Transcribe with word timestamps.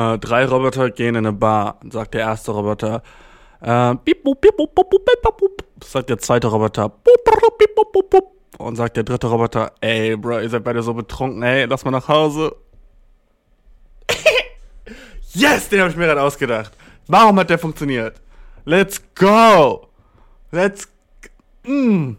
Äh, 0.00 0.18
drei 0.18 0.46
Roboter 0.46 0.90
gehen 0.90 1.14
in 1.14 1.26
eine 1.26 1.32
Bar, 1.32 1.78
sagt 1.90 2.14
der 2.14 2.22
erste 2.22 2.52
Roboter. 2.52 3.02
Äh, 3.60 3.94
sagt 5.84 6.08
der 6.08 6.18
zweite 6.18 6.46
Roboter. 6.46 6.92
Und 8.56 8.76
sagt 8.76 8.96
der 8.96 9.04
dritte 9.04 9.26
Roboter, 9.26 9.72
ey, 9.80 10.16
Bro, 10.16 10.40
ihr 10.40 10.48
seid 10.48 10.64
beide 10.64 10.82
so 10.82 10.94
betrunken, 10.94 11.42
ey, 11.42 11.66
lass 11.66 11.84
mal 11.84 11.90
nach 11.90 12.08
Hause. 12.08 12.56
yes, 15.34 15.68
den 15.68 15.80
habe 15.80 15.90
ich 15.90 15.96
mir 15.96 16.06
gerade 16.06 16.22
ausgedacht. 16.22 16.72
Warum 17.06 17.38
hat 17.38 17.50
der 17.50 17.58
funktioniert? 17.58 18.20
Let's 18.64 19.02
go! 19.14 19.88
Let's. 20.50 20.88
Mm. 21.64 22.12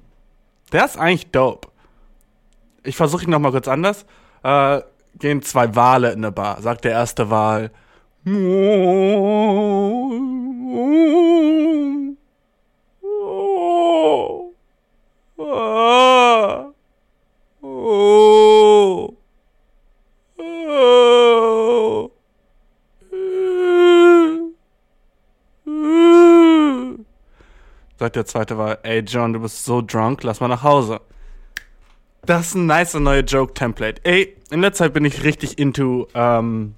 Der 0.72 0.86
ist 0.86 0.98
eigentlich 0.98 1.32
dope. 1.32 1.68
Ich 2.84 2.96
versuche 2.96 3.24
ihn 3.24 3.30
nochmal 3.32 3.52
kurz 3.52 3.68
anders. 3.68 4.06
Äh, 4.44 4.82
gehen 5.20 5.42
zwei 5.42 5.76
Wale 5.76 6.12
in 6.12 6.20
eine 6.20 6.32
Bar. 6.32 6.62
Sagt 6.62 6.86
der 6.86 6.92
erste 6.92 7.30
Wal. 7.30 7.72
Sagt 28.02 28.16
der 28.16 28.26
zweite 28.26 28.58
Wal, 28.58 28.80
ey 28.84 29.02
John, 29.02 29.34
du 29.34 29.40
bist 29.40 29.64
so 29.64 29.82
drunk, 29.82 30.24
lass 30.24 30.40
mal 30.40 30.48
nach 30.48 30.64
Hause. 30.64 31.02
Das 32.24 32.48
ist 32.48 32.56
ein 32.56 32.68
nice 32.68 32.94
neue 32.94 33.22
Joke-Template. 33.22 34.02
Ey, 34.04 34.36
in 34.52 34.62
letzter 34.62 34.86
Zeit 34.86 34.94
bin 34.94 35.06
ich 35.06 35.24
richtig 35.24 35.58
into 35.58 36.08
ähm, 36.14 36.76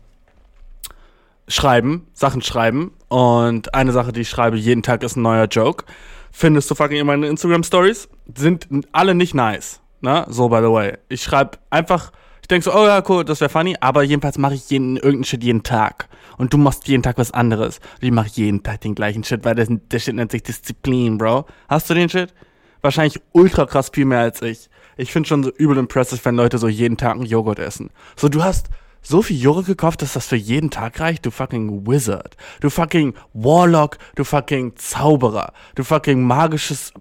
Schreiben, 1.50 2.08
Sachen 2.14 2.42
schreiben. 2.42 2.94
Und 3.10 3.74
eine 3.74 3.92
Sache, 3.92 4.14
die 4.14 4.22
ich 4.22 4.30
schreibe 4.30 4.56
jeden 4.56 4.84
Tag, 4.84 5.04
ist 5.04 5.18
ein 5.18 5.22
neuer 5.22 5.48
Joke. 5.48 5.84
Findest 6.32 6.72
du 6.72 6.76
fucking 6.76 6.98
in 6.98 7.06
meinen 7.06 7.24
Instagram-Stories? 7.24 8.08
Sind 8.36 8.68
alle 8.94 9.16
nicht 9.16 9.34
nice. 9.34 9.82
Ne? 10.00 10.26
So, 10.30 10.48
by 10.48 10.58
the 10.58 10.72
way. 10.72 10.98
Ich 11.10 11.22
schreibe 11.24 11.58
einfach, 11.70 12.14
ich 12.42 12.48
denke 12.48 12.64
so, 12.64 12.74
oh 12.74 12.86
ja, 12.86 13.04
cool, 13.10 13.26
das 13.26 13.42
wäre 13.42 13.50
funny, 13.50 13.76
aber 13.82 14.04
jedenfalls 14.04 14.38
mache 14.38 14.54
ich 14.54 14.70
jeden, 14.70 14.96
irgendeinen 14.96 15.26
Shit 15.26 15.44
jeden 15.44 15.64
Tag. 15.64 16.08
Und 16.38 16.54
du 16.54 16.58
machst 16.58 16.88
jeden 16.88 17.04
Tag 17.04 17.18
was 17.18 17.32
anderes. 17.32 17.80
Und 18.02 18.08
ich 18.08 18.12
mache 18.12 18.30
jeden 18.32 18.64
Tag 18.64 18.80
den 18.82 18.96
gleichen 18.96 19.26
Shit, 19.26 19.44
weil 19.44 19.56
der, 19.56 19.68
der 19.68 20.00
Shit 20.00 20.16
nennt 20.16 20.32
sich 20.32 20.44
Disziplin, 20.44 21.18
Bro. 21.18 21.46
Hast 21.68 21.90
du 21.90 21.94
den 21.94 22.08
Shit? 22.08 22.34
Wahrscheinlich 22.82 23.22
ultra 23.34 23.66
krass 23.66 23.92
viel 23.94 24.06
mehr 24.06 24.20
als 24.20 24.42
ich. 24.42 24.70
Ich 24.98 25.12
finde 25.12 25.28
schon 25.28 25.44
so 25.44 25.52
übel 25.52 25.78
impressive, 25.78 26.24
wenn 26.24 26.36
Leute 26.36 26.58
so 26.58 26.68
jeden 26.68 26.98
Tag 26.98 27.16
einen 27.16 27.26
Joghurt 27.26 27.60
essen. 27.60 27.90
So, 28.16 28.30
du 28.30 28.44
hast 28.44 28.70
so 29.02 29.22
viel 29.22 29.38
Joghurt 29.38 29.66
gekauft, 29.66 30.02
dass 30.02 30.14
das 30.14 30.28
für 30.28 30.38
jeden 30.38 30.70
Tag 30.70 31.00
reicht? 31.00 31.26
Du 31.26 31.32
fucking 31.32 31.86
Wizard. 31.86 32.38
Du 32.62 32.70
fucking 32.70 33.14
Warlock. 33.34 33.98
Du 34.16 34.24
fucking 34.24 34.76
Zauberer. 34.78 35.52
Du 35.76 35.84
fucking 35.84 36.24
magisches 36.24 36.94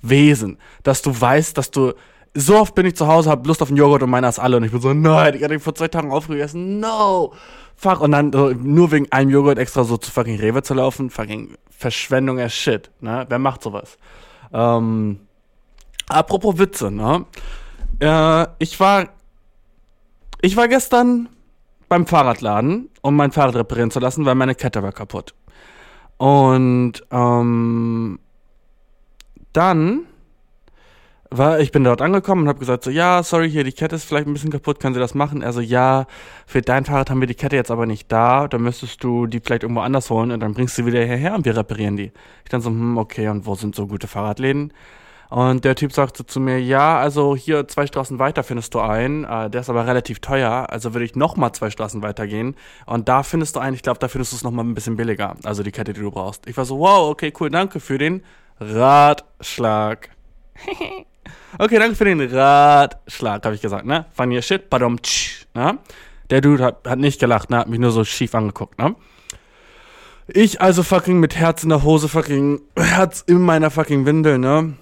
Wesen. 0.00 0.58
Dass 0.84 1.02
du 1.02 1.20
weißt, 1.20 1.58
dass 1.58 1.70
du. 1.70 1.94
So 2.34 2.56
oft 2.56 2.74
bin 2.74 2.86
ich 2.86 2.94
zu 2.94 3.08
Hause, 3.08 3.30
hab 3.30 3.44
Lust 3.46 3.62
auf 3.62 3.68
einen 3.68 3.78
Joghurt 3.78 4.02
und 4.02 4.10
meiner 4.10 4.28
ist 4.28 4.38
alle. 4.38 4.58
Und 4.58 4.64
ich 4.64 4.70
bin 4.70 4.80
so, 4.80 4.92
nein, 4.92 5.34
ich 5.34 5.42
hatte 5.42 5.58
vor 5.58 5.74
zwei 5.74 5.88
Tagen 5.88 6.12
aufgegessen. 6.12 6.78
No! 6.78 7.32
Fuck. 7.74 8.00
Und 8.00 8.12
dann 8.12 8.32
so, 8.32 8.50
nur 8.50 8.92
wegen 8.92 9.10
einem 9.10 9.30
Joghurt 9.30 9.58
extra 9.58 9.82
so 9.82 9.96
zu 9.96 10.12
fucking 10.12 10.38
Rewe 10.38 10.62
zu 10.62 10.74
laufen. 10.74 11.10
Fucking 11.10 11.56
Verschwendung 11.70 12.38
as 12.38 12.54
shit. 12.54 12.90
Ne? 13.00 13.26
Wer 13.28 13.38
macht 13.40 13.62
sowas? 13.62 13.98
Ähm. 14.52 15.20
Apropos 16.08 16.58
Witze, 16.58 16.90
ne? 16.90 17.24
Äh, 18.00 18.46
ich 18.58 18.78
war. 18.80 19.08
Ich 20.40 20.56
war 20.56 20.68
gestern 20.68 21.28
beim 21.88 22.06
Fahrradladen, 22.06 22.90
um 23.02 23.16
mein 23.16 23.32
Fahrrad 23.32 23.56
reparieren 23.56 23.90
zu 23.90 23.98
lassen, 23.98 24.24
weil 24.24 24.36
meine 24.36 24.54
Kette 24.54 24.82
war 24.82 24.92
kaputt. 24.92 25.34
Und 26.16 27.04
ähm, 27.10 28.20
dann 29.52 30.06
war 31.30 31.60
ich 31.60 31.72
bin 31.72 31.84
dort 31.84 32.00
angekommen 32.00 32.42
und 32.42 32.48
habe 32.48 32.58
gesagt 32.58 32.84
so 32.84 32.90
ja 32.90 33.22
sorry 33.22 33.50
hier 33.50 33.62
die 33.62 33.72
Kette 33.72 33.96
ist 33.96 34.04
vielleicht 34.04 34.26
ein 34.26 34.32
bisschen 34.32 34.50
kaputt 34.50 34.80
können 34.80 34.94
Sie 34.94 35.00
das 35.00 35.14
machen 35.14 35.42
also 35.44 35.60
ja 35.60 36.06
für 36.46 36.62
dein 36.62 36.86
Fahrrad 36.86 37.10
haben 37.10 37.20
wir 37.20 37.26
die 37.26 37.34
Kette 37.34 37.54
jetzt 37.54 37.70
aber 37.70 37.84
nicht 37.84 38.10
da 38.10 38.48
dann 38.48 38.62
müsstest 38.62 39.04
du 39.04 39.26
die 39.26 39.40
vielleicht 39.40 39.62
irgendwo 39.62 39.82
anders 39.82 40.08
holen 40.08 40.30
und 40.30 40.40
dann 40.40 40.54
bringst 40.54 40.78
du 40.78 40.82
sie 40.82 40.86
wieder 40.86 41.04
hierher 41.04 41.34
und 41.34 41.44
wir 41.44 41.54
reparieren 41.54 41.96
die 41.96 42.12
ich 42.44 42.50
dann 42.50 42.62
so 42.62 42.70
hm, 42.70 42.96
okay 42.96 43.28
und 43.28 43.44
wo 43.44 43.54
sind 43.56 43.74
so 43.74 43.86
gute 43.86 44.08
Fahrradläden 44.08 44.72
und 45.30 45.64
der 45.64 45.74
Typ 45.74 45.92
sagte 45.92 46.24
zu 46.24 46.40
mir, 46.40 46.58
ja, 46.58 46.98
also 46.98 47.36
hier 47.36 47.68
zwei 47.68 47.86
Straßen 47.86 48.18
weiter 48.18 48.42
findest 48.42 48.74
du 48.74 48.80
einen, 48.80 49.24
äh, 49.24 49.50
der 49.50 49.60
ist 49.60 49.68
aber 49.68 49.86
relativ 49.86 50.20
teuer, 50.20 50.66
also 50.70 50.94
würde 50.94 51.04
ich 51.04 51.16
nochmal 51.16 51.52
zwei 51.52 51.70
Straßen 51.70 52.02
weiter 52.02 52.26
gehen. 52.26 52.56
Und 52.86 53.08
da 53.08 53.22
findest 53.22 53.56
du 53.56 53.60
einen, 53.60 53.74
ich 53.74 53.82
glaube, 53.82 53.98
da 53.98 54.08
findest 54.08 54.32
du 54.32 54.36
es 54.36 54.42
nochmal 54.42 54.64
ein 54.64 54.74
bisschen 54.74 54.96
billiger, 54.96 55.36
also 55.44 55.62
die 55.62 55.70
Kette, 55.70 55.92
die 55.92 56.00
du 56.00 56.10
brauchst. 56.10 56.46
Ich 56.46 56.56
war 56.56 56.64
so, 56.64 56.78
wow, 56.78 57.10
okay, 57.10 57.32
cool, 57.40 57.50
danke 57.50 57.78
für 57.78 57.98
den 57.98 58.22
Ratschlag. 58.58 60.08
okay, 61.58 61.78
danke 61.78 61.94
für 61.94 62.06
den 62.06 62.20
Ratschlag, 62.20 63.44
habe 63.44 63.54
ich 63.54 63.60
gesagt, 63.60 63.84
ne? 63.84 64.06
Funny 64.14 64.40
shit, 64.40 64.70
badum, 64.70 65.02
tsch, 65.02 65.46
ne? 65.54 65.78
Der 66.30 66.40
Dude 66.40 66.64
hat, 66.64 66.88
hat 66.88 66.98
nicht 66.98 67.20
gelacht, 67.20 67.50
ne? 67.50 67.58
Hat 67.58 67.68
mich 67.68 67.80
nur 67.80 67.90
so 67.90 68.02
schief 68.02 68.34
angeguckt, 68.34 68.78
ne? 68.78 68.94
Ich 70.26 70.60
also 70.60 70.82
fucking 70.82 71.20
mit 71.20 71.36
Herz 71.36 71.62
in 71.62 71.70
der 71.70 71.82
Hose, 71.82 72.08
fucking 72.08 72.60
Herz 72.76 73.24
in 73.26 73.40
meiner 73.40 73.70
fucking 73.70 74.06
Windel, 74.06 74.38
ne? 74.38 74.74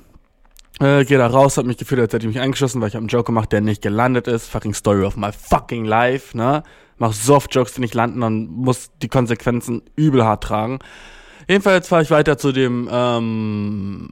Äh, 0.80 1.04
geh 1.04 1.16
da 1.16 1.26
raus, 1.26 1.56
hab 1.56 1.64
mich 1.64 1.78
gefühlt, 1.78 2.00
als 2.00 2.12
hätte 2.12 2.26
ich 2.26 2.34
mich 2.34 2.42
eingeschossen, 2.42 2.80
weil 2.80 2.88
ich 2.88 2.94
hab 2.94 3.00
einen 3.00 3.08
Joke 3.08 3.24
gemacht, 3.24 3.50
der 3.52 3.62
nicht 3.62 3.82
gelandet 3.82 4.28
ist. 4.28 4.48
Fucking 4.48 4.74
Story 4.74 5.04
of 5.04 5.16
my 5.16 5.30
fucking 5.32 5.84
life, 5.84 6.36
ne? 6.36 6.62
Mach 6.98 7.12
so 7.12 7.36
oft 7.36 7.54
Jokes, 7.54 7.74
die 7.74 7.80
nicht 7.80 7.94
landen 7.94 8.22
und 8.22 8.50
muss 8.50 8.90
die 9.02 9.08
Konsequenzen 9.08 9.82
übel 9.96 10.24
hart 10.24 10.44
tragen. 10.44 10.78
Jedenfalls 11.48 11.88
fahre 11.88 12.02
ich 12.02 12.10
weiter 12.10 12.38
zu 12.38 12.52
dem 12.52 12.88
ähm, 12.90 14.08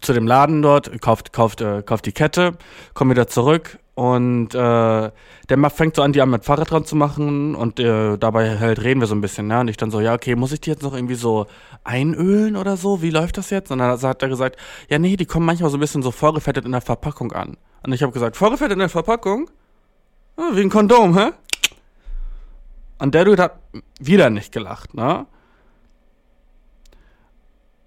zu 0.00 0.12
dem 0.12 0.26
Laden 0.26 0.62
dort, 0.62 1.00
kauft 1.00 1.32
kauft 1.32 1.60
äh, 1.60 1.82
kauft 1.82 2.06
die 2.06 2.12
Kette, 2.12 2.52
komm 2.94 3.10
wieder 3.10 3.28
zurück 3.28 3.78
und 3.96 4.54
äh, 4.54 5.10
der 5.48 5.70
fängt 5.70 5.96
so 5.96 6.02
an, 6.02 6.12
die 6.12 6.20
an 6.20 6.28
mit 6.28 6.44
Fahrrad 6.44 6.70
dran 6.70 6.84
zu 6.84 6.96
machen 6.96 7.54
und 7.54 7.80
äh, 7.80 8.18
dabei 8.18 8.58
halt 8.58 8.82
reden 8.82 9.00
wir 9.00 9.06
so 9.06 9.14
ein 9.14 9.22
bisschen, 9.22 9.46
ne? 9.46 9.58
Und 9.60 9.68
ich 9.68 9.78
dann 9.78 9.90
so, 9.90 10.02
ja, 10.02 10.12
okay, 10.12 10.36
muss 10.36 10.52
ich 10.52 10.60
die 10.60 10.68
jetzt 10.68 10.82
noch 10.82 10.92
irgendwie 10.92 11.14
so 11.14 11.46
einölen 11.82 12.56
oder 12.56 12.76
so? 12.76 13.00
Wie 13.00 13.08
läuft 13.08 13.38
das 13.38 13.48
jetzt? 13.48 13.72
Und 13.72 13.78
dann 13.78 13.98
hat 13.98 14.22
er 14.22 14.28
gesagt, 14.28 14.56
ja, 14.90 14.98
nee, 14.98 15.16
die 15.16 15.24
kommen 15.24 15.46
manchmal 15.46 15.70
so 15.70 15.78
ein 15.78 15.80
bisschen 15.80 16.02
so 16.02 16.10
vorgefettet 16.10 16.66
in 16.66 16.72
der 16.72 16.82
Verpackung 16.82 17.32
an. 17.32 17.56
Und 17.84 17.94
ich 17.94 18.02
habe 18.02 18.12
gesagt, 18.12 18.36
vorgefettet 18.36 18.74
in 18.74 18.80
der 18.80 18.90
Verpackung? 18.90 19.48
Oh, 20.36 20.54
wie 20.54 20.60
ein 20.60 20.68
Kondom, 20.68 21.16
hä? 21.16 21.30
Und 22.98 23.14
der 23.14 23.24
Dude 23.24 23.42
hat 23.42 23.58
wieder 23.98 24.28
nicht 24.28 24.52
gelacht, 24.52 24.92
ne? 24.92 25.24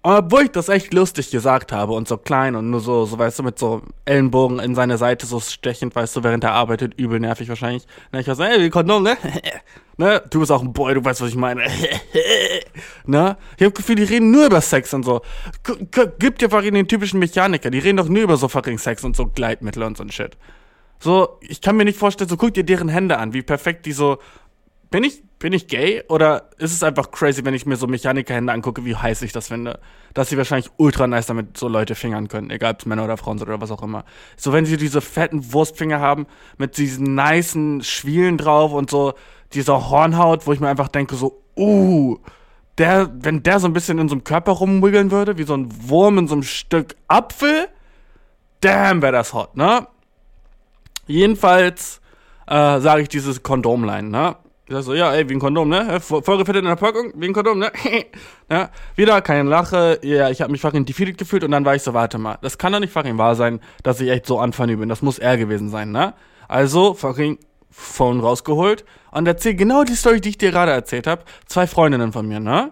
Obwohl 0.02 0.44
ich 0.44 0.50
das 0.50 0.68
echt 0.68 0.94
lustig 0.94 1.30
gesagt 1.30 1.72
habe 1.72 1.92
und 1.92 2.08
so 2.08 2.16
klein 2.16 2.56
und 2.56 2.70
nur 2.70 2.80
so, 2.80 3.04
so 3.04 3.18
weißt 3.18 3.38
du, 3.38 3.42
mit 3.42 3.58
so 3.58 3.82
Ellenbogen 4.06 4.58
in 4.58 4.74
seine 4.74 4.96
Seite 4.96 5.26
so 5.26 5.40
stechend, 5.40 5.94
weißt 5.94 6.16
du, 6.16 6.24
während 6.24 6.42
er 6.42 6.52
arbeitet, 6.52 6.94
übel 6.98 7.20
nervig 7.20 7.48
wahrscheinlich. 7.50 7.86
Ne, 8.12 8.20
ich 8.20 8.26
war 8.26 8.34
so, 8.34 8.42
ey, 8.42 8.62
wie 8.62 8.70
Kondom, 8.70 9.02
ne? 9.02 9.18
ne? 9.98 10.22
Du 10.30 10.40
bist 10.40 10.50
auch 10.52 10.62
ein 10.62 10.72
Boy, 10.72 10.94
du 10.94 11.04
weißt, 11.04 11.20
was 11.20 11.28
ich 11.28 11.36
meine. 11.36 11.64
ne? 13.04 13.36
Ich 13.58 13.66
hab 13.66 13.74
Gefühl, 13.74 13.96
die 13.96 14.04
reden 14.04 14.30
nur 14.30 14.46
über 14.46 14.62
Sex 14.62 14.94
und 14.94 15.04
so. 15.04 15.20
Gib 16.18 16.38
dir 16.38 16.48
fucking 16.48 16.74
den 16.74 16.88
typischen 16.88 17.18
Mechaniker, 17.18 17.70
die 17.70 17.78
reden 17.78 17.98
doch 17.98 18.08
nur 18.08 18.22
über 18.22 18.38
so 18.38 18.48
fucking 18.48 18.78
Sex 18.78 19.04
und 19.04 19.16
so 19.16 19.26
Gleitmittel 19.26 19.82
und 19.82 19.98
so 19.98 20.02
ein 20.02 20.10
Shit. 20.10 20.38
So, 20.98 21.38
ich 21.40 21.60
kann 21.60 21.76
mir 21.76 21.84
nicht 21.84 21.98
vorstellen, 21.98 22.28
so 22.30 22.36
guck 22.36 22.54
dir 22.54 22.64
deren 22.64 22.88
Hände 22.88 23.18
an, 23.18 23.34
wie 23.34 23.42
perfekt 23.42 23.84
die 23.84 23.92
so 23.92 24.18
bin 24.90 25.04
ich, 25.04 25.22
bin 25.40 25.54
ich 25.54 25.68
gay 25.68 26.04
oder 26.08 26.50
ist 26.58 26.72
es 26.72 26.82
einfach 26.82 27.10
crazy, 27.10 27.44
wenn 27.44 27.54
ich 27.54 27.64
mir 27.64 27.76
so 27.76 27.86
Mechanikerhände 27.86 28.52
angucke, 28.52 28.84
wie 28.84 28.94
heiß 28.94 29.22
ich 29.22 29.32
das 29.32 29.48
finde? 29.48 29.80
Dass 30.12 30.28
sie 30.28 30.36
wahrscheinlich 30.36 30.70
ultra 30.76 31.06
nice 31.06 31.26
damit 31.26 31.56
so 31.56 31.66
Leute 31.66 31.94
fingern 31.94 32.28
können, 32.28 32.50
egal 32.50 32.74
ob 32.74 32.80
es 32.80 32.86
Männer 32.86 33.04
oder 33.04 33.16
Frauen 33.16 33.38
sind 33.38 33.48
oder 33.48 33.60
was 33.60 33.70
auch 33.70 33.82
immer. 33.82 34.04
So, 34.36 34.52
wenn 34.52 34.66
sie 34.66 34.76
diese 34.76 35.00
fetten 35.00 35.52
Wurstfinger 35.52 35.98
haben 35.98 36.26
mit 36.58 36.76
diesen 36.76 37.14
nicen 37.14 37.82
Schwielen 37.82 38.36
drauf 38.36 38.72
und 38.72 38.90
so 38.90 39.14
dieser 39.54 39.88
Hornhaut, 39.88 40.46
wo 40.46 40.52
ich 40.52 40.60
mir 40.60 40.68
einfach 40.68 40.88
denke, 40.88 41.16
so, 41.16 41.42
uh, 41.56 42.18
der, 42.76 43.10
wenn 43.12 43.42
der 43.42 43.60
so 43.60 43.66
ein 43.66 43.72
bisschen 43.72 43.98
in 43.98 44.10
so 44.10 44.16
einem 44.16 44.24
Körper 44.24 44.52
rumwiggeln 44.52 45.10
würde, 45.10 45.38
wie 45.38 45.44
so 45.44 45.54
ein 45.54 45.68
Wurm 45.88 46.18
in 46.18 46.28
so 46.28 46.34
einem 46.34 46.42
Stück 46.42 46.96
Apfel, 47.08 47.68
damn, 48.60 49.00
wäre 49.00 49.12
das 49.12 49.32
hot, 49.32 49.56
ne? 49.56 49.88
Jedenfalls 51.06 52.02
äh, 52.46 52.78
sage 52.78 53.02
ich 53.02 53.08
dieses 53.08 53.42
Kondomline, 53.42 54.10
ne? 54.10 54.36
Ich 54.70 54.76
sag 54.76 54.84
so, 54.84 54.94
ja, 54.94 55.12
ey, 55.12 55.28
wie 55.28 55.34
ein 55.34 55.40
Kondom, 55.40 55.68
ne? 55.68 55.98
Vorgefettet 55.98 56.62
in 56.62 56.66
der 56.66 56.76
Packung, 56.76 57.12
wie 57.16 57.26
ein 57.26 57.32
Kondom, 57.32 57.58
ne? 57.58 57.72
ja, 58.48 58.70
wieder 58.94 59.20
keine 59.20 59.48
Lache. 59.48 59.98
Ja, 60.02 60.30
ich 60.30 60.40
habe 60.42 60.52
mich 60.52 60.60
fucking 60.60 60.84
defeated 60.84 61.18
gefühlt 61.18 61.42
und 61.42 61.50
dann 61.50 61.64
war 61.64 61.74
ich 61.74 61.82
so, 61.82 61.92
warte 61.92 62.18
mal, 62.18 62.38
das 62.40 62.56
kann 62.56 62.72
doch 62.72 62.78
nicht 62.78 62.92
fucking 62.92 63.18
wahr 63.18 63.34
sein, 63.34 63.58
dass 63.82 64.00
ich 64.00 64.08
echt 64.08 64.26
so 64.26 64.38
anfangen 64.38 64.78
bin. 64.78 64.88
Das 64.88 65.02
muss 65.02 65.18
er 65.18 65.36
gewesen 65.38 65.70
sein, 65.70 65.90
ne? 65.90 66.14
Also, 66.46 66.94
fucking 66.94 67.38
Phone 67.68 68.20
rausgeholt 68.20 68.84
und 69.10 69.26
erzähl 69.26 69.56
genau 69.56 69.82
die 69.82 69.96
Story, 69.96 70.20
die 70.20 70.28
ich 70.28 70.38
dir 70.38 70.52
gerade 70.52 70.70
erzählt 70.70 71.08
habe. 71.08 71.24
Zwei 71.46 71.66
Freundinnen 71.66 72.12
von 72.12 72.28
mir, 72.28 72.38
ne? 72.38 72.70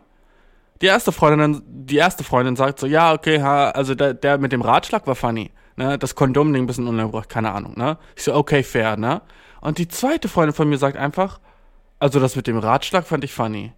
Die 0.81 0.87
erste 0.87 1.11
Freundin, 1.11 1.63
die 1.67 1.97
erste 1.97 2.23
Freundin 2.23 2.55
sagt 2.55 2.79
so, 2.79 2.87
ja, 2.87 3.13
okay, 3.13 3.43
ha, 3.43 3.71
also 3.71 3.97
der, 3.97 4.15
der 4.15 4.39
mit 4.39 4.53
dem 4.53 4.63
Ratschlag 4.63 5.05
war 5.09 5.17
funny, 5.17 5.51
ne? 5.75 5.99
Das 5.99 6.15
Kondom-Ding 6.15 6.63
ein 6.63 6.67
bisschen 6.69 6.87
unangebracht, 6.87 7.29
keine 7.29 7.51
Ahnung, 7.51 7.75
ne? 7.77 7.99
Ich 8.15 8.23
so, 8.23 8.35
okay, 8.37 8.63
fair, 8.63 8.97
ne? 8.97 9.21
Und 9.61 9.79
die 9.79 9.89
zweite 9.89 10.29
Freundin 10.29 10.55
von 10.55 10.69
mir 10.69 10.79
sagt 10.79 10.97
einfach, 10.97 11.41
also 11.99 12.21
das 12.21 12.37
mit 12.37 12.47
dem 12.47 12.59
Ratschlag 12.59 13.07
fand 13.07 13.25
ich 13.25 13.33
funny. 13.33 13.73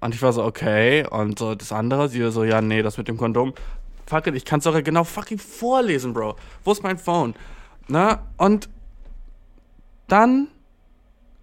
Und 0.00 0.14
ich 0.14 0.22
war 0.22 0.32
so, 0.32 0.44
okay. 0.44 1.06
Und 1.08 1.38
so 1.38 1.54
das 1.54 1.72
andere, 1.72 2.08
sie 2.08 2.30
so, 2.30 2.44
ja, 2.44 2.60
nee, 2.60 2.82
das 2.82 2.98
mit 2.98 3.08
dem 3.08 3.16
Kondom. 3.16 3.54
Fuck 4.06 4.28
it, 4.28 4.34
ich 4.34 4.44
kann 4.44 4.60
es 4.60 4.66
auch 4.66 4.82
genau 4.84 5.04
fucking 5.04 5.38
vorlesen, 5.38 6.12
Bro. 6.12 6.36
Wo 6.64 6.72
ist 6.72 6.82
mein 6.82 6.98
Phone? 6.98 7.34
Na, 7.88 8.22
und 8.36 8.68
dann, 10.06 10.48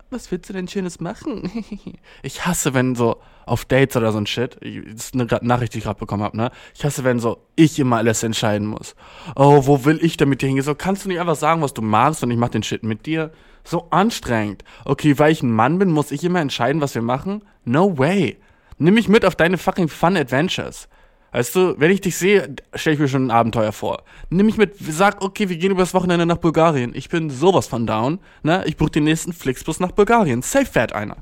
was 0.09 0.31
willst 0.31 0.50
du 0.50 0.53
denn 0.53 0.68
Schönes 0.68 1.01
machen? 1.01 1.65
ich 2.21 2.45
hasse, 2.45 2.74
wenn 2.74 2.95
so 2.95 3.18
auf 3.45 3.65
Dates 3.65 3.97
oder 3.97 4.13
so 4.13 4.19
ein 4.19 4.27
Shit, 4.27 4.57
das 4.62 5.06
ist 5.06 5.13
eine 5.13 5.27
Nachricht, 5.41 5.74
die 5.74 5.79
ich 5.79 5.83
gerade 5.83 6.00
bekommen 6.00 6.24
habe, 6.24 6.38
ne? 6.38 6.51
Ich 6.74 6.86
hasse, 6.86 7.03
wenn 7.03 7.19
so 7.19 7.45
ich 7.57 7.77
immer 7.79 7.97
alles 7.97 8.24
entscheiden 8.24 8.68
muss. 8.68 8.95
Oh, 9.36 9.65
wo 9.65 9.83
will 9.83 10.00
ich 10.01 10.15
denn 10.15 10.29
mit 10.29 10.41
dir 10.41 10.47
hingehen? 10.47 10.63
So, 10.63 10.75
kannst 10.75 11.03
du 11.03 11.09
nicht 11.09 11.19
einfach 11.19 11.36
sagen, 11.36 11.62
was 11.62 11.74
du 11.74 11.81
magst 11.81 12.24
und 12.24 12.31
ich 12.31 12.38
mach 12.38 12.50
den 12.50 12.63
Shit 12.63 12.83
mit 12.83 13.06
dir? 13.06 13.31
So 13.63 13.88
anstrengend. 13.92 14.63
Okay, 14.86 15.18
weil 15.19 15.31
ich 15.31 15.42
ein 15.42 15.51
Mann 15.51 15.80
bin, 15.80 15.92
muss 15.92 16.12
ich 16.12 16.24
immer 16.24 16.42
entscheiden, 16.42 16.81
was 16.81 16.95
wir 16.95 17.01
machen? 17.01 17.44
No 17.65 17.98
way. 17.98 18.38
Nimm 18.77 18.95
mich 18.95 19.07
mit 19.07 19.25
auf 19.25 19.36
deine 19.36 19.57
fucking 19.57 19.88
Fun 19.88 20.18
Adventures. 20.18 20.88
Weißt 21.31 21.56
du, 21.56 21.74
wenn 21.80 21.89
ich 21.89 22.01
dich 22.01 22.15
sehe, 22.15 22.56
stelle 22.75 22.94
ich 22.94 23.00
mir 23.00 23.07
schon 23.07 23.27
ein 23.27 23.31
Abenteuer 23.31 23.71
vor. 23.71 24.04
Nimm 24.30 24.45
mich 24.45 24.57
mit, 24.57 24.75
sag, 24.80 25.24
okay, 25.24 25.50
wir 25.50 25.57
gehen 25.57 25.71
übers 25.71 25.95
Wochenende 25.95 26.27
nach 26.27 26.38
Bulgarien. 26.38 26.94
Ich 26.94 27.10
bin 27.10 27.31
sowas 27.31 27.65
von 27.65 27.88
down. 27.88 28.19
Ne? 28.44 28.63
Ich 28.68 28.77
buche 28.77 28.92
den 28.92 29.06
nächsten 29.06 29.33
Flixbus 29.33 29.80
nach 29.80 29.92
Bulgarien. 29.92 30.44
Safe 30.44 30.68
fährt 30.68 30.94
einer. 30.94 31.18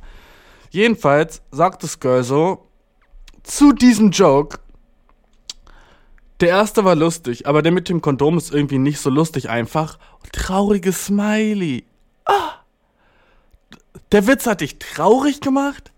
Jedenfalls 0.70 1.42
sagt 1.52 1.84
das 1.84 2.00
Girl 2.00 2.24
so, 2.24 2.68
zu 3.44 3.72
diesem 3.72 4.12
Joke, 4.12 4.60
der 6.42 6.50
erste 6.50 6.84
war 6.84 6.96
lustig, 6.96 7.48
aber 7.48 7.62
der 7.62 7.72
mit 7.72 7.88
dem 7.88 8.02
Kondom 8.02 8.38
ist 8.38 8.54
irgendwie 8.54 8.80
nicht 8.80 9.00
so 9.00 9.10
lustig 9.10 9.50
einfach. 9.50 9.98
Trauriges 10.32 11.06
Smiley. 11.06 11.86
Der 14.12 14.28
Witz 14.28 14.46
hat 14.46 14.62
dich 14.62 14.78
traurig 14.80 15.42
gemacht? 15.42 15.92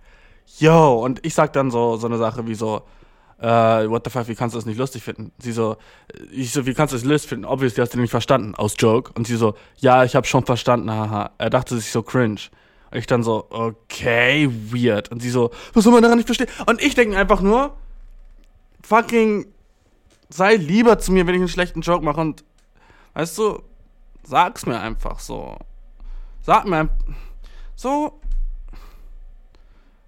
Yo, 0.59 1.03
und 1.03 1.25
ich 1.25 1.33
sag 1.33 1.53
dann 1.53 1.71
so, 1.71 1.97
so 1.97 2.07
eine 2.07 2.17
Sache 2.17 2.45
wie 2.45 2.55
so, 2.55 2.83
äh, 3.39 3.89
what 3.89 4.03
the 4.05 4.11
fuck, 4.11 4.27
wie 4.27 4.35
kannst 4.35 4.53
du 4.53 4.59
das 4.59 4.65
nicht 4.65 4.77
lustig 4.77 5.03
finden? 5.03 5.31
Sie 5.39 5.51
so, 5.51 5.77
ich 6.31 6.51
so, 6.51 6.65
wie 6.65 6.73
kannst 6.73 6.93
du 6.93 6.97
das 6.97 7.05
lustig 7.05 7.29
finden? 7.29 7.45
Obviously 7.45 7.81
hast 7.81 7.93
du 7.93 7.99
nicht 7.99 8.11
verstanden, 8.11 8.55
aus 8.55 8.75
Joke. 8.77 9.11
Und 9.15 9.25
sie 9.25 9.35
so, 9.35 9.55
ja, 9.77 10.03
ich 10.03 10.15
hab 10.15 10.27
schon 10.27 10.45
verstanden, 10.45 10.91
haha. 10.91 11.31
Er 11.37 11.49
dachte 11.49 11.75
sich 11.75 11.91
so 11.91 12.03
cringe. 12.03 12.39
Und 12.91 12.99
ich 12.99 13.07
dann 13.07 13.23
so, 13.23 13.47
okay, 13.49 14.47
weird. 14.71 15.09
Und 15.11 15.21
sie 15.21 15.31
so, 15.31 15.49
was 15.73 15.83
soll 15.83 15.93
man 15.93 16.03
daran 16.03 16.17
nicht 16.17 16.27
verstehen? 16.27 16.49
Und 16.67 16.81
ich 16.81 16.93
denke 16.93 17.17
einfach 17.17 17.41
nur, 17.41 17.75
fucking, 18.83 19.47
sei 20.29 20.55
lieber 20.55 20.99
zu 20.99 21.11
mir, 21.11 21.25
wenn 21.25 21.35
ich 21.35 21.41
einen 21.41 21.49
schlechten 21.49 21.81
Joke 21.81 22.05
mache 22.05 22.21
und, 22.21 22.43
weißt 23.15 23.37
du, 23.39 23.63
sag's 24.23 24.67
mir 24.67 24.79
einfach 24.79 25.19
so. 25.19 25.57
Sag 26.41 26.67
mir, 26.67 26.89
so, 27.75 28.19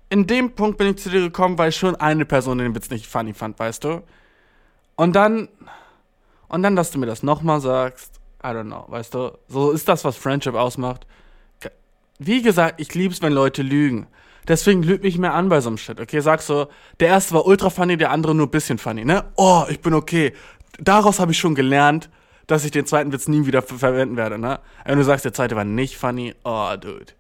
in 0.10 0.28
dem 0.28 0.52
Punkt 0.52 0.78
bin 0.78 0.88
ich 0.88 0.98
zu 0.98 1.10
dir 1.10 1.22
gekommen, 1.22 1.58
weil 1.58 1.72
schon 1.72 1.96
eine 1.96 2.26
Person 2.26 2.58
den 2.58 2.76
Witz 2.76 2.90
nicht 2.90 3.08
funny 3.08 3.34
fand, 3.34 3.60
weißt 3.60 3.84
du? 3.84 4.04
Und 4.96 5.16
dann, 5.16 5.50
und 6.48 6.64
dann, 6.64 6.76
dass 6.76 6.92
du 6.92 7.00
mir 7.00 7.06
das 7.06 7.24
nochmal 7.24 7.60
sagst, 7.60 8.20
I 8.44 8.48
don't 8.48 8.66
know, 8.66 8.86
weißt 8.88 9.14
du? 9.14 9.38
So 9.48 9.72
ist 9.72 9.88
das, 9.88 10.06
was 10.06 10.16
Friendship 10.16 10.54
ausmacht. 10.54 11.08
Wie 12.20 12.42
gesagt, 12.42 12.80
ich 12.80 12.94
lieb's, 12.94 13.22
wenn 13.22 13.34
Leute 13.34 13.62
lügen. 13.62 14.08
Deswegen 14.48 14.84
lüg 14.84 15.02
mich 15.02 15.18
mehr 15.18 15.34
an 15.34 15.50
bei 15.50 15.60
so 15.60 15.70
einem 15.70 15.78
Shit, 15.78 16.00
okay? 16.00 16.20
Sagst 16.20 16.48
so, 16.48 16.68
der 17.00 17.08
erste 17.08 17.34
war 17.34 17.48
ultra 17.48 17.72
funny, 17.72 17.98
der 17.98 18.12
andere 18.12 18.36
nur 18.36 18.50
bisschen 18.50 18.78
funny, 18.78 19.04
ne? 19.04 19.26
Oh, 19.36 19.66
ich 19.70 19.82
bin 19.82 19.96
okay. 19.96 20.34
Daraus 20.80 21.20
habe 21.20 21.32
ich 21.32 21.40
schon 21.40 21.56
gelernt, 21.56 22.10
dass 22.46 22.64
ich 22.64 22.72
den 22.72 22.86
zweiten 22.86 23.12
Witz 23.12 23.28
nie 23.28 23.48
wieder 23.48 23.64
verwenden 23.64 24.18
werde, 24.18 24.38
ne? 24.38 24.60
Wenn 24.86 25.00
du 25.00 25.04
sagst, 25.04 25.26
der 25.26 25.34
zweite 25.34 25.56
war 25.56 25.66
nicht 25.66 25.98
funny, 25.98 26.36
oh, 26.44 26.76
dude 26.80 27.14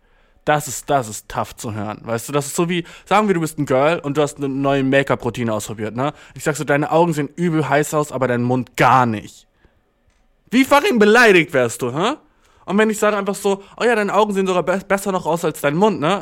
das 0.46 0.68
ist, 0.68 0.90
das 0.90 1.10
ist 1.10 1.28
tough 1.28 1.56
zu 1.56 1.74
hören. 1.74 2.02
Weißt 2.04 2.30
du, 2.30 2.34
das 2.34 2.46
ist 2.46 2.56
so 2.56 2.70
wie, 2.70 2.86
sagen 3.06 3.28
wir, 3.28 3.34
du 3.34 3.42
bist 3.42 3.58
ein 3.58 3.66
Girl 3.66 4.00
und 4.00 4.18
du 4.18 4.22
hast 4.22 4.38
eine 4.38 4.48
neue 4.48 4.84
Make-up-Routine 4.84 5.52
ausprobiert, 5.52 5.96
ne? 5.96 6.14
Ich 6.36 6.44
sag 6.44 6.56
so, 6.56 6.64
deine 6.64 6.92
Augen 6.92 7.14
sehen 7.14 7.30
übel 7.36 7.68
heiß 7.68 7.94
aus, 7.94 8.12
aber 8.12 8.28
dein 8.28 8.44
Mund 8.44 8.78
gar 8.78 9.06
nicht. 9.06 9.48
Wie 10.52 10.64
fucking 10.64 11.00
beleidigt 11.00 11.54
wärst 11.54 11.82
du, 11.82 11.92
hä? 11.92 12.14
Und 12.66 12.78
wenn 12.78 12.90
ich 12.90 13.00
sage 13.00 13.18
einfach 13.18 13.36
so, 13.36 13.64
oh 13.80 13.84
ja, 13.84 13.96
deine 13.96 14.14
Augen 14.14 14.34
sehen 14.34 14.48
sogar 14.48 14.64
be 14.64 14.80
besser 14.88 15.12
noch 15.12 15.26
aus 15.26 15.44
als 15.44 15.62
dein 15.62 15.76
Mund, 15.76 16.00
ne? 16.00 16.22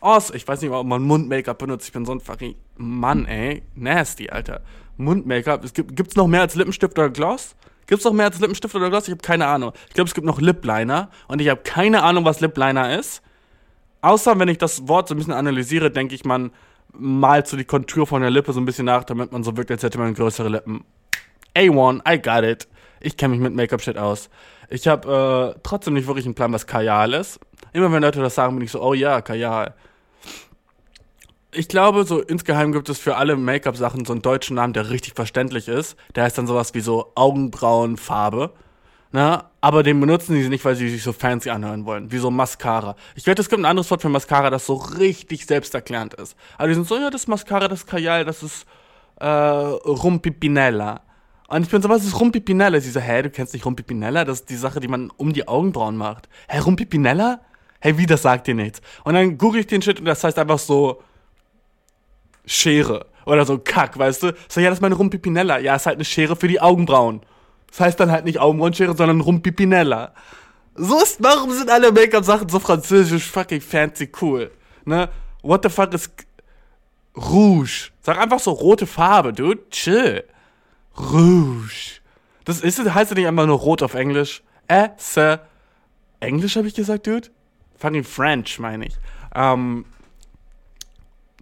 Oh, 0.00 0.20
ich 0.32 0.46
weiß 0.46 0.60
nicht, 0.62 0.70
ob 0.70 0.86
man 0.86 1.02
Mund-Make-up 1.02 1.58
benutzt. 1.58 1.86
Ich 1.86 1.92
bin 1.92 2.04
so 2.04 2.12
ein 2.12 2.20
fucking 2.20 2.54
Mann, 2.76 3.26
ey. 3.26 3.64
Nasty, 3.74 4.30
Alter. 4.30 4.60
Mund-Make-up. 4.96 5.64
Es 5.64 5.74
gibt, 5.74 5.96
gibt's 5.96 6.14
noch 6.14 6.28
mehr 6.28 6.42
als 6.42 6.54
Lippenstift 6.54 6.96
oder 6.96 7.10
Gloss? 7.10 7.56
Gibt's 7.88 8.04
noch 8.04 8.12
mehr 8.12 8.26
als 8.26 8.38
Lippenstift 8.38 8.74
oder 8.76 8.90
Gloss? 8.90 9.08
Ich 9.08 9.10
habe 9.10 9.22
keine 9.22 9.46
Ahnung. 9.46 9.72
Ich 9.88 9.94
glaube, 9.94 10.06
es 10.06 10.14
gibt 10.14 10.26
noch 10.26 10.40
Lip-Liner. 10.40 11.10
Und 11.26 11.40
ich 11.40 11.48
habe 11.48 11.62
keine 11.62 12.04
Ahnung, 12.04 12.24
was 12.24 12.38
Lip-Liner 12.38 12.96
ist. 12.96 13.22
Außer 14.00 14.38
wenn 14.38 14.48
ich 14.48 14.58
das 14.58 14.86
Wort 14.88 15.08
so 15.08 15.14
ein 15.14 15.18
bisschen 15.18 15.32
analysiere, 15.32 15.90
denke 15.90 16.14
ich, 16.14 16.24
man 16.24 16.52
malt 16.92 17.46
so 17.46 17.56
die 17.56 17.64
Kontur 17.64 18.06
von 18.06 18.22
der 18.22 18.30
Lippe 18.30 18.52
so 18.52 18.60
ein 18.60 18.64
bisschen 18.64 18.86
nach, 18.86 19.04
damit 19.04 19.32
man 19.32 19.44
so 19.44 19.56
wirkt, 19.56 19.70
als 19.70 19.82
hätte 19.82 19.98
man 19.98 20.14
größere 20.14 20.48
Lippen. 20.48 20.84
A1, 21.56 22.00
I 22.08 22.20
got 22.20 22.44
it. 22.44 22.68
Ich 23.00 23.16
kenne 23.16 23.32
mich 23.32 23.40
mit 23.40 23.54
Make-up-Shit 23.54 23.98
aus. 23.98 24.30
Ich 24.70 24.86
habe 24.86 25.54
äh, 25.56 25.60
trotzdem 25.62 25.94
nicht 25.94 26.06
wirklich 26.06 26.26
einen 26.26 26.34
Plan, 26.34 26.52
was 26.52 26.66
Kajal 26.66 27.14
ist. 27.14 27.40
Immer 27.72 27.92
wenn 27.92 28.02
Leute 28.02 28.20
das 28.20 28.34
sagen, 28.34 28.56
bin 28.56 28.64
ich 28.64 28.72
so, 28.72 28.82
oh 28.82 28.94
ja, 28.94 29.20
Kajal. 29.20 29.74
Ich 31.52 31.68
glaube, 31.68 32.04
so 32.04 32.20
insgeheim 32.20 32.72
gibt 32.72 32.88
es 32.88 32.98
für 32.98 33.16
alle 33.16 33.36
Make-up-Sachen 33.36 34.04
so 34.04 34.12
einen 34.12 34.22
deutschen 34.22 34.56
Namen, 34.56 34.74
der 34.74 34.90
richtig 34.90 35.14
verständlich 35.14 35.68
ist. 35.68 35.96
Der 36.14 36.24
heißt 36.24 36.36
dann 36.36 36.46
sowas 36.46 36.74
wie 36.74 36.80
so 36.80 37.12
Augenbrauenfarbe. 37.14 38.52
Ne? 39.10 39.42
Aber 39.60 39.82
den 39.82 40.00
benutzen 40.00 40.40
sie 40.40 40.48
nicht, 40.48 40.64
weil 40.64 40.76
sie 40.76 40.88
sich 40.88 41.02
so 41.02 41.12
fancy 41.12 41.50
anhören 41.50 41.84
wollen. 41.86 42.12
Wie 42.12 42.18
so 42.18 42.30
Mascara. 42.30 42.94
Ich 43.14 43.26
wette, 43.26 43.40
es 43.40 43.48
gibt 43.48 43.60
ein 43.60 43.64
anderes 43.64 43.90
Wort 43.90 44.02
für 44.02 44.08
Mascara, 44.08 44.50
das 44.50 44.66
so 44.66 44.74
richtig 44.74 45.46
selbsterklärend 45.46 46.14
ist. 46.14 46.36
Aber 46.58 46.68
die 46.68 46.74
sind 46.74 46.86
so, 46.86 46.96
ja, 46.96 47.10
das 47.10 47.26
Mascara, 47.26 47.68
das 47.68 47.86
Kajal, 47.86 48.24
das 48.24 48.42
ist 48.42 48.66
äh, 49.16 49.26
Rumpipinella. 49.26 51.00
Und 51.48 51.62
ich 51.62 51.70
bin 51.70 51.80
so, 51.80 51.88
was 51.88 52.04
ist 52.04 52.20
Rumpipinella? 52.20 52.78
Sie 52.78 52.90
so, 52.90 53.00
hä, 53.00 53.22
du 53.22 53.30
kennst 53.30 53.54
nicht 53.54 53.64
Rumpipinella? 53.64 54.26
Das 54.26 54.40
ist 54.40 54.50
die 54.50 54.56
Sache, 54.56 54.80
die 54.80 54.88
man 54.88 55.10
um 55.16 55.32
die 55.32 55.48
Augenbrauen 55.48 55.96
macht. 55.96 56.28
Hä, 56.46 56.58
Rumpipinella? 56.58 57.40
Hey, 57.80 57.96
wie, 57.96 58.06
das 58.06 58.22
sagt 58.22 58.46
dir 58.46 58.54
nichts. 58.54 58.82
Und 59.04 59.14
dann 59.14 59.38
google 59.38 59.60
ich 59.60 59.66
den 59.66 59.80
Shit 59.80 59.98
und 59.98 60.04
das 60.04 60.22
heißt 60.22 60.38
einfach 60.38 60.58
so 60.58 61.02
Schere. 62.44 63.06
Oder 63.24 63.46
so 63.46 63.58
Kack, 63.58 63.98
weißt 63.98 64.22
du? 64.22 64.34
So, 64.48 64.60
ja, 64.60 64.68
das 64.68 64.78
ist 64.78 64.82
meine 64.82 64.94
Rumpipinella. 64.96 65.58
Ja, 65.58 65.76
ist 65.76 65.86
halt 65.86 65.96
eine 65.96 66.04
Schere 66.04 66.36
für 66.36 66.48
die 66.48 66.60
Augenbrauen. 66.60 67.22
Das 67.70 67.80
heißt 67.80 68.00
dann 68.00 68.10
halt 68.10 68.24
nicht 68.24 68.40
Augenbrauenschere, 68.40 68.96
sondern 68.96 69.20
Rumpipinella. 69.20 70.14
So 70.74 71.00
ist, 71.02 71.22
warum 71.22 71.50
sind 71.52 71.70
alle 71.70 71.92
Make-up-Sachen 71.92 72.48
so 72.48 72.60
französisch 72.60 73.28
fucking 73.30 73.60
fancy 73.60 74.10
cool? 74.20 74.50
Ne? 74.84 75.08
What 75.42 75.62
the 75.64 75.68
fuck 75.68 75.92
ist 75.92 76.10
Rouge? 77.16 77.90
Sag 78.00 78.18
einfach 78.18 78.38
so 78.38 78.52
rote 78.52 78.86
Farbe, 78.86 79.32
dude. 79.32 79.68
Chill. 79.70 80.24
Rouge. 80.96 82.00
Das 82.44 82.60
ist, 82.60 82.78
heißt 82.78 83.10
ja 83.10 83.16
nicht 83.16 83.26
einfach 83.26 83.46
nur 83.46 83.58
rot 83.58 83.82
auf 83.82 83.94
Englisch. 83.94 84.42
Äh, 84.68 84.90
sir. 84.96 85.46
Englisch 86.20 86.56
habe 86.56 86.68
ich 86.68 86.74
gesagt, 86.74 87.06
dude? 87.06 87.28
Fucking 87.76 88.04
French, 88.04 88.58
meine 88.58 88.86
ich. 88.86 88.96
Ähm, 89.34 89.84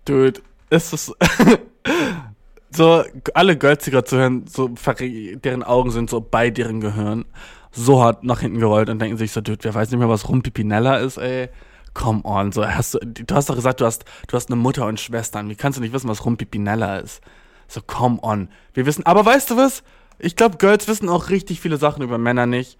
dude, 0.04 0.40
ist 0.70 0.92
das. 0.92 1.12
so 2.76 3.04
alle 3.34 3.56
Girlsiger 3.56 4.04
zu 4.04 4.16
hören, 4.18 4.44
so 4.46 4.68
deren 4.68 5.62
Augen 5.62 5.90
sind 5.90 6.10
so 6.10 6.20
bei 6.20 6.50
deren 6.50 6.80
Gehirn 6.80 7.24
so 7.72 8.02
hart 8.02 8.24
nach 8.24 8.40
hinten 8.40 8.58
gerollt 8.58 8.88
und 8.88 9.00
denken 9.00 9.18
sich 9.18 9.32
so, 9.32 9.40
dude, 9.40 9.62
wer 9.62 9.74
weiß 9.74 9.90
nicht 9.90 9.98
mehr, 9.98 10.08
was 10.08 10.28
Rumpipinella 10.28 10.96
ist, 10.98 11.18
ey. 11.18 11.48
Come 11.94 12.22
on, 12.24 12.52
so 12.52 12.66
hast 12.66 12.94
du, 12.94 12.98
du 12.98 13.34
hast 13.34 13.48
doch 13.48 13.54
gesagt, 13.54 13.80
du 13.80 13.86
hast, 13.86 14.04
du 14.28 14.36
hast 14.36 14.50
eine 14.50 14.56
Mutter 14.56 14.86
und 14.86 15.00
Schwestern. 15.00 15.48
Wie 15.48 15.54
kannst 15.54 15.78
du 15.78 15.82
nicht 15.82 15.92
wissen, 15.92 16.08
was 16.08 16.24
Rumpipinella 16.24 16.98
ist? 16.98 17.22
So, 17.68 17.80
come 17.80 18.18
on. 18.22 18.48
Wir 18.74 18.86
wissen, 18.86 19.04
aber 19.06 19.24
weißt 19.24 19.50
du 19.50 19.56
was? 19.56 19.82
Ich 20.18 20.36
glaube, 20.36 20.58
Girls 20.58 20.88
wissen 20.88 21.08
auch 21.08 21.30
richtig 21.30 21.60
viele 21.60 21.78
Sachen 21.78 22.02
über 22.02 22.18
Männer 22.18 22.46
nicht 22.46 22.78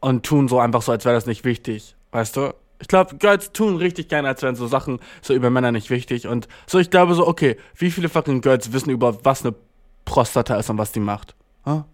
und 0.00 0.26
tun 0.26 0.48
so 0.48 0.58
einfach 0.58 0.82
so, 0.82 0.92
als 0.92 1.04
wäre 1.04 1.14
das 1.14 1.26
nicht 1.26 1.44
wichtig. 1.44 1.96
Weißt 2.10 2.36
du? 2.36 2.54
Ich 2.80 2.88
glaube, 2.88 3.16
Girls 3.16 3.52
tun 3.52 3.76
richtig 3.76 4.08
gerne, 4.08 4.28
als 4.28 4.42
wären 4.42 4.54
so 4.54 4.66
Sachen 4.66 5.00
so 5.22 5.34
über 5.34 5.50
Männer 5.50 5.72
nicht 5.72 5.90
wichtig. 5.90 6.26
Und 6.26 6.48
so, 6.66 6.78
ich 6.78 6.90
glaube 6.90 7.14
so, 7.14 7.26
okay, 7.26 7.56
wie 7.76 7.90
viele 7.90 8.08
fucking 8.08 8.40
Girls 8.40 8.72
wissen 8.72 8.90
über 8.90 9.24
was 9.24 9.44
eine 9.44 9.54
Prostata 10.04 10.56
ist 10.56 10.70
und 10.70 10.78
was 10.78 10.92
die 10.92 11.00
macht? 11.00 11.34
Huh? 11.64 11.84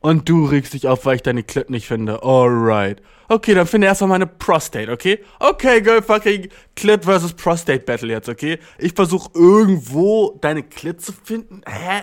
Und 0.00 0.28
du 0.28 0.44
regst 0.44 0.74
dich 0.74 0.86
auf, 0.86 1.06
weil 1.06 1.16
ich 1.16 1.22
deine 1.22 1.42
Clit 1.42 1.70
nicht 1.70 1.86
finde. 1.86 2.22
Alright. 2.22 3.00
Okay, 3.28 3.54
dann 3.54 3.66
finde 3.66 3.86
erstmal 3.86 4.10
meine 4.10 4.26
Prostate, 4.26 4.92
okay? 4.92 5.18
Okay, 5.40 5.80
Girl, 5.80 6.02
fucking 6.02 6.48
Clit 6.76 7.04
versus 7.04 7.32
Prostate 7.32 7.80
Battle 7.80 8.12
jetzt, 8.12 8.28
okay? 8.28 8.58
Ich 8.78 8.92
versuche 8.92 9.30
irgendwo 9.34 10.36
deine 10.42 10.62
Clit 10.62 11.00
zu 11.00 11.12
finden. 11.12 11.62
Hä? 11.66 12.02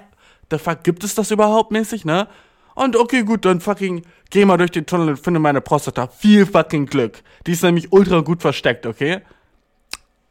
Der 0.49 0.57
fuck, 0.57 0.83
gibt 0.83 1.03
es 1.03 1.13
das 1.13 1.29
überhaupt 1.29 1.71
mäßig, 1.71 2.03
ne? 2.03 2.27
Und 2.75 2.95
okay, 2.95 3.23
gut, 3.23 3.45
dann 3.45 3.61
fucking 3.61 4.03
geh 4.29 4.45
mal 4.45 4.57
durch 4.57 4.71
den 4.71 4.85
Tunnel 4.85 5.09
und 5.09 5.19
finde 5.19 5.39
meine 5.39 5.61
Prostata. 5.61 6.07
Viel 6.07 6.45
fucking 6.45 6.85
Glück. 6.85 7.21
Die 7.45 7.51
ist 7.51 7.63
nämlich 7.63 7.91
ultra 7.91 8.21
gut 8.21 8.41
versteckt, 8.41 8.85
okay? 8.85 9.21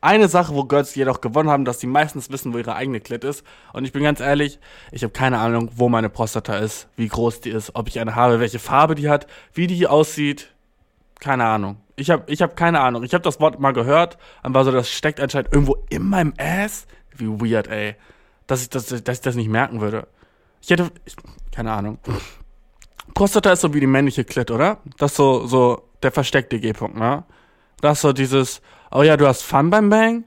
Eine 0.02 0.28
Sache, 0.28 0.54
wo 0.54 0.64
Girls 0.64 0.94
jedoch 0.94 1.20
gewonnen 1.20 1.50
haben, 1.50 1.66
dass 1.66 1.78
die 1.78 1.86
meistens 1.86 2.30
wissen, 2.30 2.54
wo 2.54 2.58
ihre 2.58 2.74
eigene 2.74 3.00
Klit 3.00 3.22
ist. 3.22 3.44
Und 3.74 3.84
ich 3.84 3.92
bin 3.92 4.02
ganz 4.02 4.20
ehrlich, 4.20 4.58
ich 4.92 5.02
habe 5.02 5.12
keine 5.12 5.38
Ahnung, 5.38 5.70
wo 5.74 5.90
meine 5.90 6.08
Prostata 6.08 6.56
ist, 6.56 6.88
wie 6.96 7.08
groß 7.08 7.42
die 7.42 7.50
ist, 7.50 7.74
ob 7.74 7.88
ich 7.88 8.00
eine 8.00 8.14
habe, 8.14 8.40
welche 8.40 8.58
Farbe 8.58 8.94
die 8.94 9.10
hat, 9.10 9.26
wie 9.52 9.66
die 9.66 9.86
aussieht. 9.86 10.54
keine 11.20 11.44
Ahnung. 11.44 11.76
Ich 11.96 12.08
habe 12.08 12.24
ich 12.32 12.40
hab 12.40 12.56
keine 12.56 12.80
Ahnung. 12.80 13.02
Ich 13.02 13.12
habe 13.12 13.22
das 13.22 13.40
Wort 13.40 13.60
mal 13.60 13.72
gehört 13.72 14.16
und 14.42 14.54
war 14.54 14.64
so, 14.64 14.72
das 14.72 14.90
steckt 14.90 15.20
anscheinend 15.20 15.52
irgendwo 15.52 15.76
in 15.90 16.08
meinem 16.08 16.32
Ass. 16.38 16.86
Wie 17.14 17.28
weird, 17.28 17.68
ey. 17.68 17.94
Dass 18.46 18.62
ich 18.62 18.70
das, 18.70 18.86
dass 18.86 19.16
ich 19.18 19.20
das 19.20 19.34
nicht 19.34 19.50
merken 19.50 19.82
würde. 19.82 20.08
Ich 20.60 20.70
hätte, 20.70 20.90
ich, 21.04 21.16
keine 21.52 21.72
Ahnung. 21.72 21.98
Prostata 23.14 23.52
ist 23.52 23.62
so 23.62 23.74
wie 23.74 23.80
die 23.80 23.86
männliche 23.86 24.24
Klit, 24.24 24.50
oder? 24.50 24.78
Das 24.98 25.12
ist 25.12 25.16
so, 25.16 25.46
so 25.46 25.88
der 26.02 26.12
versteckte 26.12 26.60
G-Punkt, 26.60 26.96
ne? 26.96 27.24
Das 27.80 27.98
ist 27.98 28.02
so 28.02 28.12
dieses, 28.12 28.60
oh 28.90 29.02
ja, 29.02 29.16
du 29.16 29.26
hast 29.26 29.42
Fun 29.42 29.70
beim 29.70 29.88
Bang? 29.88 30.24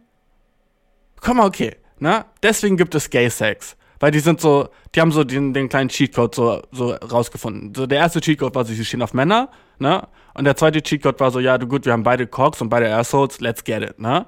Komm 1.22 1.38
mal, 1.38 1.48
okay, 1.48 1.78
ne? 2.00 2.26
Deswegen 2.42 2.78
gibt 2.78 2.96
es 2.96 3.10
Gay-Sex. 3.10 3.78
Weil 4.00 4.12
die 4.12 4.20
sind 4.20 4.42
so, 4.42 4.68
die 4.94 5.02
haben 5.02 5.14
so 5.14 5.24
den, 5.24 5.54
den 5.54 5.70
kleinen 5.70 5.88
Cheatcode 5.88 6.36
so, 6.36 6.62
so 6.72 6.92
rausgefunden. 6.92 7.74
So 7.74 7.88
der 7.88 8.00
erste 8.00 8.20
Cheatcode 8.20 8.54
war 8.54 8.66
so, 8.66 8.74
sie 8.74 8.84
stehen 8.84 9.02
auf 9.02 9.14
Männer, 9.14 9.50
ne? 9.80 10.08
Und 10.34 10.44
der 10.44 10.58
zweite 10.58 10.82
Cheatcode 10.82 11.20
war 11.22 11.32
so, 11.32 11.40
ja, 11.40 11.58
du 11.58 11.68
gut, 11.68 11.86
wir 11.86 11.94
haben 11.94 12.04
beide 12.04 12.28
Cocks 12.28 12.62
und 12.62 12.70
beide 12.70 12.94
Assholes, 12.94 13.40
let's 13.40 13.64
get 13.64 13.82
it, 13.82 14.00
ne? 14.00 14.26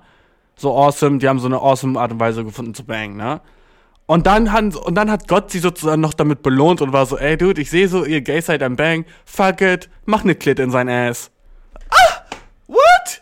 So 0.56 0.74
awesome, 0.74 1.18
die 1.18 1.28
haben 1.28 1.40
so 1.40 1.48
eine 1.48 1.60
awesome 1.60 2.00
Art 2.00 2.12
und 2.14 2.20
Weise 2.22 2.46
gefunden 2.46 2.74
zu 2.74 2.86
bang, 2.86 3.18
ne? 3.18 3.42
Und 4.08 4.28
dann, 4.28 4.52
hat, 4.52 4.76
und 4.76 4.96
dann 4.96 5.10
hat 5.10 5.28
Gott 5.28 5.52
sie 5.52 5.60
sozusagen 5.60 6.02
noch 6.02 6.14
damit 6.14 6.44
belohnt 6.44 6.82
und 6.82 6.94
war 6.94 7.06
so, 7.06 7.18
ey, 7.18 7.38
Dude, 7.38 7.60
ich 7.60 7.72
sehe 7.72 7.88
so, 7.88 8.06
ihr 8.06 8.22
Gay 8.22 8.40
seid 8.40 8.62
am 8.62 8.76
Bang, 8.76 9.06
fuck 9.26 9.62
it, 9.62 9.90
mach 10.06 10.24
ne 10.24 10.36
Klit 10.36 10.60
in 10.60 10.70
sein 10.70 10.88
Ass. 10.90 11.32
Ah, 11.90 12.22
what? 12.68 13.22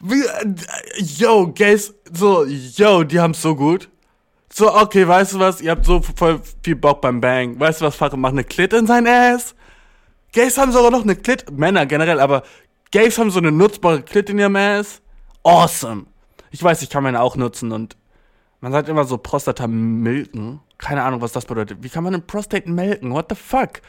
Wie, 0.00 0.22
äh, 0.22 0.54
yo, 0.98 1.48
Gays, 1.48 1.94
so, 2.10 2.44
yo, 2.46 3.04
die 3.04 3.20
haben's 3.20 3.42
so 3.42 3.54
gut. 3.54 3.90
So, 4.50 4.74
okay, 4.74 5.06
weißt 5.06 5.34
du 5.34 5.40
was? 5.40 5.60
Ihr 5.60 5.72
habt 5.72 5.84
so 5.84 6.00
voll 6.00 6.40
viel 6.62 6.76
Bock 6.76 7.00
beim 7.00 7.20
Bang. 7.20 7.58
Weißt 7.58 7.80
du 7.80 7.86
was, 7.86 7.96
Fuck, 7.96 8.16
mach 8.16 8.32
ne 8.32 8.44
Klit 8.44 8.72
in 8.72 8.86
sein 8.86 9.06
Ass. 9.06 9.54
Gays 10.32 10.56
haben 10.56 10.72
sogar 10.72 10.90
noch 10.90 11.04
ne 11.04 11.16
Klit, 11.16 11.50
Männer 11.50 11.84
generell, 11.84 12.20
aber 12.20 12.44
Gays 12.90 13.18
haben 13.18 13.30
so 13.30 13.40
eine 13.40 13.52
nutzbare 13.52 14.02
Klit 14.02 14.30
in 14.30 14.38
ihrem 14.38 14.56
Ass. 14.56 15.02
Awesome. 15.42 16.06
Ich 16.50 16.62
weiß, 16.62 16.82
ich 16.82 16.88
kann 16.88 17.02
meine 17.02 17.20
auch 17.20 17.36
nutzen 17.36 17.72
und 17.72 17.96
man 18.64 18.72
sagt 18.72 18.88
immer 18.88 19.04
so 19.04 19.18
Prostata 19.18 19.66
milken. 19.66 20.58
Keine 20.78 21.02
Ahnung, 21.02 21.20
was 21.20 21.32
das 21.32 21.44
bedeutet. 21.44 21.82
Wie 21.82 21.90
kann 21.90 22.02
man 22.02 22.14
einen 22.14 22.26
Prostate 22.26 22.70
melken? 22.70 23.12
What 23.12 23.26
the 23.28 23.34
fuck? 23.34 23.82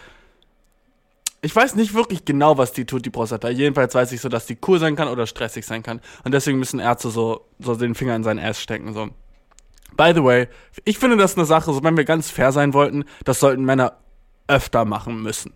Ich 1.42 1.56
weiß 1.56 1.76
nicht 1.76 1.94
wirklich 1.94 2.26
genau, 2.26 2.58
was 2.58 2.74
die 2.74 2.84
tut, 2.84 3.06
die 3.06 3.10
Prostata. 3.10 3.48
Jedenfalls 3.48 3.96
weiß 3.96 4.12
ich 4.12 4.20
so, 4.20 4.28
dass 4.28 4.48
die 4.48 4.58
cool 4.68 4.78
sein 4.78 4.98
kann 4.98 5.08
oder 5.08 5.28
stressig 5.28 5.66
sein 5.66 5.82
kann. 5.82 6.02
Und 6.26 6.34
deswegen 6.34 6.60
müssen 6.60 6.82
Ärzte 6.82 7.10
so, 7.10 7.46
so 7.58 7.76
den 7.76 7.96
Finger 7.96 8.18
in 8.18 8.26
seinen 8.26 8.40
Ass 8.40 8.60
stecken, 8.60 8.94
so. 8.94 9.08
By 9.96 10.12
the 10.14 10.22
way, 10.22 10.50
ich 10.84 11.00
finde 11.00 11.16
das 11.16 11.38
eine 11.38 11.46
Sache, 11.46 11.72
so 11.72 11.82
wenn 11.82 11.96
wir 11.96 12.04
ganz 12.04 12.30
fair 12.30 12.52
sein 12.52 12.74
wollten, 12.74 13.06
das 13.24 13.40
sollten 13.40 13.64
Männer 13.64 13.94
öfter 14.50 14.84
machen 14.84 15.24
müssen. 15.24 15.54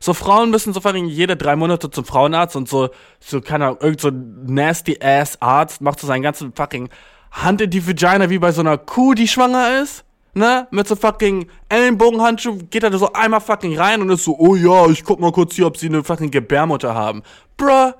So 0.00 0.12
Frauen 0.12 0.50
müssen 0.50 0.74
so 0.74 0.82
vor 0.82 0.94
jede 0.94 1.38
drei 1.38 1.56
Monate 1.56 1.90
zum 1.90 2.04
Frauenarzt 2.04 2.56
und 2.56 2.68
so, 2.68 2.90
so 3.20 3.40
keine 3.40 3.68
Ahnung, 3.68 3.78
irgend 3.80 4.02
so 4.02 4.10
nasty 4.10 4.98
ass 5.02 5.40
Arzt 5.40 5.80
macht 5.80 5.98
so 5.98 6.06
seinen 6.06 6.20
ganzen 6.20 6.52
fucking 6.52 6.90
Hand 7.30 7.60
in 7.60 7.70
die 7.70 7.86
Vagina 7.86 8.30
wie 8.30 8.38
bei 8.38 8.52
so 8.52 8.60
einer 8.60 8.78
Kuh, 8.78 9.14
die 9.14 9.28
schwanger 9.28 9.80
ist. 9.82 10.04
Ne? 10.32 10.68
Mit 10.70 10.86
so 10.86 10.94
fucking 10.94 11.48
Ellenbogenhandschuh 11.68 12.58
geht 12.70 12.84
er 12.84 12.90
da 12.90 12.98
so 12.98 13.12
einmal 13.12 13.40
fucking 13.40 13.76
rein 13.76 14.00
und 14.00 14.10
ist 14.10 14.24
so, 14.24 14.36
oh 14.38 14.54
ja, 14.54 14.86
ich 14.86 15.04
guck 15.04 15.18
mal 15.18 15.32
kurz 15.32 15.54
hier, 15.54 15.66
ob 15.66 15.76
sie 15.76 15.86
eine 15.86 16.04
fucking 16.04 16.30
Gebärmutter 16.30 16.94
haben. 16.94 17.22
Bruh, 17.56 17.92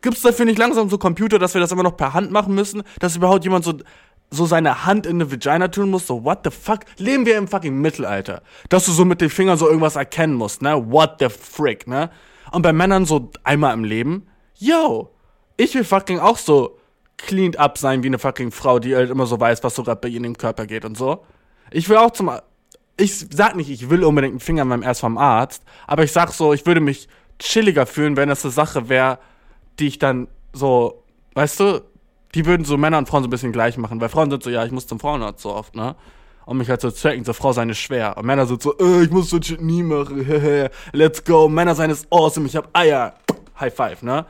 gibt's 0.00 0.22
dafür 0.22 0.46
nicht 0.46 0.58
langsam 0.58 0.88
so 0.88 0.96
Computer, 0.96 1.38
dass 1.38 1.52
wir 1.52 1.60
das 1.60 1.72
immer 1.72 1.82
noch 1.82 1.96
per 1.98 2.14
Hand 2.14 2.30
machen 2.30 2.54
müssen? 2.54 2.82
Dass 2.98 3.16
überhaupt 3.16 3.44
jemand 3.44 3.64
so 3.64 3.74
so 4.30 4.46
seine 4.46 4.86
Hand 4.86 5.06
in 5.06 5.16
eine 5.16 5.30
Vagina 5.30 5.68
tun 5.68 5.90
muss, 5.90 6.06
so 6.06 6.24
what 6.24 6.40
the 6.44 6.50
fuck? 6.50 6.80
Leben 6.98 7.26
wir 7.26 7.36
im 7.36 7.48
fucking 7.48 7.74
Mittelalter. 7.74 8.42
Dass 8.68 8.86
du 8.86 8.92
so 8.92 9.04
mit 9.04 9.20
den 9.20 9.28
Fingern 9.28 9.58
so 9.58 9.66
irgendwas 9.66 9.96
erkennen 9.96 10.34
musst, 10.34 10.62
ne? 10.62 10.90
What 10.90 11.16
the 11.18 11.28
frick, 11.28 11.86
ne? 11.86 12.10
Und 12.52 12.62
bei 12.62 12.72
Männern 12.72 13.06
so 13.06 13.30
einmal 13.42 13.74
im 13.74 13.84
Leben, 13.84 14.28
yo, 14.56 15.10
ich 15.56 15.74
will 15.74 15.84
fucking 15.84 16.20
auch 16.20 16.38
so 16.38 16.78
cleaned 17.22 17.58
up 17.58 17.78
sein 17.78 18.02
wie 18.02 18.08
eine 18.08 18.18
fucking 18.18 18.50
Frau, 18.50 18.78
die 18.78 18.94
halt 18.94 19.10
immer 19.10 19.26
so 19.26 19.38
weiß, 19.38 19.62
was 19.62 19.74
so 19.74 19.82
gerade 19.82 20.00
bei 20.00 20.08
ihr 20.08 20.18
in 20.18 20.24
dem 20.24 20.38
Körper 20.38 20.66
geht 20.66 20.84
und 20.84 20.96
so. 20.96 21.24
Ich 21.70 21.88
will 21.88 21.96
auch 21.96 22.10
zum, 22.10 22.30
ich 22.96 23.26
sag 23.30 23.56
nicht, 23.56 23.70
ich 23.70 23.90
will 23.90 24.04
unbedingt 24.04 24.32
einen 24.32 24.40
Finger 24.40 24.62
in 24.62 24.68
meinem 24.68 24.82
erst 24.82 25.00
vom 25.00 25.18
Arzt, 25.18 25.62
aber 25.86 26.04
ich 26.04 26.12
sag 26.12 26.32
so, 26.32 26.52
ich 26.52 26.66
würde 26.66 26.80
mich 26.80 27.08
chilliger 27.38 27.86
fühlen, 27.86 28.16
wenn 28.16 28.28
das 28.28 28.44
eine 28.44 28.52
Sache 28.52 28.88
wäre, 28.88 29.18
die 29.78 29.86
ich 29.86 29.98
dann 29.98 30.28
so, 30.52 31.02
weißt 31.34 31.60
du, 31.60 31.82
die 32.34 32.46
würden 32.46 32.64
so 32.64 32.76
Männer 32.76 32.98
und 32.98 33.08
Frauen 33.08 33.22
so 33.22 33.28
ein 33.28 33.30
bisschen 33.30 33.52
gleich 33.52 33.76
machen, 33.76 34.00
weil 34.00 34.08
Frauen 34.08 34.30
sind 34.30 34.42
so, 34.42 34.50
ja, 34.50 34.64
ich 34.64 34.72
muss 34.72 34.86
zum 34.86 35.00
Frauenarzt 35.00 35.40
so 35.40 35.54
oft, 35.54 35.74
ne? 35.74 35.96
Und 36.46 36.56
mich 36.56 36.68
halt 36.68 36.80
so 36.80 36.90
checken, 36.90 37.24
so 37.24 37.32
Frau 37.32 37.52
sein 37.52 37.68
ist 37.68 37.78
schwer. 37.78 38.16
Und 38.16 38.26
Männer 38.26 38.46
sind 38.46 38.62
so, 38.62 38.76
äh, 38.78 39.04
ich 39.04 39.10
muss 39.10 39.30
so 39.30 39.40
shit 39.40 39.60
nie 39.60 39.82
machen, 39.82 40.26
let's 40.92 41.24
go. 41.24 41.48
Männer 41.48 41.74
sein 41.74 41.90
ist 41.90 42.06
awesome, 42.10 42.46
ich 42.46 42.56
hab 42.56 42.68
Eier. 42.76 43.14
High 43.58 43.74
five, 43.74 44.02
ne? 44.02 44.26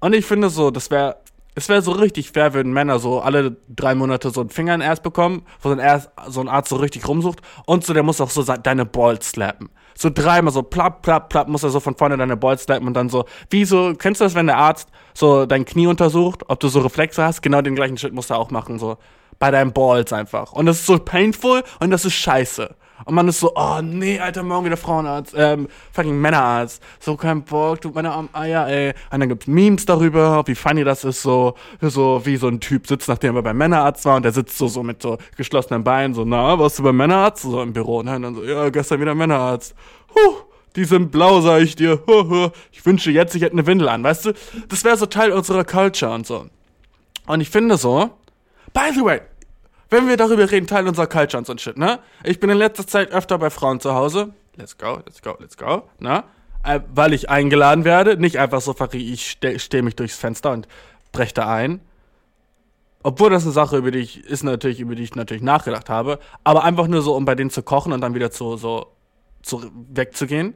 Und 0.00 0.14
ich 0.14 0.26
finde 0.26 0.50
so, 0.50 0.70
das 0.70 0.90
wäre, 0.90 1.16
es 1.54 1.68
wäre 1.68 1.82
so 1.82 1.92
richtig 1.92 2.30
fair, 2.32 2.54
würden 2.54 2.72
Männer 2.72 2.98
so 2.98 3.20
alle 3.20 3.56
drei 3.68 3.94
Monate 3.94 4.30
so 4.30 4.40
einen 4.40 4.50
Finger 4.50 4.74
in 4.74 4.80
den 4.80 4.88
Erst 4.88 5.02
bekommen, 5.02 5.44
wo 5.60 5.68
so 5.68 5.78
ein, 5.78 6.02
so 6.28 6.40
ein 6.40 6.48
Arzt 6.48 6.70
so 6.70 6.76
richtig 6.76 7.06
rumsucht. 7.06 7.40
Und 7.66 7.84
so, 7.84 7.92
der 7.92 8.02
muss 8.02 8.20
auch 8.20 8.30
so 8.30 8.42
deine 8.42 8.86
Balls 8.86 9.30
slappen 9.30 9.70
so 9.94 10.10
dreimal 10.10 10.52
so 10.52 10.62
plapp, 10.62 11.02
plapp, 11.02 11.28
plapp, 11.28 11.48
muss 11.48 11.62
er 11.62 11.70
so 11.70 11.80
von 11.80 11.94
vorne 11.94 12.16
deine 12.16 12.36
Balls 12.36 12.64
slappen 12.64 12.86
und 12.86 12.94
dann 12.94 13.08
so, 13.08 13.24
wie 13.50 13.64
so, 13.64 13.94
kennst 13.96 14.20
du 14.20 14.24
das, 14.24 14.34
wenn 14.34 14.46
der 14.46 14.58
Arzt 14.58 14.88
so 15.14 15.46
dein 15.46 15.64
Knie 15.64 15.86
untersucht, 15.86 16.42
ob 16.48 16.60
du 16.60 16.68
so 16.68 16.80
Reflexe 16.80 17.22
hast? 17.22 17.42
Genau 17.42 17.62
den 17.62 17.74
gleichen 17.74 17.96
Schritt 17.98 18.12
muss 18.12 18.30
er 18.30 18.38
auch 18.38 18.50
machen, 18.50 18.78
so 18.78 18.96
bei 19.38 19.50
deinen 19.50 19.72
Balls 19.72 20.12
einfach. 20.12 20.52
Und 20.52 20.66
das 20.66 20.80
ist 20.80 20.86
so 20.86 20.98
painful 20.98 21.62
und 21.80 21.90
das 21.90 22.04
ist 22.04 22.14
scheiße. 22.14 22.74
Und 23.04 23.14
man 23.14 23.28
ist 23.28 23.40
so, 23.40 23.52
oh 23.54 23.80
nee, 23.82 24.18
Alter, 24.18 24.42
morgen 24.42 24.66
wieder 24.66 24.76
Frauenarzt, 24.76 25.34
ähm, 25.36 25.68
fucking 25.92 26.20
Männerarzt. 26.20 26.82
So 27.00 27.16
kein 27.16 27.42
Bock, 27.42 27.80
tut 27.80 27.94
meine 27.94 28.12
armen 28.12 28.28
Eier, 28.32 28.66
ey. 28.68 28.94
Und 29.10 29.20
dann 29.20 29.28
gibt's 29.28 29.46
Memes 29.46 29.86
darüber, 29.86 30.42
wie 30.46 30.54
funny 30.54 30.84
das 30.84 31.04
ist, 31.04 31.22
so, 31.22 31.54
so 31.80 32.20
wie 32.24 32.36
so 32.36 32.48
ein 32.48 32.60
Typ 32.60 32.86
sitzt, 32.86 33.08
nachdem 33.08 33.36
er 33.36 33.42
beim 33.42 33.56
Männerarzt 33.56 34.04
war 34.04 34.16
und 34.16 34.24
der 34.24 34.32
sitzt 34.32 34.56
so, 34.58 34.68
so 34.68 34.82
mit 34.82 35.02
so 35.02 35.18
geschlossenen 35.36 35.84
Beinen, 35.84 36.14
so, 36.14 36.24
na, 36.24 36.58
warst 36.58 36.78
du 36.78 36.82
beim 36.82 36.96
Männerarzt? 36.96 37.42
So 37.42 37.62
im 37.62 37.72
Büro, 37.72 38.02
ne? 38.02 38.16
Und 38.16 38.22
dann 38.22 38.34
so, 38.34 38.44
ja, 38.44 38.68
gestern 38.70 39.00
wieder 39.00 39.14
Männerarzt. 39.14 39.74
Huh, 40.14 40.42
die 40.76 40.84
sind 40.84 41.10
blau, 41.10 41.40
sag 41.40 41.62
ich 41.62 41.76
dir. 41.76 42.02
Ich 42.72 42.84
wünsche 42.86 43.10
jetzt, 43.10 43.34
ich 43.34 43.42
hätte 43.42 43.52
eine 43.52 43.66
Windel 43.66 43.88
an, 43.88 44.02
weißt 44.02 44.26
du? 44.26 44.32
Das 44.68 44.84
wäre 44.84 44.96
so 44.96 45.06
Teil 45.06 45.32
unserer 45.32 45.64
Culture 45.64 46.12
und 46.12 46.26
so. 46.26 46.46
Und 47.26 47.40
ich 47.40 47.50
finde 47.50 47.76
so, 47.76 48.10
by 48.72 48.92
the 48.94 49.04
way, 49.04 49.20
wenn 49.92 50.08
wir 50.08 50.16
darüber 50.16 50.50
reden, 50.50 50.66
Teil 50.66 50.88
unserer 50.88 51.06
Culture 51.06 51.44
und 51.46 51.60
Shit, 51.60 51.76
ne? 51.76 52.00
Ich 52.24 52.40
bin 52.40 52.50
in 52.50 52.56
letzter 52.56 52.86
Zeit 52.86 53.12
öfter 53.12 53.38
bei 53.38 53.50
Frauen 53.50 53.78
zu 53.78 53.94
Hause. 53.94 54.32
Let's 54.56 54.76
go, 54.76 54.96
let's 55.04 55.22
go, 55.22 55.36
let's 55.38 55.56
go, 55.56 55.82
ne? 55.98 56.24
Äh, 56.64 56.80
weil 56.94 57.12
ich 57.12 57.28
eingeladen 57.28 57.84
werde. 57.84 58.16
Nicht 58.16 58.38
einfach 58.38 58.60
so, 58.60 58.74
ich 58.92 59.30
stehe 59.30 59.58
steh 59.58 59.82
mich 59.82 59.94
durchs 59.94 60.16
Fenster 60.16 60.52
und 60.52 60.66
brech 61.12 61.34
da 61.34 61.52
ein. 61.52 61.80
Obwohl 63.02 63.30
das 63.30 63.42
eine 63.42 63.52
Sache, 63.52 63.76
über 63.76 63.90
die 63.90 63.98
ich, 63.98 64.24
ist 64.24 64.44
natürlich, 64.44 64.80
über 64.80 64.94
die 64.94 65.02
ich 65.02 65.14
natürlich 65.14 65.42
nachgedacht 65.42 65.90
habe. 65.90 66.18
Aber 66.42 66.64
einfach 66.64 66.86
nur 66.86 67.02
so, 67.02 67.14
um 67.14 67.24
bei 67.24 67.34
denen 67.34 67.50
zu 67.50 67.62
kochen 67.62 67.92
und 67.92 68.00
dann 68.00 68.14
wieder 68.14 68.30
zu, 68.30 68.56
so, 68.56 68.86
zu, 69.42 69.70
wegzugehen. 69.90 70.54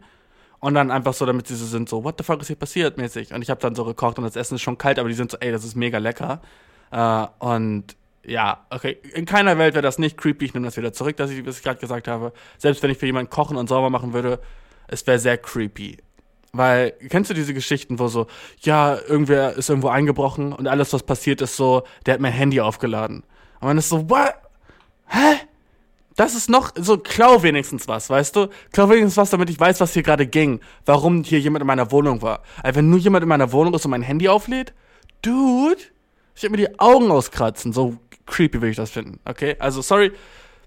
Und 0.60 0.74
dann 0.74 0.90
einfach 0.90 1.12
so, 1.12 1.26
damit 1.26 1.46
sie 1.46 1.56
so 1.56 1.66
sind, 1.66 1.88
so, 1.88 2.04
what 2.04 2.14
the 2.18 2.24
fuck 2.24 2.40
ist 2.40 2.46
hier 2.46 2.56
passiert, 2.56 2.96
mäßig. 2.96 3.34
Und 3.34 3.42
ich 3.42 3.50
habe 3.50 3.60
dann 3.60 3.74
so 3.74 3.84
gekocht 3.84 4.16
und 4.16 4.24
das 4.24 4.36
Essen 4.36 4.54
ist 4.54 4.62
schon 4.62 4.78
kalt, 4.78 4.98
aber 4.98 5.08
die 5.08 5.14
sind 5.14 5.30
so, 5.30 5.36
ey, 5.38 5.52
das 5.52 5.64
ist 5.64 5.74
mega 5.74 5.98
lecker. 5.98 6.40
Äh, 6.90 7.26
und 7.40 7.96
ja, 8.26 8.66
okay. 8.70 8.98
In 9.14 9.24
keiner 9.24 9.56
Welt 9.56 9.74
wäre 9.74 9.82
das 9.82 9.98
nicht 9.98 10.16
creepy. 10.16 10.46
Ich 10.46 10.54
nehme 10.54 10.66
das 10.66 10.76
wieder 10.76 10.92
zurück, 10.92 11.16
dass 11.16 11.30
ich, 11.30 11.46
ich 11.46 11.62
gerade 11.62 11.78
gesagt 11.78 12.08
habe. 12.08 12.32
Selbst 12.58 12.82
wenn 12.82 12.90
ich 12.90 12.98
für 12.98 13.06
jemanden 13.06 13.30
kochen 13.30 13.56
und 13.56 13.68
sauber 13.68 13.88
machen 13.88 14.12
würde, 14.12 14.40
es 14.88 15.06
wäre 15.06 15.18
sehr 15.18 15.38
creepy. 15.38 15.98
Weil, 16.52 16.92
kennst 17.08 17.30
du 17.30 17.34
diese 17.34 17.54
Geschichten, 17.54 17.98
wo 17.98 18.08
so, 18.08 18.26
ja, 18.60 18.98
irgendwer 19.06 19.52
ist 19.54 19.68
irgendwo 19.68 19.88
eingebrochen 19.88 20.52
und 20.52 20.66
alles, 20.66 20.92
was 20.92 21.02
passiert 21.02 21.40
ist, 21.40 21.56
so, 21.56 21.84
der 22.04 22.14
hat 22.14 22.20
mein 22.20 22.32
Handy 22.32 22.60
aufgeladen. 22.60 23.22
Und 23.60 23.68
man 23.68 23.78
ist 23.78 23.90
so, 23.90 24.08
what? 24.10 24.34
Hä? 25.06 25.36
Das 26.16 26.34
ist 26.34 26.48
noch, 26.48 26.72
so, 26.74 26.96
klau 26.98 27.42
wenigstens 27.42 27.86
was, 27.86 28.08
weißt 28.08 28.34
du? 28.36 28.48
Klau 28.72 28.88
wenigstens 28.88 29.18
was, 29.18 29.30
damit 29.30 29.50
ich 29.50 29.60
weiß, 29.60 29.80
was 29.80 29.92
hier 29.92 30.02
gerade 30.02 30.26
ging. 30.26 30.60
Warum 30.86 31.22
hier 31.22 31.38
jemand 31.38 31.60
in 31.60 31.66
meiner 31.66 31.92
Wohnung 31.92 32.22
war. 32.22 32.42
Also, 32.62 32.78
wenn 32.78 32.88
nur 32.90 32.98
jemand 32.98 33.22
in 33.22 33.28
meiner 33.28 33.52
Wohnung 33.52 33.74
ist 33.74 33.84
und 33.84 33.90
mein 33.90 34.02
Handy 34.02 34.28
auflädt, 34.28 34.72
Dude, 35.22 35.82
ich 36.36 36.42
werde 36.42 36.56
mir 36.56 36.68
die 36.68 36.78
Augen 36.78 37.10
auskratzen. 37.10 37.72
So 37.72 37.96
creepy 38.26 38.60
will 38.60 38.70
ich 38.70 38.76
das 38.76 38.90
finden. 38.90 39.20
Okay, 39.24 39.56
also 39.58 39.82
sorry. 39.82 40.12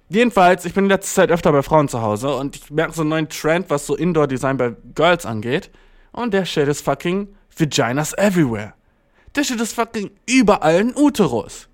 Jedenfalls, 0.10 0.66
ich 0.66 0.74
bin 0.74 0.86
in 0.86 0.89
letzter 0.89 1.22
Zeit 1.22 1.32
öfter 1.32 1.51
bei 1.51 1.62
Frauen 1.62 1.88
zu 1.88 2.01
Hause 2.01 2.34
und 2.36 2.56
ich 2.56 2.72
merke 2.72 2.94
so 2.94 3.01
einen 3.01 3.12
neuen 3.12 3.30
Trend, 3.30 3.70
was 3.70 3.86
so 3.86 3.96
Indoor-Design 3.96 4.58
bei 4.58 4.75
Girls 4.96 5.25
angeht. 5.25 5.70
Und 6.12 6.34
der 6.34 6.46
Shit 6.46 6.68
ist 6.68 6.82
fucking 6.82 7.28
Vaginas 7.56 8.13
everywhere. 8.18 8.74
Der 9.36 9.44
Shit 9.44 9.62
ist 9.62 9.74
fucking 9.74 10.10
überall 10.28 10.80
ein 10.80 10.96
Uterus. 10.96 11.68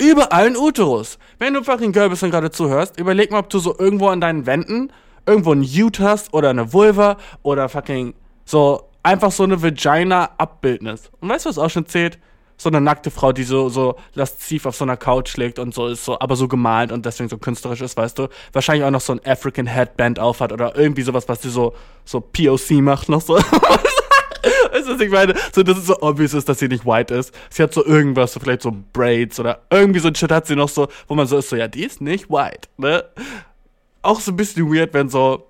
Überall 0.00 0.46
ein 0.48 0.56
Uterus. 0.56 1.18
Wenn 1.38 1.54
du 1.54 1.62
fucking 1.62 1.92
Girl 1.92 2.10
bist 2.10 2.24
und 2.24 2.32
gerade 2.32 2.50
zuhörst, 2.50 2.98
überleg 2.98 3.30
mal, 3.30 3.38
ob 3.38 3.50
du 3.50 3.60
so 3.60 3.78
irgendwo 3.78 4.08
an 4.08 4.20
deinen 4.20 4.46
Wänden 4.46 4.92
irgendwo 5.26 5.52
ein 5.52 5.62
Ute 5.62 6.02
hast 6.02 6.32
oder 6.32 6.50
eine 6.50 6.72
Vulva 6.72 7.18
oder 7.42 7.68
fucking 7.68 8.14
so 8.44 8.88
einfach 9.02 9.30
so 9.30 9.44
eine 9.44 9.62
Vagina-Abbildnis. 9.62 11.10
Und 11.20 11.28
weißt 11.28 11.44
du, 11.44 11.50
was 11.50 11.58
auch 11.58 11.70
schon 11.70 11.86
zählt? 11.86 12.18
So 12.58 12.68
eine 12.68 12.80
nackte 12.80 13.10
Frau, 13.10 13.32
die 13.32 13.44
so, 13.44 13.68
so 13.68 13.96
lasziv 14.14 14.66
auf 14.66 14.76
so 14.76 14.84
einer 14.84 14.96
Couch 14.96 15.36
liegt 15.36 15.58
und 15.60 15.72
so 15.72 15.86
ist 15.86 16.04
so, 16.04 16.18
aber 16.18 16.34
so 16.36 16.48
gemalt 16.48 16.90
und 16.90 17.06
deswegen 17.06 17.28
so 17.28 17.38
künstlerisch 17.38 17.80
ist, 17.80 17.96
weißt 17.96 18.18
du. 18.18 18.28
Wahrscheinlich 18.52 18.84
auch 18.84 18.90
noch 18.90 19.00
so 19.00 19.12
ein 19.12 19.20
African 19.24 19.66
Headband 19.66 20.18
aufhat 20.18 20.52
oder 20.52 20.76
irgendwie 20.76 21.02
sowas, 21.02 21.28
was 21.28 21.40
die 21.40 21.48
so, 21.48 21.74
so 22.04 22.20
POC 22.20 22.82
macht 22.82 23.08
noch 23.08 23.22
so. 23.22 23.38
Weißt 24.72 24.86
du, 24.86 24.94
was 24.94 25.00
ich 25.00 25.10
meine? 25.10 25.34
So, 25.52 25.62
das 25.62 25.78
ist 25.78 25.86
so 25.86 26.00
obvious 26.00 26.34
ist, 26.34 26.48
dass 26.48 26.58
sie 26.58 26.68
nicht 26.68 26.84
white 26.84 27.12
ist. 27.14 27.34
Sie 27.50 27.62
hat 27.62 27.72
so 27.72 27.84
irgendwas, 27.84 28.32
so 28.32 28.40
vielleicht 28.40 28.62
so 28.62 28.74
Braids 28.92 29.40
oder 29.40 29.62
irgendwie 29.70 30.00
so 30.00 30.08
ein 30.08 30.14
Shit 30.14 30.30
hat 30.30 30.46
sie 30.46 30.56
noch 30.56 30.68
so, 30.68 30.88
wo 31.06 31.14
man 31.14 31.26
so 31.26 31.38
ist, 31.38 31.48
so, 31.48 31.56
ja, 31.56 31.68
die 31.68 31.84
ist 31.84 32.00
nicht 32.00 32.30
white, 32.30 32.68
ne? 32.76 33.04
Auch 34.02 34.20
so 34.20 34.30
ein 34.30 34.36
bisschen 34.36 34.72
weird, 34.72 34.94
wenn 34.94 35.08
so 35.08 35.46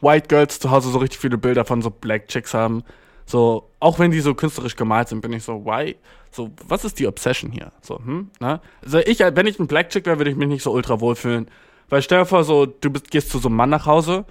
White 0.00 0.28
Girls 0.28 0.58
zu 0.58 0.70
Hause 0.70 0.90
so 0.90 0.98
richtig 0.98 1.20
viele 1.20 1.38
Bilder 1.38 1.64
von 1.64 1.82
so 1.82 1.90
Black 1.90 2.28
Chicks 2.28 2.54
haben. 2.54 2.82
So, 3.26 3.70
auch 3.80 3.98
wenn 3.98 4.10
die 4.10 4.20
so 4.20 4.34
künstlerisch 4.34 4.76
gemalt 4.76 5.08
sind, 5.08 5.20
bin 5.20 5.32
ich 5.32 5.44
so, 5.44 5.64
why? 5.64 5.96
So, 6.30 6.50
was 6.66 6.84
ist 6.84 6.98
die 6.98 7.06
Obsession 7.06 7.50
hier? 7.50 7.72
So, 7.80 7.98
hm, 7.98 8.30
ne? 8.40 8.60
Also 8.82 8.98
ich, 8.98 9.20
wenn 9.20 9.46
ich 9.46 9.58
ein 9.58 9.66
Black 9.66 9.90
Chick 9.90 10.06
wäre, 10.06 10.18
würde 10.18 10.30
ich 10.30 10.36
mich 10.36 10.48
nicht 10.48 10.62
so 10.62 10.72
ultra 10.72 11.00
wohl 11.00 11.16
fühlen. 11.16 11.48
Weil 11.88 12.02
stell 12.02 12.20
dir 12.20 12.26
vor, 12.26 12.44
so, 12.44 12.66
du 12.66 12.90
bist, 12.90 13.10
gehst 13.10 13.30
zu 13.30 13.38
so 13.38 13.48
einem 13.48 13.56
Mann 13.56 13.70
nach 13.70 13.86
Hause 13.86 14.24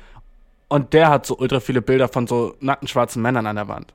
und 0.68 0.94
der 0.94 1.10
hat 1.10 1.26
so 1.26 1.38
ultra 1.38 1.60
viele 1.60 1.82
Bilder 1.82 2.08
von 2.08 2.28
so 2.28 2.56
nackten 2.60 2.88
schwarzen 2.88 3.22
Männern 3.22 3.48
an 3.48 3.56
der 3.56 3.68
Wand. 3.68 3.94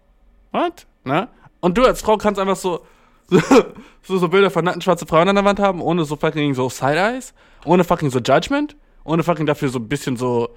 What? 0.52 0.86
Ne? 1.04 1.28
Und 1.60 1.76
du 1.76 1.84
als 1.84 2.00
Frau 2.00 2.16
kannst 2.16 2.40
einfach 2.40 2.56
so, 2.56 2.84
so, 4.02 4.18
so 4.18 4.28
Bilder 4.28 4.50
von 4.50 4.64
nackten 4.64 4.82
schwarzen 4.82 5.06
Frauen 5.06 5.28
an 5.28 5.34
der 5.34 5.44
Wand 5.44 5.60
haben, 5.60 5.80
ohne 5.80 6.04
so 6.04 6.16
fucking 6.16 6.54
so 6.54 6.68
Side-Eyes, 6.68 7.34
ohne 7.64 7.84
fucking 7.84 8.10
so 8.10 8.20
Judgment, 8.20 8.76
ohne 9.04 9.22
fucking 9.22 9.46
dafür 9.46 9.68
so 9.68 9.78
ein 9.78 9.88
bisschen 9.88 10.16
so 10.16 10.50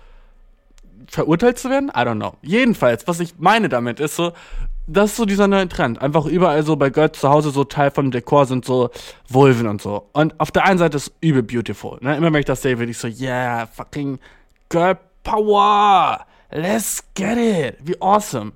verurteilt 1.12 1.60
zu 1.60 1.70
werden? 1.70 1.90
I 1.90 2.00
don't 2.00 2.16
know. 2.16 2.34
Jedenfalls, 2.42 3.08
was 3.08 3.20
ich 3.20 3.36
meine 3.38 3.70
damit 3.70 4.00
ist 4.00 4.16
so, 4.16 4.32
das 4.88 5.12
ist 5.12 5.18
so 5.18 5.26
dieser 5.26 5.48
neue 5.48 5.68
Trend. 5.68 6.02
Einfach 6.02 6.26
überall 6.26 6.64
so 6.64 6.76
bei 6.76 6.90
Girls 6.90 7.20
zu 7.20 7.30
Hause 7.30 7.52
so 7.52 7.64
Teil 7.64 7.92
vom 7.92 8.12
Dekor 8.12 8.46
sind 8.46 8.66
so 8.66 8.90
Vulven 9.30 9.68
und 9.68 9.82
so. 9.82 10.10
Und 10.14 10.40
auf 10.40 10.52
der 10.52 10.66
einen 10.66 10.80
Seite 10.80 10.98
ist 10.98 11.14
übel 11.22 11.44
beautiful. 11.44 11.98
Ne? 12.02 12.18
Immer 12.18 12.34
wenn 12.34 12.40
ich 12.40 12.46
das 12.46 12.62
sehe, 12.62 12.78
würde 12.80 12.92
ich 12.92 12.98
so, 12.98 13.08
yeah, 13.08 13.68
fucking 13.68 14.20
Girl 14.70 14.98
Power. 15.24 16.26
Let's 16.52 17.04
get 17.14 17.38
it. 17.38 17.78
Wie 17.84 18.02
awesome. 18.02 18.54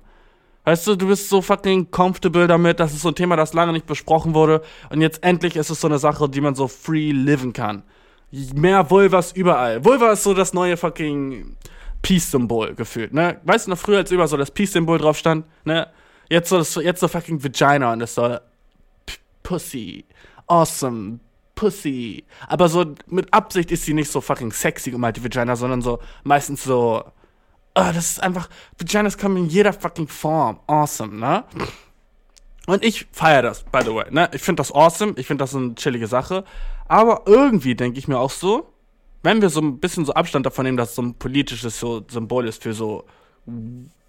Weißt 0.64 0.86
du, 0.86 0.96
du 0.96 1.06
bist 1.06 1.28
so 1.28 1.40
fucking 1.40 1.90
comfortable 1.90 2.46
damit. 2.46 2.80
Das 2.80 2.92
ist 2.92 3.02
so 3.02 3.08
ein 3.08 3.14
Thema, 3.14 3.36
das 3.36 3.54
lange 3.54 3.72
nicht 3.72 3.86
besprochen 3.86 4.34
wurde. 4.34 4.62
Und 4.90 5.00
jetzt 5.00 5.22
endlich 5.22 5.56
ist 5.56 5.70
es 5.70 5.80
so 5.80 5.86
eine 5.86 5.98
Sache, 5.98 6.28
die 6.28 6.40
man 6.40 6.54
so 6.54 6.66
free 6.66 7.12
liven 7.12 7.52
kann. 7.52 7.84
Mehr 8.32 8.90
Vulvas 8.90 9.32
überall. 9.32 9.84
Vulva 9.84 10.12
ist 10.12 10.24
so 10.24 10.34
das 10.34 10.52
neue 10.52 10.76
fucking 10.76 11.56
Peace-Symbol 12.06 12.76
gefühlt, 12.76 13.12
ne? 13.12 13.40
Weißt 13.42 13.66
du 13.66 13.70
noch 13.72 13.78
früher, 13.78 13.98
als 13.98 14.12
über 14.12 14.28
so 14.28 14.36
das 14.36 14.52
Peace-Symbol 14.52 14.98
drauf 14.98 15.18
stand, 15.18 15.44
ne? 15.64 15.88
Jetzt 16.28 16.50
so, 16.50 16.80
jetzt 16.80 17.00
so 17.00 17.08
fucking 17.08 17.42
Vagina 17.42 17.92
und 17.92 17.98
das 17.98 18.14
so 18.14 18.38
Pussy. 19.42 20.04
Awesome. 20.46 21.18
Pussy. 21.56 22.24
Aber 22.46 22.68
so 22.68 22.94
mit 23.08 23.34
Absicht 23.34 23.72
ist 23.72 23.86
sie 23.86 23.94
nicht 23.94 24.08
so 24.08 24.20
fucking 24.20 24.52
sexy 24.52 24.92
gemalt, 24.92 25.16
die 25.16 25.24
Vagina, 25.24 25.56
sondern 25.56 25.82
so 25.82 25.98
meistens 26.22 26.62
so. 26.62 27.02
Oh, 27.74 27.90
das 27.92 28.12
ist 28.12 28.22
einfach. 28.22 28.48
Vaginas 28.78 29.18
kommen 29.18 29.36
in 29.38 29.46
jeder 29.46 29.72
fucking 29.72 30.06
Form. 30.06 30.60
Awesome, 30.68 31.16
ne? 31.16 31.42
Und 32.68 32.84
ich 32.84 33.08
feiere 33.10 33.42
das, 33.42 33.64
by 33.64 33.80
the 33.82 33.92
way, 33.92 34.04
ne? 34.10 34.30
Ich 34.32 34.42
finde 34.42 34.60
das 34.60 34.72
awesome. 34.72 35.14
Ich 35.16 35.26
finde 35.26 35.42
das 35.42 35.56
eine 35.56 35.74
chillige 35.74 36.06
Sache. 36.06 36.44
Aber 36.86 37.22
irgendwie 37.26 37.74
denke 37.74 37.98
ich 37.98 38.06
mir 38.06 38.18
auch 38.18 38.30
so, 38.30 38.72
wenn 39.26 39.42
wir 39.42 39.50
so 39.50 39.60
ein 39.60 39.80
bisschen 39.80 40.04
so 40.04 40.14
Abstand 40.14 40.46
davon 40.46 40.64
nehmen, 40.64 40.76
dass 40.76 40.90
es 40.90 40.94
so 40.94 41.02
ein 41.02 41.14
politisches 41.14 41.80
so 41.80 42.04
Symbol 42.08 42.46
ist 42.46 42.62
für 42.62 42.72
so, 42.72 43.04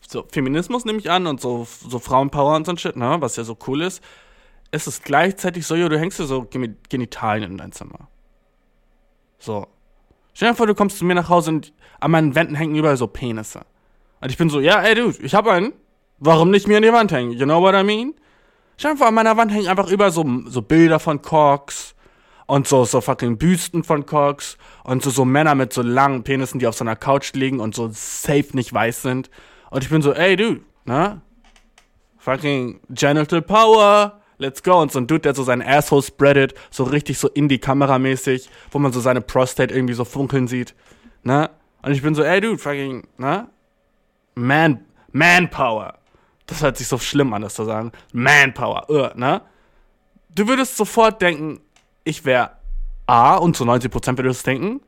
so 0.08 0.26
Feminismus, 0.32 0.86
nehme 0.86 1.00
ich 1.00 1.10
an, 1.10 1.26
und 1.26 1.42
so, 1.42 1.68
so 1.90 1.98
Frauenpower 1.98 2.56
und 2.56 2.66
so 2.68 2.72
ein 2.72 2.78
Shit, 2.78 2.96
ne, 2.96 3.18
was 3.20 3.36
ja 3.36 3.44
so 3.44 3.58
cool 3.68 3.82
ist, 3.82 4.04
ist 4.72 4.86
es 4.86 5.02
gleichzeitig 5.02 5.66
so, 5.66 5.74
ja, 5.74 5.90
du 5.90 6.00
hängst 6.00 6.20
dir 6.20 6.26
so 6.26 6.48
Genitalien 6.90 7.52
in 7.52 7.58
dein 7.58 7.72
Zimmer. 7.72 8.08
So. 9.40 9.66
Stell 10.36 10.52
dir 10.52 10.56
vor, 10.56 10.68
du 10.68 10.76
kommst 10.76 11.00
zu 11.00 11.06
mir 11.06 11.16
nach 11.16 11.30
Hause 11.30 11.50
und 11.50 11.74
an 12.00 12.12
meinen 12.12 12.36
Wänden 12.36 12.54
hängen 12.54 12.76
überall 12.76 12.98
so 12.98 13.08
Penisse. 13.08 13.66
Und 14.22 14.30
ich 14.30 14.38
bin 14.38 14.52
so, 14.52 14.60
ja, 14.60 14.82
ey, 14.82 14.94
Dude, 14.94 15.18
ich 15.24 15.34
hab 15.34 15.48
einen. 15.48 15.74
Warum 16.20 16.52
nicht 16.52 16.68
mir 16.68 16.78
an 16.78 16.84
die 16.84 16.94
Wand 16.94 17.12
hängen? 17.12 17.32
You 17.32 17.46
know 17.46 17.62
what 17.62 17.74
I 17.74 17.84
mean? 17.84 18.14
Stell 18.78 18.92
dir 18.92 18.98
vor, 18.98 19.08
an 19.08 19.16
meiner 19.16 19.36
Wand 19.36 19.52
hängen 19.52 19.68
einfach 19.68 19.90
überall 19.90 20.12
so, 20.12 20.24
so 20.46 20.62
Bilder 20.62 21.00
von 21.00 21.24
Corks 21.24 21.96
und 22.48 22.68
so, 22.68 22.86
so 22.86 23.02
fucking 23.02 23.38
Büsten 23.38 23.84
von 23.84 24.06
Cox 24.06 24.58
und 24.84 25.04
so, 25.04 25.10
so 25.10 25.26
Männer 25.26 25.54
mit 25.54 25.74
so 25.74 25.82
langen 25.82 26.24
Penissen, 26.24 26.60
die 26.60 26.68
auf 26.68 26.76
so 26.76 26.84
einer 26.84 26.96
Couch 26.96 27.34
liegen 27.34 27.60
und 27.60 27.76
so 27.76 27.90
safe 27.92 28.48
nicht 28.54 28.74
weiß 28.74 29.04
sind. 29.04 29.30
Und 29.70 29.84
ich 29.84 29.90
bin 29.90 30.02
so, 30.02 30.14
ey, 30.14 30.36
dude, 30.36 30.62
ne? 30.86 31.22
Fucking 32.18 32.80
Genital 32.90 33.42
Power, 33.42 34.22
let's 34.38 34.64
go. 34.64 34.82
Und 34.82 34.92
so 34.92 35.00
ein 35.00 35.08
Dude, 35.08 35.22
der 35.22 35.36
so 35.36 35.44
seinen 35.44 35.62
Asshole 35.62 36.02
spreadet, 36.02 36.56
so 36.72 36.84
richtig 36.86 37.20
so 37.20 37.28
in 37.28 37.48
die 37.48 37.60
Kamera 37.60 38.00
mäßig, 38.00 38.50
wo 38.72 38.80
man 38.80 38.92
so 38.92 39.00
seine 39.00 39.22
Prostate 39.22 39.74
irgendwie 39.74 39.94
so 39.94 40.06
funkeln 40.06 40.48
sieht, 40.48 40.74
ne? 41.24 41.50
Und 41.84 41.92
ich 41.92 42.02
bin 42.02 42.16
so, 42.16 42.24
ey, 42.24 42.42
dude, 42.42 42.58
fucking, 42.58 43.08
ne? 43.18 43.50
Man, 44.36 44.86
Manpower. 45.12 46.00
Das 46.46 46.62
hört 46.62 46.78
sich 46.78 46.88
so 46.88 46.98
schlimm 46.98 47.34
an, 47.34 47.42
das 47.42 47.56
zu 47.56 47.66
sagen. 47.66 47.92
Manpower, 48.14 48.90
uh, 48.90 49.10
ne? 49.16 49.42
Du 50.30 50.48
würdest 50.48 50.78
sofort 50.78 51.22
denken, 51.22 51.62
ich 52.08 52.26
wäre 52.26 52.52
A 53.06 53.36
und 53.36 53.56
zu 53.56 53.64
90% 53.64 54.18
würdest 54.18 54.46
du 54.46 54.52
denken. 54.52 54.82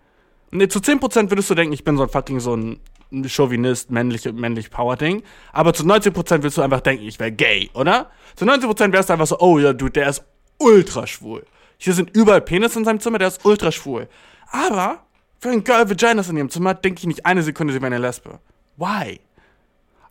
Ne, 0.51 0.67
zu 0.67 0.79
10% 0.79 1.29
würdest 1.29 1.49
du 1.49 1.55
denken, 1.55 1.73
ich 1.73 1.83
bin 1.83 1.97
so 1.97 2.03
ein 2.03 2.09
fucking 2.09 2.39
so 2.39 2.55
ein 2.55 2.79
Chauvinist, 3.27 3.91
männlich, 3.91 4.31
männlich 4.31 4.71
Power-Ding. 4.71 5.23
Aber 5.51 5.73
zu 5.73 5.83
90% 5.83 6.15
würdest 6.15 6.57
du 6.57 6.61
einfach 6.61 6.81
denken, 6.81 7.05
ich 7.05 7.19
wäre 7.19 7.31
gay, 7.31 7.69
oder? 7.73 8.09
Zu 8.35 8.45
90% 8.45 8.91
wärst 8.91 9.09
du 9.09 9.13
einfach 9.13 9.27
so, 9.27 9.39
oh 9.39 9.59
ja, 9.59 9.73
du, 9.73 9.89
der 9.89 10.09
ist 10.09 10.23
ultra 10.57 11.07
schwul. 11.07 11.45
Hier 11.77 11.93
sind 11.93 12.15
überall 12.15 12.41
Penis 12.41 12.75
in 12.75 12.85
seinem 12.85 12.99
Zimmer, 12.99 13.17
der 13.17 13.29
ist 13.29 13.45
ultra 13.45 13.71
schwul. 13.71 14.07
Aber 14.51 15.03
für 15.39 15.49
ein 15.49 15.63
Girl 15.63 15.89
Vaginas 15.89 16.29
in 16.29 16.37
ihrem 16.37 16.49
Zimmer 16.49 16.73
denke 16.73 16.99
ich 16.99 17.07
nicht 17.07 17.25
eine 17.25 17.43
Sekunde, 17.43 17.73
sie 17.73 17.81
wäre 17.81 17.87
eine 17.87 17.99
Lesbe. 17.99 18.39
Why? 18.77 19.19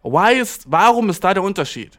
Why 0.03 0.41
ist, 0.41 0.65
warum 0.71 1.11
ist 1.11 1.23
da 1.23 1.35
der 1.35 1.43
Unterschied? 1.43 1.99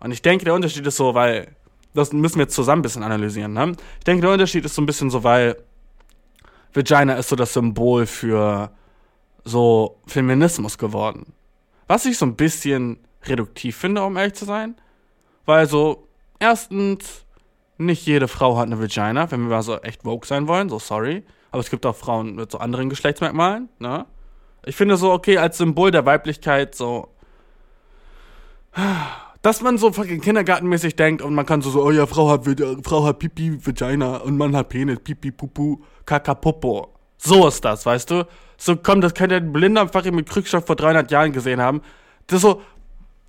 Und 0.00 0.12
ich 0.12 0.22
denke, 0.22 0.44
der 0.44 0.54
Unterschied 0.54 0.86
ist 0.86 0.96
so, 0.96 1.14
weil 1.14 1.56
das 1.94 2.12
müssen 2.12 2.36
wir 2.36 2.44
jetzt 2.44 2.54
zusammen 2.54 2.80
ein 2.80 2.82
bisschen 2.82 3.02
analysieren. 3.02 3.52
Ne? 3.52 3.72
Ich 3.98 4.04
denke, 4.04 4.22
der 4.22 4.30
Unterschied 4.30 4.64
ist 4.64 4.74
so 4.74 4.82
ein 4.82 4.86
bisschen 4.86 5.10
so, 5.10 5.24
weil 5.24 5.56
Vagina 6.72 7.14
ist 7.14 7.28
so 7.28 7.36
das 7.36 7.52
Symbol 7.54 8.06
für 8.06 8.70
so 9.44 10.00
Feminismus 10.06 10.78
geworden. 10.78 11.32
Was 11.86 12.04
ich 12.04 12.18
so 12.18 12.26
ein 12.26 12.36
bisschen 12.36 12.98
reduktiv 13.24 13.76
finde, 13.76 14.02
um 14.02 14.16
ehrlich 14.16 14.34
zu 14.34 14.44
sein. 14.44 14.76
Weil 15.46 15.66
so, 15.66 16.06
erstens, 16.38 17.24
nicht 17.78 18.04
jede 18.06 18.28
Frau 18.28 18.56
hat 18.56 18.66
eine 18.66 18.80
Vagina, 18.80 19.30
wenn 19.30 19.42
wir 19.42 19.56
mal 19.56 19.62
so 19.62 19.78
echt 19.78 20.04
woke 20.04 20.26
sein 20.26 20.46
wollen, 20.48 20.68
so 20.68 20.78
sorry. 20.78 21.24
Aber 21.50 21.60
es 21.60 21.70
gibt 21.70 21.86
auch 21.86 21.96
Frauen 21.96 22.34
mit 22.34 22.50
so 22.50 22.58
anderen 22.58 22.90
Geschlechtsmerkmalen, 22.90 23.68
ne? 23.78 24.04
Ich 24.66 24.76
finde 24.76 24.96
so, 24.96 25.12
okay, 25.12 25.38
als 25.38 25.56
Symbol 25.56 25.90
der 25.90 26.04
Weiblichkeit 26.04 26.74
so 26.74 27.08
dass 29.48 29.62
man 29.62 29.78
so 29.78 29.90
fucking 29.90 30.20
kindergartenmäßig 30.20 30.94
denkt 30.94 31.22
und 31.22 31.34
man 31.34 31.46
kann 31.46 31.62
so, 31.62 31.70
so 31.70 31.82
oh 31.82 31.90
ja, 31.90 32.06
Frau 32.06 32.28
hat, 32.28 32.44
Frau 32.84 33.04
hat 33.04 33.18
Pipi, 33.18 33.58
Vagina 33.64 34.18
und 34.18 34.36
Mann 34.36 34.54
hat 34.54 34.68
Penis, 34.68 34.98
Pipi, 35.00 35.30
Pupu, 35.30 35.78
Kaka, 36.04 36.34
Popo. 36.34 36.92
So 37.16 37.48
ist 37.48 37.64
das, 37.64 37.86
weißt 37.86 38.10
du? 38.10 38.26
So, 38.58 38.76
komm, 38.76 39.00
das 39.00 39.14
könnte 39.14 39.36
ein 39.36 39.50
Blinder 39.50 39.88
fucking 39.88 40.14
mit 40.14 40.28
Krückstoff 40.28 40.66
vor 40.66 40.76
300 40.76 41.10
Jahren 41.10 41.32
gesehen 41.32 41.62
haben. 41.62 41.80
Das 42.26 42.42
so, 42.42 42.60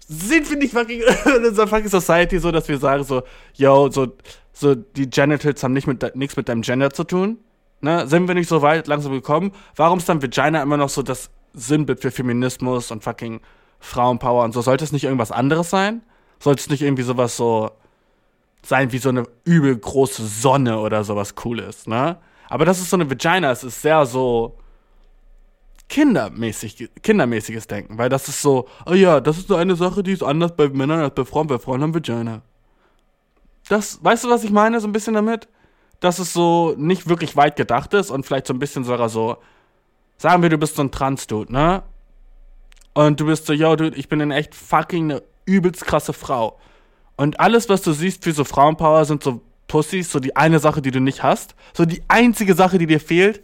sind 0.09 0.49
wir 0.49 0.57
nicht 0.57 0.73
fucking 0.73 1.03
in 1.37 1.45
unserer 1.45 1.67
fucking 1.67 1.87
Society 1.87 2.37
so, 2.39 2.51
dass 2.51 2.67
wir 2.67 2.79
sagen 2.79 3.05
so, 3.05 3.23
yo, 3.53 3.89
so, 3.89 4.07
so, 4.51 4.75
die 4.75 5.09
Genitals 5.09 5.63
haben 5.63 5.71
nicht 5.71 5.87
mit, 5.87 6.17
nichts 6.17 6.35
mit 6.35 6.49
deinem 6.49 6.63
Gender 6.63 6.89
zu 6.89 7.05
tun? 7.05 7.37
Ne? 7.79 8.07
Sind 8.07 8.27
wir 8.27 8.35
nicht 8.35 8.49
so 8.49 8.61
weit 8.61 8.87
langsam 8.87 9.13
gekommen? 9.13 9.53
Warum 9.77 9.99
ist 9.99 10.09
dann 10.09 10.21
Vagina 10.21 10.61
immer 10.61 10.75
noch 10.75 10.89
so 10.89 11.01
das 11.01 11.29
Sinnbild 11.53 12.01
für 12.01 12.11
Feminismus 12.11 12.91
und 12.91 13.05
fucking 13.05 13.39
Frauenpower 13.79 14.43
und 14.43 14.53
so. 14.53 14.61
Sollte 14.61 14.83
es 14.83 14.91
nicht 14.91 15.05
irgendwas 15.05 15.31
anderes 15.31 15.69
sein? 15.69 16.01
Sollte 16.39 16.61
es 16.61 16.69
nicht 16.69 16.81
irgendwie 16.81 17.03
sowas 17.03 17.35
so 17.35 17.71
sein 18.61 18.91
wie 18.91 18.97
so 18.97 19.09
eine 19.09 19.23
übel 19.45 19.77
große 19.77 20.25
Sonne 20.25 20.79
oder 20.79 21.03
sowas 21.03 21.35
Cooles, 21.35 21.87
ne? 21.87 22.17
Aber 22.49 22.65
das 22.65 22.79
ist 22.79 22.89
so 22.89 22.97
eine 22.97 23.09
Vagina, 23.09 23.51
es 23.51 23.63
ist 23.63 23.81
sehr 23.81 24.05
so 24.05 24.57
kindermäßig, 25.87 26.89
kindermäßiges 27.01 27.67
Denken, 27.67 27.97
weil 27.97 28.09
das 28.09 28.27
ist 28.27 28.41
so, 28.41 28.67
oh 28.85 28.93
ja, 28.93 29.19
das 29.19 29.37
ist 29.37 29.47
so 29.47 29.55
eine 29.55 29.75
Sache, 29.75 30.03
die 30.03 30.13
ist 30.13 30.23
anders 30.23 30.55
bei 30.55 30.69
Männern 30.69 30.99
als 30.99 31.15
bei 31.15 31.25
Frauen, 31.25 31.47
bei 31.47 31.59
Frauen 31.59 31.81
haben 31.81 31.93
Vagina. 31.93 32.41
Das, 33.67 34.03
weißt 34.03 34.23
du, 34.23 34.29
was 34.29 34.43
ich 34.43 34.51
meine, 34.51 34.79
so 34.79 34.87
ein 34.87 34.93
bisschen 34.93 35.13
damit? 35.13 35.47
Dass 35.99 36.19
es 36.19 36.33
so 36.33 36.73
nicht 36.77 37.07
wirklich 37.07 37.35
weit 37.35 37.55
gedacht 37.55 37.93
ist 37.93 38.09
und 38.09 38.25
vielleicht 38.25 38.47
so 38.47 38.53
ein 38.53 38.59
bisschen 38.59 38.83
sogar 38.83 39.09
so, 39.09 39.37
sagen 40.17 40.41
wir, 40.41 40.49
du 40.49 40.57
bist 40.57 40.75
so 40.75 40.81
ein 40.81 40.91
Trans-Dude, 40.91 41.51
ne? 41.51 41.83
Und 42.93 43.19
du 43.19 43.25
bist 43.25 43.45
so, 43.45 43.53
yo, 43.53 43.75
dude, 43.75 43.95
ich 43.95 44.09
bin 44.09 44.19
in 44.19 44.31
echt 44.31 44.55
fucking 44.55 45.19
übelst 45.49 45.85
krasse 45.85 46.13
Frau. 46.13 46.59
Und 47.15 47.39
alles, 47.39 47.67
was 47.69 47.81
du 47.81 47.91
siehst 47.91 48.23
für 48.23 48.31
so 48.31 48.43
Frauenpower, 48.43 49.03
sind 49.05 49.23
so 49.23 49.41
Pussys, 49.67 50.11
so 50.11 50.19
die 50.19 50.35
eine 50.35 50.59
Sache, 50.59 50.81
die 50.81 50.91
du 50.91 50.99
nicht 50.99 51.23
hast. 51.23 51.55
So 51.73 51.85
die 51.85 52.01
einzige 52.07 52.55
Sache, 52.55 52.77
die 52.77 52.87
dir 52.87 52.99
fehlt, 52.99 53.43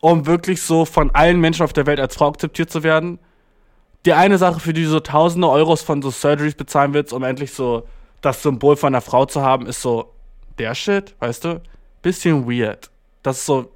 um 0.00 0.26
wirklich 0.26 0.62
so 0.62 0.84
von 0.84 1.10
allen 1.14 1.40
Menschen 1.40 1.62
auf 1.64 1.72
der 1.72 1.86
Welt 1.86 2.00
als 2.00 2.16
Frau 2.16 2.28
akzeptiert 2.28 2.70
zu 2.70 2.82
werden. 2.82 3.18
Die 4.04 4.12
eine 4.12 4.38
Sache, 4.38 4.60
für 4.60 4.72
die 4.72 4.84
du 4.84 4.90
so 4.90 5.00
tausende 5.00 5.48
Euros 5.48 5.82
von 5.82 6.02
so 6.02 6.10
Surgeries 6.10 6.54
bezahlen 6.54 6.94
willst, 6.94 7.12
um 7.12 7.22
endlich 7.24 7.52
so 7.52 7.86
das 8.20 8.42
Symbol 8.42 8.76
von 8.76 8.94
einer 8.94 9.00
Frau 9.00 9.26
zu 9.26 9.42
haben, 9.42 9.66
ist 9.66 9.82
so 9.82 10.12
der 10.58 10.74
Shit, 10.74 11.14
weißt 11.20 11.44
du? 11.44 11.62
Bisschen 12.02 12.48
weird. 12.48 12.90
Dass 13.22 13.44
so 13.44 13.72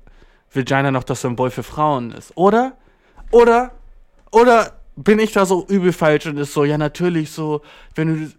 Vagina 0.52 0.90
noch 0.90 1.04
das 1.04 1.20
Symbol 1.22 1.50
für 1.50 1.62
Frauen 1.62 2.12
ist. 2.12 2.36
Oder? 2.36 2.76
Oder? 3.30 3.72
Oder 4.30 4.72
bin 4.96 5.18
ich 5.18 5.32
da 5.32 5.46
so 5.46 5.66
übel 5.66 5.92
falsch 5.92 6.26
und 6.26 6.36
ist 6.38 6.52
so, 6.52 6.64
ja, 6.64 6.78
natürlich 6.78 7.30
so, 7.30 7.62
wenn 7.94 8.08
du. 8.08 8.32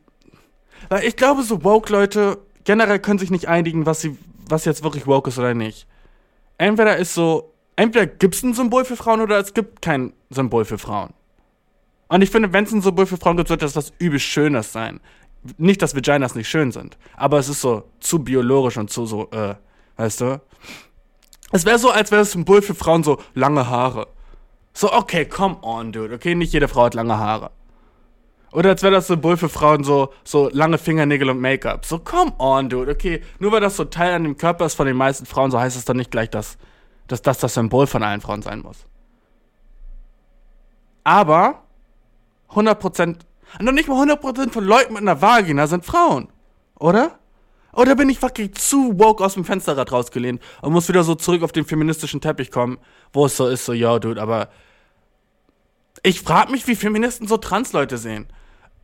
Weil 0.90 1.06
ich 1.06 1.16
glaube, 1.16 1.44
so 1.44 1.64
Woke-Leute 1.64 2.40
generell 2.64 3.00
können 3.00 3.20
sich 3.20 3.32
nicht 3.32 3.48
einigen, 3.48 3.86
was 3.86 4.02
sie, 4.02 4.18
was 4.50 4.66
jetzt 4.66 4.84
wirklich 4.84 5.08
woke 5.08 5.30
ist 5.30 5.40
oder 5.40 5.54
nicht. 5.54 5.88
Entweder 6.58 6.98
ist 6.98 7.14
so, 7.14 7.54
entweder 7.76 8.06
gibt 8.06 8.36
es 8.36 8.44
ein 8.44 8.54
Symbol 8.54 8.86
für 8.86 8.96
Frauen 8.96 9.22
oder 9.22 9.40
es 9.40 9.54
gibt 9.54 9.82
kein 9.82 10.14
Symbol 10.30 10.66
für 10.66 10.78
Frauen. 10.78 11.14
Und 12.08 12.22
ich 12.22 12.30
finde, 12.30 12.54
wenn 12.54 12.66
es 12.66 12.72
ein 12.72 12.82
Symbol 12.82 13.06
für 13.06 13.18
Frauen 13.18 13.38
gibt, 13.38 13.48
sollte 13.48 13.66
das 13.66 13.76
was 13.76 13.94
übel 13.98 14.20
Schönes 14.20 14.72
sein. 14.72 15.00
Nicht, 15.58 15.82
dass 15.82 15.96
Vaginas 15.96 16.36
nicht 16.36 16.48
schön 16.48 16.72
sind, 16.72 16.98
aber 17.18 17.40
es 17.40 17.50
ist 17.50 17.62
so 17.62 17.84
zu 18.00 18.20
biologisch 18.20 18.78
und 18.78 18.90
zu 18.90 19.06
so, 19.06 19.30
äh, 19.32 19.56
weißt 19.98 20.22
du? 20.22 20.42
Es 21.52 21.66
wäre 21.66 21.78
so, 21.78 21.92
als 21.92 22.12
wäre 22.12 22.22
das 22.22 22.32
Symbol 22.32 22.62
für 22.62 22.76
Frauen 22.76 23.04
so 23.04 23.22
lange 23.34 23.68
Haare. 23.68 24.08
So, 24.74 24.92
okay, 24.92 25.26
come 25.26 25.58
on, 25.62 25.92
dude. 25.92 26.14
Okay, 26.14 26.36
nicht 26.36 26.54
jede 26.54 26.68
Frau 26.68 26.86
hat 26.86 26.94
lange 26.94 27.18
Haare. 27.18 27.52
Oder 28.52 28.70
als 28.70 28.84
wäre 28.84 28.94
das 28.94 29.08
Symbol 29.08 29.38
für 29.38 29.50
Frauen 29.50 29.84
so, 29.84 30.14
so 30.24 30.50
lange 30.50 30.78
Fingernägel 30.78 31.30
und 31.30 31.40
Make-up. 31.40 31.86
So, 31.86 32.00
come 32.00 32.34
on, 32.38 32.70
dude. 32.70 32.92
Okay, 32.92 33.22
nur 33.40 33.52
weil 33.52 33.62
das 33.62 33.76
so 33.76 33.86
Teil 33.86 34.14
an 34.14 34.24
dem 34.24 34.38
Körper 34.38 34.66
ist 34.66 34.76
von 34.76 34.86
den 34.86 34.96
meisten 34.96 35.26
Frauen, 35.26 35.52
so 35.52 35.60
heißt 35.60 35.76
es 35.76 35.86
doch 35.86 35.96
nicht 35.96 36.12
gleich, 36.12 36.30
dass, 36.30 36.58
dass 37.08 37.22
das 37.22 37.40
das 37.40 37.56
Symbol 37.56 37.88
von 37.88 38.04
allen 38.04 38.22
Frauen 38.22 38.42
sein 38.42 38.62
muss. 38.62 38.86
Aber 41.04 41.64
100%, 42.52 43.18
noch 43.60 43.72
nicht 43.72 43.90
mal 43.90 44.08
100% 44.08 44.52
von 44.52 44.64
Leuten 44.64 44.94
mit 44.94 45.02
einer 45.02 45.22
Vagina 45.22 45.68
sind 45.68 45.86
Frauen. 45.86 46.30
Oder? 46.80 47.20
Oder 47.74 47.96
bin 47.96 48.10
ich 48.10 48.20
fucking 48.20 48.54
zu 48.54 49.00
woke 49.00 49.24
aus 49.24 49.34
dem 49.34 49.46
Fensterrad 49.46 49.92
rausgelehnt 49.92 50.42
und 50.62 50.74
muss 50.74 50.88
wieder 50.88 51.04
so 51.04 51.16
zurück 51.16 51.42
auf 51.42 51.52
den 51.52 51.66
feministischen 51.66 52.22
Teppich 52.22 52.52
kommen, 52.52 52.78
wo 53.12 53.26
es 53.26 53.36
so 53.36 53.48
ist, 53.48 53.66
so, 53.66 53.74
ja, 53.74 53.98
dude, 53.98 54.22
aber 54.22 54.50
ich 56.04 56.22
frag 56.22 56.52
mich, 56.52 56.68
wie 56.68 56.76
Feministen 56.76 57.28
so 57.28 57.38
Transleute 57.38 57.98
sehen. 57.98 58.28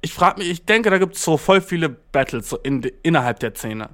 Ich 0.02 0.14
frag 0.14 0.38
mich, 0.38 0.50
ich 0.50 0.66
denke, 0.66 0.90
da 0.90 0.98
gibt 0.98 1.16
es 1.16 1.24
so 1.24 1.38
voll 1.38 1.62
viele 1.62 1.90
Battles 1.90 2.50
so 2.50 2.58
in, 2.58 2.82
innerhalb 3.04 3.40
der 3.40 3.54
Szene. 3.54 3.90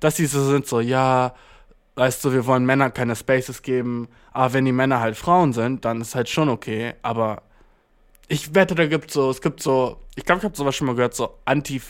Dass 0.00 0.16
die 0.16 0.26
so 0.26 0.44
sind, 0.44 0.66
so, 0.66 0.80
ja, 0.80 1.34
weißt 1.94 2.22
du, 2.24 2.32
wir 2.32 2.44
wollen 2.44 2.66
Männern 2.66 2.92
keine 2.92 3.16
Spaces 3.16 3.62
geben, 3.62 4.08
aber 4.32 4.52
wenn 4.52 4.66
die 4.66 4.72
Männer 4.72 5.00
halt 5.00 5.16
Frauen 5.16 5.54
sind, 5.54 5.86
dann 5.86 6.02
ist 6.02 6.14
halt 6.14 6.28
schon 6.28 6.50
okay, 6.50 6.94
aber 7.00 7.42
ich 8.28 8.54
wette, 8.54 8.74
da 8.74 8.86
gibt 8.86 9.10
so, 9.10 9.30
es 9.30 9.40
gibt 9.40 9.62
so, 9.62 9.98
ich 10.14 10.24
glaube, 10.24 10.40
ich 10.40 10.44
habe 10.44 10.56
sowas 10.56 10.74
schon 10.76 10.88
mal 10.88 10.96
gehört, 10.96 11.14
so 11.14 11.38
Anti, 11.46 11.80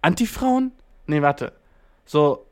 Anti-Frauen? 0.00 0.72
Nee, 1.06 1.22
warte 1.22 1.52
so 2.04 2.46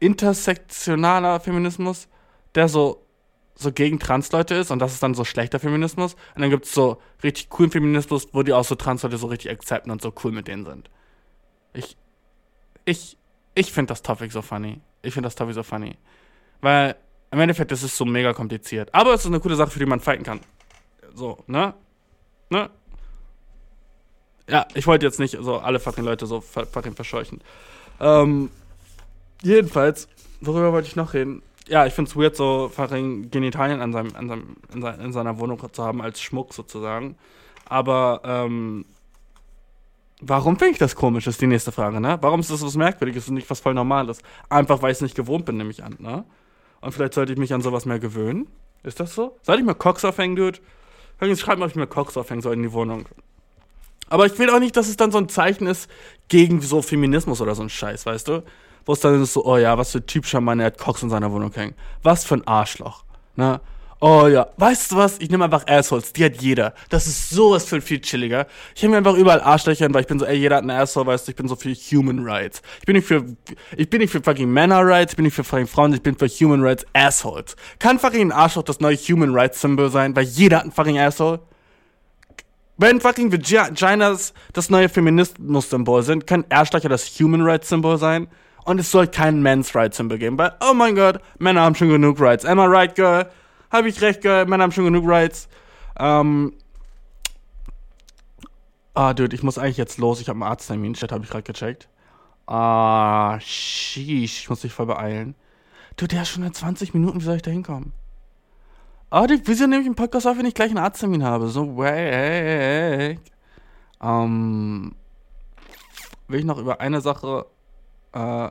intersektionaler 0.00 1.40
Feminismus, 1.40 2.08
der 2.54 2.68
so, 2.68 3.04
so 3.54 3.72
gegen 3.72 3.98
Transleute 3.98 4.54
ist 4.54 4.70
und 4.70 4.78
das 4.78 4.92
ist 4.92 5.02
dann 5.02 5.14
so 5.14 5.24
schlechter 5.24 5.58
Feminismus. 5.58 6.14
Und 6.34 6.42
dann 6.42 6.50
gibt 6.50 6.66
es 6.66 6.72
so 6.72 7.00
richtig 7.22 7.48
coolen 7.50 7.70
Feminismus, 7.70 8.28
wo 8.32 8.42
die 8.42 8.52
auch 8.52 8.64
so 8.64 8.74
Transleute 8.74 9.16
so 9.16 9.26
richtig 9.28 9.50
akzeptieren 9.50 9.90
und 9.90 10.02
so 10.02 10.12
cool 10.22 10.32
mit 10.32 10.48
denen 10.48 10.64
sind. 10.64 10.90
Ich, 11.72 11.96
ich, 12.84 13.16
ich 13.54 13.72
finde 13.72 13.92
das 13.92 14.02
Topic 14.02 14.32
so 14.32 14.42
funny. 14.42 14.80
Ich 15.02 15.14
finde 15.14 15.26
das 15.26 15.34
Topic 15.34 15.54
so 15.54 15.62
funny. 15.62 15.96
Weil 16.60 16.96
im 17.30 17.40
Endeffekt 17.40 17.72
ist 17.72 17.82
es 17.82 17.96
so 17.96 18.04
mega 18.04 18.32
kompliziert. 18.32 18.94
Aber 18.94 19.14
es 19.14 19.22
ist 19.22 19.26
eine 19.26 19.40
coole 19.40 19.56
Sache, 19.56 19.70
für 19.70 19.78
die 19.78 19.86
man 19.86 20.00
fighten 20.00 20.24
kann. 20.24 20.40
So, 21.14 21.42
ne? 21.46 21.74
Ne? 22.50 22.70
Ja, 24.48 24.66
ich 24.74 24.86
wollte 24.86 25.06
jetzt 25.06 25.18
nicht 25.18 25.36
so 25.40 25.58
alle 25.58 25.80
fucking 25.80 26.04
Leute 26.04 26.26
so 26.26 26.40
fucking 26.40 26.94
verscheuchen. 26.94 27.40
Ähm, 28.00 28.50
jedenfalls, 29.42 30.08
worüber 30.40 30.72
wollte 30.72 30.88
ich 30.88 30.96
noch 30.96 31.14
reden? 31.14 31.42
Ja, 31.66 31.86
ich 31.86 31.94
finde 31.94 32.10
es 32.10 32.16
weird, 32.16 32.36
so 32.36 32.68
fucking 32.68 33.30
Genitalien 33.30 33.80
an 33.80 33.92
seinem, 33.92 34.14
an 34.16 34.28
seinem, 34.28 34.56
in, 34.74 34.82
sein, 34.82 35.00
in 35.00 35.12
seiner 35.12 35.38
Wohnung 35.38 35.60
zu 35.72 35.82
haben, 35.82 36.02
als 36.02 36.20
Schmuck 36.20 36.52
sozusagen. 36.52 37.16
Aber, 37.66 38.20
ähm, 38.24 38.84
warum 40.20 40.58
finde 40.58 40.72
ich 40.72 40.78
das 40.78 40.94
komisch, 40.94 41.26
ist 41.26 41.40
die 41.40 41.46
nächste 41.46 41.72
Frage, 41.72 42.00
ne? 42.00 42.18
Warum 42.20 42.40
ist 42.40 42.50
das 42.50 42.62
was 42.62 42.76
Merkwürdiges 42.76 43.28
und 43.28 43.34
nicht 43.34 43.48
was 43.48 43.60
voll 43.60 43.74
Normales? 43.74 44.20
Einfach, 44.50 44.82
weil 44.82 44.90
ich 44.90 44.98
es 44.98 45.02
nicht 45.02 45.16
gewohnt 45.16 45.46
bin, 45.46 45.56
nehme 45.56 45.70
ich 45.70 45.82
an, 45.82 45.96
ne? 45.98 46.24
Und 46.80 46.92
vielleicht 46.92 47.14
sollte 47.14 47.32
ich 47.32 47.38
mich 47.38 47.54
an 47.54 47.62
sowas 47.62 47.86
mehr 47.86 47.98
gewöhnen. 47.98 48.46
Ist 48.82 49.00
das 49.00 49.14
so? 49.14 49.38
Sollte 49.42 49.62
ich 49.62 49.66
mir 49.66 49.74
Cox 49.74 50.04
aufhängen, 50.04 50.36
Dude? 50.36 50.58
Schreibt 51.36 51.58
mal, 51.58 51.64
ob 51.64 51.70
ich 51.70 51.76
mir 51.76 51.86
Cox 51.86 52.18
aufhängen 52.18 52.42
soll 52.42 52.52
in 52.52 52.62
die 52.62 52.72
Wohnung. 52.72 53.06
Aber 54.08 54.26
ich 54.26 54.38
will 54.38 54.50
auch 54.50 54.58
nicht, 54.58 54.76
dass 54.76 54.88
es 54.88 54.96
dann 54.96 55.12
so 55.12 55.18
ein 55.18 55.28
Zeichen 55.28 55.66
ist 55.66 55.88
gegen 56.28 56.60
so 56.60 56.82
Feminismus 56.82 57.40
oder 57.40 57.54
so 57.54 57.62
ein 57.62 57.70
Scheiß, 57.70 58.06
weißt 58.06 58.28
du? 58.28 58.42
Wo 58.86 58.92
es 58.92 59.00
dann 59.00 59.22
ist 59.22 59.32
so, 59.32 59.44
oh 59.44 59.56
ja, 59.56 59.78
was 59.78 59.92
für 59.92 59.98
ein 59.98 60.06
typischer 60.06 60.40
Mann, 60.40 60.58
der 60.58 60.68
hat 60.68 60.78
Cox 60.78 61.02
in 61.02 61.10
seiner 61.10 61.32
Wohnung 61.32 61.52
hängen. 61.52 61.74
Was 62.02 62.24
für 62.24 62.34
ein 62.34 62.46
Arschloch, 62.46 63.04
ne? 63.36 63.60
Oh 64.06 64.26
ja, 64.26 64.48
weißt 64.58 64.92
du 64.92 64.96
was? 64.96 65.18
Ich 65.18 65.30
nehme 65.30 65.44
einfach 65.44 65.66
Assholes, 65.66 66.12
die 66.12 66.26
hat 66.26 66.42
jeder. 66.42 66.74
Das 66.90 67.06
ist 67.06 67.30
sowas 67.30 67.64
für 67.64 67.80
viel 67.80 68.02
chilliger. 68.02 68.46
Ich 68.74 68.82
nehme 68.82 68.98
einfach 68.98 69.14
überall 69.14 69.40
Arschlöcher, 69.40 69.86
weil 69.94 70.02
ich 70.02 70.06
bin 70.06 70.18
so, 70.18 70.26
ey, 70.26 70.36
jeder 70.36 70.56
hat 70.56 70.62
einen 70.62 70.72
Asshole, 70.72 71.06
weißt 71.06 71.26
du, 71.26 71.30
ich 71.30 71.36
bin 71.36 71.48
so 71.48 71.56
für 71.56 71.72
Human 71.72 72.18
Rights. 72.22 72.60
Ich 72.80 72.84
bin 72.84 72.96
nicht 72.96 73.06
für, 73.06 73.24
ich 73.74 73.88
bin 73.88 74.00
nicht 74.02 74.10
für 74.10 74.20
fucking 74.20 74.50
Männer 74.50 74.84
Rights, 74.84 75.14
ich 75.14 75.16
bin 75.16 75.24
nicht 75.24 75.34
für 75.34 75.42
fucking 75.44 75.66
Frauen, 75.66 75.94
ich 75.94 76.02
bin 76.02 76.18
für 76.18 76.28
Human 76.28 76.62
Rights 76.62 76.84
Assholes. 76.92 77.56
Kann 77.78 77.98
fucking 77.98 78.28
ein 78.28 78.32
Arschloch 78.32 78.64
das 78.64 78.78
neue 78.80 78.96
Human 78.96 79.34
Rights 79.34 79.62
Symbol 79.62 79.88
sein, 79.88 80.14
weil 80.14 80.24
jeder 80.24 80.58
hat 80.58 80.64
einen 80.64 80.72
fucking 80.72 80.98
Asshole? 80.98 81.40
Wenn 82.76 83.00
fucking 83.00 83.30
Vaginas 83.30 84.34
das 84.52 84.68
neue 84.68 84.88
Feminismus-Symbol 84.88 86.02
sind, 86.02 86.26
kann 86.26 86.44
Arschlöcher 86.50 86.88
das 86.88 87.06
Human 87.20 87.42
Rights 87.42 87.68
Symbol 87.68 87.98
sein. 87.98 88.28
Und 88.64 88.80
es 88.80 88.90
soll 88.90 89.06
kein 89.06 89.42
Men's 89.42 89.74
Rights 89.74 89.98
Symbol 89.98 90.18
geben, 90.18 90.38
weil, 90.38 90.54
oh 90.60 90.74
mein 90.74 90.96
Gott, 90.96 91.20
Männer 91.38 91.60
haben 91.60 91.74
schon 91.74 91.88
genug 91.88 92.18
Rights. 92.18 92.44
Am 92.44 92.58
I 92.58 92.64
right, 92.64 92.94
girl? 92.94 93.30
Hab 93.70 93.84
ich 93.84 94.00
recht, 94.00 94.22
girl? 94.22 94.46
Männer 94.46 94.64
haben 94.64 94.72
schon 94.72 94.84
genug 94.84 95.06
Rights. 95.06 95.48
Ähm. 95.98 96.54
Ah, 98.94 99.12
dude, 99.12 99.34
ich 99.36 99.42
muss 99.42 99.58
eigentlich 99.58 99.76
jetzt 99.76 99.98
los. 99.98 100.20
Ich 100.20 100.28
habe 100.28 100.36
einen 100.36 100.50
Arzttermin. 100.50 100.94
Chat 100.94 101.12
habe 101.12 101.24
ich 101.24 101.30
gerade 101.30 101.42
gecheckt. 101.42 101.88
Ah, 102.46 103.38
sheesh. 103.40 104.40
Ich 104.40 104.50
muss 104.50 104.62
mich 104.62 104.72
voll 104.72 104.86
beeilen. 104.86 105.34
Dude, 105.96 106.14
der 106.14 106.22
ist 106.22 106.30
schon 106.30 106.42
in 106.42 106.54
20 106.54 106.94
Minuten. 106.94 107.20
Wie 107.20 107.24
soll 107.24 107.36
ich 107.36 107.42
da 107.42 107.50
hinkommen? 107.50 107.92
Ah, 109.10 109.26
die, 109.26 109.40
wieso 109.44 109.66
nehme 109.66 109.80
ich 109.80 109.86
einen 109.86 109.94
Podcast 109.94 110.26
auf, 110.26 110.36
wenn 110.38 110.46
ich 110.46 110.54
gleich 110.54 110.70
einen 110.70 110.78
Arzttermin 110.78 111.24
habe? 111.24 111.48
So, 111.48 111.76
weg. 111.76 113.20
Ähm, 114.02 114.94
will 116.28 116.38
ich 116.40 116.44
noch 116.44 116.58
über 116.58 116.80
eine 116.80 117.00
Sache, 117.00 117.46
äh, 118.12 118.48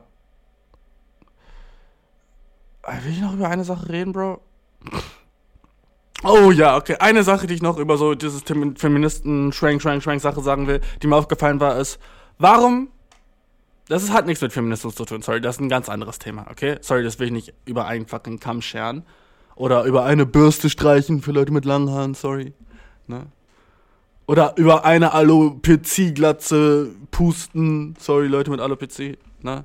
will 3.02 3.12
ich 3.12 3.20
noch 3.20 3.34
über 3.34 3.48
eine 3.48 3.64
Sache 3.64 3.88
reden, 3.88 4.12
Bro? 4.12 4.40
Oh 6.22 6.50
ja, 6.50 6.76
okay. 6.76 6.96
Eine 6.98 7.22
Sache, 7.22 7.46
die 7.46 7.54
ich 7.54 7.62
noch 7.62 7.76
über 7.76 7.98
so 7.98 8.14
dieses 8.14 8.42
Feministen 8.42 9.52
Schrank, 9.52 9.82
Schrank, 9.82 10.02
Schrank 10.02 10.22
Sache 10.22 10.40
sagen 10.40 10.66
will, 10.66 10.80
die 11.02 11.06
mir 11.06 11.16
aufgefallen 11.16 11.60
war, 11.60 11.76
ist, 11.78 11.98
warum 12.38 12.88
das 13.88 14.10
hat 14.10 14.26
nichts 14.26 14.40
mit 14.40 14.52
Feminismus 14.52 14.94
zu 14.94 15.04
tun, 15.04 15.20
sorry, 15.20 15.40
das 15.40 15.56
ist 15.56 15.60
ein 15.60 15.68
ganz 15.68 15.88
anderes 15.90 16.18
Thema, 16.18 16.46
okay? 16.50 16.78
Sorry, 16.80 17.02
das 17.02 17.18
will 17.18 17.26
ich 17.26 17.32
nicht 17.32 17.54
über 17.66 17.86
einen 17.86 18.06
fucking 18.06 18.40
Kamm 18.40 18.62
scheren. 18.62 19.04
Oder 19.56 19.84
über 19.84 20.04
eine 20.04 20.26
Bürste 20.26 20.68
streichen 20.68 21.22
für 21.22 21.32
Leute 21.32 21.52
mit 21.52 21.64
langen 21.64 21.90
Haaren, 21.90 22.14
sorry. 22.14 22.52
Ne? 23.06 23.26
Oder 24.26 24.54
über 24.56 24.84
eine 24.84 25.12
Alopecia-Glatze 25.12 26.90
pusten, 27.10 27.94
sorry, 27.98 28.26
Leute 28.26 28.50
mit 28.50 28.60
Alopecia. 28.60 29.14
Ne? 29.42 29.64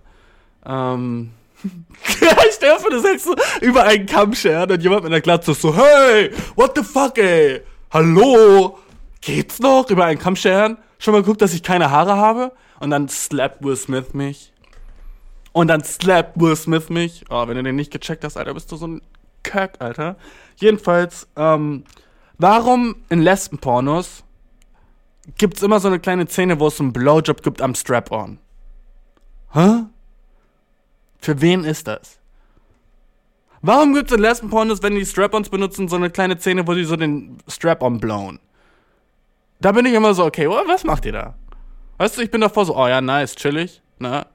Ähm. 0.65 1.31
ich 2.03 2.53
stelle 2.55 2.79
mir 2.81 2.89
das 2.89 3.03
jetzt 3.03 3.25
so 3.25 3.35
über 3.61 3.83
einen 3.83 4.05
Kamm 4.05 4.33
scheren 4.33 4.71
und 4.71 4.81
jemand 4.81 5.03
mit 5.03 5.11
einer 5.11 5.21
Glatze 5.21 5.53
so, 5.53 5.75
hey, 5.75 6.31
what 6.55 6.71
the 6.75 6.83
fuck, 6.83 7.17
ey? 7.17 7.61
Hallo? 7.91 8.77
Geht's 9.21 9.59
noch? 9.59 9.89
Über 9.89 10.05
einen 10.05 10.19
Kamm 10.19 10.35
scheren? 10.35 10.77
Schon 10.99 11.13
mal 11.13 11.21
geguckt, 11.21 11.41
dass 11.41 11.53
ich 11.53 11.63
keine 11.63 11.91
Haare 11.91 12.15
habe? 12.15 12.51
Und 12.79 12.91
dann 12.91 13.09
slappt 13.09 13.63
Will 13.63 13.75
Smith 13.75 14.13
mich. 14.13 14.53
Und 15.51 15.67
dann 15.67 15.83
slappt 15.83 16.39
Will 16.39 16.55
Smith 16.55 16.89
mich. 16.89 17.25
Oh, 17.29 17.47
wenn 17.47 17.57
du 17.57 17.63
den 17.63 17.75
nicht 17.75 17.91
gecheckt 17.91 18.23
hast, 18.23 18.37
Alter, 18.37 18.53
bist 18.53 18.71
du 18.71 18.77
so 18.77 18.87
ein 18.87 19.01
Kack, 19.43 19.75
Alter. 19.79 20.17
Jedenfalls, 20.57 21.27
ähm, 21.35 21.83
warum 22.37 22.95
in 23.09 23.21
Lesbenpornos 23.21 24.23
gibt's 25.37 25.61
immer 25.61 25.79
so 25.79 25.87
eine 25.87 25.99
kleine 25.99 26.27
Szene, 26.27 26.59
wo 26.59 26.67
es 26.67 26.79
einen 26.79 26.93
Blowjob 26.93 27.43
gibt 27.43 27.61
am 27.61 27.75
Strap-on? 27.75 28.39
Hä? 29.53 29.85
Für 31.19 31.41
wen 31.41 31.63
ist 31.63 31.87
das? 31.87 32.19
Warum 33.61 33.93
gibt's 33.93 34.13
in 34.13 34.21
Lesbenpornos, 34.21 34.81
wenn 34.81 34.95
die 34.95 35.05
Strap-ons 35.05 35.49
benutzen, 35.49 35.89
so 35.89 35.97
eine 35.97 36.09
kleine 36.09 36.39
Szene, 36.39 36.65
wo 36.67 36.73
die 36.73 36.85
so 36.85 36.95
den 36.95 37.37
Strap-on 37.47 37.99
blown? 37.99 38.39
Da 39.59 39.73
bin 39.73 39.85
ich 39.85 39.93
immer 39.93 40.13
so, 40.13 40.25
okay, 40.25 40.47
was 40.47 40.85
macht 40.85 41.05
ihr 41.05 41.11
da? 41.11 41.35
Weißt 41.97 42.17
du, 42.17 42.21
ich 42.21 42.31
bin 42.31 42.39
davor 42.39 42.65
so, 42.65 42.77
oh 42.77 42.87
ja, 42.87 43.01
nice, 43.01 43.35
chillig, 43.35 43.81
ne? 43.99 44.25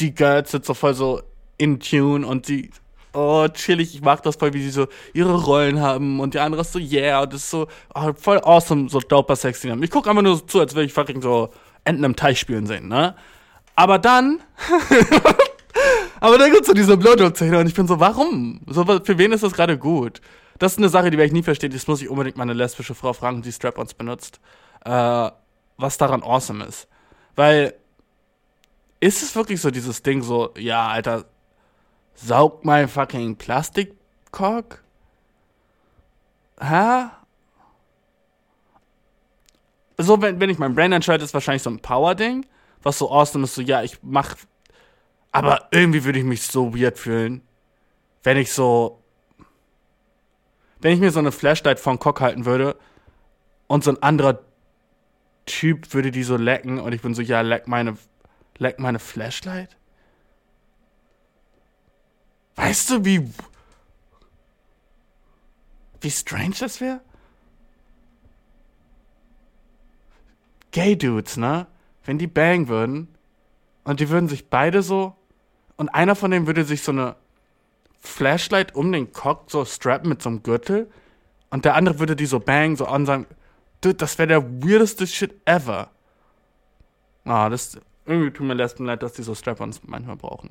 Die 0.00 0.12
Girls 0.12 0.50
sind 0.50 0.64
so 0.64 0.74
voll 0.74 0.94
so 0.94 1.22
in 1.56 1.78
tune 1.78 2.26
und 2.26 2.48
die 2.48 2.70
oh, 3.16 3.48
chillig, 3.48 3.94
ich 3.94 4.02
mag 4.02 4.22
das 4.22 4.36
voll, 4.36 4.52
wie 4.52 4.62
sie 4.62 4.70
so 4.70 4.86
ihre 5.12 5.34
Rollen 5.44 5.80
haben 5.80 6.20
und 6.20 6.34
die 6.34 6.38
andere 6.38 6.62
ist 6.62 6.72
so, 6.72 6.78
yeah, 6.78 7.22
und 7.22 7.32
das 7.32 7.42
ist 7.42 7.50
so 7.50 7.66
oh, 7.94 8.12
voll 8.14 8.40
awesome, 8.44 8.88
so 8.88 9.00
doper 9.00 9.36
sexy. 9.36 9.72
Ich 9.80 9.90
gucke 9.90 10.10
einfach 10.10 10.22
nur 10.22 10.36
so 10.36 10.42
zu, 10.42 10.60
als 10.60 10.74
würde 10.74 10.86
ich 10.86 10.92
fucking 10.92 11.22
so 11.22 11.50
Enten 11.84 12.04
im 12.04 12.16
Teich 12.16 12.40
spielen 12.40 12.66
sehen, 12.66 12.88
ne? 12.88 13.14
Aber 13.76 13.98
dann, 13.98 14.40
aber 16.20 16.38
dann 16.38 16.50
gibt's 16.50 16.66
so 16.66 16.74
diese 16.74 16.96
Blowjob-Szene 16.96 17.58
und 17.58 17.66
ich 17.66 17.74
bin 17.74 17.86
so, 17.86 18.00
warum? 18.00 18.60
So, 18.66 18.84
für 18.84 19.18
wen 19.18 19.32
ist 19.32 19.42
das 19.42 19.52
gerade 19.52 19.78
gut? 19.78 20.20
das 20.58 20.72
ist 20.72 20.78
eine 20.78 20.88
Sache, 20.88 21.10
die 21.10 21.18
werde 21.18 21.26
ich 21.26 21.32
nie 21.32 21.42
verstehen. 21.42 21.72
Das 21.72 21.86
muss 21.86 22.02
ich 22.02 22.08
unbedingt 22.08 22.36
mal 22.36 22.44
eine 22.44 22.54
lesbische 22.54 22.94
Frau 22.94 23.12
fragen, 23.12 23.42
die 23.42 23.52
Strap-ons 23.52 23.94
benutzt. 23.94 24.40
Äh, 24.84 25.30
was 25.78 25.98
daran 25.98 26.22
awesome 26.22 26.64
ist. 26.64 26.88
Weil, 27.34 27.74
ist 29.00 29.22
es 29.22 29.36
wirklich 29.36 29.60
so 29.60 29.70
dieses 29.70 30.02
Ding 30.02 30.22
so, 30.22 30.54
ja, 30.56 30.88
Alter, 30.88 31.26
saug 32.16 32.64
mein 32.64 32.88
fucking 32.88 33.36
Plastikkork? 33.36 34.82
Hä? 36.60 37.10
So, 39.98 40.20
wenn, 40.20 40.40
wenn 40.40 40.50
ich 40.50 40.58
mein 40.58 40.74
Brain 40.74 40.92
entscheide, 40.92 41.24
ist 41.24 41.34
wahrscheinlich 41.34 41.62
so 41.62 41.70
ein 41.70 41.80
Power-Ding, 41.80 42.44
was 42.82 42.98
so 42.98 43.10
awesome 43.10 43.44
ist, 43.44 43.54
so, 43.54 43.62
ja, 43.62 43.82
ich 43.82 43.98
mach. 44.02 44.34
Aber 45.32 45.68
irgendwie 45.70 46.04
würde 46.04 46.18
ich 46.18 46.24
mich 46.24 46.42
so 46.42 46.74
weird 46.74 46.98
fühlen, 46.98 47.42
wenn 48.22 48.36
ich 48.36 48.52
so. 48.52 49.02
Wenn 50.80 50.92
ich 50.92 51.00
mir 51.00 51.10
so 51.10 51.18
eine 51.18 51.32
Flashlight 51.32 51.80
von 51.80 51.98
Cock 51.98 52.20
halten 52.20 52.44
würde 52.44 52.76
und 53.66 53.82
so 53.82 53.90
ein 53.90 54.02
anderer 54.02 54.40
Typ 55.46 55.94
würde 55.94 56.10
die 56.10 56.22
so 56.22 56.36
lecken 56.36 56.78
und 56.78 56.92
ich 56.92 57.00
bin 57.00 57.14
so, 57.14 57.22
ja, 57.22 57.40
leck 57.40 57.66
meine, 57.66 57.96
leck 58.58 58.78
meine 58.78 58.98
Flashlight? 58.98 59.75
Weißt 62.56 62.90
du, 62.90 63.04
wie. 63.04 63.30
Wie 66.00 66.10
strange 66.10 66.54
das 66.58 66.80
wäre? 66.80 67.00
Gay 70.72 70.96
Dudes, 70.96 71.36
ne? 71.36 71.66
Wenn 72.04 72.18
die 72.18 72.26
bang 72.26 72.68
würden 72.68 73.08
und 73.84 74.00
die 74.00 74.08
würden 74.08 74.28
sich 74.28 74.48
beide 74.48 74.82
so. 74.82 75.14
Und 75.76 75.88
einer 75.90 76.14
von 76.14 76.30
denen 76.30 76.46
würde 76.46 76.64
sich 76.64 76.82
so 76.82 76.92
eine 76.92 77.16
Flashlight 78.00 78.74
um 78.74 78.92
den 78.92 79.12
Cock 79.12 79.50
so 79.50 79.64
strappen 79.64 80.08
mit 80.08 80.22
so 80.22 80.28
einem 80.28 80.42
Gürtel 80.42 80.90
und 81.50 81.64
der 81.64 81.74
andere 81.74 81.98
würde 81.98 82.16
die 82.16 82.26
so 82.26 82.40
bang, 82.40 82.76
so 82.76 82.86
an 82.86 83.06
sagen, 83.06 83.26
dude, 83.80 83.94
das 83.94 84.18
wäre 84.18 84.28
der 84.28 84.62
weirdeste 84.62 85.06
Shit 85.06 85.34
ever. 85.44 85.90
Ah, 87.24 87.48
das 87.48 87.78
irgendwie 88.04 88.30
tut 88.30 88.46
mir 88.46 88.54
Lesben 88.54 88.86
leid, 88.86 89.02
dass 89.02 89.14
die 89.14 89.22
so 89.22 89.34
Strap-ons 89.34 89.80
manchmal 89.84 90.16
brauchen. 90.16 90.50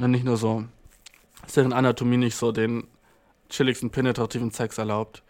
Und 0.00 0.10
nicht 0.10 0.24
nur 0.24 0.36
so, 0.36 0.64
dass 1.44 1.54
deren 1.54 1.72
Anatomie 1.72 2.16
nicht 2.16 2.36
so 2.36 2.52
den 2.52 2.84
chilligsten 3.48 3.90
penetrativen 3.90 4.50
Sex 4.50 4.78
erlaubt. 4.78 5.22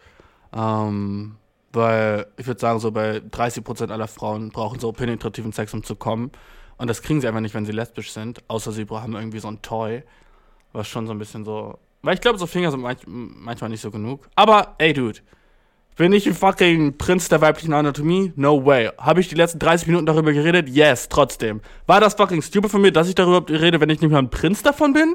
Ähm, 0.55 1.37
weil 1.73 2.27
ich 2.37 2.47
würde 2.47 2.61
sagen, 2.61 2.79
so 2.79 2.93
bei 2.93 3.17
30% 3.17 3.91
aller 3.91 4.09
Frauen 4.09 4.51
brauchen 4.51 4.79
so 4.79 4.93
penetrativen 4.93 5.53
Sex, 5.53 5.75
um 5.75 5.83
zu 5.83 5.97
kommen. 5.97 6.31
Und 6.77 6.89
das 6.89 7.03
kriegen 7.03 7.21
sie 7.21 7.29
einfach 7.29 7.41
nicht, 7.41 7.55
wenn 7.55 7.67
sie 7.67 7.73
lesbisch 7.73 8.13
sind, 8.13 8.43
außer 8.49 8.73
sie 8.73 8.87
haben 8.89 9.15
irgendwie 9.15 9.39
so 9.39 9.49
ein 9.49 9.63
Toy, 9.63 10.03
was 10.73 10.89
schon 10.89 11.07
so 11.07 11.13
ein 11.13 11.19
bisschen 11.19 11.45
so. 11.45 11.79
Weil 12.03 12.15
ich 12.15 12.21
glaube, 12.21 12.39
so 12.39 12.47
Finger 12.47 12.71
sind 12.71 12.81
manch, 12.81 13.01
manchmal 13.07 13.71
nicht 13.71 13.81
so 13.81 13.91
genug. 13.91 14.29
Aber, 14.35 14.75
ey, 14.79 14.93
Dude, 14.93 15.21
bin 15.97 16.13
ich 16.13 16.27
ein 16.27 16.35
fucking 16.35 16.99
Prinz 16.99 17.29
der 17.29 17.41
weiblichen 17.41 17.73
Anatomie? 17.73 18.33
No 18.37 18.65
way. 18.65 18.91
Habe 18.99 19.21
ich 19.21 19.29
die 19.29 19.37
letzten 19.37 19.61
30 19.61 19.87
Minuten 19.87 20.07
darüber 20.07 20.33
geredet? 20.33 20.69
Yes, 20.69 21.09
trotzdem. 21.09 21.61
War 21.87 22.01
das 22.01 22.15
fucking 22.15 22.43
stupid 22.43 22.71
von 22.71 22.83
mir, 22.83 22.93
dass 22.93 23.09
ich 23.09 23.15
darüber 23.15 23.49
rede, 23.49 23.81
wenn 23.81 23.91
ich 23.91 24.01
nicht 24.01 24.11
mal 24.11 24.19
ein 24.19 24.31
Prinz 24.31 24.63
davon 24.63 24.93
bin? 24.93 25.15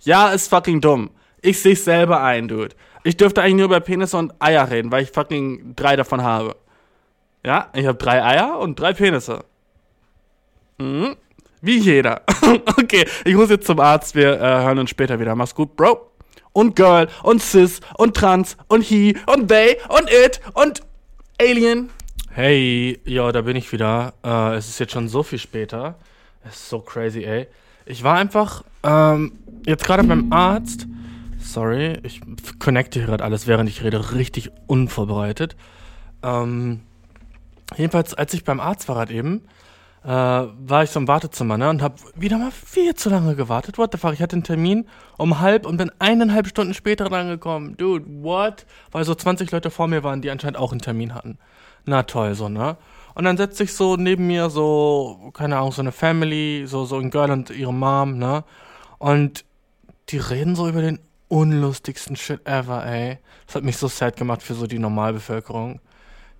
Ja, 0.00 0.30
ist 0.30 0.48
fucking 0.48 0.80
dumm. 0.80 1.10
Ich 1.40 1.60
seh's 1.60 1.84
selber 1.84 2.22
ein, 2.22 2.48
Dude. 2.48 2.74
Ich 3.04 3.16
dürfte 3.16 3.42
eigentlich 3.42 3.56
nur 3.56 3.66
über 3.66 3.80
Penisse 3.80 4.16
und 4.16 4.34
Eier 4.40 4.70
reden, 4.70 4.90
weil 4.90 5.02
ich 5.02 5.10
fucking 5.10 5.74
drei 5.76 5.96
davon 5.96 6.22
habe. 6.22 6.56
Ja, 7.44 7.70
ich 7.72 7.86
habe 7.86 7.96
drei 7.96 8.22
Eier 8.22 8.58
und 8.58 8.78
drei 8.78 8.92
Penisse. 8.92 9.44
Mhm. 10.78 11.16
Wie 11.60 11.78
jeder. 11.78 12.22
okay, 12.78 13.04
ich 13.24 13.34
muss 13.34 13.50
jetzt 13.50 13.66
zum 13.66 13.80
Arzt. 13.80 14.14
Wir 14.14 14.34
äh, 14.34 14.62
hören 14.62 14.78
uns 14.78 14.90
später 14.90 15.18
wieder. 15.18 15.34
Mach's 15.34 15.54
gut, 15.54 15.76
Bro. 15.76 16.10
Und 16.52 16.76
Girl 16.76 17.08
und 17.22 17.42
Cis 17.42 17.80
und 17.96 18.16
Trans 18.16 18.56
und 18.68 18.82
He 18.82 19.16
und 19.26 19.48
They 19.48 19.76
und 19.88 20.10
It 20.10 20.40
und 20.54 20.82
Alien. 21.40 21.90
Hey, 22.30 23.00
ja, 23.04 23.30
da 23.32 23.42
bin 23.42 23.56
ich 23.56 23.70
wieder. 23.72 24.14
Äh, 24.24 24.56
es 24.56 24.68
ist 24.68 24.78
jetzt 24.78 24.92
schon 24.92 25.08
so 25.08 25.22
viel 25.22 25.38
später. 25.38 25.98
Es 26.44 26.54
ist 26.54 26.68
so 26.68 26.80
crazy, 26.80 27.24
ey. 27.24 27.48
Ich 27.88 28.04
war 28.04 28.16
einfach 28.16 28.64
ähm, 28.82 29.32
jetzt 29.64 29.84
gerade 29.84 30.04
beim 30.04 30.30
Arzt. 30.30 30.86
Sorry, 31.38 31.98
ich 32.02 32.20
connecte 32.58 32.98
hier 32.98 33.06
gerade 33.06 33.24
alles, 33.24 33.46
während 33.46 33.70
ich 33.70 33.82
rede, 33.82 34.12
richtig 34.12 34.50
unvorbereitet. 34.66 35.56
Ähm, 36.22 36.82
jedenfalls, 37.78 38.12
als 38.12 38.34
ich 38.34 38.44
beim 38.44 38.60
Arzt 38.60 38.88
war 38.88 38.96
gerade 38.96 39.14
eben, 39.14 39.42
äh, 40.04 40.08
war 40.10 40.82
ich 40.82 40.90
so 40.90 41.00
im 41.00 41.08
Wartezimmer, 41.08 41.56
ne, 41.56 41.70
und 41.70 41.80
hab 41.80 41.98
wieder 42.14 42.36
mal 42.36 42.50
viel 42.50 42.94
zu 42.94 43.08
lange 43.08 43.34
gewartet. 43.34 43.78
What 43.78 43.92
the 43.92 43.98
fuck? 43.98 44.12
Ich 44.12 44.20
hatte 44.20 44.36
einen 44.36 44.44
Termin 44.44 44.86
um 45.16 45.40
halb 45.40 45.64
und 45.64 45.78
bin 45.78 45.90
eineinhalb 45.98 46.46
Stunden 46.46 46.74
später 46.74 47.10
rangekommen. 47.10 47.78
Dude, 47.78 48.04
what? 48.22 48.66
Weil 48.92 49.04
so 49.04 49.14
20 49.14 49.50
Leute 49.50 49.70
vor 49.70 49.88
mir 49.88 50.04
waren, 50.04 50.20
die 50.20 50.30
anscheinend 50.30 50.58
auch 50.58 50.72
einen 50.72 50.82
Termin 50.82 51.14
hatten. 51.14 51.38
Na 51.86 52.02
toll, 52.02 52.34
so, 52.34 52.50
ne? 52.50 52.76
Und 53.18 53.24
dann 53.24 53.36
setzt 53.36 53.56
sich 53.56 53.72
so 53.72 53.96
neben 53.96 54.28
mir 54.28 54.48
so, 54.48 55.32
keine 55.34 55.56
Ahnung, 55.56 55.72
so 55.72 55.82
eine 55.82 55.90
Family, 55.90 56.68
so, 56.68 56.84
so 56.84 56.98
ein 56.98 57.10
Girl 57.10 57.32
und 57.32 57.50
ihre 57.50 57.74
Mom, 57.74 58.16
ne? 58.16 58.44
Und 58.98 59.44
die 60.10 60.18
reden 60.18 60.54
so 60.54 60.68
über 60.68 60.82
den 60.82 61.00
unlustigsten 61.26 62.14
Shit 62.14 62.46
ever, 62.46 62.86
ey. 62.86 63.18
Das 63.46 63.56
hat 63.56 63.64
mich 63.64 63.76
so 63.76 63.88
sad 63.88 64.16
gemacht 64.16 64.40
für 64.40 64.54
so 64.54 64.68
die 64.68 64.78
Normalbevölkerung. 64.78 65.80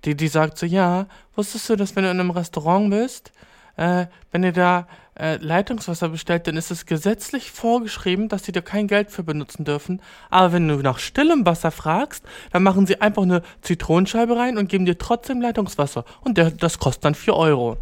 Die, 0.05 0.15
die 0.15 0.29
sagt 0.29 0.57
so, 0.57 0.65
ja, 0.65 1.07
wusstest 1.35 1.69
du, 1.69 1.75
dass 1.75 1.97
wenn 1.97 2.05
du 2.05 2.11
in 2.11 2.19
einem 2.21 2.31
Restaurant 2.31 2.91
bist, 2.91 3.33
äh, 3.75 4.05
wenn 4.31 4.45
ihr 4.45 4.53
da 4.53 4.87
äh, 5.19 5.35
Leitungswasser 5.35 6.09
bestellt, 6.09 6.47
dann 6.47 6.55
ist 6.55 6.71
es 6.71 6.85
gesetzlich 6.85 7.51
vorgeschrieben, 7.51 8.29
dass 8.29 8.45
sie 8.45 8.51
da 8.51 8.61
kein 8.61 8.87
Geld 8.87 9.11
für 9.11 9.23
benutzen 9.23 9.65
dürfen. 9.65 10.01
Aber 10.29 10.53
wenn 10.53 10.67
du 10.67 10.77
nach 10.77 10.97
stillem 10.97 11.45
Wasser 11.45 11.71
fragst, 11.71 12.23
dann 12.51 12.63
machen 12.63 12.87
sie 12.87 13.01
einfach 13.01 13.23
eine 13.23 13.41
Zitronenscheibe 13.61 14.37
rein 14.37 14.57
und 14.57 14.69
geben 14.69 14.85
dir 14.85 14.97
trotzdem 14.97 15.41
Leitungswasser. 15.41 16.05
Und 16.21 16.37
der, 16.37 16.51
das 16.51 16.79
kostet 16.79 17.05
dann 17.05 17.15
4 17.15 17.35
Euro. 17.35 17.77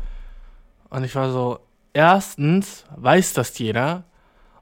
Und 0.90 1.04
ich 1.04 1.14
war 1.16 1.32
so, 1.32 1.60
erstens 1.94 2.86
weiß 2.96 3.34
das 3.34 3.58
jeder. 3.60 4.06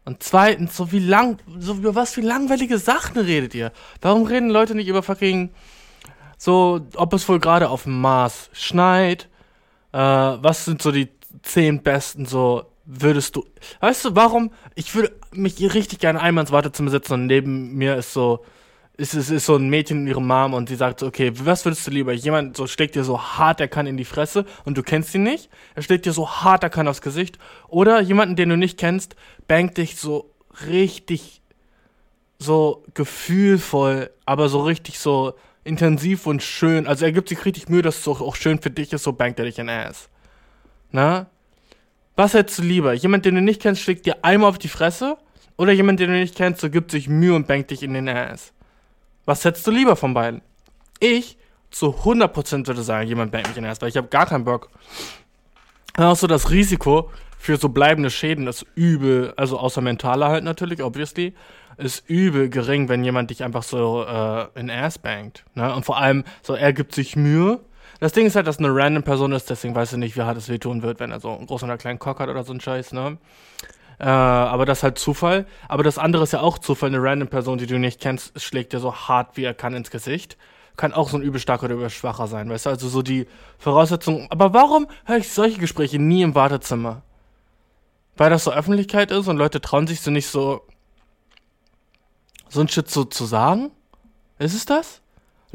Und 0.04 0.22
zweitens, 0.22 0.76
so 0.76 0.92
wie 0.92 1.00
lang, 1.00 1.38
so 1.58 1.76
über 1.76 1.96
was 1.96 2.14
für 2.14 2.22
langweilige 2.22 2.78
Sachen 2.78 3.18
redet 3.18 3.56
ihr? 3.56 3.72
Warum 4.02 4.26
reden 4.26 4.50
Leute 4.50 4.76
nicht 4.76 4.88
über 4.88 5.02
fucking, 5.02 5.52
so, 6.38 6.82
ob 6.96 7.14
es 7.14 7.28
wohl 7.30 7.40
gerade 7.40 7.70
auf 7.70 7.84
dem 7.84 8.02
Mars 8.02 8.50
schneit? 8.54 9.30
Äh, 9.94 9.98
was 9.98 10.66
sind 10.66 10.82
so 10.82 10.92
die 10.92 11.08
zehn 11.44 11.82
besten, 11.82 12.26
so, 12.26 12.66
würdest 12.86 13.36
du, 13.36 13.46
weißt 13.80 14.06
du, 14.06 14.16
warum? 14.16 14.52
Ich 14.76 14.94
würde 14.96 15.14
mich 15.32 15.60
richtig 15.74 16.00
gerne 16.00 16.22
einmal 16.22 16.44
ins 16.44 16.52
Wartezimmer 16.52 16.92
setzen 16.92 17.14
und 17.14 17.26
neben 17.28 17.76
mir 17.76 17.96
ist 17.96 18.14
so, 18.14 18.44
ist, 18.98 19.14
ist, 19.14 19.30
ist 19.30 19.46
so 19.46 19.56
ein 19.56 19.70
Mädchen 19.70 20.02
in 20.02 20.08
ihrem 20.08 20.28
Mom 20.28 20.54
und 20.54 20.70
sie 20.70 20.76
sagt 20.76 21.00
so, 21.00 21.08
okay, 21.08 21.32
was 21.34 21.66
würdest 21.66 21.86
du 21.86 21.92
lieber? 21.92 22.14
Jemand 22.14 22.56
so 22.56 22.68
schlägt 22.68 22.96
dir 22.96 23.04
so 23.04 23.20
hart 23.20 23.60
er 23.60 23.68
kann 23.68 23.88
in 23.88 23.98
die 23.98 24.06
Fresse 24.06 24.46
und 24.64 24.78
du 24.78 24.84
kennst 24.84 25.14
ihn 25.16 25.24
nicht. 25.24 25.50
Er 25.74 25.82
schlägt 25.82 26.06
dir 26.06 26.14
so 26.14 26.30
hart 26.30 26.64
er 26.64 26.70
kann 26.70 26.88
aufs 26.88 27.02
Gesicht. 27.02 27.38
Oder 27.68 28.00
jemanden, 28.00 28.36
den 28.36 28.50
du 28.50 28.58
nicht 28.58 28.78
kennst, 28.78 29.16
bangt 29.48 29.78
dich 29.78 29.98
so 29.98 30.32
richtig 30.68 31.42
so 32.40 32.84
gefühlvoll, 32.94 34.12
aber 34.26 34.50
so 34.50 34.62
richtig 34.62 35.00
so 35.00 35.34
intensiv 35.64 36.28
und 36.28 36.44
schön. 36.44 36.88
Also 36.88 37.06
er 37.06 37.12
gibt 37.12 37.30
sich 37.30 37.44
richtig 37.44 37.70
Mühe, 37.70 37.82
dass 37.82 38.00
es 38.00 38.08
auch, 38.08 38.22
auch 38.22 38.36
schön 38.36 38.62
für 38.62 38.70
dich 38.70 38.94
ist, 38.94 39.04
so 39.04 39.14
bangt 39.14 39.40
er 39.40 39.46
dich 39.46 39.60
in 39.60 39.70
Ass. 39.70 40.10
Na? 40.92 41.28
Was 42.16 42.34
hättest 42.34 42.60
du 42.60 42.64
lieber? 42.64 42.94
Jemand, 42.94 43.26
den 43.26 43.36
du 43.36 43.42
nicht 43.42 43.62
kennst, 43.62 43.82
schlägt 43.82 44.06
dir 44.06 44.24
einmal 44.24 44.50
auf 44.50 44.58
die 44.58 44.70
Fresse? 44.70 45.18
Oder 45.58 45.72
jemand, 45.72 46.00
den 46.00 46.10
du 46.10 46.18
nicht 46.18 46.36
kennst, 46.36 46.62
so 46.62 46.70
gibt 46.70 46.92
sich 46.92 47.08
Mühe 47.08 47.36
und 47.36 47.48
bangt 47.48 47.72
dich 47.72 47.84
in 47.84 47.94
den 47.94 48.10
Ass? 48.10 48.54
Was 49.26 49.44
hättest 49.44 49.66
du 49.68 49.72
lieber 49.72 49.96
von 49.96 50.14
beiden? 50.14 50.42
Ich 51.00 51.38
zu 51.72 51.88
100% 51.88 52.68
würde 52.68 52.84
sagen, 52.84 53.08
jemand 53.08 53.32
bangt 53.32 53.48
mich 53.48 53.58
in 53.58 53.64
den 53.64 53.72
Ass, 53.72 53.82
weil 53.82 53.90
ich 53.90 53.98
habe 53.98 54.08
gar 54.08 54.26
keinen 54.26 54.46
Bock. 54.46 54.70
Dann 55.94 56.08
auch 56.08 56.16
so 56.16 56.28
das 56.28 56.52
Risiko 56.52 57.10
für 57.38 57.58
so 57.58 57.70
bleibende 57.70 58.10
Schäden 58.10 58.48
ist 58.48 58.66
übel, 58.76 59.34
also 59.38 59.60
außer 59.60 59.82
mentaler 59.82 60.30
halt 60.30 60.44
natürlich, 60.44 60.82
obviously, 60.82 61.34
ist 61.78 62.10
übel 62.10 62.50
gering, 62.50 62.90
wenn 62.90 63.04
jemand 63.04 63.30
dich 63.30 63.44
einfach 63.44 63.64
so 63.64 64.04
äh, 64.04 64.60
in 64.60 64.70
Ass 64.70 64.98
bangt. 64.98 65.44
Ne? 65.54 65.74
Und 65.74 65.86
vor 65.86 65.98
allem, 65.98 66.24
so 66.42 66.56
er 66.56 66.74
gibt 66.74 66.96
sich 66.96 67.16
Mühe. 67.16 67.60
Das 68.00 68.12
Ding 68.12 68.26
ist 68.26 68.36
halt, 68.36 68.48
dass 68.48 68.60
eine 68.60 68.74
random 68.74 69.04
Person 69.04 69.32
ist, 69.32 69.50
deswegen 69.50 69.76
weiß 69.76 69.94
ich 69.94 70.00
nicht, 70.00 70.18
wie 70.18 70.22
hart 70.22 70.38
es 70.38 70.50
wehtun 70.50 70.82
wird, 70.82 71.00
wenn 71.00 71.12
er 71.12 71.20
so 71.20 71.36
einen 71.36 71.48
großen 71.48 71.70
oder 71.70 71.78
kleinen 71.78 72.00
Cock 72.00 72.20
hat 72.20 72.30
oder 72.30 72.44
so 72.44 72.54
ein 72.54 72.60
Scheiß, 72.60 72.92
ne? 72.94 73.18
Äh, 74.00 74.06
aber 74.06 74.66
das 74.66 74.80
ist 74.80 74.84
halt 74.84 74.98
Zufall. 74.98 75.46
Aber 75.68 75.84
das 75.84 75.98
andere 75.98 76.24
ist 76.24 76.34
ja 76.34 76.42
auch 76.42 76.58
Zufall. 76.58 76.90
Eine 76.90 77.02
random 77.02 77.30
Person, 77.30 77.58
die 77.58 77.68
du 77.68 77.80
nicht 77.80 78.02
kennst, 78.02 78.40
schlägt 78.42 78.74
dir 78.74 78.80
so 78.80 78.94
hart, 78.94 79.38
wie 79.38 79.44
er 79.44 79.54
kann, 79.54 79.74
ins 79.74 79.92
Gesicht. 79.92 80.38
Kann 80.76 80.94
auch 80.94 81.10
so 81.10 81.18
ein 81.18 81.24
übel 81.24 81.40
starker 81.40 81.66
oder 81.66 81.76
übel 81.76 81.90
schwacher 81.90 82.28
sein, 82.28 82.50
weißt 82.50 82.66
du? 82.66 82.70
Also 82.72 82.90
so 82.90 83.02
die 83.02 83.28
Voraussetzungen. 83.58 84.28
Aber 84.30 84.54
warum 84.54 84.88
höre 85.06 85.18
ich 85.18 85.32
solche 85.32 85.60
Gespräche 85.60 86.00
nie 86.00 86.22
im 86.22 86.36
Wartezimmer? 86.36 87.04
Weil 88.18 88.30
das 88.30 88.44
so 88.44 88.52
Öffentlichkeit 88.52 89.12
ist 89.12 89.28
und 89.28 89.38
Leute 89.38 89.62
trauen 89.62 89.88
sich 89.88 90.02
so 90.02 90.12
nicht 90.12 90.28
so 90.28 90.62
so 92.50 92.62
ein 92.62 92.68
Shit 92.68 92.90
so 92.90 93.06
zu 93.06 93.26
sagen? 93.26 93.72
Ist 94.38 94.54
es 94.54 94.66
das? 94.66 95.02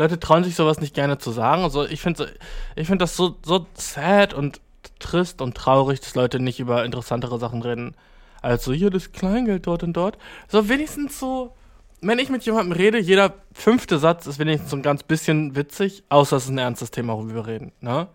Leute 0.01 0.19
trauen 0.19 0.45
sich 0.45 0.55
sowas 0.55 0.81
nicht 0.81 0.95
gerne 0.95 1.19
zu 1.19 1.31
sagen. 1.31 1.63
Also 1.63 1.87
ich 1.87 2.01
finde 2.01 2.33
ich 2.77 2.87
finde 2.87 3.05
das 3.05 3.17
so, 3.17 3.37
so 3.45 3.67
sad 3.75 4.35
und 4.35 4.61
trist 4.99 5.41
und 5.41 5.57
traurig, 5.57 6.01
dass 6.01 6.15
Leute 6.15 6.41
nicht 6.41 6.61
über 6.61 6.85
interessantere 6.85 7.39
Sachen 7.39 7.63
reden. 7.63 7.95
Also 8.43 8.73
hier 8.73 8.91
das 8.91 9.13
Kleingeld 9.13 9.67
dort 9.67 9.83
und 9.83 9.93
dort. 9.93 10.19
So 10.49 10.69
wenigstens 10.69 11.19
so 11.19 11.55
wenn 12.03 12.19
ich 12.19 12.31
mit 12.31 12.45
jemandem 12.45 12.73
rede, 12.73 12.99
jeder 12.99 13.35
fünfte 13.53 13.99
Satz 13.99 14.27
ist 14.27 14.39
wenigstens 14.39 14.71
so 14.71 14.77
ein 14.77 14.83
ganz 14.83 15.03
bisschen 15.03 15.55
witzig, 15.55 16.03
außer 16.09 16.37
es 16.37 16.45
ist 16.45 16.51
ein 16.51 16.59
ernstes 16.59 16.91
Thema, 16.91 17.15
worüber 17.15 17.35
wir 17.35 17.47
reden. 17.47 17.73
Ne? 17.81 18.09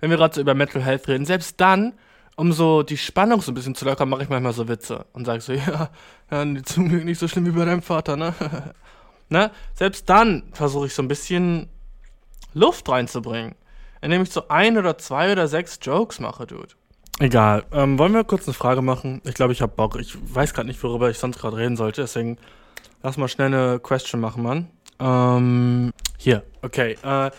Wenn 0.00 0.10
wir 0.10 0.16
gerade 0.16 0.34
so 0.34 0.40
über 0.40 0.54
Mental 0.54 0.82
Health 0.82 1.08
reden, 1.08 1.26
selbst 1.26 1.60
dann, 1.60 1.92
um 2.36 2.52
so 2.52 2.82
die 2.82 2.96
Spannung 2.96 3.40
so 3.40 3.52
ein 3.52 3.54
bisschen 3.54 3.74
zu 3.74 3.84
lockern, 3.84 4.08
mache 4.08 4.22
ich 4.22 4.28
manchmal 4.28 4.52
so 4.52 4.68
Witze 4.68 5.06
und 5.12 5.26
sage 5.26 5.40
so, 5.40 5.52
ja, 5.52 5.90
ja, 6.30 6.62
zum 6.64 6.88
Glück 6.88 7.04
nicht 7.04 7.18
so 7.18 7.28
schlimm 7.28 7.46
wie 7.46 7.50
bei 7.50 7.64
deinem 7.64 7.82
Vater, 7.82 8.16
ne? 8.16 8.34
ne? 9.28 9.50
Selbst 9.74 10.08
dann 10.08 10.44
versuche 10.52 10.86
ich 10.86 10.94
so 10.94 11.02
ein 11.02 11.08
bisschen 11.08 11.68
Luft 12.54 12.88
reinzubringen, 12.88 13.54
indem 14.00 14.22
ich 14.22 14.30
so 14.30 14.48
ein 14.48 14.78
oder 14.78 14.98
zwei 14.98 15.32
oder 15.32 15.48
sechs 15.48 15.78
Jokes 15.82 16.20
mache, 16.20 16.46
Dude. 16.46 16.74
Egal. 17.18 17.64
Ähm, 17.72 17.98
wollen 17.98 18.12
wir 18.12 18.24
kurz 18.24 18.46
eine 18.46 18.54
Frage 18.54 18.82
machen? 18.82 19.22
Ich 19.24 19.34
glaube, 19.34 19.52
ich 19.52 19.62
habe 19.62 19.72
Bock. 19.74 19.96
Ich 19.98 20.16
weiß 20.34 20.52
gerade 20.52 20.68
nicht, 20.68 20.82
worüber 20.82 21.08
ich 21.08 21.18
sonst 21.18 21.38
gerade 21.38 21.56
reden 21.56 21.76
sollte. 21.76 22.02
Deswegen 22.02 22.36
lass 23.02 23.16
mal 23.16 23.28
schnell 23.28 23.46
eine 23.46 23.80
Question 23.80 24.20
machen, 24.20 24.42
Mann. 24.42 24.68
Ähm, 24.98 25.92
hier. 26.18 26.42
Okay. 26.60 26.96
Äh, 27.02 27.30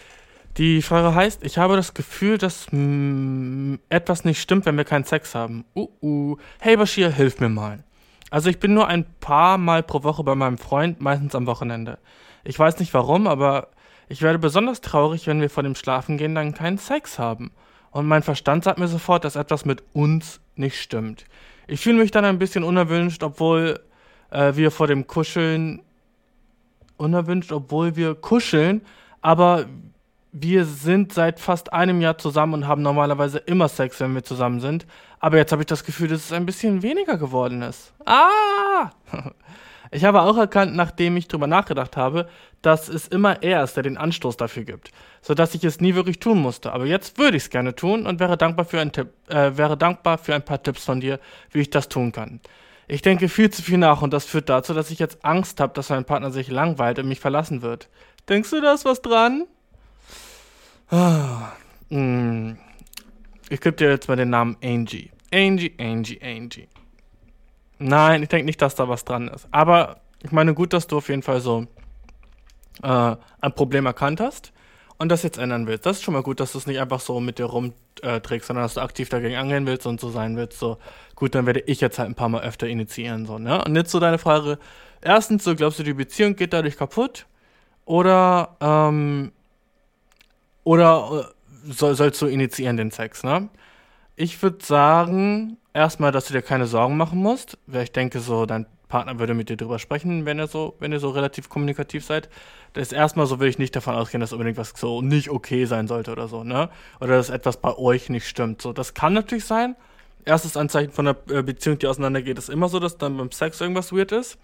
die 0.57 0.81
Frage 0.81 1.13
heißt, 1.13 1.43
ich 1.43 1.59
habe 1.59 1.75
das 1.75 1.93
Gefühl, 1.93 2.39
dass 2.39 2.65
mh, 2.71 3.77
etwas 3.89 4.25
nicht 4.25 4.41
stimmt, 4.41 4.65
wenn 4.65 4.77
wir 4.77 4.85
keinen 4.85 5.03
Sex 5.03 5.35
haben. 5.35 5.65
Uh, 5.75 5.87
uh. 6.01 6.37
Hey 6.59 6.75
Bashir, 6.75 7.11
hilf 7.11 7.39
mir 7.39 7.49
mal. 7.49 7.83
Also 8.29 8.49
ich 8.49 8.59
bin 8.59 8.73
nur 8.73 8.87
ein 8.87 9.05
paar 9.19 9.57
Mal 9.57 9.83
pro 9.83 10.03
Woche 10.03 10.23
bei 10.23 10.35
meinem 10.35 10.57
Freund, 10.57 11.01
meistens 11.01 11.35
am 11.35 11.47
Wochenende. 11.47 11.97
Ich 12.43 12.57
weiß 12.57 12.79
nicht 12.79 12.93
warum, 12.93 13.27
aber 13.27 13.69
ich 14.09 14.21
werde 14.21 14.39
besonders 14.39 14.81
traurig, 14.81 15.27
wenn 15.27 15.41
wir 15.41 15.49
vor 15.49 15.63
dem 15.63 15.75
Schlafengehen 15.75 16.35
dann 16.35 16.53
keinen 16.53 16.77
Sex 16.77 17.19
haben 17.19 17.51
und 17.91 18.05
mein 18.05 18.23
Verstand 18.23 18.63
sagt 18.63 18.79
mir 18.79 18.87
sofort, 18.87 19.23
dass 19.23 19.35
etwas 19.35 19.65
mit 19.65 19.83
uns 19.93 20.39
nicht 20.55 20.79
stimmt. 20.79 21.25
Ich 21.67 21.81
fühle 21.81 21.97
mich 21.97 22.11
dann 22.11 22.25
ein 22.25 22.39
bisschen 22.39 22.63
unerwünscht, 22.63 23.23
obwohl 23.23 23.79
äh, 24.29 24.55
wir 24.55 24.71
vor 24.71 24.87
dem 24.87 25.07
Kuscheln 25.07 25.81
unerwünscht, 26.97 27.51
obwohl 27.51 27.95
wir 27.95 28.15
kuscheln, 28.15 28.81
aber 29.21 29.65
wir 30.31 30.65
sind 30.65 31.13
seit 31.13 31.39
fast 31.39 31.73
einem 31.73 32.01
Jahr 32.01 32.17
zusammen 32.17 32.53
und 32.55 32.67
haben 32.67 32.81
normalerweise 32.81 33.39
immer 33.39 33.67
Sex, 33.67 33.99
wenn 33.99 34.13
wir 34.13 34.23
zusammen 34.23 34.59
sind. 34.59 34.85
Aber 35.19 35.37
jetzt 35.37 35.51
habe 35.51 35.61
ich 35.61 35.67
das 35.67 35.83
Gefühl, 35.83 36.09
dass 36.09 36.25
es 36.25 36.31
ein 36.31 36.45
bisschen 36.45 36.83
weniger 36.83 37.17
geworden 37.17 37.61
ist. 37.61 37.93
Ah! 38.05 38.91
Ich 39.91 40.03
habe 40.03 40.21
auch 40.21 40.37
erkannt, 40.37 40.75
nachdem 40.75 41.15
ich 41.15 41.27
drüber 41.27 41.47
nachgedacht 41.47 41.95
habe, 41.95 42.27
dass 42.61 42.89
es 42.89 43.07
immer 43.07 43.41
er 43.41 43.63
ist, 43.63 43.75
der 43.75 43.83
den 43.83 43.97
Anstoß 43.97 44.37
dafür 44.37 44.63
gibt, 44.63 44.91
sodass 45.21 45.55
ich 45.55 45.63
es 45.63 45.79
nie 45.79 45.95
wirklich 45.95 46.19
tun 46.19 46.41
musste. 46.41 46.73
Aber 46.73 46.85
jetzt 46.85 47.17
würde 47.17 47.37
ich 47.37 47.43
es 47.43 47.49
gerne 47.49 47.75
tun 47.75 48.05
und 48.05 48.19
wäre 48.19 48.37
dankbar 48.37 48.65
für 48.65 48.81
ein 48.81 48.91
Tipp, 48.91 49.09
äh, 49.29 49.55
wäre 49.55 49.77
dankbar 49.77 50.17
für 50.17 50.35
ein 50.35 50.43
paar 50.43 50.61
Tipps 50.61 50.83
von 50.83 50.99
dir, 50.99 51.19
wie 51.51 51.61
ich 51.61 51.69
das 51.69 51.87
tun 51.87 52.11
kann. 52.11 52.41
Ich 52.89 53.01
denke 53.01 53.29
viel 53.29 53.49
zu 53.49 53.61
viel 53.61 53.77
nach 53.77 54.01
und 54.01 54.13
das 54.13 54.25
führt 54.25 54.49
dazu, 54.49 54.73
dass 54.73 54.91
ich 54.91 54.99
jetzt 54.99 55.23
Angst 55.23 55.59
habe, 55.59 55.73
dass 55.73 55.89
mein 55.89 56.05
Partner 56.05 56.31
sich 56.31 56.49
langweilt 56.49 56.99
und 56.99 57.07
mich 57.07 57.19
verlassen 57.19 57.61
wird. 57.61 57.89
Denkst 58.29 58.49
du, 58.49 58.61
da 58.61 58.75
was 58.83 59.01
dran? 59.01 59.45
Ah, 60.89 61.51
hm. 61.89 62.57
Ich 63.49 63.59
gebe 63.59 63.75
dir 63.75 63.89
jetzt 63.89 64.07
mal 64.07 64.15
den 64.15 64.29
Namen 64.29 64.55
Angie. 64.63 65.11
Angie, 65.33 65.73
Angie, 65.77 66.19
Angie. 66.21 66.67
Nein, 67.77 68.23
ich 68.23 68.29
denke 68.29 68.45
nicht, 68.45 68.61
dass 68.61 68.75
da 68.75 68.87
was 68.87 69.03
dran 69.03 69.27
ist. 69.27 69.47
Aber 69.51 69.99
ich 70.23 70.31
meine, 70.31 70.53
gut, 70.53 70.71
dass 70.71 70.87
du 70.87 70.97
auf 70.97 71.09
jeden 71.09 71.23
Fall 71.23 71.41
so 71.41 71.67
äh, 72.83 73.15
ein 73.41 73.53
Problem 73.53 73.85
erkannt 73.85 74.21
hast 74.21 74.53
und 74.97 75.09
das 75.09 75.23
jetzt 75.23 75.37
ändern 75.37 75.67
willst. 75.67 75.85
Das 75.85 75.97
ist 75.97 76.03
schon 76.03 76.13
mal 76.13 76.23
gut, 76.23 76.39
dass 76.39 76.53
du 76.53 76.57
es 76.57 76.67
nicht 76.67 76.79
einfach 76.79 77.01
so 77.01 77.19
mit 77.19 77.37
dir 77.37 77.45
rumträgst, 77.45 78.47
sondern 78.47 78.63
dass 78.63 78.75
du 78.75 78.81
aktiv 78.81 79.09
dagegen 79.09 79.35
angehen 79.35 79.65
willst 79.65 79.85
und 79.87 79.99
so 79.99 80.09
sein 80.09 80.37
willst. 80.37 80.57
So, 80.57 80.77
gut, 81.15 81.35
dann 81.35 81.45
werde 81.45 81.59
ich 81.61 81.81
jetzt 81.81 81.99
halt 81.99 82.09
ein 82.09 82.15
paar 82.15 82.29
Mal 82.29 82.43
öfter 82.43 82.67
initiieren. 82.67 83.25
So, 83.25 83.37
ne? 83.37 83.63
Und 83.63 83.75
jetzt 83.75 83.91
so 83.91 83.99
deine 83.99 84.19
Frage. 84.19 84.57
Erstens, 85.01 85.43
so 85.43 85.53
glaubst 85.53 85.79
du, 85.79 85.83
die 85.83 85.93
Beziehung 85.93 86.35
geht 86.35 86.53
dadurch 86.53 86.77
kaputt? 86.77 87.25
Oder, 87.85 88.55
ähm, 88.61 89.31
oder 90.67 91.31
äh, 91.65 91.71
soll, 91.71 91.95
sollst 91.95 92.21
du 92.21 92.25
initiieren 92.27 92.75
den 92.75 92.91
Sex, 92.91 93.23
ne? 93.23 93.47
Ich 94.17 94.41
würde 94.41 94.65
sagen, 94.65 95.57
erstmal, 95.73 96.11
dass 96.11 96.25
du 96.25 96.33
dir 96.33 96.41
keine 96.41 96.65
Sorgen 96.65 96.97
machen 96.97 97.19
musst, 97.19 97.57
weil 97.67 97.83
ich 97.83 97.93
denke, 97.93 98.19
so 98.19 98.45
dein 98.45 98.65
Partner 98.89 99.17
würde 99.17 99.33
mit 99.33 99.47
dir 99.47 99.55
drüber 99.55 99.79
sprechen, 99.79 100.25
wenn 100.25 100.39
er 100.39 100.47
so, 100.47 100.75
wenn 100.79 100.91
ihr 100.91 100.99
so 100.99 101.09
relativ 101.11 101.47
kommunikativ 101.47 102.03
seid. 102.03 102.27
Das 102.73 102.87
ist 102.87 102.91
erstmal 102.91 103.27
so, 103.27 103.39
will 103.39 103.47
ich 103.47 103.59
nicht 103.59 103.77
davon 103.77 103.95
ausgehen, 103.95 104.19
dass 104.19 104.33
unbedingt 104.33 104.57
was 104.57 104.73
so 104.75 105.01
nicht 105.01 105.29
okay 105.29 105.63
sein 105.65 105.87
sollte 105.87 106.11
oder 106.11 106.27
so, 106.27 106.43
ne? 106.43 106.69
Oder 106.99 107.15
dass 107.15 107.29
etwas 107.29 107.55
bei 107.57 107.73
euch 107.77 108.09
nicht 108.09 108.27
stimmt. 108.27 108.61
So, 108.61 108.73
das 108.73 108.93
kann 108.93 109.13
natürlich 109.13 109.45
sein. 109.45 109.77
Erstes 110.25 110.57
Anzeichen 110.57 110.91
von 110.91 111.07
einer 111.07 111.17
äh, 111.29 111.43
Beziehung, 111.43 111.79
die 111.79 111.87
auseinandergeht, 111.87 112.37
ist 112.37 112.49
immer 112.49 112.67
so, 112.67 112.79
dass 112.79 112.97
dann 112.97 113.15
beim 113.15 113.31
Sex 113.31 113.61
irgendwas 113.61 113.93
weird 113.93 114.11
ist. 114.11 114.37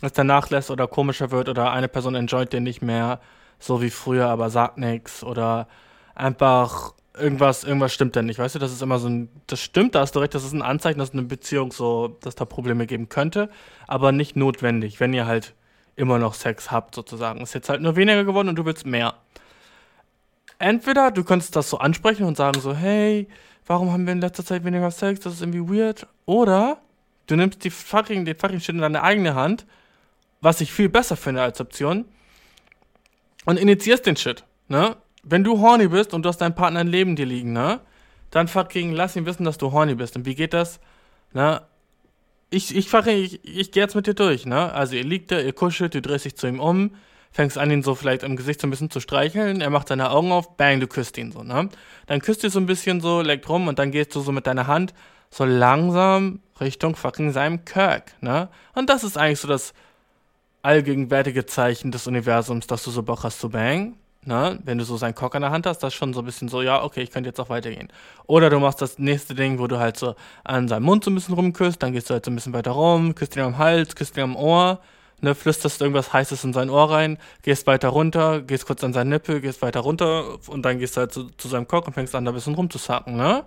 Dass 0.00 0.14
der 0.14 0.24
nachlässt 0.24 0.72
oder 0.72 0.88
komischer 0.88 1.30
wird 1.30 1.48
oder 1.48 1.70
eine 1.70 1.86
Person 1.86 2.16
enjoyt 2.16 2.52
den 2.52 2.64
nicht 2.64 2.82
mehr, 2.82 3.20
so 3.60 3.80
wie 3.82 3.90
früher, 3.90 4.28
aber 4.28 4.50
sagt 4.50 4.78
nichts 4.78 5.22
oder 5.22 5.68
einfach 6.14 6.94
irgendwas, 7.16 7.64
irgendwas 7.64 7.92
stimmt 7.92 8.16
denn 8.16 8.26
nicht, 8.26 8.38
weißt 8.38 8.54
du? 8.54 8.58
Das 8.58 8.72
ist 8.72 8.82
immer 8.82 8.98
so 8.98 9.08
ein, 9.08 9.28
das 9.46 9.60
stimmt, 9.60 9.94
da 9.94 10.00
hast 10.00 10.16
du 10.16 10.20
recht, 10.20 10.34
das 10.34 10.44
ist 10.44 10.52
ein 10.52 10.62
Anzeichen, 10.62 10.98
dass 10.98 11.12
eine 11.12 11.22
Beziehung 11.22 11.70
so, 11.70 12.16
dass 12.20 12.34
da 12.34 12.44
Probleme 12.44 12.86
geben 12.86 13.08
könnte, 13.08 13.50
aber 13.86 14.12
nicht 14.12 14.36
notwendig, 14.36 15.00
wenn 15.00 15.12
ihr 15.12 15.26
halt 15.26 15.54
immer 15.96 16.18
noch 16.18 16.34
Sex 16.34 16.70
habt, 16.70 16.94
sozusagen. 16.94 17.40
Ist 17.40 17.54
jetzt 17.54 17.68
halt 17.68 17.82
nur 17.82 17.94
weniger 17.96 18.24
geworden 18.24 18.48
und 18.48 18.56
du 18.56 18.64
willst 18.64 18.86
mehr. 18.86 19.14
Entweder 20.58 21.10
du 21.10 21.24
könntest 21.24 21.56
das 21.56 21.70
so 21.70 21.78
ansprechen 21.78 22.24
und 22.24 22.36
sagen 22.36 22.60
so, 22.60 22.74
hey, 22.74 23.28
warum 23.66 23.92
haben 23.92 24.06
wir 24.06 24.12
in 24.12 24.20
letzter 24.20 24.44
Zeit 24.44 24.64
weniger 24.64 24.90
Sex? 24.90 25.20
Das 25.20 25.34
ist 25.34 25.42
irgendwie 25.42 25.78
weird. 25.78 26.06
Oder 26.26 26.78
du 27.26 27.36
nimmst 27.36 27.64
die 27.64 27.70
fucking, 27.70 28.24
den 28.24 28.36
fucking 28.36 28.60
Shit 28.60 28.74
in 28.74 28.80
deine 28.80 29.02
eigene 29.02 29.34
Hand, 29.34 29.66
was 30.40 30.60
ich 30.60 30.72
viel 30.72 30.88
besser 30.88 31.16
finde 31.16 31.42
als 31.42 31.60
Option, 31.60 32.06
und 33.44 33.58
initiierst 33.58 34.06
den 34.06 34.16
Shit, 34.16 34.44
ne? 34.68 34.96
wenn 35.22 35.44
du 35.44 35.60
horny 35.60 35.88
bist 35.88 36.14
und 36.14 36.24
du 36.24 36.28
hast 36.28 36.38
deinen 36.38 36.54
Partner 36.54 36.80
ein 36.80 36.88
Leben 36.88 37.16
dir 37.16 37.26
liegen, 37.26 37.52
ne? 37.52 37.80
Dann 38.30 38.48
fucking 38.48 38.92
lass 38.92 39.16
ihn 39.16 39.26
wissen, 39.26 39.44
dass 39.44 39.58
du 39.58 39.72
horny 39.72 39.94
bist. 39.94 40.16
Und 40.16 40.24
wie 40.24 40.34
geht 40.34 40.54
das? 40.54 40.80
Ne? 41.32 41.62
Ich, 42.50 42.74
ich, 42.76 42.92
ich, 42.92 43.44
ich 43.44 43.72
gehe 43.72 43.82
jetzt 43.82 43.94
mit 43.94 44.06
dir 44.06 44.14
durch, 44.14 44.46
ne? 44.46 44.72
Also 44.72 44.96
ihr 44.96 45.04
liegt 45.04 45.30
da, 45.30 45.40
ihr 45.40 45.52
kuschelt, 45.52 45.94
du 45.94 46.02
drehst 46.02 46.24
dich 46.24 46.36
zu 46.36 46.46
ihm 46.46 46.60
um, 46.60 46.94
fängst 47.32 47.58
an, 47.58 47.70
ihn 47.70 47.82
so 47.82 47.94
vielleicht 47.94 48.22
im 48.22 48.36
Gesicht 48.36 48.60
so 48.60 48.66
ein 48.66 48.70
bisschen 48.70 48.90
zu 48.90 49.00
streicheln, 49.00 49.60
er 49.60 49.70
macht 49.70 49.88
seine 49.88 50.10
Augen 50.10 50.32
auf, 50.32 50.56
bang, 50.56 50.80
du 50.80 50.86
küsst 50.86 51.18
ihn 51.18 51.32
so, 51.32 51.42
ne? 51.42 51.68
Dann 52.06 52.20
küsst 52.20 52.42
ihr 52.44 52.50
so 52.50 52.58
ein 52.58 52.66
bisschen 52.66 53.00
so, 53.00 53.20
leckt 53.20 53.48
rum 53.48 53.68
und 53.68 53.78
dann 53.78 53.90
gehst 53.90 54.14
du 54.14 54.20
so 54.20 54.32
mit 54.32 54.46
deiner 54.46 54.66
Hand 54.66 54.94
so 55.30 55.44
langsam 55.44 56.40
Richtung 56.60 56.96
fucking 56.96 57.32
seinem 57.32 57.64
Kirk, 57.64 58.14
ne? 58.20 58.48
Und 58.74 58.90
das 58.90 59.04
ist 59.04 59.16
eigentlich 59.16 59.40
so 59.40 59.48
das 59.48 59.74
allgegenwärtige 60.62 61.46
Zeichen 61.46 61.90
des 61.90 62.06
Universums, 62.06 62.66
dass 62.66 62.84
du 62.84 62.90
so 62.90 63.02
Bock 63.02 63.24
hast 63.24 63.40
zu 63.40 63.50
bang 63.50 63.96
ne, 64.24 64.58
wenn 64.64 64.78
du 64.78 64.84
so 64.84 64.96
seinen 64.96 65.14
Cock 65.14 65.34
in 65.34 65.42
der 65.42 65.50
Hand 65.50 65.66
hast, 65.66 65.78
das 65.78 65.94
ist 65.94 65.98
schon 65.98 66.12
so 66.12 66.20
ein 66.20 66.26
bisschen 66.26 66.48
so, 66.48 66.62
ja, 66.62 66.82
okay, 66.82 67.02
ich 67.02 67.10
könnte 67.10 67.28
jetzt 67.28 67.40
auch 67.40 67.48
weitergehen. 67.48 67.88
Oder 68.26 68.50
du 68.50 68.58
machst 68.58 68.82
das 68.82 68.98
nächste 68.98 69.34
Ding, 69.34 69.58
wo 69.58 69.66
du 69.66 69.78
halt 69.78 69.96
so 69.96 70.14
an 70.44 70.68
seinem 70.68 70.84
Mund 70.84 71.04
so 71.04 71.10
ein 71.10 71.14
bisschen 71.14 71.34
rumküsst, 71.34 71.82
dann 71.82 71.92
gehst 71.92 72.10
du 72.10 72.14
halt 72.14 72.24
so 72.24 72.30
ein 72.30 72.34
bisschen 72.34 72.52
weiter 72.52 72.72
rum, 72.72 73.14
küsst 73.14 73.36
ihn 73.36 73.42
am 73.42 73.58
Hals, 73.58 73.94
küsst 73.94 74.16
ihn 74.16 74.24
am 74.24 74.36
Ohr, 74.36 74.80
ne, 75.20 75.34
flüsterst 75.34 75.80
irgendwas 75.80 76.12
Heißes 76.12 76.44
in 76.44 76.52
sein 76.52 76.70
Ohr 76.70 76.90
rein, 76.90 77.18
gehst 77.42 77.66
weiter 77.66 77.88
runter, 77.88 78.42
gehst 78.42 78.66
kurz 78.66 78.84
an 78.84 78.92
seinen 78.92 79.10
Nippel, 79.10 79.40
gehst 79.40 79.62
weiter 79.62 79.80
runter 79.80 80.38
und 80.48 80.62
dann 80.64 80.78
gehst 80.78 80.96
du 80.96 81.00
halt 81.00 81.12
zu, 81.12 81.30
zu 81.30 81.48
seinem 81.48 81.66
Cock 81.66 81.86
und 81.86 81.94
fängst 81.94 82.14
an, 82.14 82.24
da 82.24 82.30
ein 82.30 82.34
bisschen 82.34 82.54
rumzusacken, 82.54 83.16
ne? 83.16 83.44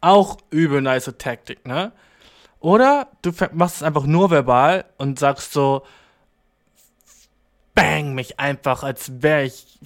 Auch 0.00 0.36
übel 0.50 0.82
nice 0.82 1.10
Taktik, 1.16 1.66
ne? 1.66 1.92
Oder 2.60 3.08
du 3.22 3.32
machst 3.52 3.76
es 3.76 3.82
einfach 3.82 4.04
nur 4.04 4.30
verbal 4.30 4.84
und 4.98 5.18
sagst 5.18 5.52
so, 5.52 5.82
bang 7.74 8.14
mich 8.14 8.38
einfach, 8.38 8.82
als 8.82 9.22
wäre 9.22 9.44
ich 9.44 9.78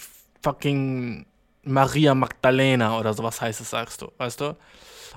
fucking 0.42 1.26
Maria 1.62 2.14
Magdalena 2.14 2.98
oder 2.98 3.14
sowas 3.14 3.40
heißt 3.40 3.60
es, 3.60 3.70
sagst 3.70 4.02
du, 4.02 4.12
weißt 4.18 4.40
du? 4.40 4.56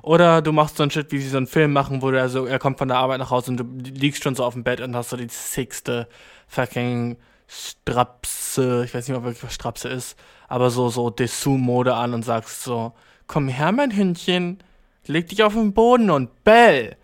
Oder 0.01 0.41
du 0.41 0.51
machst 0.51 0.77
so 0.77 0.83
ein 0.83 0.91
Shit, 0.91 1.11
wie 1.11 1.19
sie 1.19 1.29
so 1.29 1.37
einen 1.37 1.47
Film 1.47 1.73
machen, 1.73 2.01
wo 2.01 2.09
er 2.09 2.29
so, 2.29 2.45
er 2.45 2.59
kommt 2.59 2.77
von 2.77 2.87
der 2.87 2.97
Arbeit 2.97 3.19
nach 3.19 3.29
Hause 3.29 3.51
und 3.51 3.57
du 3.57 3.63
liegst 3.91 4.23
schon 4.23 4.35
so 4.35 4.43
auf 4.43 4.53
dem 4.53 4.63
Bett 4.63 4.81
und 4.81 4.95
hast 4.95 5.09
so 5.09 5.17
die 5.17 5.27
sixte 5.29 6.07
fucking 6.47 7.17
Strapse, 7.47 8.83
ich 8.85 8.93
weiß 8.93 9.07
nicht 9.07 9.17
mal 9.17 9.23
wirklich, 9.23 9.43
was 9.43 9.53
Strapse 9.53 9.89
ist, 9.89 10.17
aber 10.47 10.69
so, 10.69 10.89
so 10.89 11.09
Dessous-Mode 11.09 11.93
an 11.93 12.13
und 12.13 12.23
sagst 12.23 12.63
so, 12.63 12.93
komm 13.27 13.47
her, 13.47 13.71
mein 13.71 13.95
Hündchen, 13.95 14.63
leg 15.05 15.27
dich 15.27 15.43
auf 15.43 15.53
den 15.53 15.73
Boden 15.73 16.09
und 16.09 16.43
bell. 16.43 16.95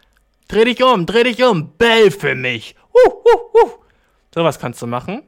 Dreh 0.48 0.64
dich 0.64 0.82
um, 0.82 1.06
dreh 1.06 1.24
dich 1.24 1.44
um, 1.44 1.74
bell 1.78 2.12
für 2.12 2.34
mich. 2.34 2.76
Uh, 2.94 3.10
uh, 3.10 3.66
uh. 3.66 3.72
Sowas 4.34 4.60
kannst 4.60 4.82
du 4.82 4.88
machen. 4.88 5.24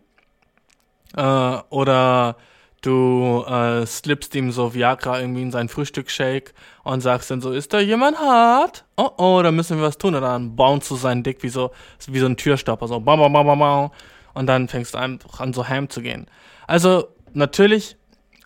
Äh, 1.16 1.57
oder 1.70 2.38
du 2.82 3.43
äh, 3.47 3.86
slippst 3.86 4.36
ihm 4.36 4.51
so 4.51 4.74
Viagra 4.74 5.20
irgendwie 5.20 5.41
in 5.41 5.51
seinen 5.51 5.70
Frühstücksshake 5.70 6.53
und 6.84 7.01
sagst 7.01 7.30
dann 7.32 7.41
so, 7.41 7.51
ist 7.51 7.74
da 7.74 7.80
jemand 7.80 8.20
hart? 8.20 8.86
Oh 8.97 9.10
oh, 9.18 9.41
da 9.43 9.51
müssen 9.51 9.78
wir 9.78 9.86
was 9.86 9.97
tun. 9.97 10.16
Und 10.16 10.22
dann 10.22 10.55
bounce 10.55 10.89
du 10.89 10.95
seinen 10.95 11.24
Dick 11.24 11.43
wie 11.43 11.49
so, 11.49 11.72
wie 12.07 12.20
so 12.20 12.26
ein 12.26 12.38
Türstopper, 12.38 12.88
so 12.88 12.99
bam, 12.99 13.20
bam, 13.20 13.34
bam, 13.34 13.47
bam, 13.47 13.60
bam. 13.60 13.91
Und 14.34 14.47
dann 14.47 14.68
fängst 14.68 14.93
du 14.93 14.97
einfach 14.97 15.39
an, 15.39 15.53
so 15.53 15.68
heim 15.68 15.89
zu 15.89 16.01
gehen. 16.01 16.28
Also, 16.68 17.07
natürlich, 17.34 17.97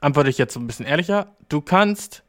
antworte 0.02 0.30
ich 0.30 0.38
jetzt 0.38 0.54
so 0.54 0.60
ein 0.60 0.68
bisschen 0.68 0.86
ehrlicher, 0.86 1.28
du 1.50 1.62
kannst 1.62 2.24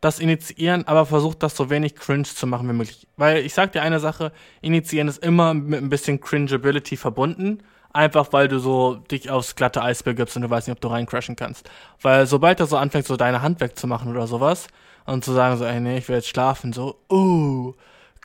das 0.00 0.18
initiieren, 0.18 0.86
aber 0.86 1.06
versucht 1.06 1.42
das 1.42 1.56
so 1.56 1.70
wenig 1.70 1.94
cringe 1.94 2.24
zu 2.24 2.46
machen 2.46 2.68
wie 2.68 2.72
möglich. 2.72 3.06
Weil 3.16 3.38
ich 3.38 3.54
sag 3.54 3.72
dir 3.72 3.82
eine 3.82 4.00
Sache, 4.00 4.32
initiieren 4.60 5.08
ist 5.08 5.22
immer 5.22 5.54
mit 5.54 5.82
ein 5.82 5.88
bisschen 5.88 6.20
Cringeability 6.20 6.96
verbunden. 6.96 7.62
Einfach 7.96 8.30
weil 8.34 8.46
du 8.46 8.58
so 8.58 8.96
dich 9.10 9.30
aufs 9.30 9.56
glatte 9.56 9.82
Eis 9.82 10.02
begibst 10.02 10.36
und 10.36 10.42
du 10.42 10.50
weißt 10.50 10.68
nicht, 10.68 10.76
ob 10.76 10.82
du 10.82 10.88
reincrashen 10.88 11.34
kannst. 11.34 11.70
Weil 12.02 12.26
sobald 12.26 12.60
du 12.60 12.66
so 12.66 12.76
anfängst, 12.76 13.08
so 13.08 13.16
deine 13.16 13.40
Hand 13.40 13.58
wegzumachen 13.60 14.10
oder 14.10 14.26
sowas 14.26 14.66
und 15.06 15.24
zu 15.24 15.32
sagen 15.32 15.56
so, 15.56 15.64
ey, 15.64 15.80
nee, 15.80 15.96
ich 15.96 16.06
will 16.06 16.16
jetzt 16.16 16.28
schlafen, 16.28 16.74
so, 16.74 16.98
uh, 17.10 17.72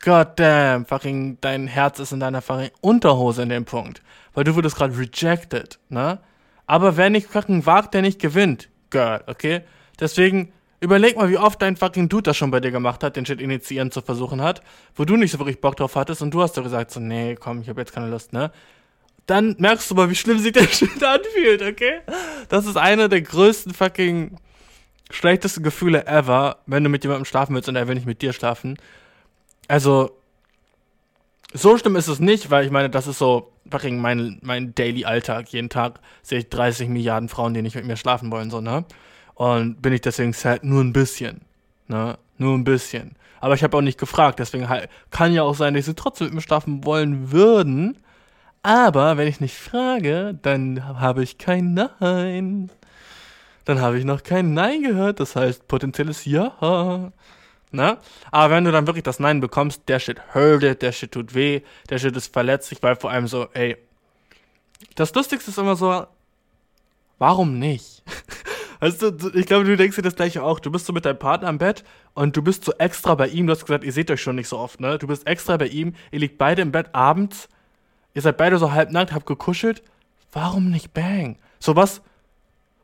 goddamn, 0.04 0.86
fucking, 0.86 1.38
dein 1.40 1.68
Herz 1.68 2.00
ist 2.00 2.12
in 2.12 2.20
deiner 2.20 2.42
fucking 2.42 2.72
Unterhose 2.82 3.44
in 3.44 3.48
dem 3.48 3.64
Punkt. 3.64 4.02
Weil 4.34 4.44
du 4.44 4.56
wurdest 4.56 4.76
gerade 4.76 4.98
rejected, 4.98 5.80
ne? 5.88 6.20
Aber 6.68 6.98
wer 6.98 7.10
nicht 7.10 7.28
fucking 7.28 7.66
wagt, 7.66 7.94
der 7.94 8.02
nicht 8.02 8.20
gewinnt, 8.20 8.68
Girl, 8.90 9.24
okay? 9.28 9.62
Deswegen, 10.02 10.52
überleg 10.82 11.16
mal, 11.16 11.30
wie 11.30 11.38
oft 11.38 11.62
dein 11.62 11.78
fucking 11.78 12.10
Dude 12.10 12.24
das 12.24 12.36
schon 12.36 12.52
bei 12.52 12.60
dir 12.60 12.72
gemacht 12.72 13.06
hat, 13.06 13.16
den 13.16 13.26
Shit 13.26 13.40
initiieren 13.40 13.90
zu 13.90 14.02
versuchen 14.02 14.42
hat, 14.42 14.62
wo 14.96 15.06
du 15.06 15.16
nicht 15.16 15.32
so 15.32 15.40
wirklich 15.40 15.62
Bock 15.62 15.78
drauf 15.78 15.96
hattest 15.96 16.22
und 16.22 16.34
du 16.34 16.42
hast 16.42 16.58
doch 16.58 16.64
gesagt 16.64 16.92
so, 16.92 17.00
nee, 17.00 17.38
komm, 17.40 17.62
ich 17.62 17.70
hab 17.70 17.78
jetzt 17.78 17.94
keine 17.94 18.10
Lust, 18.10 18.34
ne? 18.34 18.52
Dann 19.28 19.56
merkst 19.60 19.90
du 19.90 19.96
mal, 19.96 20.10
wie 20.10 20.16
schlimm 20.16 20.40
sich 20.40 20.52
der 20.52 20.64
Shit 20.68 21.04
anfühlt, 21.04 21.62
okay? 21.62 22.02
Das 22.50 22.66
ist 22.66 22.78
einer 22.78 23.08
der 23.08 23.22
größten 23.22 23.74
fucking 23.74 24.38
schlechtesten 25.10 25.64
Gefühle 25.64 26.08
ever, 26.08 26.58
wenn 26.66 26.84
du 26.84 26.90
mit 26.90 27.04
jemandem 27.04 27.26
schlafen 27.26 27.56
willst 27.56 27.70
und 27.70 27.76
er 27.76 27.88
will 27.88 27.96
nicht 27.96 28.08
mit 28.08 28.22
dir 28.22 28.34
schlafen. 28.34 28.78
Also, 29.68 30.18
so 31.54 31.78
schlimm 31.78 31.96
ist 31.96 32.08
es 32.08 32.20
nicht, 32.20 32.50
weil 32.50 32.66
ich 32.66 32.72
meine, 32.72 32.90
das 32.90 33.08
ist 33.08 33.20
so 33.20 33.52
fucking 33.70 34.00
mein, 34.00 34.40
mein 34.42 34.74
Daily 34.74 35.06
Alltag. 35.06 35.50
Jeden 35.50 35.70
Tag 35.70 36.00
sehe 36.24 36.40
ich 36.40 36.50
30 36.50 36.90
Milliarden 36.90 37.30
Frauen, 37.30 37.54
die 37.54 37.62
nicht 37.62 37.76
mit 37.76 37.86
mir 37.86 37.98
schlafen 37.98 38.32
wollen, 38.32 38.50
so, 38.50 38.62
ne? 38.62 38.86
Und 39.36 39.82
bin 39.82 39.94
ich 39.94 40.02
deswegen 40.02 40.34
sad 40.34 40.64
nur 40.64 40.84
ein 40.84 40.94
bisschen, 40.94 41.42
ne? 41.88 42.18
Nur 42.38 42.58
ein 42.58 42.64
bisschen. 42.64 43.16
Aber 43.40 43.56
ich 43.56 43.64
habe 43.64 43.76
auch 43.76 43.82
nicht 43.82 44.00
gefragt, 44.00 44.40
deswegen 44.40 44.70
halt, 44.70 44.90
kann 45.10 45.34
ja 45.34 45.44
auch 45.44 45.56
sein, 45.56 45.74
dass 45.74 45.86
sie 45.86 45.96
trotzdem 45.96 46.28
mit 46.28 46.36
mir 46.36 46.42
schlafen 46.42 46.86
wollen 46.86 47.32
würden. 47.32 47.98
Aber 48.64 49.18
wenn 49.18 49.28
ich 49.28 49.40
nicht 49.40 49.58
frage, 49.58 50.38
dann 50.42 51.00
habe 51.00 51.24
ich 51.24 51.38
kein 51.38 51.74
Nein. 51.74 52.70
Dann 53.66 53.82
habe 53.82 53.98
ich 53.98 54.06
noch 54.06 54.24
kein 54.24 54.54
Nein 54.54 54.84
gehört, 54.84 55.20
das 55.20 55.36
heißt 55.36 55.68
potenzielles 55.68 56.26
Ja. 56.26 57.12
Ne? 57.72 57.98
Aber 58.32 58.54
wenn 58.54 58.66
du 58.66 58.72
dann 58.72 58.86
wirklich 58.86 59.04
das 59.04 59.20
Nein 59.20 59.40
bekommst, 59.40 59.84
der 59.88 60.00
Shit 60.00 60.22
hurtet, 60.36 60.82
der 60.82 60.92
Shit 60.92 61.14
tut 61.14 61.34
weh, 61.34 61.62
der 61.90 62.00
Shit 62.00 62.16
ist 62.18 62.34
verletzlich, 62.34 62.84
weil 62.84 62.98
vor 62.98 63.12
allem 63.12 63.28
so, 63.28 63.48
ey, 63.54 63.78
das 64.96 65.14
Lustigste 65.14 65.52
ist 65.52 65.58
immer 65.58 65.76
so, 65.76 66.06
warum 67.18 67.60
nicht? 67.60 68.04
Also, 68.84 69.16
ich 69.36 69.46
glaube, 69.46 69.66
du 69.66 69.78
denkst 69.78 69.96
dir 69.96 70.02
das 70.02 70.16
gleiche 70.16 70.42
auch. 70.42 70.60
Du 70.60 70.72
bist 70.72 70.88
so 70.88 70.92
mit 70.92 71.06
deinem 71.06 71.20
Partner 71.20 71.50
im 71.50 71.60
Bett 71.60 71.84
und 72.16 72.36
du 72.36 72.42
bist 72.42 72.66
so 72.66 72.74
extra 72.80 73.14
bei 73.14 73.28
ihm. 73.28 73.46
Du 73.46 73.52
hast 73.52 73.64
gesagt, 73.64 73.84
ihr 73.84 73.92
seht 73.92 74.10
euch 74.10 74.24
schon 74.24 74.36
nicht 74.36 74.48
so 74.48 74.58
oft, 74.58 74.80
ne? 74.80 74.98
Du 74.98 75.06
bist 75.06 75.28
extra 75.28 75.56
bei 75.58 75.68
ihm, 75.68 75.94
ihr 76.10 76.18
liegt 76.18 76.40
beide 76.40 76.64
im 76.64 76.72
Bett 76.72 76.88
abends, 76.94 77.48
ihr 78.14 78.22
seid 78.22 78.38
beide 78.38 78.58
so 78.58 78.72
halbnackt, 78.72 79.14
habt 79.14 79.26
gekuschelt. 79.26 79.84
Warum 80.32 80.70
nicht 80.70 80.94
Bang? 80.94 81.38
So 81.60 81.76
was, 81.76 82.02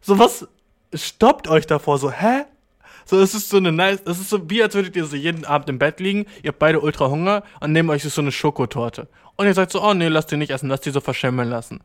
so 0.01 0.19
was 0.19 0.47
stoppt 0.93 1.47
euch 1.47 1.65
davor, 1.65 1.97
so, 1.97 2.11
hä? 2.11 2.45
So, 3.05 3.19
es 3.21 3.34
ist 3.34 3.49
so 3.49 3.57
eine 3.57 3.71
nice, 3.71 4.01
es 4.05 4.19
ist 4.19 4.30
so 4.30 4.49
wie, 4.49 4.61
als 4.61 4.75
würdet 4.75 4.95
ihr 4.97 5.05
so 5.05 5.15
jeden 5.15 5.45
Abend 5.45 5.69
im 5.69 5.80
Bett 5.80 6.01
liegen, 6.01 6.25
ihr 6.43 6.49
habt 6.49 6.59
beide 6.59 6.82
ultra 6.82 7.09
Hunger 7.09 7.43
und 7.61 7.71
nehmt 7.71 7.89
euch 7.89 8.03
so 8.03 8.21
eine 8.21 8.34
Schokotorte. 8.34 9.07
Und 9.38 9.45
ihr 9.45 9.53
sagt 9.53 9.71
so, 9.71 9.82
oh 9.82 9.93
nee, 9.93 10.09
lasst 10.09 10.32
die 10.32 10.38
nicht 10.38 10.51
essen, 10.51 10.67
lasst 10.67 10.86
die 10.86 10.91
so 10.91 10.99
verschimmeln 10.99 11.49
lassen. 11.49 11.80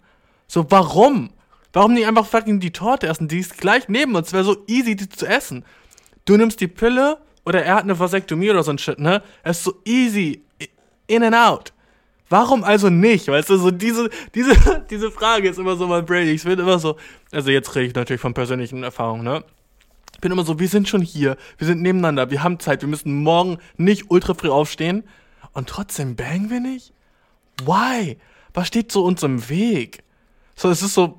So, 0.49 0.69
warum? 0.71 1.31
Warum 1.73 1.95
nicht 1.95 2.07
einfach 2.07 2.27
fucking 2.27 2.59
die 2.59 2.73
Torte 2.73 3.07
essen? 3.07 3.29
Die 3.29 3.39
ist 3.39 3.57
gleich 3.59 3.89
neben 3.89 4.17
uns, 4.17 4.33
wäre 4.33 4.45
so 4.45 4.65
easy, 4.67 4.97
die 4.97 5.09
zu 5.09 5.27
essen. 5.27 5.65
Du 6.25 6.37
nimmst 6.37 6.61
die 6.61 6.69
Pille 6.69 7.19
oder 7.45 7.65
er 7.65 7.77
hat 7.77 7.85
eine 7.85 7.99
Vasektomie 7.99 8.51
oder 8.51 8.63
so 8.63 8.73
ein 8.73 8.79
Shit, 8.79 8.99
ne? 8.99 9.23
Es 9.43 9.59
ist 9.59 9.65
so 9.65 9.75
easy, 9.85 10.43
in 11.07 11.23
and 11.23 11.37
out. 11.37 11.73
Warum 12.33 12.65
also 12.65 12.89
nicht? 12.89 13.29
Weißt 13.29 13.51
du, 13.51 13.59
so 13.59 13.71
diese, 13.71 14.09
diese, 14.35 14.55
diese 14.91 15.11
Frage 15.11 15.49
ist 15.49 15.59
immer 15.59 15.77
so 15.77 15.87
mein 15.87 16.07
Brain. 16.07 16.27
Ich 16.29 16.43
bin 16.43 16.59
immer 16.59 16.79
so, 16.79 16.97
also 17.31 17.51
jetzt 17.51 17.75
rede 17.75 17.89
ich 17.89 17.95
natürlich 17.95 18.23
von 18.23 18.33
persönlichen 18.33 18.83
Erfahrungen, 18.83 19.23
ne? 19.23 19.45
bin 20.23 20.33
immer 20.33 20.45
so, 20.45 20.59
wir 20.59 20.69
sind 20.69 20.89
schon 20.89 21.03
hier, 21.03 21.37
wir 21.59 21.67
sind 21.67 21.83
nebeneinander, 21.83 22.31
wir 22.31 22.43
haben 22.43 22.59
Zeit, 22.59 22.81
wir 22.81 22.89
müssen 22.89 23.23
morgen 23.23 23.59
nicht 23.77 24.11
ultra 24.11 24.33
früh 24.33 24.49
aufstehen 24.49 25.05
und 25.53 25.69
trotzdem 25.69 26.17
bangen 26.17 26.49
wir 26.49 26.61
nicht? 26.61 26.95
Why? 27.65 28.17
Was 28.55 28.69
steht 28.69 28.91
so 28.93 29.05
uns 29.05 29.23
im 29.23 29.49
Weg? 29.51 30.05
So, 30.55 30.71
es 30.71 30.81
ist 30.81 30.95
so 30.95 31.19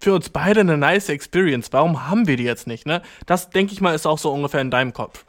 für 0.00 0.12
uns 0.12 0.28
beide 0.28 0.60
eine 0.60 0.76
nice 0.76 1.08
Experience. 1.08 1.72
Warum 1.72 2.08
haben 2.08 2.26
wir 2.26 2.36
die 2.36 2.44
jetzt 2.44 2.66
nicht, 2.66 2.84
ne? 2.84 3.00
Das, 3.24 3.48
denke 3.50 3.72
ich 3.72 3.80
mal, 3.80 3.94
ist 3.94 4.06
auch 4.06 4.18
so 4.18 4.32
ungefähr 4.32 4.60
in 4.60 4.70
deinem 4.70 4.92
Kopf. 4.92 5.24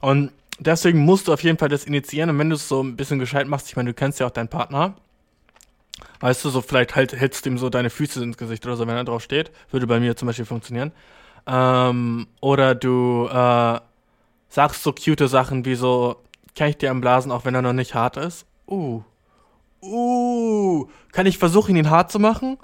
Und 0.00 0.30
deswegen 0.58 1.00
musst 1.00 1.28
du 1.28 1.32
auf 1.32 1.42
jeden 1.42 1.58
Fall 1.58 1.68
das 1.68 1.84
initiieren. 1.84 2.30
Und 2.30 2.38
wenn 2.38 2.50
du 2.50 2.56
es 2.56 2.68
so 2.68 2.82
ein 2.82 2.96
bisschen 2.96 3.18
gescheit 3.18 3.48
machst, 3.48 3.68
ich 3.68 3.76
meine, 3.76 3.90
du 3.90 3.94
kennst 3.94 4.20
ja 4.20 4.26
auch 4.26 4.30
deinen 4.30 4.48
Partner. 4.48 4.94
Weißt 6.20 6.44
du, 6.44 6.50
so 6.50 6.60
vielleicht 6.60 6.96
halt 6.96 7.12
hältst 7.12 7.44
du 7.44 7.50
ihm 7.50 7.58
so 7.58 7.70
deine 7.70 7.90
Füße 7.90 8.22
ins 8.22 8.36
Gesicht 8.36 8.66
oder 8.66 8.76
so, 8.76 8.86
wenn 8.86 8.96
er 8.96 9.04
drauf 9.04 9.22
steht. 9.22 9.50
Würde 9.70 9.86
bei 9.86 10.00
mir 10.00 10.16
zum 10.16 10.26
Beispiel 10.26 10.44
funktionieren. 10.44 10.92
Ähm, 11.46 12.26
oder 12.40 12.74
du 12.74 13.28
äh, 13.28 13.80
sagst 14.48 14.82
so 14.82 14.92
cute 14.92 15.28
Sachen 15.28 15.64
wie 15.64 15.74
so, 15.74 16.16
kann 16.56 16.68
ich 16.68 16.76
dir 16.76 16.90
am 16.90 17.00
Blasen, 17.00 17.32
auch 17.32 17.44
wenn 17.44 17.54
er 17.54 17.62
noch 17.62 17.72
nicht 17.72 17.94
hart 17.94 18.16
ist? 18.16 18.46
Uh. 18.66 19.02
Uh. 19.80 20.88
Kann 21.12 21.26
ich 21.26 21.38
versuchen, 21.38 21.76
ihn 21.76 21.90
hart 21.90 22.10
zu 22.10 22.18
machen? 22.18 22.58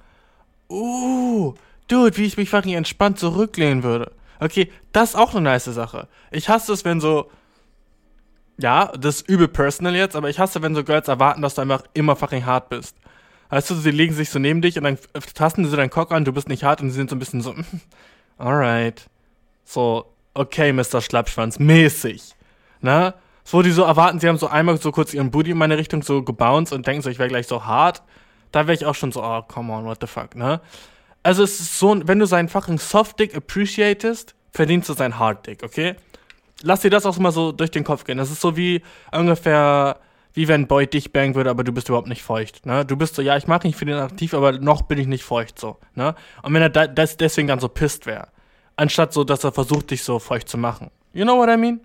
Uh. 0.69 1.55
Dude, 1.89 2.17
wie 2.17 2.25
ich 2.25 2.37
mich 2.37 2.51
fucking 2.51 2.75
entspannt 2.75 3.19
zurücklehnen 3.19 3.83
würde. 3.83 4.13
Okay, 4.41 4.71
das 4.93 5.11
ist 5.11 5.17
auch 5.17 5.31
eine 5.33 5.43
nice 5.43 5.65
Sache. 5.65 6.09
Ich 6.31 6.49
hasse 6.49 6.73
es, 6.73 6.85
wenn 6.85 7.01
so. 7.01 7.31
Ja, 8.59 8.93
das 8.99 9.17
ist 9.17 9.29
übel 9.29 9.49
personal 9.49 9.97
jetzt, 9.97 10.15
aber 10.15 10.31
ich 10.31 10.39
hasse, 10.39 10.63
wenn 10.63 10.75
so 10.75 10.85
Girls 10.85 11.09
erwarten, 11.09 11.43
dass 11.43 11.57
du 11.57 11.63
einfach 11.63 11.83
immer 11.93 12.15
fucking 12.15 12.47
hart 12.47 12.69
bist. 12.69 12.97
Weißt 13.51 13.71
du, 13.71 13.75
sie 13.75 13.91
legen 13.91 14.15
sich 14.15 14.31
so 14.31 14.39
neben 14.39 14.63
dich 14.63 14.77
und 14.79 14.85
dann 14.85 14.99
tasten 15.35 15.65
sie 15.69 15.77
deinen 15.77 15.91
Cock 15.91 16.13
an, 16.13 16.25
du 16.25 16.33
bist 16.33 16.49
nicht 16.49 16.65
hart 16.65 16.81
und 16.81 16.91
sie 16.91 16.97
sind 16.97 17.11
so 17.11 17.17
ein 17.17 17.19
bisschen 17.19 17.41
so, 17.41 17.55
alright. 18.39 19.09
So, 19.65 20.13
okay, 20.35 20.73
Mr. 20.73 21.01
Schlappschwanz, 21.01 21.59
mäßig. 21.59 22.35
Ne? 22.81 23.15
So, 23.45 23.63
die 23.63 23.71
so 23.71 23.83
erwarten, 23.83 24.21
sie 24.21 24.29
haben 24.29 24.39
so 24.39 24.49
einmal 24.49 24.81
so 24.81 24.93
kurz 24.93 25.15
ihren 25.15 25.31
Booty 25.31 25.51
in 25.51 25.59
meine 25.59 25.79
Richtung 25.79 26.03
so 26.03 26.23
gebounced 26.23 26.73
und 26.73 26.87
denken 26.87 27.03
so, 27.03 27.11
ich 27.11 27.19
wäre 27.19 27.29
gleich 27.29 27.47
so 27.47 27.65
hart. 27.65 28.03
Da 28.53 28.67
wäre 28.67 28.75
ich 28.75 28.87
auch 28.87 28.95
schon 28.95 29.13
so, 29.13 29.23
oh, 29.23 29.43
come 29.43 29.73
on, 29.73 29.85
what 29.85 29.99
the 30.01 30.07
fuck, 30.07 30.37
ne? 30.37 30.61
Also 31.23 31.43
es 31.43 31.59
ist 31.59 31.79
so, 31.79 32.01
wenn 32.07 32.19
du 32.19 32.27
seinen 32.27 32.49
fucking 32.49 32.79
Soft-Dick 32.79 33.35
appreciatest, 33.35 34.35
verdienst 34.53 34.89
du 34.89 34.93
sein 34.93 35.19
Hard-Dick, 35.19 35.63
okay? 35.63 35.97
Lass 36.65 36.81
dir 36.81 36.91
das 36.91 37.07
auch 37.07 37.19
mal 37.19 37.31
so 37.31 37.53
durch 37.53 37.71
den 37.71 37.85
Kopf 37.85 38.05
gehen. 38.05 38.19
Das 38.19 38.31
ist 38.31 38.41
so 38.41 38.57
wie 38.57 38.83
ungefähr, 39.13 39.99
wie 40.33 40.49
wenn 40.49 40.67
Boy 40.67 40.87
dich 40.87 41.13
bangen 41.13 41.35
würde, 41.35 41.51
aber 41.51 41.63
du 41.63 41.73
bist 41.73 41.89
überhaupt 41.89 42.09
nicht 42.09 42.23
feucht, 42.23 42.67
ne? 42.67 42.85
Du 42.85 42.97
bist 42.97 43.15
so, 43.15 43.23
ja, 43.23 43.37
ich 43.37 43.47
mag 43.47 43.65
nicht 43.65 43.77
für 43.77 43.85
den 43.85 43.99
aktiv, 43.99 44.35
aber 44.35 44.53
noch 44.53 44.83
bin 44.83 44.99
ich 44.99 45.07
nicht 45.07 45.25
feucht, 45.25 45.59
so, 45.59 45.77
ne? 45.95 46.15
Und 46.43 46.55
wenn 46.55 46.63
er 46.63 46.71
da, 46.71 46.87
das 46.87 47.17
deswegen 47.17 47.49
dann 47.49 47.61
so 47.61 47.69
pisst 47.69 48.07
wäre, 48.07 48.29
anstatt 48.77 49.13
so, 49.13 49.25
dass 49.25 49.45
er 49.45 49.53
versucht, 49.53 49.91
dich 49.91 50.03
so 50.03 50.19
feucht 50.19 50.49
zu 50.49 50.59
machen. 50.59 50.91
You 51.13 51.25
know 51.25 51.37
what 51.37 51.49
I 51.49 51.57
mean? 51.57 51.81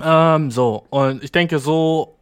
Ähm, 0.00 0.50
so, 0.50 0.84
und 0.90 1.24
ich 1.24 1.32
denke, 1.32 1.58
so 1.58 2.18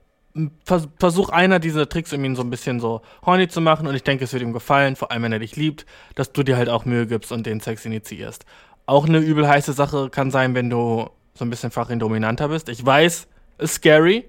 vers 0.64 0.88
versuch 0.98 1.30
einer 1.30 1.58
dieser 1.58 1.88
Tricks, 1.88 2.12
um 2.12 2.24
ihn 2.24 2.36
so 2.36 2.42
ein 2.42 2.50
bisschen 2.50 2.80
so 2.80 3.00
horny 3.24 3.48
zu 3.48 3.60
machen 3.60 3.86
und 3.86 3.94
ich 3.94 4.02
denke, 4.02 4.24
es 4.24 4.32
wird 4.32 4.42
ihm 4.42 4.52
gefallen, 4.52 4.96
vor 4.96 5.10
allem 5.10 5.22
wenn 5.22 5.32
er 5.32 5.38
dich 5.38 5.56
liebt, 5.56 5.86
dass 6.14 6.32
du 6.32 6.42
dir 6.42 6.56
halt 6.56 6.68
auch 6.68 6.84
Mühe 6.84 7.06
gibst 7.06 7.32
und 7.32 7.46
den 7.46 7.60
Sex 7.60 7.84
initiierst. 7.84 8.44
Auch 8.86 9.06
eine 9.06 9.18
übel 9.18 9.48
heiße 9.48 9.72
Sache 9.72 10.10
kann 10.10 10.30
sein, 10.30 10.54
wenn 10.54 10.70
du 10.70 11.10
so 11.34 11.44
ein 11.44 11.50
bisschen 11.50 11.70
fucking 11.70 11.98
dominanter 11.98 12.48
bist. 12.48 12.68
Ich 12.68 12.84
weiß, 12.84 13.26
ist 13.58 13.74
scary, 13.74 14.24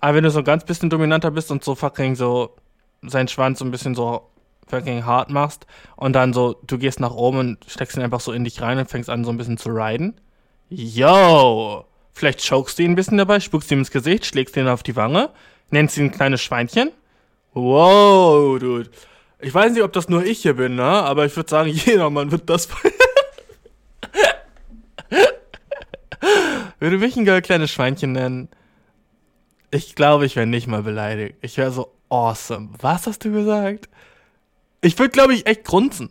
aber 0.00 0.16
wenn 0.16 0.24
du 0.24 0.30
so 0.30 0.40
ein 0.40 0.44
ganz 0.44 0.64
bisschen 0.64 0.90
dominanter 0.90 1.30
bist 1.30 1.50
und 1.50 1.64
so 1.64 1.74
fucking 1.74 2.16
so 2.16 2.56
seinen 3.02 3.28
Schwanz 3.28 3.60
so 3.60 3.64
ein 3.64 3.70
bisschen 3.70 3.94
so 3.94 4.30
fucking 4.66 5.04
hart 5.04 5.30
machst 5.30 5.66
und 5.96 6.14
dann 6.14 6.32
so, 6.32 6.56
du 6.66 6.78
gehst 6.78 7.00
nach 7.00 7.14
oben 7.14 7.38
und 7.38 7.58
steckst 7.66 7.96
ihn 7.96 8.02
einfach 8.02 8.20
so 8.20 8.32
in 8.32 8.44
dich 8.44 8.60
rein 8.60 8.78
und 8.78 8.90
fängst 8.90 9.10
an 9.10 9.24
so 9.24 9.30
ein 9.30 9.36
bisschen 9.36 9.58
zu 9.58 9.70
riden. 9.70 10.20
Yo! 10.68 11.84
Vielleicht 12.12 12.46
chokst 12.48 12.78
du 12.78 12.82
ihn 12.82 12.92
ein 12.92 12.96
bisschen 12.96 13.18
dabei, 13.18 13.40
spuckst 13.40 13.70
ihm 13.72 13.80
ins 13.80 13.90
Gesicht, 13.90 14.24
schlägst 14.24 14.56
ihn 14.56 14.68
auf 14.68 14.82
die 14.82 14.96
Wange, 14.96 15.30
nennst 15.70 15.96
ihn 15.96 16.04
ein 16.04 16.12
kleines 16.12 16.40
Schweinchen. 16.42 16.90
Wow, 17.52 18.58
dude. 18.58 18.90
Ich 19.40 19.52
weiß 19.52 19.72
nicht, 19.72 19.82
ob 19.82 19.92
das 19.92 20.08
nur 20.08 20.24
ich 20.24 20.40
hier 20.40 20.54
bin, 20.54 20.76
ne? 20.76 20.84
Aber 20.84 21.26
ich 21.26 21.36
würde 21.36 21.50
sagen, 21.50 21.68
jeder 21.72 22.10
Mann 22.10 22.30
wird 22.30 22.48
das. 22.48 22.68
würde 26.80 26.98
mich 26.98 27.16
ein 27.16 27.42
kleines 27.42 27.70
Schweinchen 27.70 28.12
nennen. 28.12 28.48
Ich 29.70 29.94
glaube, 29.94 30.26
ich 30.26 30.36
wäre 30.36 30.46
nicht 30.46 30.66
mal 30.66 30.82
beleidigt. 30.82 31.36
Ich 31.40 31.56
wäre 31.56 31.70
so 31.70 31.92
awesome. 32.08 32.70
Was 32.80 33.06
hast 33.06 33.24
du 33.24 33.32
gesagt? 33.32 33.88
Ich 34.80 34.98
würde, 34.98 35.10
glaube 35.10 35.34
ich, 35.34 35.46
echt 35.46 35.64
grunzen. 35.64 36.10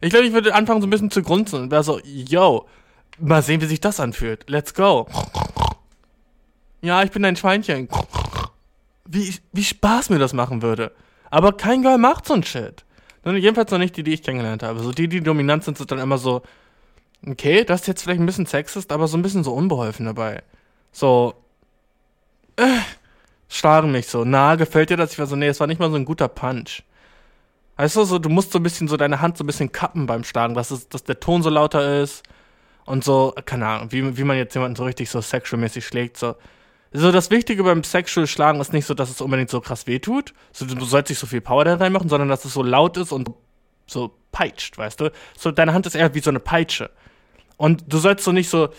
Ich 0.00 0.10
glaube, 0.10 0.26
ich 0.26 0.32
würde 0.32 0.54
anfangen, 0.54 0.80
so 0.80 0.86
ein 0.86 0.90
bisschen 0.90 1.10
zu 1.10 1.22
grunzen 1.22 1.62
und 1.62 1.70
wäre 1.70 1.84
so, 1.84 2.00
yo, 2.04 2.66
mal 3.18 3.42
sehen, 3.42 3.60
wie 3.60 3.66
sich 3.66 3.80
das 3.80 4.00
anfühlt. 4.00 4.48
Let's 4.48 4.74
go. 4.74 5.06
Ja, 6.82 7.02
ich 7.02 7.10
bin 7.10 7.24
ein 7.24 7.36
Schweinchen. 7.36 7.88
Wie, 9.06 9.34
wie 9.52 9.64
Spaß 9.64 10.10
mir 10.10 10.18
das 10.18 10.32
machen 10.32 10.62
würde. 10.62 10.92
Aber 11.30 11.52
kein 11.52 11.82
Girl 11.82 11.98
macht 11.98 12.26
so 12.26 12.34
ein 12.34 12.42
Shit. 12.42 12.84
Jedenfalls 13.24 13.70
noch 13.70 13.78
nicht 13.78 13.96
die, 13.96 14.02
die 14.02 14.14
ich 14.14 14.22
kennengelernt 14.22 14.62
habe. 14.62 14.80
So 14.80 14.92
die, 14.92 15.08
die 15.08 15.20
dominant 15.20 15.64
sind, 15.64 15.76
sind 15.76 15.90
dann 15.90 15.98
immer 15.98 16.16
so, 16.16 16.42
Okay, 17.26 17.64
das 17.64 17.82
ist 17.82 17.86
jetzt 17.86 18.02
vielleicht 18.02 18.20
ein 18.20 18.26
bisschen 18.26 18.46
sexist, 18.46 18.92
aber 18.92 19.06
so 19.06 19.16
ein 19.18 19.22
bisschen 19.22 19.44
so 19.44 19.52
unbeholfen 19.52 20.06
dabei. 20.06 20.42
So, 20.92 21.34
äh, 22.56 22.80
schlagen 23.48 23.92
mich 23.92 24.06
so. 24.08 24.24
Na, 24.24 24.54
gefällt 24.56 24.90
dir 24.90 24.96
das? 24.96 25.12
Ich 25.12 25.18
war 25.18 25.26
so, 25.26 25.36
nee, 25.36 25.48
es 25.48 25.60
war 25.60 25.66
nicht 25.66 25.80
mal 25.80 25.90
so 25.90 25.96
ein 25.96 26.04
guter 26.06 26.28
Punch. 26.28 26.82
Weißt 27.76 27.96
du, 27.96 28.04
so, 28.04 28.18
du 28.18 28.28
musst 28.28 28.52
so 28.52 28.58
ein 28.58 28.62
bisschen 28.62 28.88
so 28.88 28.96
deine 28.96 29.20
Hand 29.20 29.38
so 29.38 29.44
ein 29.44 29.46
bisschen 29.46 29.72
kappen 29.72 30.06
beim 30.06 30.24
Schlagen, 30.24 30.54
dass, 30.54 30.70
es, 30.70 30.88
dass 30.88 31.04
der 31.04 31.20
Ton 31.20 31.42
so 31.42 31.50
lauter 31.50 32.02
ist 32.02 32.22
und 32.86 33.04
so, 33.04 33.34
keine 33.46 33.66
Ahnung, 33.66 33.92
wie, 33.92 34.16
wie 34.16 34.24
man 34.24 34.36
jetzt 34.36 34.54
jemanden 34.54 34.76
so 34.76 34.84
richtig 34.84 35.10
so 35.10 35.20
sexualmäßig 35.20 35.86
schlägt, 35.86 36.16
so. 36.16 36.36
So, 36.92 37.12
das 37.12 37.30
Wichtige 37.30 37.62
beim 37.62 37.84
Sexual 37.84 38.26
Schlagen 38.26 38.60
ist 38.60 38.72
nicht 38.72 38.84
so, 38.84 38.94
dass 38.94 39.10
es 39.10 39.20
unbedingt 39.20 39.48
so 39.48 39.60
krass 39.60 39.86
wehtut. 39.86 40.34
So, 40.52 40.66
du 40.66 40.84
sollst 40.84 41.08
nicht 41.08 41.20
so 41.20 41.26
viel 41.28 41.40
Power 41.40 41.64
da 41.64 41.76
reinmachen, 41.76 42.08
sondern 42.08 42.28
dass 42.28 42.44
es 42.44 42.52
so 42.52 42.64
laut 42.64 42.96
ist 42.96 43.12
und 43.12 43.30
so 43.86 44.12
peitscht, 44.32 44.76
weißt 44.76 45.00
du? 45.00 45.12
So, 45.38 45.52
deine 45.52 45.72
Hand 45.72 45.86
ist 45.86 45.94
eher 45.94 46.12
wie 46.14 46.20
so 46.20 46.30
eine 46.30 46.40
Peitsche. 46.40 46.90
Und 47.60 47.84
du 47.92 47.98
sollst 47.98 48.24
so 48.24 48.32
nicht 48.32 48.48
so, 48.48 48.70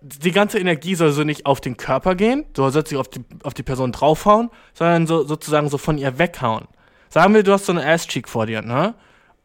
die 0.00 0.30
ganze 0.30 0.60
Energie 0.60 0.94
soll 0.94 1.10
so 1.10 1.24
nicht 1.24 1.46
auf 1.46 1.60
den 1.60 1.76
Körper 1.76 2.14
gehen, 2.14 2.44
du 2.52 2.70
sollst 2.70 2.92
nicht 2.92 3.00
auf 3.00 3.08
die, 3.08 3.24
auf 3.42 3.54
die 3.54 3.64
Person 3.64 3.90
draufhauen, 3.90 4.50
sondern 4.72 5.08
so, 5.08 5.24
sozusagen 5.26 5.68
so 5.68 5.78
von 5.78 5.98
ihr 5.98 6.16
weghauen. 6.16 6.68
Sagen 7.08 7.34
wir, 7.34 7.42
du 7.42 7.52
hast 7.52 7.66
so 7.66 7.72
eine 7.72 7.84
Ass-Cheek 7.84 8.28
vor 8.28 8.46
dir, 8.46 8.62
ne? 8.62 8.94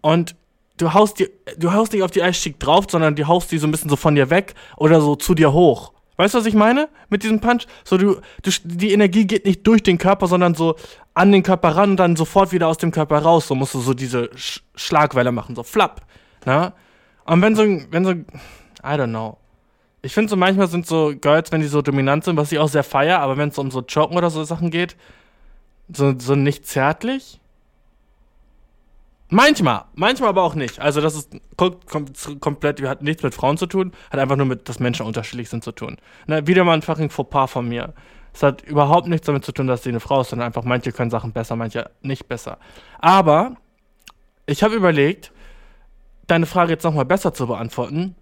Und 0.01 0.35
du 0.77 0.93
haust, 0.93 1.17
die, 1.17 1.31
du 1.57 1.73
haust 1.73 1.93
nicht 1.93 2.03
auf 2.03 2.11
die 2.11 2.21
Ass-Cheek 2.21 2.59
drauf, 2.59 2.85
sondern 2.87 3.15
du 3.15 3.25
haust 3.25 3.51
die 3.51 3.57
so 3.57 3.65
ein 3.65 3.71
bisschen 3.71 3.89
so 3.89 3.95
von 3.95 4.13
dir 4.13 4.29
weg 4.29 4.53
oder 4.75 5.01
so 5.01 5.15
zu 5.15 5.33
dir 5.33 5.51
hoch. 5.51 5.93
Weißt 6.17 6.35
du, 6.35 6.37
was 6.37 6.45
ich 6.45 6.53
meine 6.53 6.89
mit 7.09 7.23
diesem 7.23 7.39
Punch? 7.39 7.65
So, 7.85 7.97
du, 7.97 8.21
du, 8.43 8.51
die 8.65 8.91
Energie 8.91 9.25
geht 9.25 9.45
nicht 9.45 9.65
durch 9.65 9.81
den 9.81 9.97
Körper, 9.97 10.27
sondern 10.27 10.53
so 10.53 10.75
an 11.15 11.31
den 11.31 11.41
Körper 11.41 11.69
ran 11.69 11.91
und 11.91 11.97
dann 11.97 12.15
sofort 12.15 12.51
wieder 12.51 12.67
aus 12.67 12.77
dem 12.77 12.91
Körper 12.91 13.17
raus. 13.17 13.47
So 13.47 13.55
musst 13.55 13.73
du 13.73 13.79
so 13.79 13.95
diese 13.95 14.29
Sch 14.35 14.61
Schlagwelle 14.75 15.31
machen, 15.31 15.55
so 15.55 15.63
flapp. 15.63 16.05
Ne? 16.45 16.71
Und 17.27 17.41
wenn 17.41 17.55
so, 17.55 17.63
wenn 17.63 18.05
so, 18.05 18.11
I 18.11 18.25
don't 18.83 19.09
know. 19.09 19.37
Ich 20.01 20.13
finde 20.13 20.29
so 20.29 20.35
manchmal 20.35 20.67
sind 20.67 20.87
so 20.87 21.13
Girls, 21.19 21.51
wenn 21.51 21.61
die 21.61 21.67
so 21.67 21.81
dominant 21.81 22.23
sind, 22.23 22.37
was 22.37 22.51
ich 22.51 22.59
auch 22.59 22.69
sehr 22.69 22.83
feier, 22.83 23.19
aber 23.19 23.37
wenn 23.37 23.49
es 23.49 23.57
um 23.57 23.69
so 23.69 23.81
Choken 23.81 24.17
oder 24.17 24.29
so 24.29 24.43
Sachen 24.43 24.71
geht, 24.71 24.95
so, 25.93 26.17
so 26.17 26.35
nicht 26.35 26.65
zärtlich. 26.65 27.39
Manchmal, 29.29 29.83
manchmal 29.95 30.29
aber 30.29 30.43
auch 30.43 30.55
nicht. 30.55 30.79
Also 30.79 31.01
das 31.01 31.15
ist 31.15 31.31
kom 31.57 31.75
kom 31.85 32.05
komplett, 32.39 32.81
hat 32.83 33.01
nichts 33.01 33.23
mit 33.23 33.33
Frauen 33.33 33.57
zu 33.57 33.65
tun, 33.65 33.91
hat 34.09 34.19
einfach 34.19 34.37
nur 34.37 34.45
mit, 34.45 34.69
dass 34.69 34.79
Menschen 34.79 35.05
unterschiedlich 35.05 35.49
sind 35.49 35.65
zu 35.65 35.73
tun. 35.73 35.97
Ne, 36.27 36.47
wieder 36.47 36.63
mal 36.63 36.73
ein 36.73 36.81
fucking 36.81 37.09
Fauxpas 37.09 37.47
von 37.47 37.67
mir. 37.67 37.93
Es 38.33 38.43
hat 38.43 38.61
überhaupt 38.61 39.07
nichts 39.07 39.25
damit 39.25 39.43
zu 39.43 39.51
tun, 39.51 39.67
dass 39.67 39.83
sie 39.83 39.89
eine 39.89 39.99
Frau 39.99 40.21
ist, 40.21 40.29
sondern 40.29 40.45
einfach 40.45 40.63
manche 40.63 40.93
können 40.93 41.09
Sachen 41.09 41.33
besser, 41.33 41.57
manche 41.57 41.89
nicht 42.01 42.29
besser. 42.29 42.57
Aber 42.99 43.57
ich 44.45 44.63
habe 44.63 44.75
überlegt, 44.75 45.33
deine 46.27 46.45
Frage 46.45 46.73
jetzt 46.73 46.83
nochmal 46.83 47.05
besser 47.05 47.33
zu 47.33 47.47
beantworten 47.47 48.15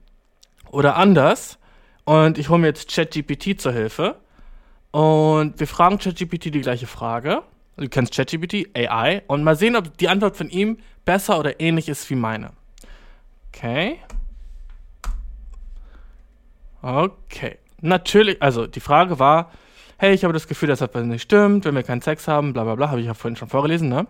oder 0.72 0.96
anders. 0.96 1.58
Und 2.06 2.38
ich 2.38 2.50
hole 2.50 2.60
mir 2.60 2.68
jetzt 2.68 2.94
ChatGPT 2.94 3.60
zur 3.60 3.74
Hilfe. 3.74 4.18
Und 4.92 5.60
wir 5.60 5.68
fragen 5.68 5.98
ChatGPT 5.98 6.46
die 6.46 6.62
gleiche 6.62 6.88
Frage. 6.88 7.42
Du 7.78 7.90
kennst 7.90 8.16
ChatGPT, 8.16 8.70
AI. 8.76 9.24
Und 9.28 9.44
mal 9.44 9.56
sehen, 9.56 9.76
ob 9.76 9.98
die 9.98 10.08
Antwort 10.08 10.38
von 10.38 10.50
ihm 10.50 10.78
besser 11.04 11.40
oder 11.40 11.60
ähnlich 11.60 11.90
ist 11.90 12.10
wie 12.10 12.16
meine. 12.16 12.52
Okay. 13.50 14.00
Okay. 16.82 17.58
Natürlich, 17.82 18.42
also 18.42 18.68
die 18.68 18.80
Frage 18.80 19.20
war, 19.20 19.52
hey, 19.98 20.14
ich 20.14 20.24
habe 20.24 20.34
das 20.34 20.48
Gefühl, 20.48 20.70
dass 20.70 20.82
etwas 20.82 21.04
nicht 21.04 21.24
stimmt, 21.24 21.66
wenn 21.66 21.76
wir 21.76 21.84
keinen 21.84 22.02
Sex 22.02 22.28
haben, 22.28 22.54
bla 22.54 22.64
bla 22.64 22.76
bla, 22.76 22.90
habe 22.90 23.00
ich 23.00 23.08
ja 23.08 23.14
vorhin 23.14 23.36
schon 23.36 23.50
vorgelesen, 23.50 23.90
ne? 23.90 24.08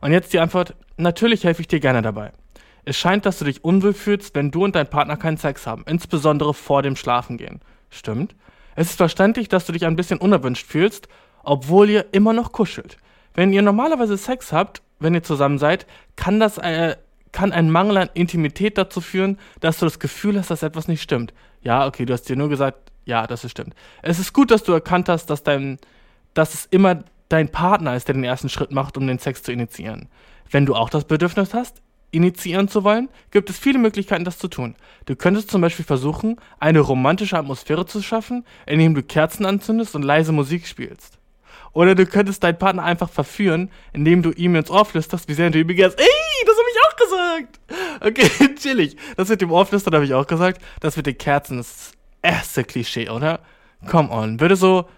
Und 0.00 0.12
jetzt 0.12 0.32
die 0.32 0.38
Antwort, 0.38 0.74
natürlich 0.96 1.44
helfe 1.44 1.62
ich 1.62 1.68
dir 1.68 1.80
gerne 1.80 2.02
dabei. 2.02 2.32
Es 2.88 2.96
scheint, 2.96 3.26
dass 3.26 3.38
du 3.38 3.44
dich 3.44 3.64
unwohl 3.64 3.92
fühlst, 3.92 4.34
wenn 4.34 4.50
du 4.50 4.64
und 4.64 4.74
dein 4.74 4.88
Partner 4.88 5.18
keinen 5.18 5.36
Sex 5.36 5.66
haben, 5.66 5.84
insbesondere 5.86 6.54
vor 6.54 6.80
dem 6.80 6.96
Schlafengehen. 6.96 7.60
Stimmt. 7.90 8.34
Es 8.76 8.88
ist 8.88 8.96
verständlich, 8.96 9.50
dass 9.50 9.66
du 9.66 9.72
dich 9.72 9.84
ein 9.84 9.94
bisschen 9.94 10.18
unerwünscht 10.18 10.66
fühlst, 10.66 11.06
obwohl 11.42 11.90
ihr 11.90 12.06
immer 12.12 12.32
noch 12.32 12.50
kuschelt. 12.50 12.96
Wenn 13.34 13.52
ihr 13.52 13.60
normalerweise 13.60 14.16
Sex 14.16 14.52
habt, 14.54 14.80
wenn 15.00 15.12
ihr 15.12 15.22
zusammen 15.22 15.58
seid, 15.58 15.86
kann 16.16 16.40
das 16.40 16.56
äh, 16.56 16.96
kann 17.30 17.52
ein 17.52 17.70
Mangel 17.70 17.98
an 17.98 18.08
Intimität 18.14 18.78
dazu 18.78 19.02
führen, 19.02 19.38
dass 19.60 19.78
du 19.78 19.84
das 19.84 19.98
Gefühl 19.98 20.38
hast, 20.38 20.50
dass 20.50 20.62
etwas 20.62 20.88
nicht 20.88 21.02
stimmt. 21.02 21.34
Ja, 21.60 21.86
okay, 21.86 22.06
du 22.06 22.14
hast 22.14 22.22
dir 22.30 22.36
nur 22.36 22.48
gesagt, 22.48 22.90
ja, 23.04 23.26
das 23.26 23.44
ist 23.44 23.50
stimmt. 23.50 23.74
Es 24.00 24.18
ist 24.18 24.32
gut, 24.32 24.50
dass 24.50 24.62
du 24.62 24.72
erkannt 24.72 25.10
hast, 25.10 25.26
dass 25.26 25.42
dein, 25.42 25.76
dass 26.32 26.54
es 26.54 26.64
immer 26.70 27.04
dein 27.28 27.50
Partner 27.50 27.94
ist, 27.94 28.08
der 28.08 28.14
den 28.14 28.24
ersten 28.24 28.48
Schritt 28.48 28.70
macht, 28.70 28.96
um 28.96 29.06
den 29.06 29.18
Sex 29.18 29.42
zu 29.42 29.52
initiieren. 29.52 30.08
Wenn 30.50 30.64
du 30.64 30.74
auch 30.74 30.88
das 30.88 31.04
Bedürfnis 31.04 31.52
hast, 31.52 31.82
initiieren 32.10 32.68
zu 32.68 32.84
wollen, 32.84 33.08
gibt 33.30 33.50
es 33.50 33.58
viele 33.58 33.78
Möglichkeiten, 33.78 34.24
das 34.24 34.38
zu 34.38 34.48
tun. 34.48 34.74
Du 35.06 35.16
könntest 35.16 35.50
zum 35.50 35.60
Beispiel 35.60 35.84
versuchen, 35.84 36.36
eine 36.58 36.80
romantische 36.80 37.36
Atmosphäre 37.36 37.86
zu 37.86 38.02
schaffen, 38.02 38.44
indem 38.66 38.94
du 38.94 39.02
Kerzen 39.02 39.46
anzündest 39.46 39.94
und 39.94 40.02
leise 40.02 40.32
Musik 40.32 40.66
spielst. 40.66 41.18
Oder 41.72 41.94
du 41.94 42.06
könntest 42.06 42.42
deinen 42.42 42.58
Partner 42.58 42.82
einfach 42.82 43.10
verführen, 43.10 43.70
indem 43.92 44.22
du 44.22 44.30
ihm 44.30 44.56
ins 44.56 44.70
Ohr 44.70 44.84
flüsterst, 44.84 45.28
wie 45.28 45.34
sehr 45.34 45.50
du 45.50 45.60
ihn 45.60 45.66
begehrst. 45.66 45.98
Ey, 45.98 46.46
das 46.46 46.56
habe 46.56 46.68
ich 46.72 46.78
auch 46.86 46.96
gesagt. 46.96 47.60
Okay, 48.00 48.54
chillig. 48.56 48.96
Das 49.16 49.28
mit 49.28 49.40
dem 49.40 49.52
Ohrflüstern 49.52 49.94
habe 49.94 50.04
ich 50.04 50.14
auch 50.14 50.26
gesagt. 50.26 50.62
Das 50.80 50.96
mit 50.96 51.06
den 51.06 51.18
Kerzen 51.18 51.58
ist 51.58 51.92
das 52.22 52.32
erste 52.32 52.64
Klischee, 52.64 53.10
oder? 53.10 53.40
Come 53.86 54.10
on. 54.10 54.40
Würde 54.40 54.56
so 54.56 54.88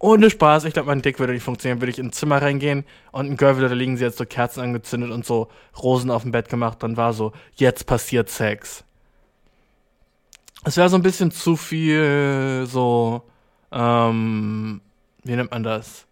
ohne 0.00 0.30
Spaß, 0.30 0.64
ich 0.64 0.72
glaube, 0.72 0.88
mein 0.88 1.02
Dick 1.02 1.18
würde 1.18 1.34
nicht 1.34 1.42
funktionieren, 1.42 1.80
würde 1.80 1.90
ich 1.90 1.98
ins 1.98 2.16
Zimmer 2.16 2.40
reingehen 2.40 2.84
und 3.12 3.30
ein 3.30 3.36
Girl 3.36 3.56
würde 3.56 3.68
da 3.68 3.74
liegen, 3.74 3.98
sie 3.98 4.06
hat 4.06 4.14
so 4.14 4.24
Kerzen 4.24 4.60
angezündet 4.60 5.10
und 5.10 5.26
so 5.26 5.48
Rosen 5.80 6.10
auf 6.10 6.22
dem 6.22 6.32
Bett 6.32 6.48
gemacht, 6.48 6.82
dann 6.82 6.96
war 6.96 7.12
so, 7.12 7.32
jetzt 7.56 7.86
passiert 7.86 8.30
Sex. 8.30 8.82
Es 10.64 10.78
wäre 10.78 10.88
so 10.88 10.96
ein 10.96 11.02
bisschen 11.02 11.30
zu 11.30 11.54
viel 11.54 12.64
so, 12.66 13.22
ähm, 13.72 14.80
wie 15.22 15.36
nennt 15.36 15.50
man 15.50 15.62
das? 15.62 16.06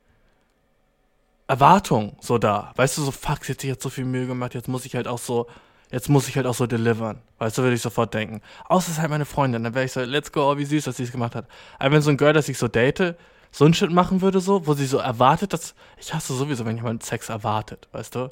Erwartung 1.46 2.14
so 2.20 2.36
da. 2.36 2.72
Weißt 2.76 2.98
du, 2.98 3.02
so, 3.02 3.10
fuck, 3.10 3.42
sie 3.46 3.52
hat 3.52 3.60
sich 3.62 3.70
jetzt 3.70 3.82
so 3.82 3.88
viel 3.88 4.04
Mühe 4.04 4.26
gemacht, 4.26 4.54
jetzt 4.54 4.68
muss 4.68 4.84
ich 4.84 4.94
halt 4.96 5.08
auch 5.08 5.18
so, 5.18 5.46
jetzt 5.90 6.10
muss 6.10 6.28
ich 6.28 6.36
halt 6.36 6.46
auch 6.46 6.54
so 6.54 6.66
delivern. 6.66 7.22
Weißt 7.38 7.56
du, 7.56 7.62
würde 7.62 7.74
ich 7.74 7.80
sofort 7.80 8.12
denken. 8.12 8.42
Außer 8.68 8.88
es 8.88 8.96
ist 8.96 9.00
halt 9.00 9.08
meine 9.08 9.24
Freundin, 9.24 9.64
dann 9.64 9.74
wäre 9.74 9.86
ich 9.86 9.92
so, 9.92 10.00
let's 10.02 10.30
go, 10.30 10.50
oh, 10.50 10.58
wie 10.58 10.66
süß, 10.66 10.84
dass 10.84 10.98
sie 10.98 11.04
es 11.04 11.12
gemacht 11.12 11.34
hat. 11.34 11.46
Aber 11.78 11.92
wenn 11.94 12.02
so 12.02 12.10
ein 12.10 12.18
Girl, 12.18 12.34
das 12.34 12.50
ich 12.50 12.58
so 12.58 12.68
date, 12.68 13.16
so 13.50 13.64
einen 13.64 13.74
Shit 13.74 13.90
machen 13.90 14.20
würde, 14.20 14.40
so, 14.40 14.66
wo 14.66 14.74
sie 14.74 14.86
so 14.86 14.98
erwartet, 14.98 15.52
dass. 15.52 15.74
Ich 15.98 16.14
hasse 16.14 16.34
sowieso, 16.34 16.64
wenn 16.64 16.76
jemand 16.76 17.02
Sex 17.02 17.28
erwartet, 17.28 17.88
weißt 17.92 18.14
du? 18.14 18.28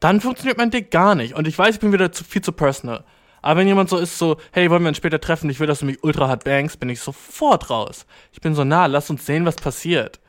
Dann 0.00 0.20
funktioniert 0.20 0.58
mein 0.58 0.70
Dick 0.70 0.90
gar 0.90 1.14
nicht. 1.14 1.34
Und 1.34 1.46
ich 1.46 1.56
weiß, 1.56 1.76
ich 1.76 1.80
bin 1.80 1.92
wieder 1.92 2.12
zu, 2.12 2.24
viel 2.24 2.42
zu 2.42 2.52
personal. 2.52 3.04
Aber 3.40 3.60
wenn 3.60 3.68
jemand 3.68 3.90
so 3.90 3.98
ist, 3.98 4.18
so, 4.18 4.36
hey, 4.52 4.70
wollen 4.70 4.82
wir 4.82 4.88
uns 4.88 4.96
später 4.96 5.20
treffen, 5.20 5.50
ich 5.50 5.58
will, 5.58 5.66
dass 5.66 5.80
du 5.80 5.86
mich 5.86 6.02
ultra 6.02 6.28
hart 6.28 6.44
bangst, 6.44 6.78
bin 6.78 6.88
ich 6.88 7.00
sofort 7.00 7.70
raus. 7.70 8.06
Ich 8.32 8.40
bin 8.40 8.54
so, 8.54 8.64
na, 8.64 8.86
lass 8.86 9.10
uns 9.10 9.26
sehen, 9.26 9.44
was 9.44 9.56
passiert. 9.56 10.20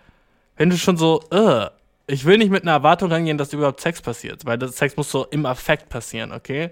Wenn 0.58 0.70
du 0.70 0.78
schon 0.78 0.98
so, 0.98 1.22
äh, 1.32 1.68
ich 2.08 2.26
will 2.26 2.38
nicht 2.38 2.52
mit 2.52 2.64
einer 2.64 2.72
Erwartung 2.72 3.12
rangehen, 3.12 3.38
dass 3.38 3.54
überhaupt 3.54 3.82
Sex 3.82 4.02
passiert, 4.02 4.46
weil 4.46 4.58
das 4.58 4.78
Sex 4.78 4.98
muss 4.98 5.12
so 5.12 5.26
im 5.26 5.46
Affekt 5.46 5.90
passieren, 5.90 6.32
okay? 6.32 6.72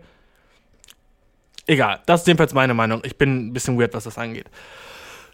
Egal, 1.67 2.01
das 2.05 2.21
ist 2.21 2.27
jedenfalls 2.27 2.53
meine 2.53 2.73
Meinung. 2.73 3.01
Ich 3.05 3.17
bin 3.17 3.47
ein 3.47 3.53
bisschen 3.53 3.79
weird, 3.79 3.93
was 3.93 4.03
das 4.03 4.17
angeht. 4.17 4.47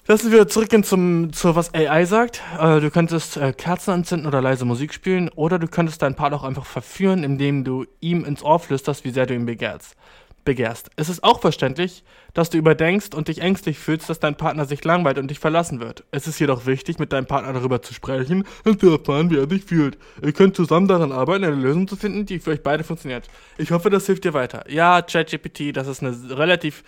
Lassen 0.10 0.32
wir 0.32 0.48
zurückgehen 0.48 0.86
zum, 0.86 1.34
zu 1.34 1.58
was 1.58 1.74
AI 1.74 2.06
sagt. 2.06 2.42
Äh, 2.58 2.80
du 2.80 2.90
könntest 2.90 3.36
äh, 3.36 3.52
Kerzen 3.52 3.92
anzünden 3.92 4.26
oder 4.26 4.42
leise 4.42 4.64
Musik 4.64 4.94
spielen 4.94 5.28
oder 5.36 5.60
du 5.60 5.68
könntest 5.68 6.02
deinen 6.02 6.16
Partner 6.16 6.38
auch 6.38 6.46
einfach 6.46 6.66
verführen, 6.66 7.26
indem 7.26 7.66
du 7.66 7.86
ihm 8.00 8.24
ins 8.24 8.42
Ohr 8.42 8.60
flüsterst, 8.60 9.04
wie 9.04 9.10
sehr 9.10 9.26
du 9.26 9.34
ihn 9.34 9.46
begehrst. 9.46 9.98
begehrst. 10.46 10.90
Es 10.96 11.10
ist 11.10 11.26
auch 11.26 11.42
verständlich, 11.42 12.06
dass 12.34 12.50
du 12.50 12.58
überdenkst 12.58 13.14
und 13.14 13.28
dich 13.28 13.42
ängstlich 13.42 13.80
fühlst, 13.80 14.10
dass 14.10 14.22
dein 14.22 14.38
Partner 14.38 14.64
sich 14.64 14.82
langweilt 14.86 15.18
und 15.18 15.30
dich 15.30 15.40
verlassen 15.40 15.82
wird. 15.82 16.06
Es 16.12 16.26
ist 16.26 16.40
jedoch 16.40 16.66
wichtig, 16.66 17.00
mit 17.00 17.12
deinem 17.12 17.26
Partner 17.26 17.52
darüber 17.52 17.82
zu 17.82 17.94
sprechen 17.94 18.46
und 18.64 18.80
zu 18.80 18.90
erfahren, 18.90 19.30
wie 19.30 19.40
er 19.40 19.50
sich 19.50 19.66
fühlt. 19.66 19.98
Ihr 20.24 20.32
könnt 20.32 20.56
zusammen 20.56 20.88
daran 20.88 21.12
arbeiten, 21.12 21.44
eine 21.44 21.56
Lösung 21.56 21.86
zu 21.86 21.98
finden, 21.98 22.26
die 22.26 22.40
für 22.40 22.52
euch 22.52 22.64
beide 22.64 22.86
funktioniert. 22.86 23.28
Ich 23.58 23.72
hoffe, 23.72 23.90
das 23.90 24.06
hilft 24.06 24.24
dir 24.24 24.34
weiter. 24.34 24.64
Ja, 24.72 25.02
ChatGPT, 25.02 25.76
das 25.76 25.88
ist 25.88 26.02
eine 26.02 26.16
relativ 26.38 26.86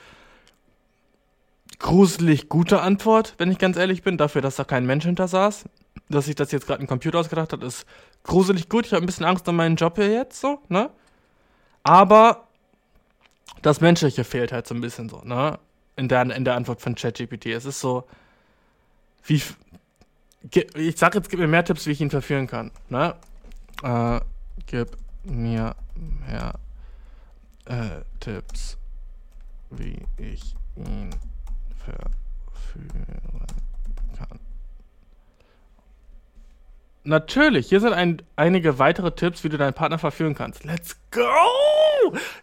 gruselig 1.79 2.49
gute 2.49 2.81
Antwort, 2.81 3.35
wenn 3.37 3.51
ich 3.51 3.57
ganz 3.57 3.77
ehrlich 3.77 4.03
bin, 4.03 4.17
dafür, 4.17 4.41
dass 4.41 4.57
da 4.57 4.63
kein 4.65 4.85
Mensch 4.85 5.05
hinter 5.05 5.27
saß. 5.27 5.65
Dass 6.09 6.25
sich 6.25 6.35
das 6.35 6.51
jetzt 6.51 6.67
gerade 6.67 6.83
ein 6.83 6.87
Computer 6.87 7.19
ausgedacht 7.19 7.53
hat, 7.53 7.63
ist 7.63 7.85
gruselig 8.23 8.67
gut. 8.69 8.85
Ich 8.85 8.93
habe 8.93 9.03
ein 9.03 9.05
bisschen 9.05 9.25
Angst 9.25 9.47
um 9.47 9.55
meinen 9.55 9.75
Job 9.75 9.95
hier 9.95 10.11
jetzt, 10.11 10.41
so, 10.41 10.59
ne? 10.67 10.89
Aber 11.83 12.47
das 13.61 13.81
Menschliche 13.81 14.23
fehlt 14.23 14.51
halt 14.51 14.67
so 14.67 14.75
ein 14.75 14.81
bisschen 14.81 15.09
so, 15.09 15.21
ne? 15.23 15.59
In 15.95 16.07
der, 16.07 16.21
in 16.35 16.45
der 16.45 16.55
Antwort 16.55 16.81
von 16.81 16.95
ChatGPT. 16.95 17.47
Es 17.47 17.65
ist 17.65 17.79
so, 17.79 18.05
wie. 19.23 19.41
Ich 20.75 20.97
sag 20.97 21.15
jetzt, 21.15 21.29
gib 21.29 21.39
mir 21.39 21.47
mehr 21.47 21.65
Tipps, 21.65 21.85
wie 21.85 21.91
ich 21.91 22.01
ihn 22.01 22.09
verführen 22.09 22.47
kann, 22.47 22.71
ne? 22.89 23.15
Äh, 23.83 24.21
gib 24.65 24.97
mir 25.23 25.75
mehr 25.95 26.53
äh, 27.65 28.01
Tipps, 28.19 28.77
wie 29.69 30.01
ich 30.17 30.55
ihn 30.75 31.09
verführen 31.79 33.45
kann. 34.17 34.39
natürlich. 37.03 37.69
Hier 37.69 37.79
sind 37.79 37.93
ein, 37.93 38.21
einige 38.35 38.79
weitere 38.79 39.11
Tipps, 39.11 39.43
wie 39.43 39.49
du 39.49 39.57
deinen 39.57 39.73
Partner 39.73 39.97
verführen 39.97 40.35
kannst. 40.35 40.63
Let's 40.63 40.95
go! 41.11 41.19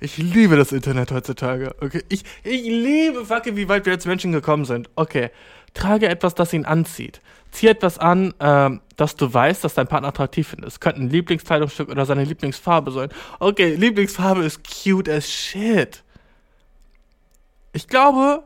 Ich 0.01 0.19
liebe 0.19 0.57
das 0.57 0.73
Internet 0.73 1.11
heutzutage. 1.11 1.75
Okay, 1.81 2.03
ich, 2.09 2.25
ich 2.43 2.63
liebe 2.65 3.25
fucking, 3.25 3.57
wie 3.57 3.69
weit 3.69 3.87
wir 3.87 3.93
als 3.93 4.07
Menschen 4.07 4.33
gekommen 4.33 4.65
sind. 4.65 4.91
Okay, 4.97 5.31
trage 5.75 6.09
etwas, 6.09 6.35
das 6.35 6.53
ihn 6.53 6.65
anzieht. 6.65 7.21
Zieh 7.51 7.69
etwas 7.69 7.99
an, 7.99 8.35
ähm, 8.41 8.81
dass 8.97 9.17
du 9.17 9.33
weißt, 9.33 9.65
dass 9.65 9.75
dein 9.75 9.87
Partner 9.87 10.09
attraktiv 10.09 10.49
findest. 10.49 10.77
Es 10.77 10.81
könnte 10.81 11.01
ein 11.01 11.11
Lieblingskleidungsstück 11.11 11.89
oder 11.89 12.05
seine 12.05 12.25
Lieblingsfarbe 12.25 12.91
sein. 12.91 13.09
Okay, 13.39 13.75
Lieblingsfarbe 13.75 14.45
ist 14.45 14.61
cute 14.63 15.09
as 15.09 15.31
shit. 15.31 16.03
Ich 17.73 17.89
glaube, 17.89 18.45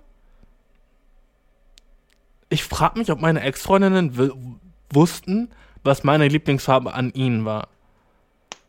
ich 2.51 2.65
frage 2.65 2.99
mich, 2.99 3.11
ob 3.11 3.21
meine 3.21 3.41
Ex-Freundinnen 3.41 4.61
wussten, 4.93 5.51
was 5.83 6.05
meine 6.05 6.29
Lieblingsfarbe 6.29 6.93
an 6.93 7.11
ihnen 7.13 7.45
war. 7.45 7.69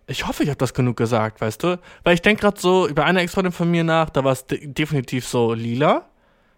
Ich 0.08 0.28
hoffe, 0.28 0.44
ich 0.44 0.50
habe 0.50 0.58
das 0.58 0.74
genug 0.74 0.98
gesagt, 0.98 1.42
weißt 1.42 1.64
du? 1.64 1.80
Weil 2.04 2.14
ich 2.14 2.22
denke 2.22 2.42
gerade 2.42 2.60
so 2.60 2.88
über 2.88 3.06
eine 3.06 3.22
Ex-Freundin 3.22 3.52
von 3.52 3.70
mir 3.70 3.84
nach, 3.84 4.10
da 4.10 4.24
war 4.24 4.32
es 4.32 4.46
de 4.46 4.68
definitiv 4.68 5.28
so 5.28 5.54
lila. 5.54 6.06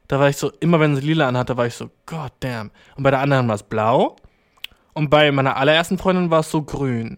Da 0.08 0.20
war 0.20 0.30
ich 0.30 0.38
so, 0.38 0.52
immer 0.60 0.80
wenn 0.80 0.96
sie 0.96 1.02
lila 1.02 1.28
anhatte, 1.28 1.56
war 1.56 1.66
ich 1.66 1.76
so, 1.76 1.90
god 2.06 2.34
damn. 2.42 2.72
Und 2.96 3.04
bei 3.04 3.12
der 3.12 3.20
anderen 3.20 3.48
war 3.48 3.56
es 3.56 3.64
blau. 3.64 4.18
Und 4.94 5.10
bei 5.10 5.32
meiner 5.32 5.56
allerersten 5.56 5.98
Freundin 5.98 6.30
war 6.30 6.42
es 6.42 6.52
so 6.52 6.62
grün. 6.62 7.18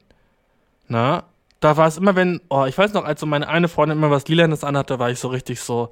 Na? 0.88 1.24
Da 1.62 1.78
war 1.78 1.88
es 1.88 1.98
immer, 1.98 2.16
wenn, 2.16 2.42
oh, 2.50 2.66
ich 2.66 2.78
weiß 2.78 2.94
noch, 2.94 3.06
als 3.06 3.22
so 3.22 3.26
meine 3.26 3.48
eine 3.48 3.68
Freundin 3.68 3.98
immer 3.98 4.12
was 4.12 4.28
Lilanes 4.28 4.64
anhatte, 4.64 5.00
war 5.00 5.10
ich 5.10 5.20
so 5.20 5.30
richtig 5.30 5.60
so, 5.62 5.92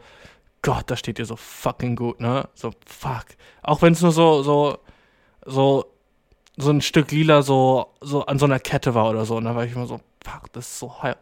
Gott, 0.64 0.86
da 0.88 0.96
steht 0.96 1.20
ihr 1.20 1.26
so 1.26 1.36
fucking 1.36 1.96
gut, 1.96 2.22
ne? 2.22 2.48
So, 2.56 2.72
fuck. 2.86 3.26
Auch 3.62 3.82
wenn 3.82 3.94
es 3.94 4.02
nur 4.02 4.14
so, 4.14 4.44
so, 4.44 4.80
so, 5.46 5.86
so 6.56 6.70
ein 6.72 6.82
Stück 6.82 7.12
lila 7.12 7.42
so, 7.42 7.88
so 8.00 8.26
an 8.26 8.40
so 8.40 8.46
einer 8.46 8.60
Kette 8.60 8.96
war 8.96 9.10
oder 9.10 9.26
so. 9.26 9.40
Da 9.42 9.56
war 9.56 9.66
ich 9.66 9.74
immer 9.74 9.88
so, 9.88 10.00
fuck, 10.24 10.52
das 10.54 10.68
ist 10.68 10.80
so 10.80 11.04
heil. 11.04 11.18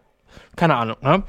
Keine 0.55 0.75
Ahnung, 0.75 0.97
ne? 1.01 1.23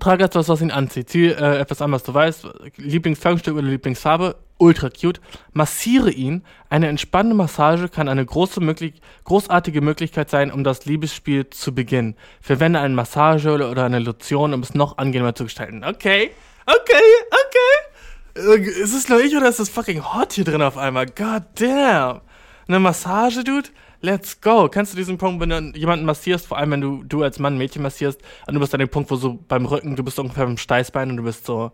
Trage 0.00 0.24
etwas, 0.24 0.48
was 0.48 0.60
ihn 0.60 0.72
anzieht. 0.72 1.10
Zieh 1.10 1.26
äh, 1.28 1.58
etwas 1.58 1.80
an, 1.80 1.92
was 1.92 2.02
du 2.02 2.12
weißt. 2.12 2.48
Lieblingskleidungsstück 2.76 3.54
oder 3.54 3.68
Lieblingsfarbe. 3.68 4.34
Ultra 4.58 4.90
cute. 4.90 5.20
Massiere 5.52 6.10
ihn. 6.10 6.42
Eine 6.68 6.88
entspannende 6.88 7.36
Massage 7.36 7.88
kann 7.88 8.08
eine 8.08 8.26
große 8.26 8.60
möglich 8.60 9.00
großartige 9.22 9.80
Möglichkeit 9.80 10.28
sein, 10.28 10.50
um 10.50 10.64
das 10.64 10.86
Liebesspiel 10.86 11.50
zu 11.50 11.72
beginnen. 11.72 12.16
Verwende 12.40 12.80
eine 12.80 12.94
Massage 12.94 13.52
oder 13.52 13.84
eine 13.84 14.00
Lotion, 14.00 14.52
um 14.52 14.60
es 14.60 14.74
noch 14.74 14.98
angenehmer 14.98 15.36
zu 15.36 15.44
gestalten. 15.44 15.84
Okay. 15.84 16.32
Okay, 16.66 17.02
okay. 17.30 18.56
Äh, 18.56 18.82
ist 18.82 18.94
es 18.94 19.08
nur 19.08 19.20
ich 19.20 19.36
oder 19.36 19.48
ist 19.48 19.60
das 19.60 19.68
fucking 19.68 20.02
hot 20.14 20.32
hier 20.32 20.44
drin 20.44 20.62
auf 20.62 20.76
einmal? 20.76 21.06
God 21.06 21.42
damn. 21.54 22.20
Eine 22.66 22.80
Massage, 22.80 23.44
Dude? 23.44 23.68
Let's 24.00 24.40
go. 24.40 24.68
Kennst 24.68 24.92
du 24.92 24.96
diesen 24.96 25.16
Punkt, 25.16 25.40
wenn 25.40 25.48
du 25.72 25.78
jemanden 25.78 26.04
massierst, 26.04 26.46
vor 26.46 26.58
allem 26.58 26.72
wenn 26.72 26.80
du, 26.80 27.02
du 27.04 27.22
als 27.22 27.38
Mann 27.38 27.56
Mädchen 27.56 27.82
massierst, 27.82 28.20
und 28.46 28.54
du 28.54 28.60
bist 28.60 28.74
an 28.74 28.80
dem 28.80 28.88
Punkt, 28.88 29.10
wo 29.10 29.16
so 29.16 29.38
beim 29.48 29.64
Rücken, 29.66 29.96
du 29.96 30.02
bist 30.02 30.18
ungefähr 30.18 30.44
beim 30.44 30.58
Steißbein 30.58 31.10
und 31.10 31.16
du 31.16 31.22
bist 31.22 31.46
so, 31.46 31.72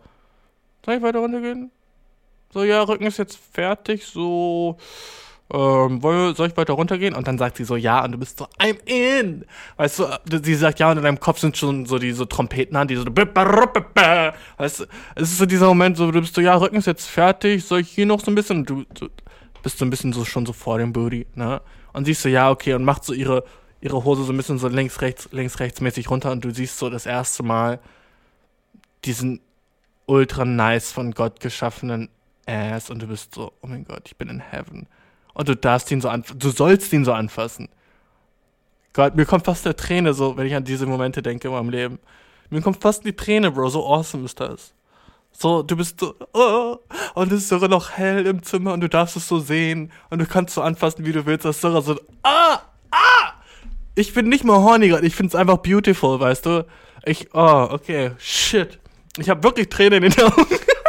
soll 0.85 0.95
ich 0.95 1.03
weiter 1.03 1.19
runtergehen? 1.19 1.73
So, 2.53 2.63
ja, 2.63 2.83
Rücken 2.83 3.07
ist 3.07 3.19
jetzt 3.19 3.39
fertig, 3.53 4.07
so, 4.07 4.77
ähm, 5.53 6.01
soll 6.01 6.49
ich 6.49 6.57
weiter 6.57 6.75
runtergehen? 6.75 7.15
Und 7.15 7.27
dann 7.27 7.39
sagt 7.39 7.57
sie 7.57 7.65
so, 7.65 7.77
ja, 7.77 8.05
und 8.05 8.13
du 8.13 8.19
bist 8.19 8.39
so, 8.39 8.47
I'm 8.59 8.79
in. 8.87 9.45
Weißt 9.77 9.99
du, 9.99 10.07
sie 10.43 10.55
sagt 10.55 10.79
ja, 10.79 10.91
und 10.91 10.99
in 10.99 11.05
deinem 11.05 11.21
Kopf 11.21 11.39
sind 11.39 11.57
schon 11.57 11.87
so 11.87 11.99
diese 11.99 12.29
Trompeten 12.29 12.77
an, 12.77 12.89
die 12.89 12.97
so, 12.97 13.05
weißt 13.05 14.81
du, 14.81 14.85
es 15.15 15.23
ist 15.23 15.39
so 15.39 15.47
dieser 15.47 15.67
Moment, 15.67 15.97
so, 15.97 16.11
du 16.11 16.21
bist 16.21 16.35
so, 16.35 16.41
ja, 16.41 16.55
Rücken 16.55 16.77
ist 16.77 16.87
jetzt 16.87 17.07
fertig, 17.07 17.65
soll 17.65 17.81
ich 17.81 17.91
hier 17.91 18.07
noch 18.07 18.21
so 18.21 18.31
ein 18.31 18.35
bisschen, 18.35 18.59
und 18.59 18.71
du, 18.71 18.85
du 18.95 19.09
bist 19.63 19.79
so 19.79 19.85
ein 19.85 19.91
bisschen 19.91 20.13
so 20.13 20.25
schon 20.25 20.47
so 20.47 20.53
vor 20.53 20.79
dem 20.79 20.93
Booty, 20.93 21.27
ne? 21.35 21.61
Und 21.93 22.05
siehst 22.05 22.23
so, 22.23 22.29
ja, 22.29 22.51
okay, 22.51 22.75
und 22.75 22.85
macht 22.85 23.05
so 23.05 23.13
ihre, 23.13 23.45
ihre 23.81 24.05
Hose 24.05 24.25
so 24.25 24.33
ein 24.33 24.37
bisschen 24.37 24.59
so 24.59 24.69
links, 24.69 25.01
rechts, 25.01 25.29
links, 25.33 25.59
rechts 25.59 25.81
mäßig 25.81 26.11
runter 26.11 26.31
und 26.31 26.45
du 26.45 26.53
siehst 26.53 26.79
so 26.79 26.91
das 26.91 27.07
erste 27.07 27.43
Mal 27.43 27.81
diesen 29.05 29.41
ultra 30.07 30.45
nice 30.45 30.93
von 30.93 31.13
Gott 31.13 31.41
geschaffenen 31.41 32.09
Ass 32.47 32.91
und 32.91 33.03
du 33.03 33.07
bist 33.07 33.35
so, 33.35 33.53
oh 33.63 33.67
mein 33.67 33.85
Gott, 33.85 34.03
ich 34.07 34.17
bin 34.17 34.29
in 34.29 34.41
Heaven. 34.41 34.87
Und 35.35 35.49
du 35.49 35.57
darfst 35.57 35.91
ihn 35.91 36.01
so 36.01 36.09
anfassen, 36.09 36.39
du 36.39 36.51
sollst 36.51 36.93
ihn 36.93 37.05
so 37.05 37.13
anfassen. 37.13 37.69
Gott, 38.93 39.15
mir 39.15 39.25
kommt 39.25 39.45
fast 39.45 39.65
der 39.65 39.77
Träne 39.77 40.15
so, 40.15 40.37
wenn 40.37 40.47
ich 40.47 40.55
an 40.55 40.65
diese 40.65 40.87
Momente 40.87 41.23
denke 41.23 41.49
in 41.49 41.55
meinem 41.55 41.71
Leben. 41.71 41.99
Mir 42.51 42.61
kommt 42.61 42.83
fast 42.83 43.05
die 43.05 43.15
Träne, 43.15 43.53
Bro, 43.53 43.69
so 43.69 43.87
awesome 43.87 44.25
ist 44.25 44.41
das. 44.41 44.75
So, 45.33 45.63
du 45.63 45.77
bist 45.77 46.01
so, 46.01 46.15
oh, 46.33 46.77
und 47.15 47.31
es 47.33 47.43
ist 47.43 47.49
sogar 47.49 47.69
noch 47.69 47.93
hell 47.93 48.27
im 48.27 48.43
Zimmer 48.43 48.73
und 48.73 48.81
du 48.81 48.89
darfst 48.89 49.17
es 49.17 49.29
so 49.29 49.39
sehen 49.39 49.93
und 50.11 50.19
du 50.19 50.27
kannst 50.27 50.55
so 50.55 50.61
anfassen, 50.61 51.07
wie 51.07 51.13
du 51.13 51.25
willst. 51.25 51.45
Das 51.45 51.57
ist 51.57 51.63
sogar 51.63 51.83
so, 51.83 51.99
ah, 52.25 52.59
ah! 52.91 53.33
Ich 53.95 54.13
bin 54.13 54.29
nicht 54.29 54.45
mal 54.45 54.59
horny 54.59 54.89
gerade, 54.89 55.07
ich 55.07 55.15
finde 55.15 55.29
es 55.29 55.35
einfach 55.37 55.59
beautiful, 55.59 56.19
weißt 56.19 56.47
du? 56.47 56.67
Ich, 57.05 57.29
oh, 57.33 57.69
okay, 57.71 58.13
shit. 58.19 58.81
Ich 59.19 59.31
habe 59.31 59.43
wirklich 59.43 59.69
Tränen 59.69 60.03
in 60.03 60.13
den 60.13 60.25
Augen. 60.25 60.47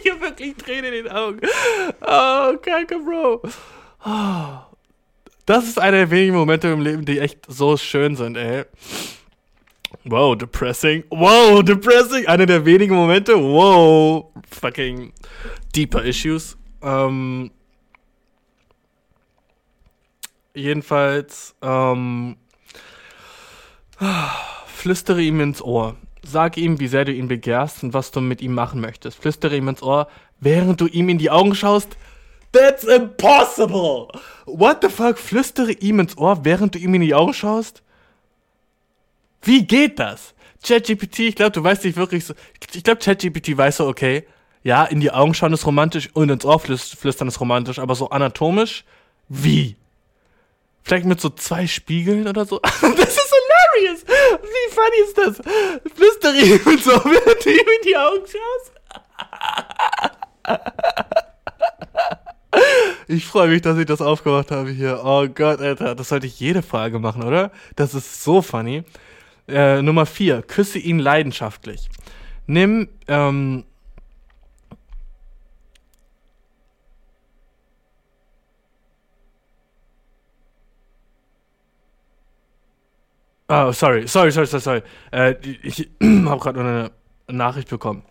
ich 0.04 0.10
habe 0.10 0.20
wirklich 0.20 0.56
Tränen 0.56 0.92
in 0.92 1.04
den 1.04 1.12
Augen. 1.12 1.40
Oh, 2.00 2.56
kacke, 2.58 2.98
Bro. 2.98 3.42
Das 5.46 5.64
ist 5.64 5.78
einer 5.78 5.98
der 5.98 6.10
wenigen 6.10 6.34
Momente 6.34 6.68
im 6.68 6.80
Leben, 6.80 7.04
die 7.04 7.18
echt 7.18 7.40
so 7.48 7.76
schön 7.76 8.16
sind, 8.16 8.36
ey. 8.36 8.64
Wow, 10.04 10.36
depressing. 10.36 11.04
Wow, 11.10 11.62
depressing. 11.62 12.26
Einer 12.26 12.46
der 12.46 12.64
wenigen 12.64 12.94
Momente. 12.94 13.34
Wow. 13.34 14.32
Fucking 14.50 15.12
deeper 15.74 16.02
Issues. 16.02 16.56
Ähm, 16.82 17.50
jedenfalls, 20.54 21.54
ähm, 21.60 22.36
flüstere 24.66 25.20
ihm 25.20 25.40
ins 25.40 25.60
Ohr. 25.60 25.96
Sag 26.24 26.56
ihm, 26.56 26.80
wie 26.80 26.88
sehr 26.88 27.04
du 27.04 27.12
ihn 27.12 27.28
begehrst 27.28 27.82
und 27.82 27.94
was 27.94 28.10
du 28.10 28.20
mit 28.20 28.42
ihm 28.42 28.54
machen 28.54 28.80
möchtest. 28.80 29.18
Flüstere 29.18 29.56
ihm 29.56 29.68
ins 29.68 29.82
Ohr, 29.82 30.08
während 30.38 30.80
du 30.80 30.86
ihm 30.86 31.08
in 31.08 31.18
die 31.18 31.30
Augen 31.30 31.54
schaust. 31.54 31.96
That's 32.52 32.84
impossible! 32.84 34.08
What 34.46 34.78
the 34.82 34.88
fuck? 34.88 35.18
Flüstere 35.18 35.72
ihm 35.72 36.00
ins 36.00 36.18
Ohr, 36.18 36.44
während 36.44 36.74
du 36.74 36.78
ihm 36.78 36.94
in 36.94 37.00
die 37.00 37.14
Augen 37.14 37.32
schaust? 37.32 37.82
Wie 39.42 39.66
geht 39.66 39.98
das? 39.98 40.34
ChatGPT, 40.62 41.20
ich 41.20 41.36
glaube, 41.36 41.52
du 41.52 41.62
weißt 41.62 41.84
nicht 41.84 41.96
wirklich 41.96 42.26
so. 42.26 42.34
Ich 42.74 42.84
glaube, 42.84 43.00
ChatGPT 43.00 43.56
weiß 43.56 43.78
so, 43.78 43.86
okay, 43.86 44.26
ja, 44.62 44.84
in 44.84 45.00
die 45.00 45.10
Augen 45.10 45.32
schauen 45.32 45.52
ist 45.52 45.64
romantisch 45.64 46.10
und 46.12 46.28
ins 46.28 46.44
Ohr 46.44 46.60
flüstern 46.60 47.28
ist 47.28 47.40
romantisch, 47.40 47.78
aber 47.78 47.94
so 47.94 48.10
anatomisch, 48.10 48.84
wie? 49.28 49.76
Vielleicht 50.82 51.06
mit 51.06 51.20
so 51.20 51.30
zwei 51.30 51.66
Spiegeln 51.66 52.26
oder 52.26 52.44
so? 52.44 52.58
das 52.62 53.16
ist 53.16 53.29
hilarious! 53.78 54.04
Wie 54.42 54.72
funny 54.74 55.00
ist 55.04 55.18
das? 55.18 55.40
Flüstere 55.94 56.36
ihm 56.36 56.60
und 56.66 56.82
so, 56.82 56.90
während 57.04 57.44
du 57.44 57.50
ihm 57.50 57.58
in 57.58 57.82
die 57.84 57.96
Augen 57.96 58.24
schaust. 58.26 58.72
Ich 63.06 63.24
freue 63.26 63.48
mich, 63.48 63.62
dass 63.62 63.78
ich 63.78 63.86
das 63.86 64.00
aufgemacht 64.00 64.50
habe 64.50 64.70
hier. 64.70 65.00
Oh 65.04 65.26
Gott, 65.26 65.60
Alter, 65.60 65.94
das 65.94 66.08
sollte 66.08 66.26
ich 66.26 66.38
jede 66.40 66.62
Frage 66.62 66.98
machen, 66.98 67.22
oder? 67.22 67.50
Das 67.76 67.94
ist 67.94 68.22
so 68.22 68.42
funny. 68.42 68.84
Äh, 69.48 69.82
Nummer 69.82 70.06
4. 70.06 70.42
Küsse 70.42 70.78
ihn 70.78 70.98
leidenschaftlich. 70.98 71.88
Nimm, 72.46 72.88
ähm, 73.08 73.64
Oh, 83.52 83.72
sorry, 83.72 84.06
sorry, 84.06 84.30
sorry, 84.30 84.46
sorry, 84.46 84.60
sorry. 84.60 84.82
Äh, 85.10 85.34
ich 85.64 85.90
habe 86.00 86.40
gerade 86.40 86.60
eine 86.60 86.90
Nachricht 87.26 87.68
bekommen. 87.68 88.04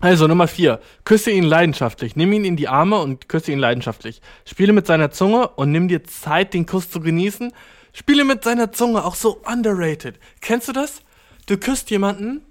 Also 0.00 0.26
Nummer 0.26 0.48
4. 0.48 0.80
Küsse 1.04 1.30
ihn 1.30 1.44
leidenschaftlich. 1.44 2.16
Nimm 2.16 2.32
ihn 2.32 2.44
in 2.44 2.56
die 2.56 2.66
Arme 2.66 2.98
und 2.98 3.28
küsse 3.28 3.52
ihn 3.52 3.60
leidenschaftlich. 3.60 4.20
Spiele 4.46 4.72
mit 4.72 4.88
seiner 4.88 5.12
Zunge 5.12 5.46
und 5.46 5.70
nimm 5.70 5.86
dir 5.86 6.02
Zeit, 6.02 6.54
den 6.54 6.66
Kuss 6.66 6.90
zu 6.90 6.98
genießen. 6.98 7.52
Spiele 7.92 8.24
mit 8.24 8.42
seiner 8.42 8.72
Zunge, 8.72 9.04
auch 9.04 9.14
so 9.14 9.40
underrated. 9.46 10.18
Kennst 10.40 10.66
du 10.66 10.72
das? 10.72 11.00
Du 11.46 11.56
küsst 11.56 11.88
jemanden 11.90 12.42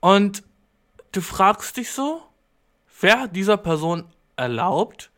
und 0.00 0.42
du 1.12 1.22
fragst 1.22 1.78
dich 1.78 1.92
so, 1.92 2.20
wer 3.00 3.26
dieser 3.26 3.56
Person 3.56 4.04
erlaubt, 4.36 5.10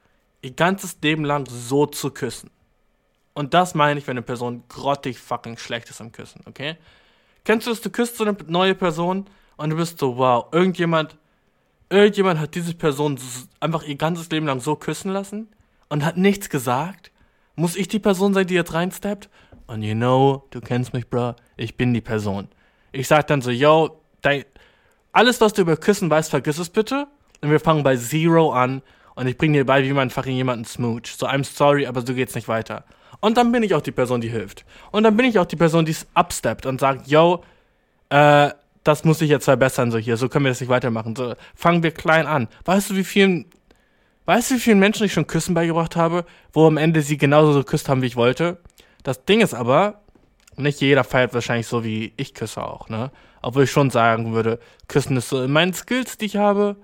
ihr 0.43 0.53
ganzes 0.53 0.97
Leben 1.03 1.25
lang 1.25 1.47
so 1.51 1.87
zu 1.87 2.13
küssen. 2.13 2.51
Und 3.35 3.55
das 3.55 3.75
meine 3.75 3.99
ich, 3.99 4.07
wenn 4.07 4.17
eine 4.17 4.23
Person 4.23 4.65
grottig 4.69 5.19
fucking 5.19 5.57
schlecht 5.57 5.89
ist 5.91 6.01
am 6.01 6.13
Küssen, 6.13 6.43
okay? 6.47 6.77
Kennst 7.45 7.67
du 7.67 7.71
das, 7.71 7.81
du 7.81 7.91
küsst 7.91 8.17
so 8.17 8.25
eine 8.25 8.37
neue 8.47 8.75
Person 8.75 9.27
und 9.57 9.71
du 9.71 9.77
bist 9.77 9.99
so, 9.99 10.17
wow, 10.17 10.47
irgendjemand, 10.53 11.17
irgendjemand 11.89 12.39
hat 12.41 12.55
diese 12.55 12.75
Person 12.75 13.19
einfach 13.61 13.83
ihr 13.85 13.97
ganzes 13.97 14.31
Leben 14.31 14.47
lang 14.47 14.61
so 14.61 14.77
küssen 14.77 15.11
lassen 15.11 15.49
und 15.89 16.05
hat 16.05 16.17
nichts 16.17 16.51
gesagt 16.51 17.11
muss 17.61 17.77
ich 17.77 17.89
die 17.89 17.99
Person 17.99 18.35
sein, 18.35 18.47
die 18.47 18.55
jetzt 18.55 18.73
reinsteppt? 18.73 19.29
Und 19.67 19.83
you 19.83 19.95
know, 19.95 20.47
du 20.51 20.61
kennst 20.61 20.93
mich, 20.93 21.09
bro, 21.09 21.35
ich 21.57 21.77
bin 21.77 21.95
die 21.95 22.01
Person. 22.01 22.49
Ich 22.91 23.07
sag 23.07 23.27
dann 23.29 23.43
so, 23.43 23.51
yo, 23.51 24.01
dein, 24.23 24.45
alles, 25.13 25.41
was 25.41 25.53
du 25.53 25.63
über 25.63 25.77
Küssen 25.77 26.11
weißt, 26.11 26.31
vergiss 26.31 26.59
es 26.59 26.71
bitte. 26.71 27.07
Und 27.41 27.51
wir 27.51 27.61
fangen 27.61 27.83
bei 27.83 27.97
Zero 27.97 28.53
an. 28.53 28.83
Und 29.15 29.27
ich 29.27 29.37
bringe 29.37 29.59
dir 29.59 29.65
bei, 29.65 29.85
wie 29.85 29.93
man 29.93 30.11
fucking 30.11 30.35
jemanden 30.35 30.65
smooch. 30.65 31.07
So, 31.07 31.27
I'm 31.27 31.45
sorry, 31.45 31.87
aber 31.87 32.01
so 32.01 32.15
geht's 32.15 32.35
nicht 32.35 32.49
weiter. 32.49 32.85
Und 33.21 33.37
dann 33.37 33.53
bin 33.53 33.63
ich 33.63 33.75
auch 33.75 33.83
die 33.83 33.93
Person, 33.93 34.21
die 34.21 34.29
hilft. 34.29 34.65
Und 34.93 35.03
dann 35.03 35.17
bin 35.17 35.27
ich 35.27 35.39
auch 35.39 35.47
die 35.47 35.57
Person, 35.57 35.85
die 35.85 35.95
upsteppt 36.15 36.67
und 36.67 36.81
sagt, 36.81 37.07
yo, 37.07 37.43
äh, 38.09 38.51
das 38.85 39.05
muss 39.05 39.21
ich 39.21 39.29
jetzt 39.29 39.45
verbessern, 39.45 39.91
so 39.91 39.99
hier, 39.99 40.17
so 40.17 40.29
können 40.29 40.47
wir 40.47 40.51
das 40.51 40.61
nicht 40.61 40.71
weitermachen. 40.71 41.15
So, 41.15 41.35
fangen 41.55 41.83
wir 41.83 41.91
klein 41.91 42.27
an. 42.27 42.49
Weißt 42.65 42.91
du, 42.91 42.97
wie 42.97 43.05
vielen, 43.05 43.47
weißt 44.25 44.51
du, 44.51 44.55
wie 44.55 44.61
vielen 44.61 44.79
Menschen 44.79 45.05
ich 45.05 45.13
schon 45.13 45.27
Küssen 45.27 45.55
beigebracht 45.55 45.97
habe, 45.97 46.25
wo 46.53 46.67
am 46.67 46.79
Ende 46.79 47.03
sie 47.03 47.19
genauso 47.19 47.53
so 47.53 47.59
geküsst 47.61 47.89
haben, 47.89 48.03
wie 48.03 48.07
ich 48.07 48.17
wollte? 48.17 48.59
Das 49.03 49.25
Ding 49.25 49.41
ist 49.41 49.55
aber, 49.55 50.01
nicht 50.57 50.81
jeder 50.81 51.05
feiert 51.05 51.35
wahrscheinlich 51.35 51.67
so, 51.67 51.85
wie 51.85 52.13
ich 52.17 52.35
küsse 52.35 52.63
auch, 52.63 52.89
ne? 52.89 53.11
Obwohl 53.43 53.65
ich 53.65 53.71
schon 53.71 53.91
sagen 53.91 54.33
würde, 54.35 54.59
Küssen 54.89 55.17
ist 55.17 55.31
so 55.31 55.43
in 55.43 55.51
meinen 55.51 55.73
Skills, 55.73 56.19
die 56.19 56.27
ich 56.27 56.37
habe. 56.37 56.77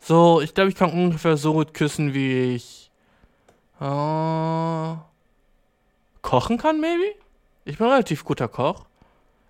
So, 0.00 0.40
ich 0.40 0.54
glaube, 0.54 0.70
ich 0.70 0.74
kann 0.74 0.90
ungefähr 0.90 1.36
so 1.36 1.52
gut 1.52 1.74
küssen, 1.74 2.12
wie 2.14 2.54
ich 2.54 2.90
äh, 3.80 4.94
kochen 6.22 6.58
kann, 6.58 6.80
maybe? 6.80 7.14
Ich 7.64 7.78
bin 7.78 7.86
ein 7.86 7.92
relativ 7.92 8.24
guter 8.24 8.48
Koch. 8.48 8.86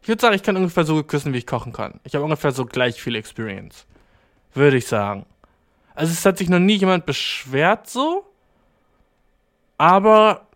Ich 0.03 0.09
würde 0.09 0.21
sagen, 0.21 0.35
ich 0.35 0.43
kann 0.43 0.57
ungefähr 0.57 0.85
so 0.85 1.03
küssen, 1.03 1.33
wie 1.33 1.39
ich 1.39 1.47
kochen 1.47 1.73
kann. 1.73 2.01
Ich 2.05 2.15
habe 2.15 2.25
ungefähr 2.25 2.53
so 2.53 2.65
gleich 2.65 3.01
viel 3.01 3.15
Experience. 3.15 3.87
Würde 4.55 4.77
ich 4.77 4.87
sagen. 4.87 5.27
Also 5.95 6.13
es 6.13 6.25
hat 6.25 6.39
sich 6.39 6.49
noch 6.49 6.59
nie 6.59 6.77
jemand 6.77 7.07
beschwert 7.07 7.89
so. 7.89 8.25
Aber 9.77 10.47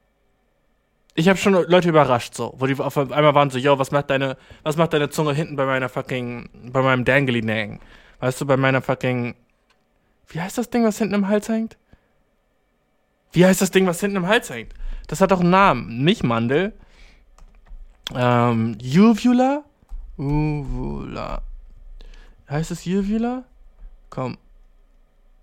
ich 1.14 1.28
habe 1.28 1.38
schon 1.38 1.52
Leute 1.52 1.88
überrascht 1.88 2.34
so, 2.34 2.54
wo 2.56 2.66
die 2.66 2.78
auf 2.78 2.96
einmal 2.98 3.34
waren 3.34 3.50
so, 3.50 3.58
yo, 3.58 3.78
was 3.78 3.90
macht 3.90 4.10
deine, 4.10 4.36
was 4.62 4.76
macht 4.76 4.92
deine 4.92 5.10
Zunge 5.10 5.32
hinten 5.32 5.56
bei 5.56 5.64
meiner 5.64 5.88
fucking, 5.88 6.50
bei 6.72 6.82
meinem 6.82 7.04
Dangly 7.04 7.42
Nang? 7.42 7.80
Weißt 8.20 8.40
du, 8.40 8.46
bei 8.46 8.56
meiner 8.56 8.82
fucking, 8.82 9.36
wie 10.28 10.40
heißt 10.40 10.58
das 10.58 10.70
Ding, 10.70 10.84
was 10.84 10.98
hinten 10.98 11.14
im 11.14 11.28
Hals 11.28 11.48
hängt? 11.48 11.76
Wie 13.32 13.44
heißt 13.46 13.60
das 13.60 13.70
Ding, 13.70 13.86
was 13.86 14.00
hinten 14.00 14.16
im 14.16 14.26
Hals 14.26 14.50
hängt? 14.50 14.74
Das 15.07 15.20
hat 15.20 15.30
doch 15.30 15.40
einen 15.40 15.50
Namen, 15.50 16.05
nicht 16.05 16.22
Mandel. 16.22 16.72
Ähm, 18.14 18.76
Uvula? 18.82 19.62
Uvula. 20.16 21.42
Heißt 22.48 22.70
es 22.70 22.86
Uvula? 22.86 23.44
Komm. 24.11 24.38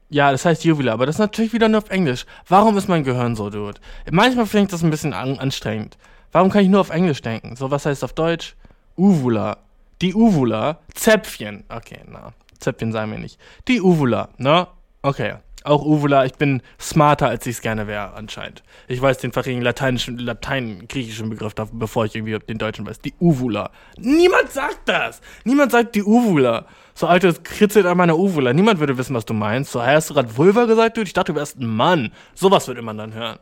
Ja, 0.10 0.32
das 0.32 0.46
heißt 0.46 0.66
Uvula, 0.66 0.94
aber 0.94 1.06
das 1.06 1.16
ist 1.16 1.20
natürlich 1.20 1.54
wieder 1.54 1.70
nur 1.70 1.80
auf 1.80 1.90
Englisch. 1.90 2.26
Warum 2.48 2.78
ist 2.78 2.90
mein 2.90 3.04
Gehirn 3.04 3.36
so, 3.36 3.50
dude? 3.50 3.80
Manchmal 4.12 4.46
finde 4.46 4.66
ich 4.66 4.72
das 4.72 4.84
ein 4.84 4.90
bisschen 4.90 5.14
an 5.14 5.40
anstrengend. 5.40 5.98
Warum 6.32 6.50
kann 6.50 6.64
ich 6.64 6.70
nur 6.70 6.82
auf 6.82 6.90
Englisch 6.90 7.22
denken? 7.22 7.56
So, 7.56 7.72
was 7.72 7.86
heißt 7.86 8.04
auf 8.04 8.14
Deutsch? 8.14 8.56
Uvula. 8.98 9.58
Die 10.02 10.14
Uvula. 10.14 10.80
Zäpfchen. 10.94 11.64
Okay, 11.70 12.00
na. 12.10 12.34
Zäpfchen 12.60 12.92
sagen 12.92 13.12
wir 13.12 13.20
nicht. 13.20 13.40
Die 13.68 13.82
Uvula, 13.82 14.30
ne? 14.38 14.68
Okay. 15.02 15.36
Auch 15.64 15.86
Uvula, 15.86 16.26
ich 16.26 16.34
bin 16.34 16.62
smarter, 16.80 17.28
als 17.28 17.46
ich 17.46 17.58
es 17.58 17.62
gerne 17.62 17.86
wäre, 17.86 18.14
anscheinend. 18.14 18.64
Ich 18.88 19.00
weiß 19.00 19.20
den 19.20 19.32
fucking 19.32 19.62
lateinischen, 19.62 20.18
latein-griechischen 20.18 21.30
Begriff, 21.30 21.54
bevor 21.72 22.06
ich 22.06 22.16
irgendwie 22.16 22.40
den 22.40 22.58
deutschen 22.58 22.86
weiß. 22.86 23.00
Die 23.02 23.14
Uvula. 23.20 23.70
Niemand 23.98 24.52
sagt 24.52 24.82
das! 24.90 25.22
Niemand 25.44 25.72
sagt 25.72 25.94
die 25.94 26.04
Uvula. 26.04 26.66
So, 26.96 27.06
Alter, 27.08 27.28
das 27.28 27.44
kritzelt 27.44 27.86
an 27.86 27.98
meiner 27.98 28.18
Uvula. 28.18 28.54
Niemand 28.54 28.80
würde 28.80 28.98
wissen, 28.98 29.16
was 29.16 29.26
du 29.26 29.34
meinst. 29.34 29.72
So, 29.72 29.84
hast 29.84 30.10
du 30.10 30.16
gerade 30.16 30.36
Vulva 30.36 30.66
gesagt, 30.66 30.98
dude? 30.98 31.08
Ich 31.08 31.14
dachte, 31.14 31.34
du 31.34 31.40
wärst 31.40 31.60
ein 31.60 31.68
Mann. 31.68 32.12
Sowas 32.34 32.68
würde 32.68 32.82
man 32.82 32.98
dann 32.98 33.14
hören. 33.14 33.38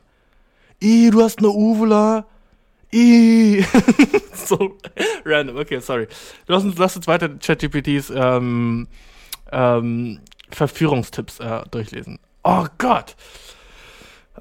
Ih, 0.82 1.12
du 1.12 1.24
hast 1.24 1.40
eine 1.40 1.50
Uvula. 1.50 2.26
Ih. 2.92 3.64
so, 4.34 4.78
random. 5.26 5.58
Okay, 5.58 5.80
sorry. 5.80 6.08
Lass 6.48 6.64
uns, 6.64 6.78
lass 6.78 6.96
uns 6.96 7.08
weiter 7.08 7.30
ChatGPTs, 7.30 8.12
ähm, 8.16 8.88
ähm, 9.52 10.20
Verführungstipps 10.52 11.40
äh, 11.40 11.62
durchlesen. 11.72 12.20
Oh 12.44 12.66
Gott. 12.78 13.16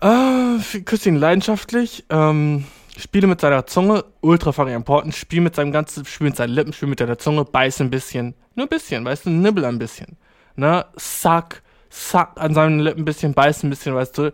Äh, 0.01 0.81
küsst 0.85 1.07
ihn 1.07 1.17
leidenschaftlich. 1.17 2.05
Ähm, 2.11 2.65
spiele 2.99 3.27
mit 3.27 3.41
seiner 3.41 3.67
Zunge, 3.67 4.05
ultra 4.21 4.53
fucking 4.53 4.75
important. 4.75 5.15
Spiel 5.15 5.41
mit 5.41 5.55
seinem 5.55 5.73
ganzen, 5.73 6.05
spiel 6.05 6.29
mit 6.29 6.37
seinen 6.37 6.51
Lippen, 6.51 6.73
spiel 6.73 6.89
mit 6.89 7.01
der 7.01 7.19
Zunge, 7.19 7.45
beiß 7.45 7.81
ein 7.81 7.91
bisschen. 7.91 8.35
Nur 8.55 8.67
ein 8.67 8.69
bisschen, 8.69 9.05
weißt 9.05 9.27
du, 9.27 9.31
nibbel 9.31 9.65
ein 9.65 9.79
bisschen. 9.79 10.17
Ne? 10.57 10.85
Suck, 10.97 11.63
suck 11.91 12.31
an 12.37 12.55
seinen 12.55 12.81
Lippen 12.81 13.03
ein 13.03 13.05
bisschen, 13.05 13.35
beiß 13.35 13.63
ein 13.63 13.71
bisschen, 13.71 13.95
weißt 13.95 14.19
du. 14.19 14.33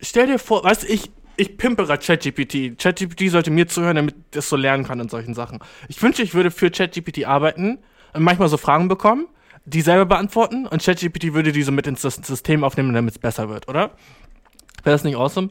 Stell 0.00 0.26
dir 0.26 0.38
vor, 0.38 0.64
weißt 0.64 0.82
du, 0.82 0.86
ich, 0.88 1.10
ich 1.36 1.56
pimpe 1.56 1.86
ChatGPT. 1.86 2.78
ChatGPT 2.78 3.30
sollte 3.30 3.50
mir 3.50 3.66
zuhören, 3.68 3.96
damit 3.96 4.14
das 4.32 4.48
so 4.48 4.56
lernen 4.56 4.84
kann 4.84 5.00
in 5.00 5.08
solchen 5.08 5.34
Sachen. 5.34 5.60
Ich 5.88 6.02
wünsche, 6.02 6.22
ich 6.22 6.34
würde 6.34 6.50
für 6.50 6.70
ChatGPT 6.70 7.26
arbeiten 7.26 7.78
und 8.12 8.22
manchmal 8.22 8.48
so 8.48 8.56
Fragen 8.56 8.88
bekommen 8.88 9.26
die 9.64 9.80
selber 9.80 10.06
beantworten 10.06 10.66
und 10.66 10.82
ChatGPT 10.82 11.32
würde 11.32 11.52
die 11.52 11.62
so 11.62 11.72
mit 11.72 11.86
ins 11.86 12.02
System 12.02 12.64
aufnehmen, 12.64 12.92
damit 12.92 13.14
es 13.14 13.18
besser 13.18 13.48
wird, 13.48 13.68
oder? 13.68 13.90
Wäre 14.82 14.94
das 14.94 15.04
nicht 15.04 15.16
awesome? 15.16 15.48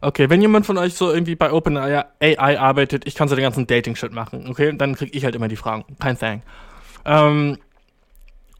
Okay, 0.00 0.30
wenn 0.30 0.40
jemand 0.40 0.66
von 0.66 0.78
euch 0.78 0.94
so 0.94 1.12
irgendwie 1.12 1.34
bei 1.34 1.50
OpenAI 1.50 2.38
arbeitet, 2.38 3.06
ich 3.06 3.14
kann 3.14 3.28
so 3.28 3.34
den 3.34 3.42
ganzen 3.42 3.66
Dating-Shit 3.66 4.12
machen, 4.12 4.46
okay? 4.48 4.76
Dann 4.76 4.94
krieg 4.94 5.14
ich 5.14 5.24
halt 5.24 5.34
immer 5.34 5.48
die 5.48 5.56
Fragen. 5.56 5.84
Kein 5.98 6.18
Thing. 6.18 6.42
Ähm, 7.04 7.58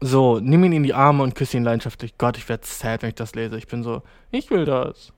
so, 0.01 0.39
nimm 0.39 0.63
ihn 0.63 0.73
in 0.73 0.83
die 0.83 0.93
Arme 0.93 1.23
und 1.23 1.35
küsse 1.35 1.57
ihn 1.57 1.63
leidenschaftlich. 1.63 2.17
Gott, 2.17 2.37
ich 2.37 2.49
werde 2.49 2.65
sad, 2.65 3.01
wenn 3.01 3.09
ich 3.09 3.15
das 3.15 3.35
lese. 3.35 3.57
Ich 3.57 3.67
bin 3.67 3.83
so, 3.83 4.01
ich 4.31 4.49
will 4.49 4.65
das. 4.65 5.13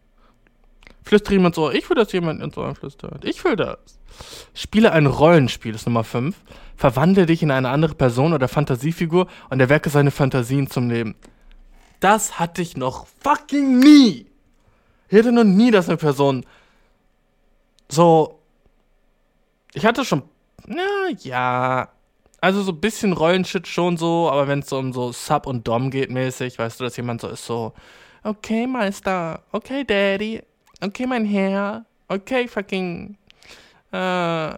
Flüstert 1.10 1.32
jemand 1.32 1.55
so, 1.55 1.72
ich 1.72 1.89
will, 1.89 1.95
dass 1.95 2.12
jemand 2.12 2.39
ins 2.39 2.55
Ohr 2.55 2.76
flüstert. 2.76 3.26
Ich 3.26 3.43
will 3.43 3.55
das. 3.55 3.80
Spiele 4.53 4.91
ein 4.91 5.07
Rollenspiel, 5.07 5.74
ist 5.74 5.88
Nummer 5.88 6.03
5. 6.03 6.36
Verwandle 6.78 7.26
dich 7.26 7.41
in 7.41 7.49
eine 7.49 7.70
andere 7.70 7.95
Person 7.95 8.32
oder 8.32 8.47
Fantasiefigur 8.47 9.26
und 9.49 9.60
erwecke 9.60 9.89
seine 9.89 10.12
Fantasien 10.12 10.70
zum 10.70 10.88
Leben. 10.88 11.16
Das 11.99 12.38
hatte 12.38 12.62
ich 12.62 12.78
noch 12.78 13.07
fucking 13.24 13.80
nie. 13.80 14.28
Ich 15.07 15.18
hatte 15.18 15.32
noch 15.32 15.45
nie, 15.45 15.72
dass 15.72 15.89
eine 15.89 15.97
Person 15.97 16.45
so. 17.88 18.39
Ich 19.74 19.88
hatte 19.88 20.05
schon. 20.05 20.22
Na 20.68 21.10
ja. 21.22 21.89
Also 22.39 22.62
so 22.62 22.72
ein 22.72 22.80
bisschen 22.80 23.14
Rollenshit 23.14 23.68
schon 23.68 23.97
so, 23.97 24.30
aber 24.30 24.47
wenn 24.47 24.60
es 24.60 24.70
so 24.70 24.78
um 24.78 24.93
so 24.93 25.12
Sub 25.12 25.47
und 25.47 25.68
Dom 25.68 25.89
geht 25.89 26.12
mäßig, 26.12 26.60
weißt 26.60 26.80
du, 26.80 26.84
dass 26.84 26.97
jemand 26.97 27.22
so 27.22 27.30
ist 27.30 27.47
so. 27.47 27.74
Okay, 28.22 28.68
Meister. 28.68 29.41
Okay, 29.51 29.84
Daddy. 29.84 30.43
Okay, 30.82 31.06
mein 31.06 31.26
Herr. 31.26 31.86
Okay, 32.08 32.48
fucking 32.48 33.18
äh, 33.92 34.54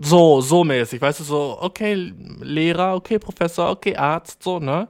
so, 0.00 0.40
so 0.40 0.64
mäßig, 0.64 1.00
weißt 1.00 1.20
du, 1.20 1.24
so, 1.24 1.58
okay, 1.60 2.12
Lehrer, 2.40 2.94
okay, 2.96 3.18
Professor, 3.18 3.70
okay, 3.70 3.96
Arzt, 3.96 4.42
so, 4.42 4.58
ne? 4.58 4.88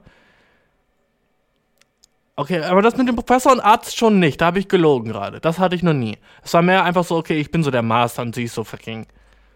Okay, 2.35 2.59
aber 2.61 2.81
das 2.81 2.97
mit 2.97 3.07
dem 3.07 3.15
Professor 3.15 3.53
und 3.53 3.61
Arzt 3.61 3.95
schon 3.95 4.19
nicht, 4.19 4.41
da 4.41 4.47
habe 4.47 4.59
ich 4.59 4.67
gelogen 4.67 5.11
gerade. 5.11 5.39
Das 5.39 5.57
hatte 5.57 5.75
ich 5.75 5.83
noch 5.83 5.93
nie. 5.93 6.17
Es 6.43 6.53
war 6.53 6.61
mehr 6.61 6.83
einfach 6.83 7.05
so, 7.05 7.15
okay, 7.15 7.39
ich 7.39 7.49
bin 7.49 7.63
so 7.63 7.71
der 7.71 7.81
Master 7.81 8.23
und 8.23 8.35
sie 8.35 8.43
ist 8.43 8.55
so 8.55 8.63
fucking 8.65 9.05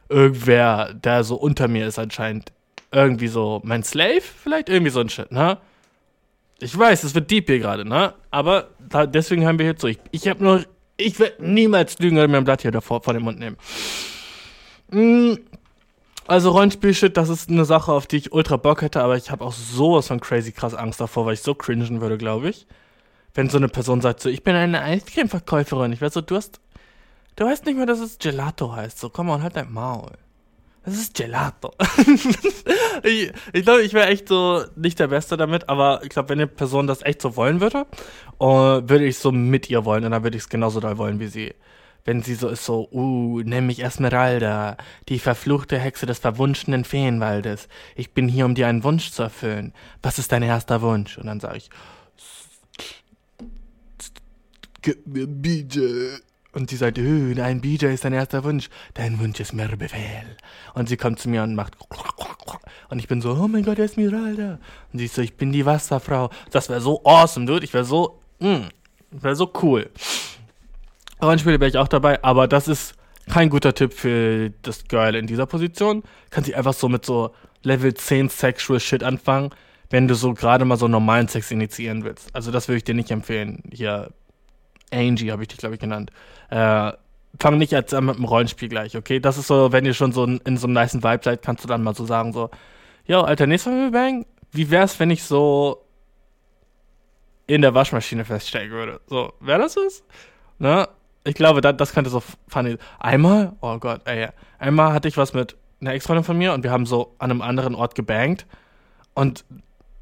irgendwer, 0.08 0.94
der 0.94 1.24
so 1.24 1.36
unter 1.36 1.68
mir 1.68 1.88
ist 1.88 2.00
anscheinend. 2.00 2.54
Irgendwie 2.92 3.28
so 3.28 3.60
mein 3.64 3.84
Slave, 3.84 4.22
vielleicht 4.22 4.70
irgendwie 4.70 4.92
so 4.92 5.02
ein 5.02 5.10
Shit, 5.10 5.32
ne? 5.32 5.58
Ich 6.62 6.78
weiß, 6.78 7.04
es 7.04 7.16
wird 7.16 7.32
deep 7.32 7.48
hier 7.48 7.60
gerade, 7.60 7.86
ne? 7.86 8.14
Aber 8.32 8.70
da, 8.80 9.06
deswegen 9.06 9.46
haben 9.46 9.60
wir 9.60 9.66
jetzt 9.66 9.82
so. 9.82 9.88
Ich, 9.88 10.28
habe 10.28 10.44
nur 10.44 10.66
ich 10.98 11.20
werde 11.20 11.44
niemals 11.46 11.98
lügen 12.00 12.18
oder 12.18 12.28
mir 12.28 12.38
ein 12.38 12.44
Blatt 12.44 12.62
hier 12.62 12.72
davor 12.72 13.02
vor 13.02 13.14
den 13.14 13.24
Mund 13.24 13.40
nehmen. 13.40 13.58
Mm, 14.92 15.36
also 16.28 16.52
Rollenspiel-Shit, 16.52 17.16
das 17.16 17.30
ist 17.30 17.50
eine 17.50 17.66
Sache, 17.66 17.92
auf 17.92 18.06
die 18.06 18.18
ich 18.18 18.34
ultra 18.34 18.58
Bock 18.58 18.82
hätte, 18.82 19.02
aber 19.02 19.16
ich 19.16 19.32
habe 19.32 19.46
auch 19.46 19.54
sowas 19.54 20.08
von 20.08 20.20
crazy 20.20 20.52
krass 20.52 20.76
Angst 20.76 21.00
davor, 21.00 21.26
weil 21.26 21.34
ich 21.34 21.42
so 21.42 21.56
cringen 21.56 22.02
würde, 22.02 22.18
glaube 22.18 22.50
ich. 22.50 22.68
Wenn 23.34 23.50
so 23.50 23.58
eine 23.58 23.70
Person 23.70 24.02
sagt 24.02 24.20
so, 24.20 24.30
ich 24.30 24.44
bin 24.44 24.56
eine 24.56 24.82
Eiscreme-Verkäuferin. 24.82 25.94
Ich 25.94 26.02
weiß 26.02 26.14
so, 26.14 26.22
du 26.22 26.36
hast, 26.36 26.60
du 27.36 27.46
weißt 27.46 27.66
nicht 27.66 27.78
mehr, 27.78 27.86
dass 27.86 28.00
es 28.00 28.20
Gelato 28.20 28.76
heißt. 28.76 29.00
So, 29.00 29.10
komm 29.10 29.28
mal, 29.28 29.42
halt 29.42 29.56
dein 29.56 29.72
Maul. 29.72 30.12
Das 30.90 30.98
ist 30.98 31.14
Gelato. 31.14 31.72
ich 33.04 33.32
ich 33.54 33.64
glaube, 33.64 33.84
ich 33.84 33.94
wäre 33.94 34.08
echt 34.08 34.28
so 34.28 34.64
nicht 34.76 34.98
der 34.98 35.08
Beste 35.08 35.38
damit, 35.38 35.70
aber 35.70 36.02
ich 36.04 36.10
glaube, 36.10 36.30
wenn 36.30 36.40
eine 36.40 36.48
Person 36.48 36.88
das 36.88 37.04
echt 37.04 37.22
so 37.22 37.36
wollen 37.36 37.62
würde, 37.62 37.86
uh, 38.40 38.82
würde 38.90 39.06
ich 39.06 39.20
so 39.20 39.32
mit 39.32 39.70
ihr 39.70 39.86
wollen 39.86 40.04
und 40.04 40.12
dann 40.12 40.24
würde 40.24 40.38
ich 40.38 40.44
es 40.44 40.50
genauso 40.50 40.80
da 40.80 40.98
wollen 40.98 41.20
wie 41.20 41.28
sie. 41.28 41.54
Wenn 42.06 42.24
sie 42.24 42.34
so 42.34 42.48
ist, 42.48 42.66
so, 42.66 42.90
uh, 42.92 43.42
nenn 43.42 43.68
mich 43.68 43.84
Esmeralda, 43.84 44.78
die 45.10 45.20
verfluchte 45.20 45.78
Hexe 45.78 46.08
des 46.08 46.18
verwunschenen 46.18 46.86
Feenwaldes. 46.86 47.68
Ich 47.96 48.14
bin 48.14 48.28
hier, 48.28 48.46
um 48.46 48.56
dir 48.56 48.68
einen 48.68 48.84
Wunsch 48.84 49.12
zu 49.12 49.22
erfüllen. 49.22 49.74
Was 50.02 50.18
ist 50.18 50.32
dein 50.32 50.42
erster 50.42 50.82
Wunsch? 50.82 51.20
Und 51.20 51.28
dann 51.28 51.40
sage 51.40 51.58
ich, 51.58 51.70
gib 54.82 55.06
mir 55.06 55.28
BJ. 55.28 56.20
Und 56.52 56.70
sie 56.70 56.78
sagt, 56.78 56.98
oh, 56.98 57.42
ein 57.42 57.62
BJ 57.62 57.86
ist 57.88 58.06
dein 58.06 58.14
erster 58.14 58.44
Wunsch. 58.44 58.70
Dein 58.96 59.20
Wunsch 59.20 59.40
ist 59.40 59.54
mehr 59.54 59.76
Befehl. 59.76 60.36
Und 60.74 60.90
sie 60.90 60.98
kommt 60.98 61.20
zu 61.20 61.30
mir 61.30 61.44
und 61.44 61.56
macht 61.56 61.78
und 62.90 63.00
ich 63.00 63.08
bin 63.08 63.22
so, 63.22 63.34
oh 63.34 63.48
mein 63.48 63.64
Gott, 63.64 63.78
er 63.78 63.86
ist 63.86 63.98
Miralda. 63.98 64.60
Und 64.92 65.00
sie 65.00 65.06
ist 65.06 65.16
so, 65.16 65.22
ich 65.22 65.36
bin 65.36 65.52
die 65.52 65.66
Wasserfrau. 65.66 66.30
Das 66.52 66.70
wäre 66.70 66.82
so 66.82 67.02
awesome, 67.04 67.46
dude. 67.46 67.64
Ich 67.64 67.74
wäre 67.74 67.86
so, 67.86 68.20
mm, 68.40 68.68
wäre 69.12 69.36
so 69.36 69.52
cool. 69.62 69.90
Rollenspiele 71.22 71.60
wäre 71.60 71.70
ich 71.70 71.78
auch 71.78 71.88
dabei, 71.88 72.24
aber 72.24 72.48
das 72.48 72.68
ist 72.68 72.96
kein 73.30 73.50
guter 73.50 73.76
Tipp 73.76 73.94
für 73.94 74.52
das 74.64 74.86
Girl 74.86 75.16
in 75.16 75.28
dieser 75.28 75.46
Position. 75.46 76.04
Kann 76.32 76.44
sie 76.44 76.56
einfach 76.56 76.74
so 76.74 76.90
mit 76.90 77.06
so 77.06 77.32
Level 77.62 77.94
10 77.94 78.30
Sexual 78.30 78.80
Shit 78.80 79.04
anfangen. 79.04 79.52
wenn 79.92 80.08
du 80.08 80.14
so 80.14 80.36
gerade 80.36 80.66
mal 80.66 80.78
so 80.78 80.88
normalen 80.88 81.28
Sex 81.28 81.50
initiieren 81.50 82.04
willst. 82.04 82.30
Also 82.36 82.52
das 82.52 82.68
würde 82.68 82.78
ich 82.78 82.84
dir 82.84 82.94
nicht 82.94 83.10
empfehlen. 83.10 83.64
Hier, 83.72 84.12
Angie 84.92 85.32
habe 85.32 85.44
ich 85.44 85.50
dich, 85.50 85.58
glaube 85.58 85.76
ich, 85.76 85.82
genannt. 85.82 86.12
Äh, 86.50 86.92
fang 87.40 87.58
nicht 87.58 87.72
jetzt 87.72 87.94
an 87.94 88.06
mit 88.06 88.16
dem 88.16 88.26
Rollenspiel 88.26 88.70
gleich, 88.70 88.98
okay? 88.98 89.20
Das 89.20 89.38
ist 89.38 89.48
so, 89.48 89.72
wenn 89.72 89.86
ihr 89.86 89.94
schon 89.94 90.12
so 90.12 90.24
in, 90.24 90.40
in 90.46 90.58
so 90.58 90.68
einem 90.68 90.74
nice 90.74 90.96
Vibe 90.96 91.22
seid, 91.24 91.42
kannst 91.42 91.64
du 91.64 91.68
dann 91.68 91.84
mal 91.84 91.96
so 91.96 92.06
sagen, 92.06 92.34
so, 92.34 92.50
yo, 93.06 93.22
Alter, 93.22 93.48
nächstes 93.48 93.72
Mal 93.72 93.92
Bang, 93.92 94.26
wie 94.52 94.70
wär's, 94.72 95.00
wenn 95.00 95.12
ich 95.12 95.24
so 95.24 95.86
in 97.48 97.62
der 97.62 97.74
Waschmaschine 97.74 98.26
feststecken 98.26 98.72
würde? 98.72 99.02
So, 99.08 99.34
wäre 99.40 99.60
das 99.60 99.76
was? 99.78 100.04
Ne? 100.58 100.88
Ich 101.24 101.36
glaube, 101.36 101.62
das, 101.62 101.78
das 101.78 101.94
könnte 101.94 102.10
so 102.10 102.24
funny. 102.48 102.78
Einmal, 103.00 103.54
oh 103.62 103.78
Gott, 103.78 104.02
ey, 104.06 104.28
einmal 104.58 104.94
hatte 104.94 105.08
ich 105.08 105.18
was 105.18 105.34
mit 105.34 105.56
einer 105.82 105.94
Ex-Freundin 105.94 106.24
von 106.24 106.38
mir 106.38 106.54
und 106.54 106.64
wir 106.64 106.72
haben 106.72 106.86
so 106.86 107.16
an 107.20 107.32
einem 107.32 107.42
anderen 107.42 107.76
Ort 107.76 107.96
gebankt 107.96 108.46
und 109.14 109.46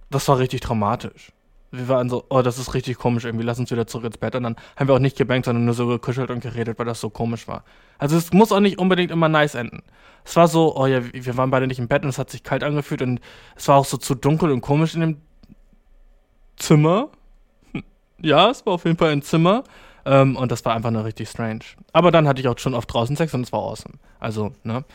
das 0.09 0.27
war 0.27 0.39
richtig 0.39 0.61
traumatisch 0.61 1.31
wir 1.71 1.87
waren 1.87 2.09
so, 2.09 2.25
oh, 2.29 2.41
das 2.41 2.57
ist 2.57 2.73
richtig 2.73 2.97
komisch 2.97 3.25
irgendwie, 3.25 3.45
lass 3.45 3.59
uns 3.59 3.71
wieder 3.71 3.87
zurück 3.87 4.05
ins 4.05 4.17
Bett. 4.17 4.35
Und 4.35 4.43
dann 4.43 4.55
haben 4.75 4.87
wir 4.87 4.95
auch 4.95 4.99
nicht 4.99 5.17
gebankt, 5.17 5.45
sondern 5.45 5.65
nur 5.65 5.73
so 5.73 5.87
gekuschelt 5.87 6.31
und 6.31 6.39
geredet, 6.39 6.79
weil 6.79 6.85
das 6.85 7.01
so 7.01 7.09
komisch 7.09 7.47
war. 7.47 7.63
Also 7.97 8.17
es 8.17 8.31
muss 8.31 8.51
auch 8.51 8.59
nicht 8.59 8.79
unbedingt 8.79 9.11
immer 9.11 9.29
nice 9.29 9.55
enden. 9.55 9.83
Es 10.23 10.35
war 10.35 10.47
so, 10.47 10.75
oh 10.75 10.85
ja, 10.85 11.01
wir 11.13 11.37
waren 11.37 11.51
beide 11.51 11.67
nicht 11.67 11.79
im 11.79 11.87
Bett 11.87 12.03
und 12.03 12.09
es 12.09 12.19
hat 12.19 12.29
sich 12.29 12.43
kalt 12.43 12.63
angefühlt 12.63 13.01
und 13.01 13.19
es 13.55 13.67
war 13.67 13.77
auch 13.77 13.85
so 13.85 13.97
zu 13.97 14.15
dunkel 14.15 14.51
und 14.51 14.61
komisch 14.61 14.95
in 14.95 15.01
dem 15.01 15.21
Zimmer. 16.55 17.09
Ja, 18.19 18.49
es 18.49 18.65
war 18.65 18.73
auf 18.73 18.85
jeden 18.85 18.97
Fall 18.97 19.11
ein 19.11 19.21
Zimmer. 19.21 19.63
Ähm, 20.03 20.37
und 20.37 20.51
das 20.51 20.65
war 20.65 20.73
einfach 20.73 20.89
nur 20.89 21.05
richtig 21.05 21.29
strange. 21.29 21.59
Aber 21.93 22.09
dann 22.09 22.27
hatte 22.27 22.41
ich 22.41 22.47
auch 22.47 22.57
schon 22.57 22.73
oft 22.73 22.91
draußen 22.91 23.15
Sex 23.15 23.31
und 23.35 23.41
es 23.41 23.51
war 23.51 23.59
awesome. 23.59 23.95
Also, 24.19 24.53
ne? 24.63 24.85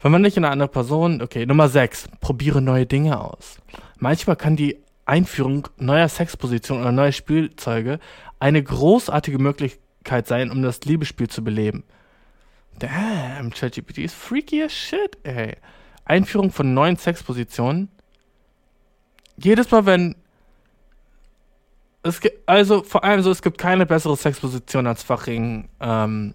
Wenn 0.00 0.12
man 0.12 0.20
nicht 0.20 0.36
in 0.36 0.44
eine 0.44 0.52
andere 0.52 0.68
Person, 0.68 1.22
okay, 1.22 1.46
Nummer 1.46 1.68
6, 1.68 2.08
probiere 2.20 2.60
neue 2.60 2.84
Dinge 2.84 3.20
aus. 3.20 3.58
Manchmal 3.98 4.36
kann 4.36 4.54
die 4.54 4.76
Einführung 5.08 5.68
neuer 5.78 6.08
Sexpositionen 6.08 6.82
oder 6.82 6.92
neuer 6.92 7.12
Spielzeuge 7.12 7.98
eine 8.38 8.62
großartige 8.62 9.38
Möglichkeit 9.38 10.26
sein, 10.26 10.50
um 10.50 10.62
das 10.62 10.82
Liebesspiel 10.82 11.28
zu 11.28 11.42
beleben. 11.42 11.84
Damn, 12.78 13.50
ChatGPT 13.50 13.98
ist 13.98 14.14
freaky 14.14 14.62
as 14.62 14.72
shit, 14.72 15.18
ey. 15.24 15.56
Einführung 16.04 16.52
von 16.52 16.74
neuen 16.74 16.96
Sexpositionen. 16.96 17.88
Jedes 19.36 19.70
Mal, 19.70 19.86
wenn 19.86 20.16
es 22.02 22.20
gibt, 22.20 22.48
also 22.48 22.82
vor 22.82 23.02
allem 23.02 23.22
so, 23.22 23.30
es 23.30 23.42
gibt 23.42 23.58
keine 23.58 23.86
bessere 23.86 24.16
Sexposition 24.16 24.86
als 24.86 25.02
fucking 25.02 25.68
ähm, 25.80 26.34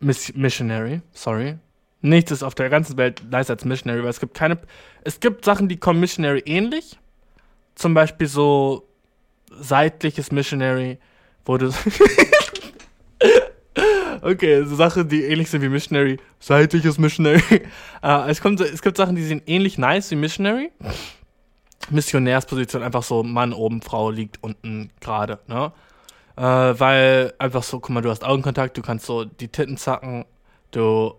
Missionary, 0.00 1.02
sorry. 1.12 1.58
Nichts 2.02 2.30
ist 2.30 2.42
auf 2.42 2.54
der 2.54 2.68
ganzen 2.68 2.96
Welt 2.96 3.22
nicer 3.30 3.54
als 3.54 3.64
Missionary, 3.64 4.02
weil 4.02 4.10
es 4.10 4.20
gibt 4.20 4.34
keine. 4.34 4.58
Es 5.02 5.20
gibt 5.20 5.44
Sachen, 5.44 5.68
die 5.68 5.78
kommen 5.78 6.00
Missionary 6.00 6.42
ähnlich. 6.44 6.98
Zum 7.74 7.94
Beispiel 7.94 8.26
so 8.26 8.86
seitliches 9.50 10.30
Missionary, 10.32 10.98
wo 11.44 11.56
du. 11.56 11.70
okay, 14.22 14.64
so 14.64 14.76
Sachen, 14.76 15.08
die 15.08 15.24
ähnlich 15.24 15.50
sind 15.50 15.62
wie 15.62 15.68
Missionary. 15.68 16.18
Seitliches 16.38 16.98
Missionary. 16.98 17.62
uh, 18.02 18.24
es, 18.28 18.40
kommt, 18.40 18.60
es 18.60 18.82
gibt 18.82 18.96
Sachen, 18.96 19.16
die 19.16 19.24
sind 19.24 19.42
ähnlich 19.46 19.78
nice 19.78 20.10
wie 20.10 20.16
Missionary. 20.16 20.70
Missionärsposition, 21.90 22.82
einfach 22.82 23.02
so 23.02 23.22
Mann 23.22 23.52
oben, 23.52 23.80
Frau 23.80 24.10
liegt 24.10 24.42
unten 24.42 24.90
gerade, 25.00 25.38
ne? 25.46 25.72
Uh, 26.38 26.78
weil 26.78 27.32
einfach 27.38 27.62
so, 27.62 27.80
guck 27.80 27.90
mal, 27.90 28.02
du 28.02 28.10
hast 28.10 28.22
Augenkontakt, 28.22 28.76
du 28.76 28.82
kannst 28.82 29.06
so 29.06 29.24
die 29.24 29.48
Titten 29.48 29.78
zacken, 29.78 30.26
du 30.70 31.14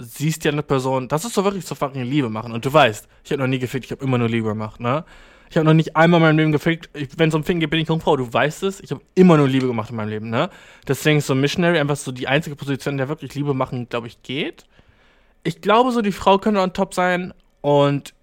siehst 0.00 0.44
ja 0.44 0.50
eine 0.50 0.62
Person, 0.62 1.08
das 1.08 1.24
ist 1.24 1.34
so 1.34 1.44
wirklich 1.44 1.64
so 1.66 1.74
fucking 1.74 2.02
Liebe 2.02 2.30
machen. 2.30 2.52
Und 2.52 2.64
du 2.64 2.72
weißt, 2.72 3.06
ich 3.24 3.30
habe 3.30 3.42
noch 3.42 3.48
nie 3.48 3.58
gefickt, 3.58 3.84
ich 3.84 3.90
habe 3.92 4.02
immer 4.02 4.18
nur 4.18 4.28
Liebe 4.28 4.48
gemacht, 4.48 4.80
ne? 4.80 5.04
Ich 5.50 5.56
habe 5.56 5.66
noch 5.66 5.74
nicht 5.74 5.96
einmal 5.96 6.20
in 6.20 6.26
meinem 6.26 6.38
Leben 6.38 6.52
gefickt. 6.52 6.90
Wenn 7.16 7.28
es 7.28 7.34
um 7.34 7.42
Ficken 7.42 7.58
geht, 7.58 7.70
bin 7.70 7.80
ich 7.80 7.88
Jungfrau, 7.88 8.16
du 8.16 8.32
weißt 8.32 8.62
es. 8.62 8.80
Ich 8.80 8.92
habe 8.92 9.00
immer 9.16 9.36
nur 9.36 9.48
Liebe 9.48 9.66
gemacht 9.66 9.90
in 9.90 9.96
meinem 9.96 10.08
Leben, 10.08 10.30
ne? 10.30 10.48
Deswegen 10.86 11.18
ist 11.18 11.26
so 11.26 11.34
Missionary 11.34 11.78
einfach 11.78 11.96
so 11.96 12.12
die 12.12 12.28
einzige 12.28 12.54
Position, 12.54 12.94
in 12.94 12.98
der 12.98 13.08
wirklich 13.08 13.34
Liebe 13.34 13.52
machen, 13.52 13.88
glaube 13.88 14.06
ich, 14.06 14.22
geht. 14.22 14.64
Ich 15.42 15.60
glaube 15.60 15.90
so, 15.90 16.02
die 16.02 16.12
Frau 16.12 16.38
könnte 16.38 16.60
on 16.60 16.72
top 16.72 16.94
sein 16.94 17.34
und 17.62 18.14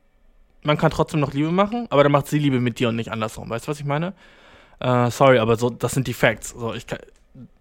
man 0.64 0.78
kann 0.78 0.90
trotzdem 0.90 1.20
noch 1.20 1.34
Liebe 1.34 1.52
machen, 1.52 1.88
aber 1.90 2.04
dann 2.04 2.12
macht 2.12 2.28
sie 2.28 2.40
Liebe 2.40 2.60
mit 2.60 2.80
dir 2.80 2.90
und 2.90 2.96
nicht 2.96 3.12
andersrum. 3.12 3.50
Weißt 3.50 3.68
du, 3.68 3.72
was 3.72 3.80
ich 3.80 3.86
meine? 3.86 4.14
Uh, 4.84 5.10
sorry, 5.10 5.40
aber 5.40 5.58
so, 5.58 5.70
das 5.70 5.92
sind 5.94 6.08
die 6.08 6.14
Facts. 6.14 6.52
So, 6.52 6.74
ich 6.74 6.88
kann, 6.88 7.00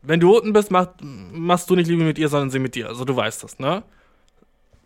wenn 0.03 0.21
du 0.21 0.37
unten 0.37 0.53
bist, 0.53 0.71
mach, 0.71 0.89
machst 1.01 1.69
du 1.69 1.75
nicht 1.75 1.89
Liebe 1.89 2.05
mit 2.05 2.19
ihr, 2.19 2.29
sondern 2.29 2.51
sie 2.51 2.59
mit 2.59 2.75
dir. 2.75 2.89
Also 2.89 3.05
du 3.05 3.17
weißt 3.17 3.43
das, 3.43 3.59
ne? 3.59 3.83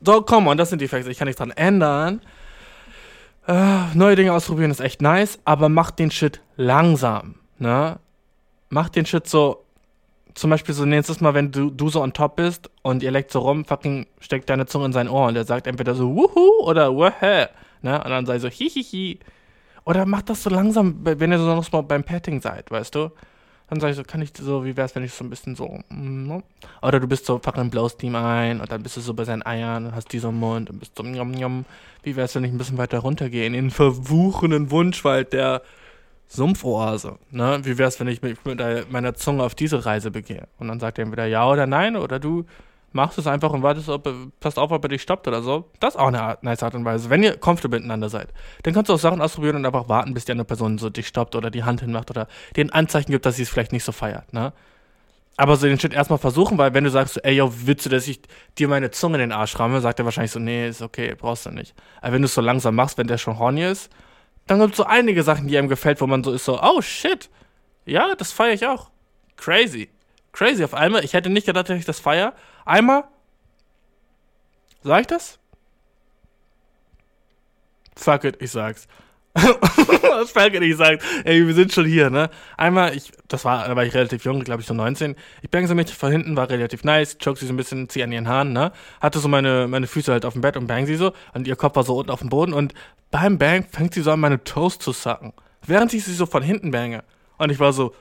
So, 0.02 0.22
komm 0.22 0.46
on, 0.46 0.56
das 0.56 0.70
sind 0.70 0.80
die 0.80 0.88
Facts. 0.88 1.06
Ich 1.06 1.18
kann 1.18 1.26
nichts 1.26 1.38
dran 1.38 1.50
ändern. 1.50 2.20
Äh, 3.46 3.94
neue 3.94 4.16
Dinge 4.16 4.32
ausprobieren 4.32 4.70
ist 4.70 4.80
echt 4.80 5.02
nice, 5.02 5.38
aber 5.44 5.68
mach 5.68 5.90
den 5.90 6.10
Shit 6.10 6.40
langsam, 6.56 7.36
ne? 7.58 7.98
Mach 8.68 8.88
den 8.88 9.06
Shit 9.06 9.26
so, 9.26 9.64
zum 10.34 10.50
Beispiel 10.50 10.74
so 10.74 10.84
nächstes 10.84 11.20
Mal, 11.20 11.34
wenn 11.34 11.50
du, 11.50 11.70
du 11.70 11.88
so 11.88 12.02
on 12.02 12.12
top 12.12 12.36
bist 12.36 12.70
und 12.82 13.02
ihr 13.02 13.10
leckt 13.10 13.32
so 13.32 13.40
rum, 13.40 13.64
fucking 13.64 14.06
steckt 14.20 14.48
deine 14.50 14.66
Zunge 14.66 14.86
in 14.86 14.92
sein 14.92 15.08
Ohr 15.08 15.26
und 15.26 15.36
er 15.36 15.44
sagt 15.44 15.66
entweder 15.66 15.94
so 15.94 16.14
wuhu 16.14 16.64
oder 16.64 16.94
wuhä, 16.94 17.48
ne? 17.82 18.02
Und 18.04 18.10
dann 18.10 18.26
sei 18.26 18.38
so 18.38 18.48
hihihi. 18.48 19.18
Oder 19.84 20.06
mach 20.06 20.22
das 20.22 20.42
so 20.42 20.50
langsam, 20.50 21.00
wenn 21.02 21.32
ihr 21.32 21.38
so 21.38 21.46
noch 21.46 21.72
mal 21.72 21.82
beim 21.82 22.04
Petting 22.04 22.40
seid, 22.40 22.70
weißt 22.70 22.94
du? 22.94 23.10
Dann 23.70 23.78
sage 23.78 23.92
ich 23.92 23.96
so, 23.96 24.02
kann 24.02 24.20
ich 24.20 24.30
so, 24.36 24.64
wie 24.64 24.76
wär's, 24.76 24.96
wenn 24.96 25.04
ich 25.04 25.12
so 25.12 25.24
ein 25.24 25.30
bisschen 25.30 25.54
so, 25.54 25.78
mm, 25.88 26.42
oder 26.82 26.98
du 26.98 27.06
bist 27.06 27.24
so, 27.24 27.38
fucking 27.38 27.70
blowst 27.70 28.02
ihm 28.02 28.16
ein 28.16 28.60
und 28.60 28.70
dann 28.70 28.82
bist 28.82 28.96
du 28.96 29.00
so 29.00 29.14
bei 29.14 29.24
seinen 29.24 29.46
Eiern 29.46 29.86
und 29.86 29.94
hast 29.94 30.12
die 30.12 30.18
so 30.18 30.30
im 30.30 30.40
Mund 30.40 30.70
und 30.70 30.80
bist 30.80 30.96
so, 30.96 31.04
njom, 31.04 31.30
njom. 31.30 31.64
Wie 32.02 32.16
wär's, 32.16 32.34
wenn 32.34 32.44
ich 32.44 32.50
ein 32.50 32.58
bisschen 32.58 32.78
weiter 32.78 32.98
runtergehe 32.98 33.46
in 33.46 33.52
den 33.52 33.70
verwuchenen 33.70 34.70
Wunschwald 34.70 35.32
der 35.32 35.62
Sumpfoase, 36.26 37.18
ne? 37.30 37.60
Wie 37.62 37.78
wär's, 37.78 38.00
wenn 38.00 38.08
ich 38.08 38.22
mich 38.22 38.38
mit 38.44 38.60
meiner 38.90 39.14
Zunge 39.14 39.44
auf 39.44 39.54
diese 39.54 39.84
Reise 39.84 40.10
begehe? 40.10 40.48
Und 40.58 40.68
dann 40.68 40.80
sagt 40.80 40.98
er 40.98 41.04
entweder 41.04 41.26
ja 41.26 41.48
oder 41.48 41.66
nein 41.66 41.96
oder 41.96 42.18
du 42.18 42.46
machst 42.92 43.18
es 43.18 43.26
einfach 43.26 43.50
und 43.52 43.62
wartest, 43.62 43.88
ob, 43.88 44.08
passt 44.40 44.58
auf, 44.58 44.70
ob 44.70 44.84
er 44.84 44.88
dich 44.88 45.02
stoppt 45.02 45.28
oder 45.28 45.42
so. 45.42 45.70
Das 45.78 45.94
ist 45.94 46.00
auch 46.00 46.08
eine 46.08 46.22
Art, 46.22 46.42
nice 46.42 46.62
Art 46.62 46.74
und 46.74 46.84
Weise. 46.84 47.10
Wenn 47.10 47.22
ihr 47.22 47.36
comfortable 47.36 47.78
miteinander 47.78 48.08
seid, 48.08 48.28
dann 48.62 48.74
kannst 48.74 48.88
du 48.88 48.94
auch 48.94 48.98
Sachen 48.98 49.20
ausprobieren 49.20 49.56
und 49.56 49.66
einfach 49.66 49.88
warten, 49.88 50.14
bis 50.14 50.24
die 50.24 50.32
andere 50.32 50.46
Person 50.46 50.78
so 50.78 50.90
dich 50.90 51.06
stoppt 51.06 51.34
oder 51.36 51.50
die 51.50 51.64
Hand 51.64 51.80
hinmacht 51.80 52.10
oder 52.10 52.26
dir 52.56 52.64
ein 52.64 52.70
Anzeichen 52.70 53.12
gibt, 53.12 53.26
dass 53.26 53.36
sie 53.36 53.42
es 53.42 53.48
vielleicht 53.48 53.72
nicht 53.72 53.84
so 53.84 53.92
feiert, 53.92 54.32
ne? 54.32 54.52
Aber 55.36 55.56
so 55.56 55.66
den 55.66 55.80
Shit 55.80 55.94
erstmal 55.94 56.18
versuchen, 56.18 56.58
weil 56.58 56.74
wenn 56.74 56.84
du 56.84 56.90
sagst, 56.90 57.24
ey, 57.24 57.34
yo, 57.34 57.50
willst 57.64 57.86
du, 57.86 57.88
dass 57.88 58.06
ich 58.06 58.20
dir 58.58 58.68
meine 58.68 58.90
Zunge 58.90 59.14
in 59.14 59.20
den 59.20 59.32
Arsch 59.32 59.58
ramme, 59.58 59.80
sagt 59.80 59.98
er 59.98 60.04
wahrscheinlich 60.04 60.32
so, 60.32 60.38
nee, 60.38 60.68
ist 60.68 60.82
okay, 60.82 61.14
brauchst 61.14 61.46
du 61.46 61.50
nicht. 61.50 61.74
Aber 62.02 62.12
wenn 62.12 62.20
du 62.20 62.26
es 62.26 62.34
so 62.34 62.42
langsam 62.42 62.74
machst, 62.74 62.98
wenn 62.98 63.06
der 63.06 63.16
schon 63.16 63.38
horny 63.38 63.64
ist, 63.64 63.90
dann 64.46 64.58
gibt 64.58 64.72
es 64.72 64.76
so 64.76 64.84
einige 64.84 65.22
Sachen, 65.22 65.48
die 65.48 65.56
einem 65.56 65.68
gefällt, 65.68 66.00
wo 66.02 66.06
man 66.06 66.22
so 66.22 66.32
ist 66.32 66.44
so, 66.44 66.60
oh 66.60 66.82
shit, 66.82 67.30
ja, 67.86 68.14
das 68.16 68.32
feiere 68.32 68.52
ich 68.52 68.66
auch. 68.66 68.90
Crazy. 69.36 69.88
Crazy 70.32 70.64
auf 70.64 70.74
einmal. 70.74 71.04
Ich 71.04 71.12
hätte 71.12 71.30
nicht 71.30 71.46
gedacht, 71.46 71.68
dass 71.68 71.78
ich 71.78 71.84
das 71.84 72.00
feiere. 72.00 72.34
Einmal. 72.64 73.04
Sag 74.82 75.02
ich 75.02 75.06
das? 75.08 75.38
Fuck 77.96 78.24
it, 78.24 78.36
ich 78.40 78.50
sag's. 78.50 78.88
Fuck 79.36 80.54
it, 80.54 80.62
ich 80.62 80.76
sag's. 80.76 81.04
Ey, 81.24 81.46
wir 81.46 81.54
sind 81.54 81.72
schon 81.72 81.84
hier, 81.84 82.10
ne? 82.10 82.30
Einmal, 82.56 82.96
ich, 82.96 83.12
das 83.28 83.44
war, 83.44 83.68
da 83.68 83.76
war 83.76 83.84
ich 83.84 83.94
relativ 83.94 84.24
jung, 84.24 84.42
glaube 84.42 84.62
ich 84.62 84.66
so 84.66 84.74
19. 84.74 85.16
Ich 85.42 85.50
bang 85.50 85.66
sie 85.66 85.74
mich 85.74 85.94
von 85.94 86.10
hinten, 86.10 86.36
war 86.36 86.48
relativ 86.48 86.82
nice, 86.82 87.18
choke 87.18 87.38
sie 87.38 87.46
so 87.46 87.52
ein 87.52 87.56
bisschen, 87.56 87.88
zieh 87.88 88.02
an 88.02 88.10
ihren 88.10 88.26
Haaren, 88.26 88.52
ne? 88.52 88.72
Hatte 89.00 89.18
so 89.18 89.28
meine, 89.28 89.68
meine 89.68 89.86
Füße 89.86 90.10
halt 90.10 90.24
auf 90.24 90.32
dem 90.32 90.42
Bett 90.42 90.56
und 90.56 90.66
bang 90.66 90.86
sie 90.86 90.96
so 90.96 91.12
und 91.34 91.46
ihr 91.46 91.56
Kopf 91.56 91.76
war 91.76 91.84
so 91.84 91.98
unten 91.98 92.10
auf 92.10 92.20
dem 92.20 92.30
Boden 92.30 92.54
und 92.54 92.74
beim 93.10 93.38
Bang 93.38 93.66
fängt 93.70 93.94
sie 93.94 94.02
so 94.02 94.12
an, 94.12 94.20
meine 94.20 94.42
Toes 94.44 94.78
zu 94.78 94.92
sacken. 94.92 95.32
Während 95.66 95.92
ich 95.92 96.04
sie 96.04 96.14
so 96.14 96.26
von 96.26 96.42
hinten 96.42 96.70
bange. 96.70 97.04
Und 97.38 97.50
ich 97.50 97.58
war 97.58 97.72
so, 97.72 97.94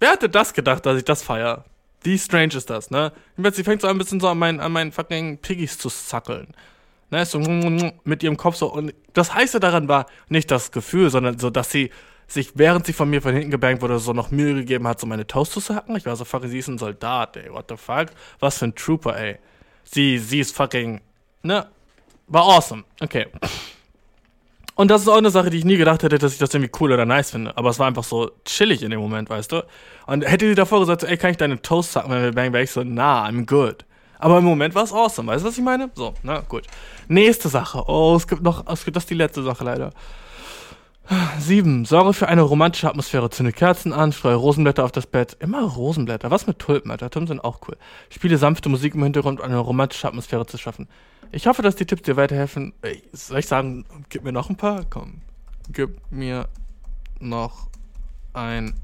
Wer 0.00 0.12
hätte 0.12 0.28
das 0.28 0.54
gedacht, 0.54 0.86
dass 0.86 0.96
ich 0.96 1.04
das 1.04 1.22
feier? 1.22 1.64
Wie 2.02 2.18
strange 2.18 2.54
ist 2.54 2.70
das, 2.70 2.90
ne? 2.90 3.12
Sie 3.52 3.64
fängt 3.64 3.82
so 3.82 3.88
ein 3.88 3.98
bisschen 3.98 4.20
so 4.20 4.28
an 4.28 4.38
meinen, 4.38 4.60
an 4.60 4.72
meinen 4.72 4.92
fucking 4.92 5.38
Piggies 5.38 5.78
zu 5.78 5.88
zackeln. 5.88 6.54
Ne, 7.10 7.24
so 7.24 7.38
mit 7.40 8.22
ihrem 8.22 8.36
Kopf 8.36 8.56
so. 8.56 8.70
Und 8.72 8.94
das 9.14 9.34
heiße 9.34 9.60
daran 9.60 9.88
war 9.88 10.06
nicht 10.28 10.50
das 10.50 10.72
Gefühl, 10.72 11.08
sondern 11.08 11.38
so, 11.38 11.48
dass 11.48 11.70
sie 11.70 11.90
sich, 12.26 12.52
während 12.54 12.84
sie 12.84 12.92
von 12.92 13.08
mir 13.08 13.22
von 13.22 13.32
hinten 13.32 13.50
gebankt 13.50 13.80
wurde, 13.80 13.98
so 13.98 14.12
noch 14.12 14.30
Mühe 14.30 14.54
gegeben 14.54 14.86
hat, 14.86 15.00
so 15.00 15.06
meine 15.06 15.26
Toast 15.26 15.52
zu 15.52 15.60
sacken. 15.60 15.96
Ich 15.96 16.04
war 16.04 16.14
so, 16.16 16.26
fuck, 16.26 16.44
sie 16.46 16.58
ist 16.58 16.68
ein 16.68 16.76
Soldat, 16.76 17.36
ey, 17.38 17.50
what 17.50 17.64
the 17.70 17.76
fuck? 17.76 18.08
Was 18.38 18.58
für 18.58 18.66
ein 18.66 18.74
Trooper, 18.74 19.18
ey. 19.18 19.38
Sie, 19.84 20.18
sie 20.18 20.40
ist 20.40 20.54
fucking, 20.54 21.00
ne? 21.42 21.66
War 22.26 22.42
awesome. 22.42 22.84
Okay. 23.00 23.26
Und 24.78 24.92
das 24.92 25.02
ist 25.02 25.08
auch 25.08 25.16
eine 25.16 25.30
Sache, 25.30 25.50
die 25.50 25.58
ich 25.58 25.64
nie 25.64 25.76
gedacht 25.76 26.04
hätte, 26.04 26.18
dass 26.18 26.34
ich 26.34 26.38
das 26.38 26.54
irgendwie 26.54 26.70
cool 26.78 26.92
oder 26.92 27.04
nice 27.04 27.32
finde. 27.32 27.56
Aber 27.56 27.70
es 27.70 27.80
war 27.80 27.88
einfach 27.88 28.04
so 28.04 28.30
chillig 28.44 28.84
in 28.84 28.92
dem 28.92 29.00
Moment, 29.00 29.28
weißt 29.28 29.50
du? 29.50 29.64
Und 30.06 30.24
hätte 30.24 30.48
sie 30.48 30.54
davor 30.54 30.78
gesagt, 30.78 31.02
ey, 31.02 31.16
kann 31.16 31.32
ich 31.32 31.36
deine 31.36 31.60
Toast 31.60 31.90
sacken, 31.90 32.12
wenn 32.12 32.22
wir 32.22 32.30
bang, 32.30 32.52
wäre 32.52 32.62
ich 32.62 32.70
so, 32.70 32.84
nah, 32.84 33.26
I'm 33.26 33.44
good. 33.44 33.84
Aber 34.20 34.38
im 34.38 34.44
Moment 34.44 34.76
war 34.76 34.84
es 34.84 34.92
awesome, 34.92 35.32
weißt 35.32 35.42
du, 35.42 35.48
was 35.48 35.58
ich 35.58 35.64
meine? 35.64 35.90
So, 35.96 36.14
na 36.22 36.42
gut. 36.42 36.62
Nächste 37.08 37.48
Sache. 37.48 37.82
Oh, 37.88 38.14
es 38.16 38.28
gibt 38.28 38.40
noch, 38.40 38.68
es 38.68 38.84
gibt, 38.84 38.96
das 38.96 39.02
ist 39.02 39.10
die 39.10 39.14
letzte 39.14 39.42
Sache 39.42 39.64
leider. 39.64 39.90
Sieben. 41.40 41.84
Sorge 41.84 42.12
für 42.12 42.28
eine 42.28 42.42
romantische 42.42 42.86
Atmosphäre. 42.86 43.30
Zünde 43.30 43.50
Kerzen 43.50 43.92
an, 43.92 44.12
streue 44.12 44.36
Rosenblätter 44.36 44.84
auf 44.84 44.92
das 44.92 45.08
Bett. 45.08 45.36
Immer 45.40 45.62
Rosenblätter. 45.62 46.30
Was 46.30 46.46
mit 46.46 46.60
Tulpen, 46.60 46.92
Alter? 46.92 47.10
Tulpen 47.10 47.26
sind 47.26 47.42
auch 47.42 47.62
cool. 47.66 47.76
Spiele 48.10 48.38
sanfte 48.38 48.68
Musik 48.68 48.94
im 48.94 49.02
Hintergrund, 49.02 49.40
um 49.40 49.46
eine 49.46 49.58
romantische 49.58 50.06
Atmosphäre 50.06 50.46
zu 50.46 50.56
schaffen. 50.56 50.86
Ich 51.30 51.46
hoffe, 51.46 51.62
dass 51.62 51.76
die 51.76 51.84
Tipps 51.84 52.02
dir 52.02 52.16
weiterhelfen. 52.16 52.72
Ey, 52.82 53.02
soll 53.12 53.40
ich 53.40 53.46
sagen, 53.46 53.84
gib 54.08 54.24
mir 54.24 54.32
noch 54.32 54.48
ein 54.48 54.56
paar? 54.56 54.84
Komm, 54.88 55.20
gib 55.70 56.00
mir 56.10 56.48
noch 57.20 57.68
ein 58.32 58.74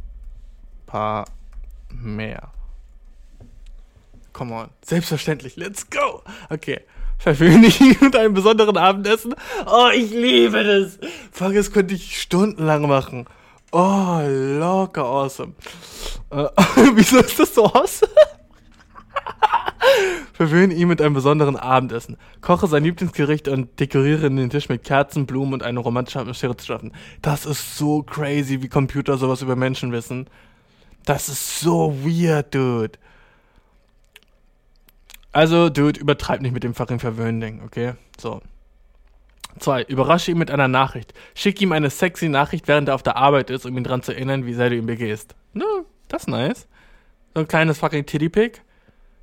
paar 0.87 1.25
mehr. 1.89 2.53
Come 4.33 4.55
on. 4.55 4.69
Selbstverständlich. 4.85 5.57
Let's 5.57 5.89
go. 5.89 6.23
Okay. 6.51 6.81
Verwöhne 7.19 7.69
ich 7.69 7.81
ihn 7.81 7.97
mit 8.01 8.17
einem 8.17 8.35
besonderen 8.35 8.77
Abendessen? 8.77 9.35
Oh, 9.65 9.89
ich 9.95 10.11
liebe 10.11 10.63
das. 10.65 10.99
Fuck, 11.31 11.55
das 11.55 11.73
könnte 11.73 11.95
ich 11.95 12.21
stundenlang 12.21 12.87
machen. 12.89 13.27
Oh, 13.71 14.21
locker 14.59 15.05
awesome. 15.05 15.55
Äh, 16.31 16.49
wieso 16.95 17.19
ist 17.19 17.39
das 17.39 17.55
so 17.55 17.65
awesome? 17.67 18.13
Verwöhne 20.33 20.75
ihn 20.75 20.89
mit 20.89 21.01
einem 21.01 21.15
besonderen 21.15 21.57
Abendessen. 21.57 22.17
Koche 22.41 22.67
sein 22.67 22.83
Lieblingsgericht 22.85 23.49
und 23.49 23.79
dekoriere 23.79 24.31
den 24.31 24.51
Tisch 24.51 24.69
mit 24.69 24.83
Kerzen, 24.83 25.27
Blumen 25.27 25.55
und 25.55 25.63
eine 25.63 25.79
romantische 25.79 26.21
Atmosphäre 26.21 26.57
zu 26.57 26.67
schaffen. 26.67 26.93
Das 27.23 27.47
ist 27.47 27.77
so 27.79 28.03
crazy, 28.03 28.61
wie 28.63 28.69
Computer 28.69 29.17
sowas 29.17 29.43
über 29.43 29.55
Menschen 29.55 29.93
wissen. 29.93 30.27
Das 31.05 31.29
ist 31.29 31.61
so 31.61 31.95
weird, 32.05 32.55
dude. 32.55 32.99
Also, 35.35 35.69
Dude, 35.69 35.99
übertreib 35.99 36.43
nicht 36.43 36.53
mit 36.53 36.63
dem 36.63 36.75
fucking 36.75 37.01
Verwöhnen-Ding, 37.01 37.63
okay? 37.65 37.95
So. 38.21 38.41
Zwei, 39.59 39.83
überrasche 39.83 40.31
ihn 40.31 40.39
mit 40.39 40.49
einer 40.49 40.69
Nachricht. 40.69 41.13
Schick 41.35 41.61
ihm 41.61 41.73
eine 41.73 41.91
sexy 41.91 42.29
Nachricht, 42.29 42.69
während 42.69 42.89
er 42.89 42.95
auf 42.95 43.03
der 43.03 43.17
Arbeit 43.17 43.51
ist, 43.51 43.67
um 43.67 43.77
ihn 43.77 43.83
daran 43.83 44.03
zu 44.03 44.13
erinnern, 44.13 44.47
wie 44.47 44.55
sehr 44.55 44.71
du 44.71 44.77
ihn 44.77 44.87
begehst. 44.87 45.35
No, 45.53 45.87
das 46.07 46.23
ist 46.23 46.29
nice. 46.29 46.69
So 47.35 47.41
ein 47.41 47.49
kleines 47.49 47.79
fucking 47.79 48.07
Titty-Pick. 48.07 48.63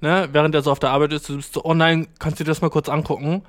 Ne, 0.01 0.27
während 0.31 0.55
er 0.55 0.63
so 0.63 0.71
auf 0.71 0.79
der 0.79 0.89
Arbeit 0.89 1.13
ist, 1.13 1.29
du 1.29 1.37
bist 1.37 1.53
so, 1.53 1.63
oh 1.63 1.75
nein, 1.75 2.07
kannst 2.17 2.39
du 2.39 2.43
dir 2.43 2.49
das 2.49 2.61
mal 2.61 2.71
kurz 2.71 2.89
angucken? 2.89 3.43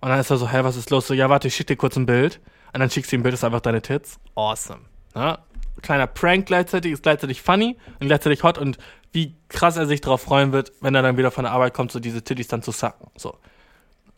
Und 0.00 0.08
dann 0.08 0.18
ist 0.18 0.30
er 0.30 0.38
so, 0.38 0.48
hä, 0.50 0.60
was 0.62 0.76
ist 0.76 0.88
los? 0.90 1.06
So, 1.06 1.12
ja, 1.12 1.28
warte, 1.28 1.48
ich 1.48 1.54
schick 1.54 1.66
dir 1.66 1.76
kurz 1.76 1.96
ein 1.96 2.06
Bild. 2.06 2.40
Und 2.72 2.80
dann 2.80 2.90
schickst 2.90 3.12
du 3.12 3.16
ihm 3.16 3.20
ein 3.20 3.22
Bild, 3.24 3.34
das 3.34 3.40
ist 3.40 3.44
einfach 3.44 3.60
deine 3.60 3.82
Tits. 3.82 4.18
Awesome. 4.34 4.80
Ne? 5.14 5.38
Kleiner 5.82 6.06
Prank 6.06 6.46
gleichzeitig, 6.46 6.92
ist 6.92 7.02
gleichzeitig 7.02 7.42
funny 7.42 7.76
und 8.00 8.06
gleichzeitig 8.06 8.42
hot 8.42 8.58
und 8.58 8.78
wie 9.12 9.36
krass 9.48 9.76
er 9.76 9.86
sich 9.86 10.00
darauf 10.00 10.22
freuen 10.22 10.52
wird, 10.52 10.72
wenn 10.80 10.94
er 10.94 11.02
dann 11.02 11.16
wieder 11.16 11.30
von 11.30 11.44
der 11.44 11.52
Arbeit 11.52 11.74
kommt, 11.74 11.92
so 11.92 12.00
diese 12.00 12.22
Titties 12.22 12.48
dann 12.48 12.62
zu 12.62 12.70
sacken. 12.70 13.10
So. 13.16 13.36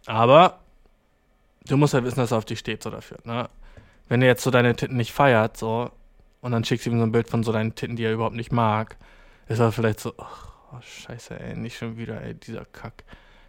Aber 0.07 0.61
du 1.67 1.77
musst 1.77 1.95
ja 1.95 2.05
wissen, 2.05 2.19
dass 2.19 2.33
er 2.33 2.39
auf 2.39 2.45
dich 2.45 2.59
steht, 2.59 2.83
so 2.83 2.91
dafür. 2.91 3.19
Ne? 3.25 3.49
Wenn 4.09 4.23
er 4.23 4.29
jetzt 4.29 4.43
so 4.43 4.51
deine 4.51 4.75
Titten 4.75 4.97
nicht 4.97 5.13
feiert, 5.13 5.57
so, 5.57 5.91
und 6.41 6.53
dann 6.53 6.65
schickst 6.65 6.87
du 6.87 6.91
ihm 6.91 6.99
so 6.99 7.05
ein 7.05 7.13
Bild 7.13 7.29
von 7.29 7.43
so 7.43 7.53
deinen 7.53 7.75
Titten, 7.75 7.97
die 7.97 8.05
er 8.05 8.13
überhaupt 8.13 8.37
nicht 8.37 8.53
mag, 8.53 8.97
ist 9.49 9.59
er 9.59 9.73
vielleicht 9.73 10.01
so, 10.01 10.13
oh, 10.73 10.81
scheiße, 10.81 11.39
ey, 11.39 11.57
nicht 11.57 11.77
schon 11.79 11.97
wieder, 11.97 12.21
ey, 12.23 12.35
dieser 12.35 12.65
Kack. 12.65 13.05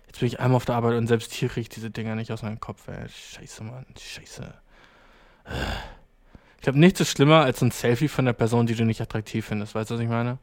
Jetzt 0.08 0.20
bin 0.20 0.28
ich 0.28 0.40
einmal 0.40 0.58
auf 0.58 0.66
der 0.66 0.76
Arbeit 0.76 0.96
und 0.96 1.08
selbst 1.08 1.34
hier 1.34 1.50
kriege 1.50 1.62
ich 1.62 1.70
diese 1.70 1.90
Dinger 1.90 2.16
nicht 2.16 2.32
aus 2.32 2.42
meinem 2.42 2.60
Kopf, 2.60 2.88
ey. 2.88 3.08
Scheiße, 3.08 3.64
Mann, 3.64 3.86
scheiße. 3.98 4.54
Ich 6.58 6.64
glaube, 6.64 6.80
nichts 6.80 7.00
ist 7.00 7.12
schlimmer 7.12 7.44
als 7.44 7.62
ein 7.62 7.72
Selfie 7.72 8.08
von 8.08 8.26
der 8.26 8.34
Person, 8.34 8.68
die 8.68 8.76
du 8.76 8.86
nicht 8.86 9.02
attraktiv 9.02 9.46
findest. 9.46 9.74
Weißt 9.74 9.90
du, 9.90 9.96
was 9.96 10.02
ich 10.02 10.10
meine? 10.10 10.38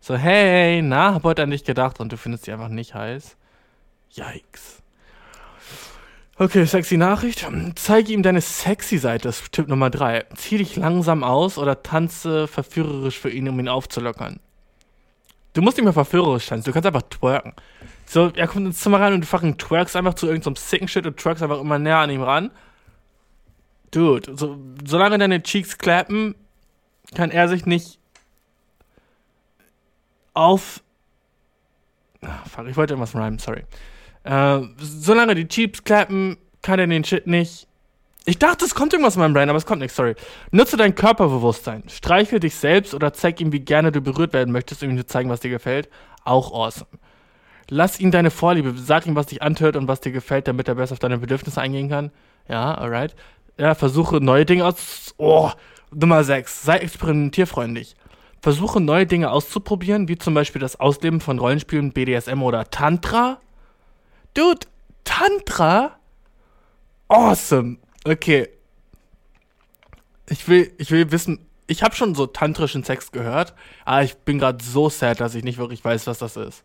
So, 0.00 0.16
hey, 0.16 0.82
na, 0.82 1.14
hab 1.14 1.24
heute 1.24 1.42
an 1.42 1.50
dich 1.50 1.64
gedacht 1.64 2.00
und 2.00 2.12
du 2.12 2.16
findest 2.16 2.44
sie 2.44 2.52
einfach 2.52 2.68
nicht 2.68 2.94
heiß. 2.94 3.36
Yikes. 4.10 4.82
Okay, 6.36 6.66
sexy 6.66 6.96
Nachricht. 6.96 7.46
Zeige 7.76 8.12
ihm 8.12 8.22
deine 8.22 8.40
sexy 8.40 8.98
Seite, 8.98 9.28
das 9.28 9.40
ist 9.40 9.52
Tipp 9.52 9.68
Nummer 9.68 9.88
3. 9.88 10.26
Zieh 10.34 10.58
dich 10.58 10.74
langsam 10.74 11.22
aus 11.22 11.58
oder 11.58 11.82
tanze 11.82 12.48
verführerisch 12.48 13.18
für 13.18 13.30
ihn, 13.30 13.48
um 13.48 13.58
ihn 13.60 13.68
aufzulockern. 13.68 14.40
Du 15.54 15.62
musst 15.62 15.76
nicht 15.76 15.84
mehr 15.84 15.92
verführerisch 15.92 16.46
tanzen, 16.46 16.66
du 16.66 16.72
kannst 16.72 16.86
einfach 16.86 17.02
twerken. 17.02 17.54
So, 18.06 18.30
er 18.34 18.48
kommt 18.48 18.66
ins 18.66 18.80
Zimmer 18.80 19.00
rein 19.00 19.14
und 19.14 19.22
du 19.22 19.26
fucking 19.26 19.56
twerkst 19.56 19.96
einfach 19.96 20.14
zu 20.14 20.26
irgendeinem 20.26 20.56
so 20.56 20.62
sicken 20.62 20.88
Shit 20.88 21.06
und 21.06 21.16
twerkst 21.16 21.42
einfach 21.42 21.60
immer 21.60 21.78
näher 21.78 21.98
an 21.98 22.10
ihm 22.10 22.22
ran. 22.22 22.50
Dude, 23.92 24.36
so, 24.36 24.58
solange 24.84 25.16
deine 25.18 25.42
Cheeks 25.42 25.78
klappen, 25.78 26.34
kann 27.14 27.30
er 27.30 27.48
sich 27.48 27.64
nicht 27.64 28.00
auf. 30.34 30.82
Ach, 32.20 32.46
fuck, 32.48 32.66
ich 32.66 32.76
wollte 32.76 32.94
irgendwas 32.94 33.14
rhymen, 33.14 33.38
sorry. 33.38 33.64
Äh, 34.24 34.60
solange 34.78 35.36
die 35.36 35.46
Cheeks 35.46 35.84
klappen, 35.84 36.36
kann 36.62 36.80
er 36.80 36.88
den 36.88 37.04
Shit 37.04 37.28
nicht. 37.28 37.68
Ich 38.26 38.38
dachte, 38.38 38.64
es 38.64 38.74
kommt 38.74 38.92
irgendwas 38.92 39.16
in 39.16 39.20
meinem 39.20 39.34
Brain, 39.34 39.50
aber 39.50 39.58
es 39.58 39.66
kommt 39.66 39.80
nichts, 39.80 39.96
sorry. 39.96 40.14
Nutze 40.50 40.78
dein 40.78 40.94
Körperbewusstsein. 40.94 41.84
Streichel 41.88 42.40
dich 42.40 42.54
selbst 42.54 42.94
oder 42.94 43.12
zeig 43.12 43.40
ihm, 43.40 43.52
wie 43.52 43.60
gerne 43.60 43.92
du 43.92 44.00
berührt 44.00 44.32
werden 44.32 44.50
möchtest, 44.50 44.82
um 44.82 44.90
ihm 44.90 44.96
zu 44.96 45.06
zeigen, 45.06 45.28
was 45.28 45.40
dir 45.40 45.50
gefällt. 45.50 45.90
Auch 46.24 46.52
awesome. 46.52 46.88
Lass 47.68 48.00
ihn 48.00 48.10
deine 48.10 48.30
Vorliebe, 48.30 48.74
sag 48.76 49.06
ihm, 49.06 49.14
was 49.14 49.26
dich 49.26 49.42
antört 49.42 49.76
und 49.76 49.88
was 49.88 50.00
dir 50.00 50.12
gefällt, 50.12 50.48
damit 50.48 50.68
er 50.68 50.74
besser 50.74 50.94
auf 50.94 50.98
deine 50.98 51.18
Bedürfnisse 51.18 51.60
eingehen 51.60 51.90
kann. 51.90 52.10
Ja, 52.48 52.74
alright. 52.74 53.14
Ja, 53.58 53.74
versuche 53.74 54.16
neue 54.22 54.46
Dinge 54.46 54.64
aus. 54.64 55.14
Oh, 55.18 55.50
Nummer 55.92 56.24
6. 56.24 56.62
Sei 56.62 56.78
experimentierfreundlich. 56.78 57.94
Versuche 58.40 58.80
neue 58.80 59.06
Dinge 59.06 59.30
auszuprobieren, 59.30 60.08
wie 60.08 60.18
zum 60.18 60.34
Beispiel 60.34 60.60
das 60.60 60.80
Ausleben 60.80 61.20
von 61.20 61.38
Rollenspielen, 61.38 61.92
BDSM 61.92 62.42
oder 62.42 62.68
Tantra. 62.70 63.38
Dude, 64.34 64.66
Tantra? 65.04 65.96
Awesome. 67.08 67.78
Okay. 68.04 68.48
Ich 70.28 70.48
will, 70.48 70.72
ich 70.78 70.90
will 70.90 71.10
wissen, 71.10 71.46
ich 71.66 71.82
habe 71.82 71.94
schon 71.94 72.14
so 72.14 72.26
tantrischen 72.26 72.84
Sex 72.84 73.12
gehört, 73.12 73.54
aber 73.84 74.02
ich 74.02 74.14
bin 74.16 74.38
gerade 74.38 74.62
so 74.62 74.88
sad, 74.88 75.20
dass 75.20 75.34
ich 75.34 75.44
nicht 75.44 75.58
wirklich 75.58 75.84
weiß, 75.84 76.06
was 76.06 76.18
das 76.18 76.36
ist. 76.36 76.64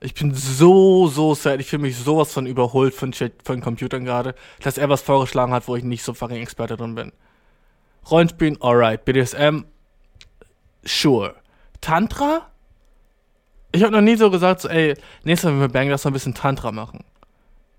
Ich 0.00 0.14
bin 0.14 0.34
so, 0.34 1.08
so 1.08 1.34
sad. 1.34 1.60
Ich 1.60 1.68
fühle 1.68 1.82
mich 1.82 1.96
sowas 1.96 2.32
von 2.32 2.46
überholt 2.46 2.94
von, 2.94 3.12
von 3.12 3.60
Computern 3.60 4.04
gerade, 4.04 4.34
dass 4.62 4.78
er 4.78 4.88
was 4.88 5.02
vorgeschlagen 5.02 5.52
hat, 5.52 5.68
wo 5.68 5.76
ich 5.76 5.84
nicht 5.84 6.02
so 6.02 6.14
fucking 6.14 6.38
Experte 6.38 6.76
drin 6.76 6.94
bin. 6.94 7.12
Rollenspielen, 8.10 8.60
alright. 8.62 9.04
BDSM, 9.04 9.64
Sure. 10.84 11.34
Tantra? 11.80 12.46
Ich 13.72 13.82
habe 13.82 13.92
noch 13.92 14.00
nie 14.00 14.16
so 14.16 14.30
gesagt, 14.30 14.62
so, 14.62 14.68
ey, 14.68 14.94
nächstes 15.24 15.48
Mal, 15.48 15.54
wenn 15.54 15.60
wir 15.60 15.68
bangen, 15.68 15.90
lass 15.90 16.04
mal 16.04 16.10
ein 16.10 16.14
bisschen 16.14 16.34
Tantra 16.34 16.72
machen. 16.72 17.04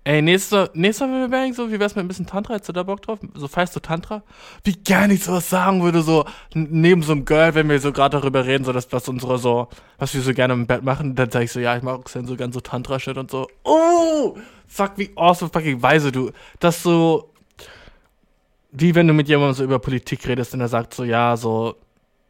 Ey, 0.04 0.20
nächstes 0.20 0.50
Mal, 0.50 0.70
wenn 0.74 1.20
wir 1.20 1.28
bangen, 1.28 1.54
so, 1.54 1.70
wie 1.70 1.78
wär's 1.78 1.94
mit 1.94 2.04
ein 2.04 2.08
bisschen 2.08 2.26
Tantra? 2.26 2.54
Hättest 2.54 2.70
du 2.70 2.72
da 2.72 2.82
Bock 2.82 3.02
drauf? 3.02 3.20
So, 3.34 3.46
feierst 3.46 3.76
du 3.76 3.80
Tantra? 3.80 4.24
Wie 4.64 4.72
gerne 4.72 5.14
ich 5.14 5.22
sowas 5.22 5.48
sagen 5.48 5.80
würde, 5.80 6.02
so, 6.02 6.24
neben 6.54 7.04
so 7.04 7.12
einem 7.12 7.24
Girl, 7.24 7.54
wenn 7.54 7.68
wir 7.68 7.78
so 7.78 7.92
gerade 7.92 8.18
darüber 8.18 8.44
reden, 8.44 8.64
so, 8.64 8.72
dass, 8.72 8.90
was 8.92 9.08
unsere 9.08 9.38
so, 9.38 9.68
was 9.98 10.12
wir 10.12 10.20
so 10.22 10.34
gerne 10.34 10.54
im 10.54 10.66
Bett 10.66 10.82
machen, 10.82 11.14
dann 11.14 11.30
sag 11.30 11.42
ich 11.42 11.52
so, 11.52 11.60
ja, 11.60 11.76
ich 11.76 11.84
mache 11.84 12.02
dann 12.14 12.26
so 12.26 12.34
ganz 12.34 12.54
so 12.54 12.60
Tantra-Shit 12.60 13.16
und 13.16 13.30
so. 13.30 13.46
Oh! 13.62 14.36
Fuck, 14.66 14.92
wie 14.96 15.12
awesome 15.14 15.52
fucking 15.52 15.80
weise 15.82 16.10
du. 16.10 16.32
Das 16.58 16.82
so, 16.82 17.30
wie 18.72 18.96
wenn 18.96 19.06
du 19.06 19.14
mit 19.14 19.28
jemandem 19.28 19.54
so 19.54 19.62
über 19.62 19.78
Politik 19.78 20.26
redest 20.26 20.52
und 20.52 20.60
er 20.60 20.68
sagt 20.68 20.94
so, 20.94 21.04
ja, 21.04 21.36
so, 21.36 21.76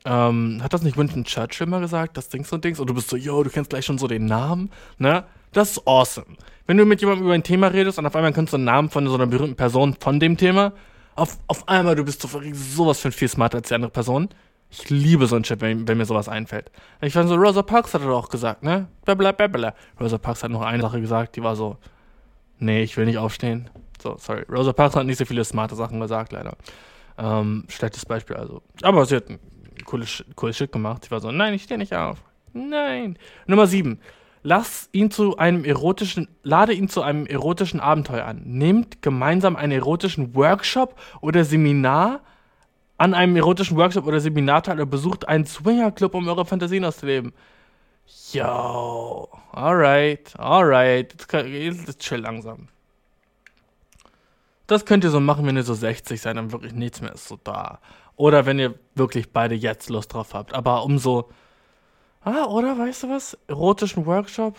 ähm, 0.04 0.60
hat 0.62 0.74
das 0.74 0.82
nicht 0.82 0.98
Winston 0.98 1.24
Churchill 1.24 1.68
mal 1.68 1.80
gesagt, 1.80 2.18
das 2.18 2.28
Dings 2.28 2.52
und 2.52 2.64
Dings? 2.64 2.80
Und 2.80 2.90
du 2.90 2.94
bist 2.94 3.08
so, 3.08 3.16
yo, 3.16 3.42
du 3.42 3.48
kennst 3.48 3.70
gleich 3.70 3.86
schon 3.86 3.96
so 3.96 4.08
den 4.08 4.26
Namen, 4.26 4.70
ne? 4.98 5.24
Das 5.52 5.72
ist 5.72 5.86
awesome. 5.86 6.26
Wenn 6.66 6.76
du 6.76 6.84
mit 6.84 7.00
jemandem 7.00 7.26
über 7.26 7.34
ein 7.34 7.42
Thema 7.42 7.68
redest 7.68 7.98
und 7.98 8.06
auf 8.06 8.14
einmal 8.14 8.32
kennst 8.32 8.52
du 8.52 8.56
einen 8.56 8.64
Namen 8.64 8.90
von 8.90 9.06
so 9.06 9.14
einer 9.14 9.26
berühmten 9.26 9.56
Person 9.56 9.96
von 9.98 10.20
dem 10.20 10.36
Thema, 10.36 10.72
auf, 11.14 11.38
auf 11.46 11.68
einmal 11.68 11.94
du 11.94 12.04
bist 12.04 12.22
so 12.22 12.28
sowas 12.52 13.00
von 13.00 13.12
viel 13.12 13.28
smarter 13.28 13.58
als 13.58 13.68
die 13.68 13.74
andere 13.74 13.90
Person. 13.90 14.28
Ich 14.70 14.88
liebe 14.88 15.26
so 15.26 15.36
ein 15.36 15.44
Shit, 15.44 15.60
wenn, 15.60 15.86
wenn, 15.86 15.98
mir 15.98 16.06
sowas 16.06 16.28
einfällt. 16.28 16.70
Ich 17.02 17.12
fand 17.12 17.28
so, 17.28 17.34
Rosa 17.34 17.62
Parks 17.62 17.92
hat 17.92 18.00
er 18.00 18.10
auch 18.10 18.30
gesagt, 18.30 18.62
ne? 18.62 18.88
Blablabla. 19.04 19.74
Rosa 20.00 20.16
Parks 20.16 20.42
hat 20.42 20.50
noch 20.50 20.62
eine 20.62 20.80
Sache 20.82 20.98
gesagt, 20.98 21.36
die 21.36 21.42
war 21.42 21.54
so, 21.56 21.76
nee, 22.58 22.82
ich 22.82 22.96
will 22.96 23.04
nicht 23.04 23.18
aufstehen. 23.18 23.68
So, 24.02 24.16
sorry. 24.18 24.44
Rosa 24.50 24.72
Parks 24.72 24.96
hat 24.96 25.04
nicht 25.04 25.18
so 25.18 25.26
viele 25.26 25.44
smarte 25.44 25.74
Sachen 25.74 26.00
gesagt, 26.00 26.32
leider. 26.32 26.56
Ähm, 27.18 27.64
schlechtes 27.68 28.06
Beispiel 28.06 28.36
also. 28.36 28.62
Aber 28.80 29.04
sie 29.04 29.16
hat 29.16 29.24
cooles, 29.84 30.24
cooles 30.36 30.56
Shit 30.56 30.72
gemacht. 30.72 31.02
Ich 31.04 31.10
war 31.10 31.20
so, 31.20 31.30
nein, 31.30 31.52
ich 31.52 31.64
stehe 31.64 31.76
nicht 31.76 31.94
auf. 31.94 32.18
Nein. 32.54 33.18
Nummer 33.46 33.66
7. 33.66 34.00
Lass 34.44 34.88
ihn 34.92 35.10
zu 35.10 35.36
einem 35.36 35.64
erotischen, 35.64 36.28
lade 36.42 36.72
ihn 36.72 36.88
zu 36.88 37.02
einem 37.02 37.26
erotischen 37.26 37.78
Abenteuer 37.78 38.24
an. 38.24 38.42
Nehmt 38.44 39.00
gemeinsam 39.00 39.54
einen 39.54 39.72
erotischen 39.72 40.34
Workshop 40.34 40.98
oder 41.20 41.44
Seminar 41.44 42.20
an 42.98 43.14
einem 43.14 43.36
erotischen 43.36 43.76
Workshop 43.76 44.06
oder 44.06 44.20
Seminar 44.20 44.62
teil 44.62 44.76
oder 44.76 44.86
besucht 44.86 45.28
einen 45.28 45.46
Swingerclub, 45.46 46.14
um 46.14 46.28
eure 46.28 46.44
Fantasien 46.44 46.84
auszuleben. 46.84 47.32
Yo, 48.32 49.28
alright, 49.52 50.38
alright. 50.38 51.14
Jetzt, 51.32 51.86
jetzt 51.86 52.00
chill 52.00 52.20
langsam. 52.20 52.68
Das 54.66 54.86
könnt 54.86 55.04
ihr 55.04 55.10
so 55.10 55.20
machen, 55.20 55.46
wenn 55.46 55.56
ihr 55.56 55.64
so 55.64 55.74
60 55.74 56.20
seid, 56.20 56.36
dann 56.36 56.52
wirklich 56.52 56.72
nichts 56.72 57.00
mehr 57.00 57.12
ist 57.12 57.28
so 57.28 57.38
da. 57.42 57.80
Oder 58.16 58.46
wenn 58.46 58.58
ihr 58.58 58.74
wirklich 58.94 59.32
beide 59.32 59.54
jetzt 59.54 59.90
Lust 59.90 60.14
drauf 60.14 60.34
habt. 60.34 60.54
Aber 60.54 60.84
umso. 60.84 61.30
Ah, 62.24 62.44
oder 62.44 62.78
weißt 62.78 63.04
du 63.04 63.08
was? 63.10 63.36
Erotischen 63.48 64.06
Workshop? 64.06 64.56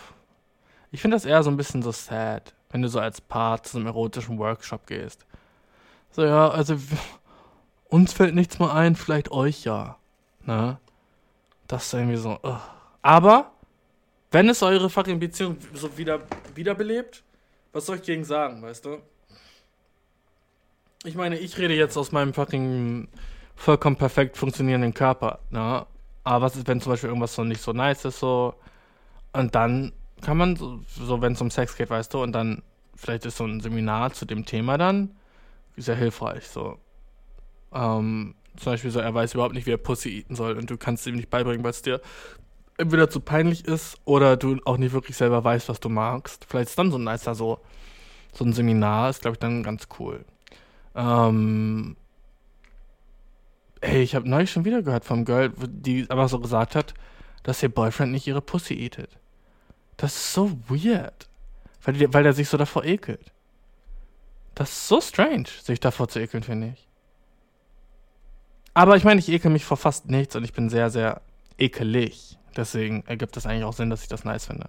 Ich 0.92 1.00
finde 1.00 1.16
das 1.16 1.24
eher 1.24 1.42
so 1.42 1.50
ein 1.50 1.56
bisschen 1.56 1.82
so 1.82 1.92
sad, 1.92 2.54
wenn 2.70 2.82
du 2.82 2.88
so 2.88 3.00
als 3.00 3.20
Paar 3.20 3.62
zu 3.62 3.78
einem 3.78 3.86
erotischen 3.86 4.38
Workshop 4.38 4.86
gehst. 4.86 5.24
So, 6.10 6.24
ja, 6.24 6.48
also 6.50 6.76
uns 7.88 8.12
fällt 8.12 8.34
nichts 8.34 8.58
mehr 8.58 8.72
ein, 8.72 8.96
vielleicht 8.96 9.30
euch 9.30 9.64
ja. 9.64 9.96
Ne? 10.44 10.78
Das 11.66 11.86
ist 11.86 11.94
irgendwie 11.94 12.16
so. 12.16 12.38
Uh. 12.44 12.58
Aber, 13.02 13.52
wenn 14.30 14.48
es 14.48 14.62
eure 14.62 14.90
fucking 14.90 15.18
Beziehung 15.18 15.56
so 15.72 15.96
wieder 15.96 16.20
wiederbelebt, 16.54 17.24
Was 17.72 17.86
soll 17.86 17.96
ich 17.96 18.02
gegen 18.02 18.24
sagen, 18.24 18.62
weißt 18.62 18.84
du? 18.84 18.98
Ich 21.02 21.16
meine, 21.16 21.36
ich 21.38 21.58
rede 21.58 21.74
jetzt 21.74 21.96
aus 21.96 22.12
meinem 22.12 22.32
fucking 22.32 23.08
vollkommen 23.56 23.96
perfekt 23.96 24.36
funktionierenden 24.36 24.94
Körper, 24.94 25.40
ne? 25.50 25.84
Aber 26.24 26.46
was 26.46 26.56
ist, 26.56 26.66
wenn 26.66 26.80
zum 26.80 26.92
Beispiel 26.92 27.08
irgendwas 27.08 27.34
so 27.34 27.44
nicht 27.44 27.60
so 27.60 27.72
nice 27.72 28.04
ist, 28.04 28.20
so. 28.20 28.54
Und 29.32 29.54
dann 29.54 29.92
kann 30.22 30.36
man, 30.36 30.56
so, 30.56 30.80
so 30.88 31.20
wenn 31.20 31.34
es 31.34 31.40
um 31.40 31.50
Sex 31.50 31.76
geht, 31.76 31.90
weißt 31.90 32.14
du, 32.14 32.22
und 32.22 32.32
dann 32.32 32.62
vielleicht 32.96 33.26
ist 33.26 33.36
so 33.36 33.44
ein 33.44 33.60
Seminar 33.60 34.12
zu 34.12 34.24
dem 34.24 34.44
Thema 34.46 34.78
dann 34.78 35.10
sehr 35.76 35.96
hilfreich, 35.96 36.48
so. 36.48 36.78
Ähm, 37.72 38.34
zum 38.56 38.72
Beispiel 38.72 38.90
so, 38.90 39.00
er 39.00 39.12
weiß 39.12 39.34
überhaupt 39.34 39.54
nicht, 39.54 39.66
wie 39.66 39.72
er 39.72 39.78
Pussy 39.78 40.10
eaten 40.10 40.36
soll 40.36 40.56
und 40.56 40.70
du 40.70 40.76
kannst 40.76 41.06
ihm 41.06 41.16
nicht 41.16 41.30
beibringen, 41.30 41.64
weil 41.64 41.72
es 41.72 41.82
dir 41.82 42.00
entweder 42.78 43.10
zu 43.10 43.20
peinlich 43.20 43.66
ist 43.66 43.98
oder 44.04 44.36
du 44.36 44.58
auch 44.64 44.76
nicht 44.76 44.92
wirklich 44.92 45.16
selber 45.16 45.42
weißt, 45.42 45.68
was 45.68 45.80
du 45.80 45.88
magst. 45.88 46.46
Vielleicht 46.48 46.70
ist 46.70 46.78
dann 46.78 46.90
so 46.90 46.98
ein 46.98 47.04
nicer, 47.04 47.34
so, 47.34 47.58
so 48.32 48.44
ein 48.44 48.52
Seminar, 48.52 49.10
ist 49.10 49.22
glaube 49.22 49.34
ich 49.34 49.40
dann 49.40 49.62
ganz 49.62 49.88
cool. 49.98 50.24
Ähm, 50.94 51.96
ey, 53.84 54.02
ich 54.02 54.14
habe 54.14 54.28
neulich 54.28 54.50
schon 54.50 54.64
wieder 54.64 54.82
gehört 54.82 55.04
vom 55.04 55.24
Girl, 55.24 55.52
die 55.56 56.06
aber 56.08 56.28
so 56.28 56.40
gesagt 56.40 56.74
hat, 56.74 56.94
dass 57.42 57.62
ihr 57.62 57.68
Boyfriend 57.68 58.12
nicht 58.12 58.26
ihre 58.26 58.40
Pussy 58.40 58.74
eatet. 58.74 59.18
Das 59.96 60.14
ist 60.16 60.32
so 60.32 60.58
weird. 60.68 61.28
Weil, 61.82 62.12
weil 62.12 62.22
der 62.22 62.32
sich 62.32 62.48
so 62.48 62.56
davor 62.56 62.84
ekelt. 62.84 63.32
Das 64.54 64.70
ist 64.70 64.88
so 64.88 65.00
strange, 65.00 65.46
sich 65.62 65.80
davor 65.80 66.08
zu 66.08 66.20
ekeln, 66.20 66.42
finde 66.42 66.68
ich. 66.74 66.88
Aber 68.72 68.96
ich 68.96 69.04
meine, 69.04 69.20
ich 69.20 69.28
ekel 69.28 69.50
mich 69.50 69.64
vor 69.64 69.76
fast 69.76 70.10
nichts 70.10 70.34
und 70.34 70.44
ich 70.44 70.52
bin 70.52 70.68
sehr, 70.68 70.90
sehr 70.90 71.20
ekelig. 71.58 72.38
Deswegen 72.56 73.04
ergibt 73.06 73.36
es 73.36 73.46
eigentlich 73.46 73.64
auch 73.64 73.72
Sinn, 73.72 73.90
dass 73.90 74.02
ich 74.02 74.08
das 74.08 74.24
nice 74.24 74.46
finde. 74.46 74.68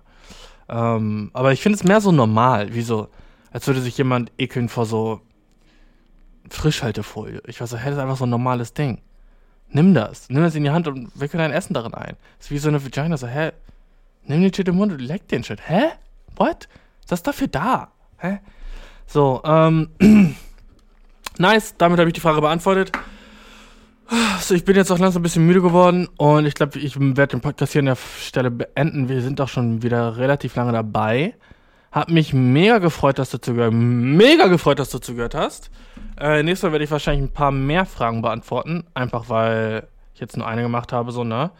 Ähm, 0.68 1.32
aber 1.34 1.53
ich 1.53 1.61
finde 1.61 1.78
es 1.78 1.84
mehr 1.84 2.01
so 2.01 2.11
normal, 2.11 2.74
wie 2.74 2.82
so, 2.82 3.07
als 3.51 3.68
würde 3.68 3.82
sich 3.82 3.97
jemand 3.97 4.32
ekeln 4.38 4.70
vor 4.70 4.86
so 4.86 5.22
Frischhaltefolie. 6.50 7.41
Ich 7.48 7.62
weiß 7.62 7.70
so, 7.70 7.78
hä, 7.78 7.86
das 7.86 7.96
ist 7.96 8.02
einfach 8.02 8.18
so 8.18 8.26
ein 8.26 8.30
normales 8.30 8.74
Ding. 8.74 9.02
Nimm 9.70 9.93
das. 9.93 10.30
Nimm 10.30 10.43
das 10.43 10.56
in 10.56 10.64
die 10.64 10.70
Hand 10.70 10.88
und 10.88 11.10
wickel 11.20 11.38
dein 11.38 11.52
Essen 11.52 11.74
darin 11.74 11.93
ein. 11.93 12.16
Das 12.38 12.48
ist 12.48 12.52
wie 12.52 12.58
so 12.58 12.70
eine 12.70 12.84
Vagina. 12.84 13.18
So, 13.18 13.28
hä? 13.28 13.52
Nimm 14.24 14.41
den 14.41 14.54
Shit 14.54 14.68
im 14.68 14.76
Mund 14.76 14.91
und 14.91 15.00
leck 15.00 15.28
den 15.28 15.43
Shit. 15.43 15.60
Hä? 15.68 15.89
What? 16.36 16.68
Das 17.08 17.20
ist 17.20 17.28
dafür 17.28 17.48
da. 17.48 17.89
Hä? 18.18 18.39
So, 19.08 19.41
ähm. 19.46 19.89
nice. 21.38 21.76
Damit 21.78 22.00
habe 22.00 22.10
ich 22.10 22.14
die 22.14 22.22
Frage 22.22 22.41
beantwortet. 22.41 22.91
So, 24.39 24.54
ich 24.54 24.64
bin 24.64 24.76
jetzt 24.76 24.91
auch 24.91 25.00
langsam 25.00 25.22
ein 25.22 25.24
bisschen 25.24 25.48
müde 25.48 25.62
geworden 25.62 26.08
und 26.18 26.46
ich 26.46 26.54
glaube, 26.54 26.78
ich 26.78 27.00
werde 27.00 27.28
den 27.28 27.41
Podcast 27.41 27.72
hier 27.72 27.80
an 27.80 27.88
der 27.88 27.98
Stelle 28.22 28.52
beenden. 28.52 29.10
Wir 29.10 29.22
sind 29.22 29.41
auch 29.41 29.50
schon 29.50 29.82
wieder 29.82 30.18
relativ 30.18 30.56
lange 30.56 30.72
dabei. 30.72 31.34
Hab 31.96 32.12
mich 32.12 32.34
mega 32.34 32.80
gefreut, 32.80 33.20
dass 33.20 33.30
du 33.30 33.39
zugehört 33.39 33.72
Mega 33.74 34.48
gefreut, 34.48 34.80
dass 34.80 34.89
du 34.89 35.00
zugehört 35.00 35.34
hast. 35.34 35.72
Äh, 36.20 36.43
nächstes 36.43 36.68
Mal 36.68 36.74
werde 36.74 36.84
ich 36.84 36.91
wahrscheinlich 36.91 37.24
ein 37.24 37.34
paar 37.34 37.52
mehr 37.52 37.86
Fragen 37.86 38.22
beantworten. 38.22 38.84
Einfach 38.93 39.30
weil 39.30 39.88
ich 40.14 40.20
jetzt 40.20 40.36
nur 40.36 40.46
eine 40.46 40.62
gemacht 40.62 40.91
habe, 40.91 41.14
so, 41.14 41.24
ne? 41.24 41.52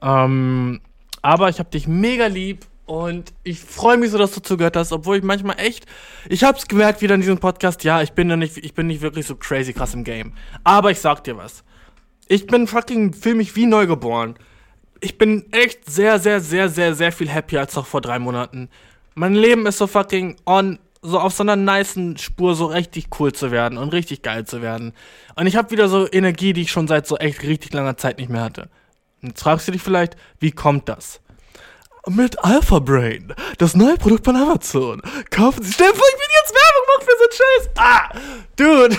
Ähm, 0.00 0.80
aber 1.22 1.48
ich 1.48 1.58
hab 1.58 1.72
dich 1.72 1.88
mega 1.88 2.26
lieb 2.26 2.66
und 2.86 3.32
ich 3.42 3.58
freue 3.58 3.96
mich 3.96 4.12
so, 4.12 4.18
dass 4.18 4.32
du 4.32 4.40
zugehört 4.40 4.76
hast, 4.76 4.92
obwohl 4.92 5.16
ich 5.16 5.24
manchmal 5.24 5.58
echt, 5.58 5.86
ich 6.28 6.44
hab's 6.44 6.68
gemerkt 6.68 7.02
wieder 7.02 7.16
in 7.16 7.22
diesem 7.22 7.38
Podcast, 7.38 7.82
ja, 7.82 8.00
ich 8.00 8.12
bin 8.12 8.28
nicht, 8.38 8.58
ich 8.58 8.74
bin 8.74 8.86
nicht 8.86 9.00
wirklich 9.00 9.26
so 9.26 9.34
crazy 9.34 9.72
krass 9.72 9.92
im 9.92 10.04
Game. 10.04 10.34
Aber 10.62 10.92
ich 10.92 11.00
sag 11.00 11.24
dir 11.24 11.36
was. 11.36 11.64
Ich 12.28 12.46
bin 12.46 12.68
fucking, 12.68 13.12
fühl 13.12 13.34
mich 13.34 13.56
wie 13.56 13.66
neugeboren. 13.66 14.36
Ich 15.00 15.18
bin 15.18 15.46
echt 15.50 15.90
sehr, 15.90 16.20
sehr, 16.20 16.40
sehr, 16.40 16.68
sehr, 16.68 16.94
sehr 16.94 17.10
viel 17.10 17.28
happier 17.28 17.58
als 17.58 17.74
noch 17.74 17.86
vor 17.86 18.00
drei 18.00 18.20
Monaten. 18.20 18.68
Mein 19.14 19.34
Leben 19.34 19.66
ist 19.66 19.78
so 19.78 19.86
fucking 19.86 20.36
on, 20.44 20.78
so 21.02 21.20
auf 21.20 21.34
so 21.34 21.42
einer 21.44 21.56
niceen 21.56 22.16
Spur 22.18 22.54
so 22.54 22.66
richtig 22.66 23.06
cool 23.18 23.32
zu 23.32 23.50
werden 23.50 23.78
und 23.78 23.90
richtig 23.90 24.22
geil 24.22 24.44
zu 24.44 24.60
werden. 24.60 24.92
Und 25.36 25.46
ich 25.46 25.56
habe 25.56 25.70
wieder 25.70 25.88
so 25.88 26.10
Energie, 26.10 26.52
die 26.52 26.62
ich 26.62 26.72
schon 26.72 26.88
seit 26.88 27.06
so 27.06 27.16
echt 27.16 27.42
richtig 27.42 27.72
langer 27.72 27.96
Zeit 27.96 28.18
nicht 28.18 28.30
mehr 28.30 28.42
hatte. 28.42 28.68
Jetzt 29.22 29.42
fragst 29.42 29.68
du 29.68 29.72
dich 29.72 29.82
vielleicht, 29.82 30.16
wie 30.40 30.50
kommt 30.50 30.88
das? 30.88 31.20
Mit 32.06 32.44
Alpha 32.44 32.80
Brain, 32.80 33.34
das 33.58 33.74
neue 33.74 33.96
Produkt 33.96 34.26
von 34.26 34.36
Amazon. 34.36 35.00
Kaufen 35.30 35.62
Sie. 35.62 35.72
Stell 35.72 35.88
vor, 35.88 36.04
ich 36.12 36.20
bin 36.20 36.28
gemacht 36.94 37.04
für 37.04 37.16
so 37.18 37.24
einen 37.24 37.32
Scheiß. 37.32 37.70
Ah, 37.76 38.08
Dude. 38.56 38.96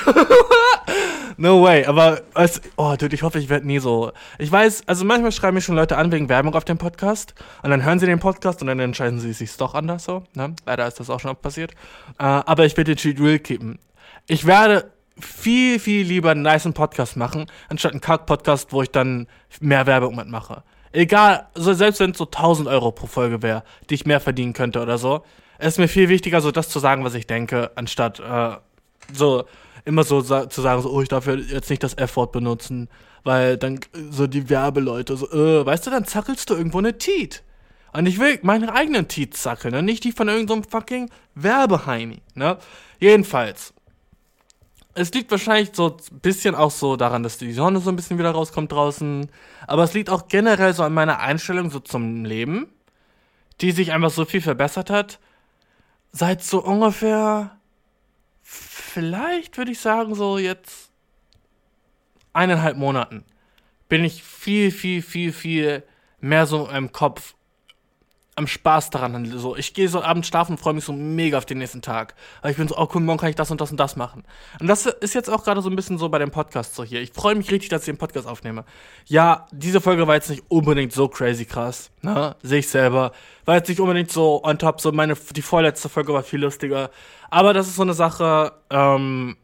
no 1.37 1.63
way. 1.63 1.85
Aber, 1.85 2.21
es, 2.35 2.61
oh, 2.75 2.95
Dude, 2.97 3.15
ich 3.15 3.23
hoffe, 3.23 3.39
ich 3.39 3.49
werde 3.49 3.67
nie 3.67 3.79
so. 3.79 4.11
Ich 4.37 4.51
weiß, 4.51 4.83
also 4.87 5.05
manchmal 5.05 5.31
schreiben 5.31 5.55
mich 5.55 5.65
schon 5.65 5.75
Leute 5.75 5.97
an 5.97 6.11
wegen 6.11 6.29
Werbung 6.29 6.55
auf 6.55 6.65
dem 6.65 6.77
Podcast. 6.77 7.33
Und 7.63 7.69
dann 7.71 7.83
hören 7.83 7.99
sie 7.99 8.05
den 8.05 8.19
Podcast 8.19 8.61
und 8.61 8.67
dann 8.67 8.79
entscheiden 8.79 9.19
sie 9.19 9.33
sich 9.33 9.55
doch 9.57 9.73
anders 9.73 10.05
so. 10.05 10.23
Ne? 10.33 10.55
Leider 10.65 10.87
ist 10.87 10.99
das 10.99 11.09
auch 11.09 11.19
schon 11.19 11.35
passiert. 11.35 11.71
Uh, 12.19 12.43
aber 12.45 12.65
ich 12.65 12.75
werde 12.77 12.95
den 12.95 12.97
Cheat 12.97 13.19
real 13.19 13.39
keepen. 13.39 13.79
Ich 14.27 14.45
werde 14.45 14.91
viel, 15.19 15.79
viel 15.79 16.05
lieber 16.05 16.31
einen 16.31 16.41
niceen 16.41 16.73
Podcast 16.73 17.15
machen, 17.15 17.45
anstatt 17.69 17.93
einen 17.93 18.01
Kack-Podcast, 18.01 18.73
wo 18.73 18.81
ich 18.81 18.91
dann 18.91 19.27
mehr 19.61 19.85
Werbung 19.85 20.15
mitmache. 20.15 20.63
Egal, 20.91 21.47
so 21.55 21.73
selbst 21.73 21.99
wenn 21.99 22.11
es 22.11 22.17
so 22.17 22.25
1000 22.25 22.67
Euro 22.67 22.91
pro 22.91 23.07
Folge 23.07 23.41
wäre, 23.41 23.63
die 23.89 23.95
ich 23.95 24.05
mehr 24.05 24.19
verdienen 24.19 24.53
könnte 24.53 24.81
oder 24.81 24.97
so, 24.97 25.23
ist 25.59 25.77
mir 25.77 25.87
viel 25.87 26.09
wichtiger, 26.09 26.41
so 26.41 26.51
das 26.51 26.69
zu 26.69 26.79
sagen, 26.79 27.03
was 27.03 27.13
ich 27.13 27.27
denke, 27.27 27.71
anstatt 27.75 28.19
äh, 28.19 28.55
so 29.13 29.45
immer 29.85 30.03
so 30.03 30.21
sa 30.21 30.49
zu 30.49 30.61
sagen, 30.61 30.81
so, 30.81 30.91
oh, 30.91 31.01
ich 31.01 31.09
darf 31.09 31.27
jetzt 31.27 31.69
nicht 31.69 31.83
das 31.83 31.93
F-Wort 31.93 32.31
benutzen, 32.31 32.89
weil 33.23 33.57
dann 33.57 33.79
so 34.09 34.27
die 34.27 34.49
Werbeleute 34.49 35.15
so, 35.15 35.29
äh, 35.31 35.65
weißt 35.65 35.87
du, 35.87 35.91
dann 35.91 36.05
zackelst 36.05 36.49
du 36.49 36.55
irgendwo 36.55 36.79
eine 36.79 36.97
Tiet. 36.97 37.43
Und 37.93 38.07
ich 38.07 38.19
will 38.19 38.39
meine 38.41 38.73
eigenen 38.73 39.07
Tiet 39.07 39.37
zackeln, 39.37 39.73
ne? 39.73 39.81
nicht 39.81 40.03
die 40.03 40.11
von 40.11 40.27
irgendeinem 40.27 40.63
so 40.63 40.69
fucking 40.69 41.09
Werbeheini, 41.35 42.21
ne? 42.33 42.57
Jedenfalls, 42.99 43.73
es 44.95 45.13
liegt 45.13 45.29
wahrscheinlich 45.29 45.71
so 45.73 45.97
ein 46.11 46.19
bisschen 46.19 46.55
auch 46.55 46.71
so 46.71 46.95
daran, 46.95 47.21
dass 47.21 47.37
die 47.37 47.51
Sonne 47.51 47.79
so 47.79 47.89
ein 47.89 47.97
bisschen 47.97 48.17
wieder 48.17 48.31
rauskommt 48.31 48.71
draußen. 48.71 49.29
Aber 49.67 49.83
es 49.83 49.93
liegt 49.93 50.09
auch 50.09 50.29
generell 50.29 50.73
so 50.73 50.83
an 50.83 50.93
meiner 50.93 51.19
Einstellung 51.19 51.69
so 51.69 51.79
zum 51.79 52.23
Leben, 52.23 52.67
die 53.59 53.71
sich 53.71 53.91
einfach 53.91 54.09
so 54.09 54.23
viel 54.23 54.41
verbessert 54.41 54.89
hat. 54.89 55.19
Seit 56.17 56.41
so 56.41 56.63
ungefähr, 56.63 57.59
vielleicht 58.41 59.57
würde 59.57 59.71
ich 59.71 59.81
sagen, 59.81 60.15
so 60.15 60.37
jetzt 60.37 60.89
eineinhalb 62.31 62.77
Monaten 62.77 63.25
bin 63.89 64.05
ich 64.05 64.23
viel, 64.23 64.71
viel, 64.71 65.01
viel, 65.01 65.33
viel 65.33 65.83
mehr 66.21 66.45
so 66.45 66.69
im 66.69 66.93
Kopf 66.93 67.35
am 68.37 68.47
Spaß 68.47 68.89
daran. 68.89 69.25
So, 69.37 69.55
ich 69.55 69.73
gehe 69.73 69.87
so 69.87 70.01
abends 70.01 70.27
schlafen 70.27 70.53
und 70.53 70.57
freue 70.57 70.73
mich 70.73 70.83
so 70.83 70.91
mega 70.91 71.37
auf 71.37 71.45
den 71.45 71.57
nächsten 71.57 71.81
Tag. 71.81 72.15
Aber 72.41 72.49
ich 72.49 72.57
bin 72.57 72.67
so, 72.67 72.77
oh 72.77 72.89
cool, 72.93 73.01
morgen 73.01 73.19
kann 73.19 73.29
ich 73.29 73.35
das 73.35 73.49
und 73.49 73.61
das 73.61 73.71
und 73.71 73.79
das 73.79 73.95
machen. 73.95 74.23
Und 74.59 74.67
das 74.67 74.85
ist 74.85 75.15
jetzt 75.15 75.29
auch 75.29 75.43
gerade 75.43 75.61
so 75.61 75.69
ein 75.69 75.75
bisschen 75.75 75.97
so 75.97 76.09
bei 76.09 76.19
dem 76.19 76.31
Podcast 76.31 76.75
so 76.75 76.83
hier. 76.83 77.01
Ich 77.01 77.13
freue 77.13 77.35
mich 77.35 77.49
richtig, 77.51 77.69
dass 77.69 77.83
ich 77.83 77.85
den 77.85 77.97
Podcast 77.97 78.27
aufnehme. 78.27 78.65
Ja, 79.05 79.47
diese 79.51 79.79
Folge 79.79 80.05
war 80.07 80.15
jetzt 80.15 80.29
nicht 80.29 80.43
unbedingt 80.49 80.91
so 80.91 81.07
crazy 81.07 81.45
krass, 81.45 81.91
ne? 82.01 82.35
Sehe 82.43 82.59
ich 82.59 82.67
selber. 82.67 83.13
War 83.45 83.55
jetzt 83.55 83.69
nicht 83.69 83.79
unbedingt 83.79 84.11
so 84.11 84.43
on 84.43 84.57
top, 84.57 84.81
so 84.81 84.91
meine, 84.91 85.15
die 85.15 85.41
vorletzte 85.41 85.87
Folge 85.87 86.13
war 86.13 86.23
viel 86.23 86.41
lustiger. 86.41 86.89
Aber 87.29 87.53
das 87.53 87.67
ist 87.67 87.77
so 87.77 87.83
eine 87.83 87.93
Sache, 87.93 88.51
ähm, 88.69 89.37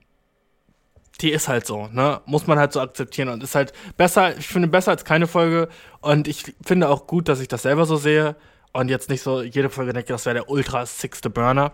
die 1.22 1.32
ist 1.32 1.48
halt 1.48 1.66
so, 1.66 1.88
ne? 1.88 2.20
Muss 2.26 2.46
man 2.46 2.60
halt 2.60 2.74
so 2.74 2.82
akzeptieren 2.82 3.30
und 3.30 3.42
ist 3.42 3.56
halt 3.56 3.72
besser, 3.96 4.38
ich 4.38 4.48
finde 4.48 4.68
besser 4.68 4.92
als 4.92 5.06
keine 5.06 5.28
Folge 5.28 5.70
und 6.02 6.28
ich 6.28 6.56
finde 6.62 6.89
auch 6.89 7.08
gut, 7.08 7.30
dass 7.30 7.39
ich 7.39 7.48
das 7.48 7.62
selber 7.62 7.86
so 7.86 7.96
sehe 7.96 8.36
und 8.74 8.90
jetzt 8.90 9.10
nicht 9.10 9.22
so 9.22 9.42
jede 9.42 9.70
Folge 9.70 9.93
denke, 9.93 10.14
das 10.14 10.26
wäre 10.26 10.36
der 10.36 10.50
ultra 10.50 10.86
sixte 10.86 11.30
Burner. 11.30 11.74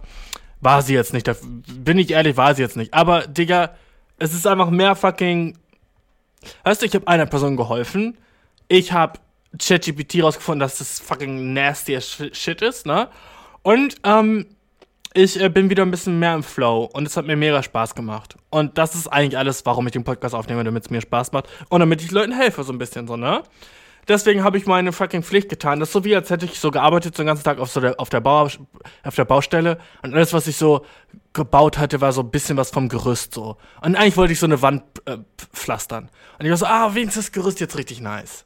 War 0.59 0.81
sie 0.81 0.93
jetzt 0.93 1.13
nicht. 1.13 1.29
Bin 1.77 1.99
ich 1.99 2.11
ehrlich, 2.11 2.37
war 2.37 2.55
sie 2.55 2.63
jetzt 2.63 2.77
nicht. 2.77 2.93
Aber, 2.93 3.27
Digga, 3.27 3.75
es 4.17 4.33
ist 4.33 4.47
einfach 4.47 4.69
mehr 4.69 4.95
fucking. 4.95 5.57
Weißt 6.63 6.81
du, 6.81 6.85
ich 6.85 6.95
habe 6.95 7.07
einer 7.07 7.25
Person 7.25 7.57
geholfen. 7.57 8.17
Ich 8.67 8.91
habe 8.91 9.19
ChatGPT 9.59 10.23
rausgefunden, 10.23 10.59
dass 10.59 10.79
das 10.79 10.99
fucking 10.99 11.53
nasty 11.53 11.95
as 11.95 12.23
shit 12.33 12.61
ist, 12.61 12.85
ne? 12.85 13.09
Und, 13.61 13.97
ähm, 14.03 14.47
ich 15.13 15.41
äh, 15.41 15.49
bin 15.49 15.69
wieder 15.69 15.83
ein 15.83 15.91
bisschen 15.91 16.19
mehr 16.19 16.35
im 16.35 16.43
Flow 16.43 16.89
und 16.93 17.07
es 17.07 17.17
hat 17.17 17.25
mir 17.25 17.35
mega 17.35 17.63
Spaß 17.63 17.95
gemacht. 17.95 18.35
Und 18.49 18.77
das 18.77 18.93
ist 18.93 19.07
eigentlich 19.07 19.37
alles, 19.37 19.65
warum 19.65 19.87
ich 19.87 19.93
den 19.93 20.03
Podcast 20.03 20.35
aufnehme, 20.35 20.63
damit 20.63 20.83
es 20.85 20.89
mir 20.91 21.01
Spaß 21.01 21.31
macht 21.31 21.47
und 21.69 21.79
damit 21.79 22.03
ich 22.03 22.11
Leuten 22.11 22.33
helfe, 22.33 22.63
so 22.63 22.71
ein 22.71 22.77
bisschen, 22.77 23.07
so, 23.07 23.17
ne? 23.17 23.41
Deswegen 24.07 24.43
habe 24.43 24.57
ich 24.57 24.65
meine 24.65 24.93
fucking 24.93 25.21
Pflicht 25.21 25.49
getan. 25.49 25.79
Das 25.79 25.89
ist 25.89 25.93
so 25.93 26.05
wie, 26.05 26.15
als 26.15 26.29
hätte 26.29 26.45
ich 26.45 26.59
so 26.59 26.71
gearbeitet, 26.71 27.15
so 27.15 27.23
den 27.23 27.27
ganzen 27.27 27.43
Tag 27.43 27.59
auf, 27.59 27.69
so 27.69 27.81
der, 27.81 27.99
auf, 27.99 28.09
der 28.09 28.21
Bau, 28.21 28.47
auf 29.03 29.15
der 29.15 29.25
Baustelle. 29.25 29.79
Und 30.01 30.13
alles, 30.13 30.31
was 30.31 30.47
ich 30.47 30.55
so 30.55 30.85
gebaut 31.33 31.77
hatte, 31.77 31.99
war 31.99 32.13
so 32.13 32.21
ein 32.21 32.31
bisschen 32.31 32.57
was 32.57 32.69
vom 32.69 32.87
Gerüst 32.87 33.33
so. 33.33 33.57
Und 33.81 33.95
eigentlich 33.95 34.15
wollte 34.15 34.33
ich 34.33 34.39
so 34.39 34.45
eine 34.45 34.61
Wand 34.61 34.83
äh, 35.05 35.17
pflastern. 35.53 36.09
Und 36.39 36.45
ich 36.45 36.49
war 36.49 36.57
so, 36.57 36.65
ah, 36.65 36.95
wenigstens 36.95 37.25
das 37.25 37.31
Gerüst 37.33 37.59
jetzt 37.59 37.77
richtig 37.77 37.99
nice. 37.99 38.45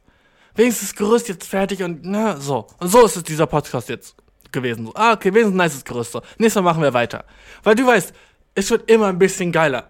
Wenigstens 0.55 0.89
das 0.89 0.97
Gerüst 0.97 1.29
jetzt 1.29 1.47
fertig 1.47 1.83
und 1.83 2.01
na, 2.03 2.37
so. 2.37 2.67
Und 2.79 2.89
so 2.89 3.05
ist 3.05 3.15
es 3.15 3.23
dieser 3.23 3.45
Podcast 3.45 3.87
jetzt 3.89 4.15
gewesen. 4.51 4.87
So, 4.87 4.93
ah, 4.95 5.13
okay, 5.13 5.33
wenigstens 5.33 5.53
ein 5.53 5.63
nices 5.63 5.85
Gerüst. 5.85 6.11
So. 6.11 6.21
Nächstes 6.37 6.55
Mal 6.55 6.71
machen 6.71 6.81
wir 6.81 6.93
weiter. 6.93 7.23
Weil 7.63 7.75
du 7.75 7.85
weißt, 7.85 8.13
es 8.55 8.69
wird 8.71 8.89
immer 8.89 9.07
ein 9.07 9.19
bisschen 9.19 9.51
geiler. 9.51 9.87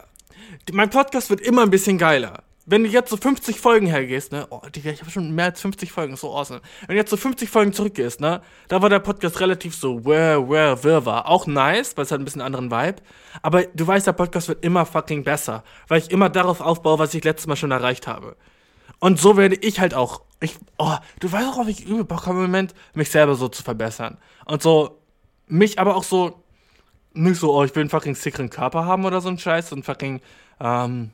Mein 0.71 0.89
Podcast 0.89 1.29
wird 1.29 1.41
immer 1.41 1.63
ein 1.63 1.71
bisschen 1.71 1.97
geiler. 1.97 2.43
Wenn 2.65 2.83
du 2.83 2.89
jetzt 2.89 3.09
so 3.09 3.17
50 3.17 3.59
Folgen 3.59 3.87
hergehst, 3.87 4.31
ne? 4.31 4.45
Oh, 4.49 4.61
Digga, 4.73 4.91
ich 4.91 5.01
habe 5.01 5.09
schon 5.09 5.31
mehr 5.31 5.45
als 5.45 5.61
50 5.61 5.91
Folgen, 5.91 6.15
so 6.15 6.33
awesome. 6.35 6.61
Wenn 6.81 6.95
du 6.95 6.95
jetzt 6.95 7.09
so 7.09 7.17
50 7.17 7.49
Folgen 7.49 7.73
zurückgehst, 7.73 8.21
ne? 8.21 8.41
Da 8.67 8.81
war 8.81 8.89
der 8.89 8.99
Podcast 8.99 9.39
relativ 9.39 9.75
so, 9.75 10.05
where, 10.05 10.47
where, 10.47 11.05
war. 11.05 11.27
Auch 11.27 11.47
nice, 11.47 11.97
weil 11.97 12.05
es 12.05 12.11
hat 12.11 12.19
ein 12.19 12.25
bisschen 12.25 12.41
anderen 12.41 12.69
Vibe. 12.69 13.01
Aber 13.41 13.63
du 13.63 13.87
weißt, 13.87 14.05
der 14.05 14.13
Podcast 14.13 14.47
wird 14.47 14.63
immer 14.63 14.85
fucking 14.85 15.23
besser, 15.23 15.63
weil 15.87 15.99
ich 15.99 16.11
immer 16.11 16.29
darauf 16.29 16.61
aufbaue, 16.61 16.99
was 16.99 17.13
ich 17.13 17.23
letztes 17.23 17.47
Mal 17.47 17.55
schon 17.55 17.71
erreicht 17.71 18.07
habe. 18.07 18.35
Und 18.99 19.19
so 19.19 19.37
werde 19.37 19.55
ich 19.55 19.79
halt 19.79 19.95
auch, 19.95 20.21
ich, 20.39 20.55
oh, 20.77 20.95
du 21.19 21.31
weißt 21.31 21.47
auch, 21.47 21.57
ob 21.57 21.67
ich 21.67 21.85
übel 21.85 22.03
Bock 22.03 22.27
habe 22.27 22.37
im 22.37 22.43
Moment, 22.43 22.75
mich 22.93 23.09
selber 23.09 23.33
so 23.33 23.47
zu 23.47 23.63
verbessern. 23.63 24.17
Und 24.45 24.61
so, 24.61 24.99
mich 25.47 25.79
aber 25.79 25.95
auch 25.95 26.03
so, 26.03 26.43
nicht 27.13 27.39
so, 27.39 27.53
oh, 27.53 27.63
ich 27.63 27.73
will 27.75 27.81
einen 27.81 27.89
fucking 27.89 28.15
sickeren 28.15 28.51
Körper 28.51 28.85
haben 28.85 29.03
oder 29.05 29.19
so 29.19 29.29
ein 29.29 29.39
Scheiß 29.39 29.71
und 29.73 29.83
fucking, 29.83 30.21
ähm, 30.59 31.09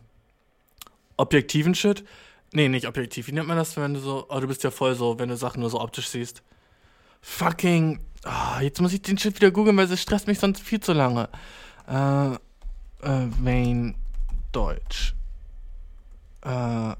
objektiven 1.17 1.75
Shit. 1.75 2.03
Nee, 2.53 2.69
nicht 2.69 2.87
objektiv. 2.87 3.27
Wie 3.27 3.33
nennt 3.33 3.47
man 3.47 3.57
das, 3.57 3.75
wenn 3.75 3.93
du 3.93 3.99
so, 3.99 4.25
oh, 4.29 4.39
du 4.39 4.47
bist 4.47 4.63
ja 4.63 4.71
voll 4.71 4.95
so, 4.95 5.19
wenn 5.19 5.29
du 5.29 5.35
Sachen 5.35 5.59
nur 5.59 5.69
so 5.69 5.81
optisch 5.81 6.07
siehst. 6.07 6.41
Fucking, 7.21 7.99
oh, 8.25 8.61
jetzt 8.61 8.79
muss 8.79 8.93
ich 8.93 9.01
den 9.01 9.17
Shit 9.17 9.35
wieder 9.35 9.51
googeln, 9.51 9.75
weil 9.75 9.91
es 9.91 10.01
stresst 10.01 10.27
mich 10.27 10.39
sonst 10.39 10.61
viel 10.61 10.79
zu 10.79 10.93
lange. 10.93 11.29
Äh, 11.87 12.33
äh, 12.33 13.27
Wayne 13.41 13.95
Deutsch. 14.51 15.13
Äh, 16.41 16.95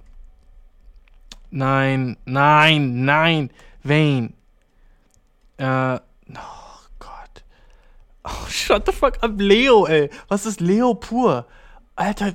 nein, 1.52 2.18
nein, 2.26 3.06
nein, 3.06 3.50
Wayne. 3.84 4.34
Äh, 5.58 5.96
oh 5.96 6.80
Gott. 7.00 7.44
Oh, 8.26 8.48
shut 8.50 8.86
the 8.86 8.92
fuck 8.92 9.24
up, 9.24 9.40
Leo, 9.40 9.86
ey. 9.86 10.10
Was 10.28 10.46
ist 10.46 10.60
Leo 10.60 10.94
pur? 10.94 11.48
Alter, 11.96 12.34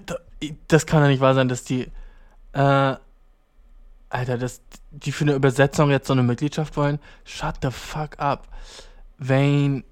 das 0.69 0.87
kann 0.87 1.03
ja 1.03 1.09
nicht 1.09 1.21
wahr 1.21 1.35
sein, 1.35 1.49
dass 1.49 1.65
die, 1.65 1.91
äh, 2.53 2.97
Alter, 4.09 4.39
dass 4.39 4.61
die 4.91 5.13
für 5.13 5.25
eine 5.25 5.35
Übersetzung 5.35 5.91
jetzt 5.91 6.07
so 6.07 6.13
eine 6.13 6.23
Mitgliedschaft 6.23 6.77
wollen. 6.77 6.99
Shut 7.25 7.57
the 7.63 7.71
fuck 7.71 8.19
up. 8.19 8.49
Wayne. 9.19 9.85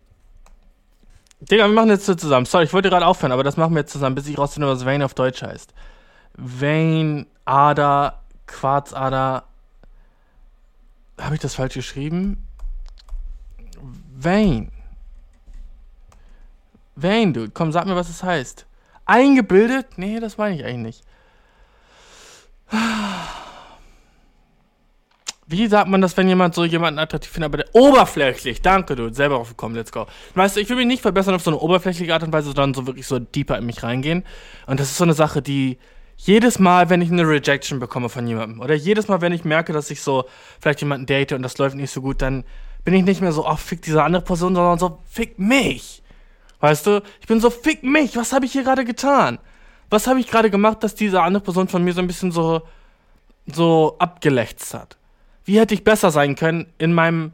Digga, 1.41 1.67
wir 1.67 1.75
machen 1.75 1.89
jetzt 1.89 2.05
so 2.05 2.15
zusammen. 2.15 2.45
Sorry, 2.45 2.65
ich 2.65 2.73
wollte 2.73 2.91
gerade 2.91 3.07
aufhören, 3.07 3.33
aber 3.33 3.45
das 3.45 3.57
machen 3.57 3.75
wir 3.75 3.81
jetzt 3.81 3.93
zusammen, 3.93 4.15
bis 4.15 4.29
ich 4.29 4.37
rausfinde, 4.37 4.69
was 4.69 4.85
Wayne 4.85 5.05
auf 5.05 5.15
Deutsch 5.15 5.43
heißt. 5.43 5.73
Wayne, 6.35 7.27
Ader, 7.47 8.21
Quarzader. 8.47 9.45
Habe 11.19 11.35
ich 11.35 11.41
das 11.41 11.55
falsch 11.55 11.75
geschrieben? 11.75 12.47
Wayne. 14.17 14.71
Wayne, 16.97 17.33
dude. 17.33 17.51
Komm, 17.53 17.73
sag 17.73 17.87
mir, 17.87 17.97
was 17.97 18.11
es 18.11 18.23
heißt. 18.23 18.67
Eingebildet? 19.07 19.87
Nee, 19.97 20.21
das 20.21 20.39
meine 20.39 20.57
ich 20.57 20.65
eigentlich 20.65 21.03
nicht. 21.03 21.05
Wie 25.47 25.67
sagt 25.67 25.89
man 25.89 26.01
das, 26.01 26.17
wenn 26.17 26.29
jemand 26.29 26.55
so 26.55 26.65
jemanden 26.65 27.01
attraktiv 27.01 27.33
findet, 27.33 27.49
aber 27.49 27.65
der 27.65 27.75
oberflächlich, 27.75 28.63
danke, 28.63 28.95
du, 28.95 29.13
selber 29.13 29.39
aufgekommen, 29.39 29.77
let's 29.77 29.91
go. 29.91 30.07
Weißt 30.37 30.55
du, 30.55 30.61
ich 30.61 30.69
will 30.69 30.77
mich 30.77 30.87
nicht 30.87 31.03
verbessern 31.03 31.35
auf 31.35 31.43
so 31.43 31.51
eine 31.51 31.59
oberflächliche 31.59 32.15
Art 32.15 32.23
und 32.23 32.33
Weise, 32.33 32.47
sondern 32.47 32.73
so 32.73 32.87
wirklich 32.87 33.09
so 33.09 33.19
deeper 33.19 33.59
in 33.59 33.67
mich 33.67 33.83
reingehen. 33.83 34.25
Und 34.67 34.79
das 34.79 34.91
ist 34.91 34.99
so 34.99 35.03
eine 35.03 35.15
Sache, 35.15 35.43
die 35.43 35.79
jedes 36.17 36.61
Mal, 36.61 36.89
wenn 36.89 37.03
ich 37.03 37.11
eine 37.11 37.27
Rejection 37.27 37.81
bekomme 37.81 38.09
von 38.09 38.29
jemandem, 38.29 38.61
oder 38.61 38.75
jedes 38.75 39.09
Mal, 39.09 39.23
wenn 39.23 39.33
ich 39.33 39.45
merke, 39.45 39.73
dass 39.73 39.91
ich 39.91 40.03
so 40.03 40.27
vielleicht 40.61 40.83
jemanden 40.83 41.07
date 41.07 41.33
und 41.33 41.43
das 41.43 41.59
läuft 41.59 41.75
nicht 41.75 41.91
so 41.91 42.01
gut, 42.01 42.23
dann 42.23 42.45
bin 42.85 42.95
ich 42.95 43.05
nicht 43.05 43.21
mehr 43.21 43.33
so, 43.33 43.45
oh, 43.45 43.57
fick 43.57 43.83
diese 43.83 44.05
andere 44.05 44.23
Person, 44.23 44.55
sondern 44.55 44.79
so, 44.79 44.99
fick 45.07 45.39
mich. 45.39 46.03
Weißt 46.61 46.87
du? 46.87 47.03
Ich 47.21 47.27
bin 47.27 47.41
so, 47.41 47.51
fick 47.51 47.83
mich, 47.83 48.17
was 48.17 48.33
habe 48.33 48.45
ich 48.45 48.53
hier 48.53 48.63
gerade 48.63 48.85
getan? 48.85 49.39
Was 49.89 50.07
habe 50.07 50.21
ich 50.21 50.29
gerade 50.29 50.51
gemacht, 50.51 50.85
dass 50.85 50.95
diese 50.95 51.23
andere 51.23 51.43
Person 51.43 51.69
von 51.69 51.83
mir 51.83 51.93
so 51.93 52.01
ein 52.01 52.07
bisschen 52.07 52.31
so, 52.31 52.63
so 53.47 53.97
abgelächzt 53.99 54.73
hat? 54.75 54.97
Wie 55.45 55.59
hätte 55.59 55.75
ich 55.75 55.83
besser 55.83 56.11
sein 56.11 56.37
können 56.37 56.73
in 56.79 56.93
meinem, 56.93 57.33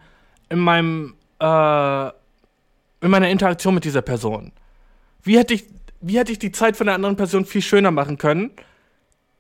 in 0.48 0.61
meinem, 0.61 1.15
äh, 1.40 2.07
in 2.07 3.11
meiner 3.11 3.28
Interaktion 3.28 3.74
mit 3.74 3.85
dieser 3.85 4.03
Person? 4.03 4.53
Wie 5.23 5.36
hätte 5.36 5.55
ich, 5.55 5.66
wie 6.01 6.19
hätte 6.19 6.32
ich 6.32 6.39
die 6.39 6.53
Zeit 6.53 6.77
von 6.77 6.86
der 6.86 6.94
anderen 6.94 7.16
Person 7.16 7.44
viel 7.44 7.62
schöner 7.62 7.90
machen 7.90 8.16
können? 8.16 8.53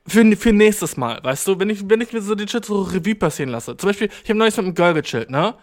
Für, 0.08 0.36
für 0.36 0.52
nächstes 0.52 0.96
Mal, 0.96 1.22
weißt 1.22 1.48
du? 1.48 1.58
Wenn 1.58 1.70
ich, 1.70 1.88
wenn 1.88 2.00
ich 2.00 2.12
mir 2.12 2.20
so 2.20 2.34
den 2.34 2.48
Shit 2.48 2.64
so 2.64 2.82
Revue 2.82 3.14
passieren 3.14 3.50
lasse. 3.50 3.76
Zum 3.76 3.88
Beispiel, 3.88 4.08
ich 4.22 4.28
habe 4.28 4.38
neulich 4.38 4.56
mit 4.56 4.66
einem 4.66 4.74
Girl 4.74 4.94
gechillt, 4.94 5.30
ne? 5.30 5.54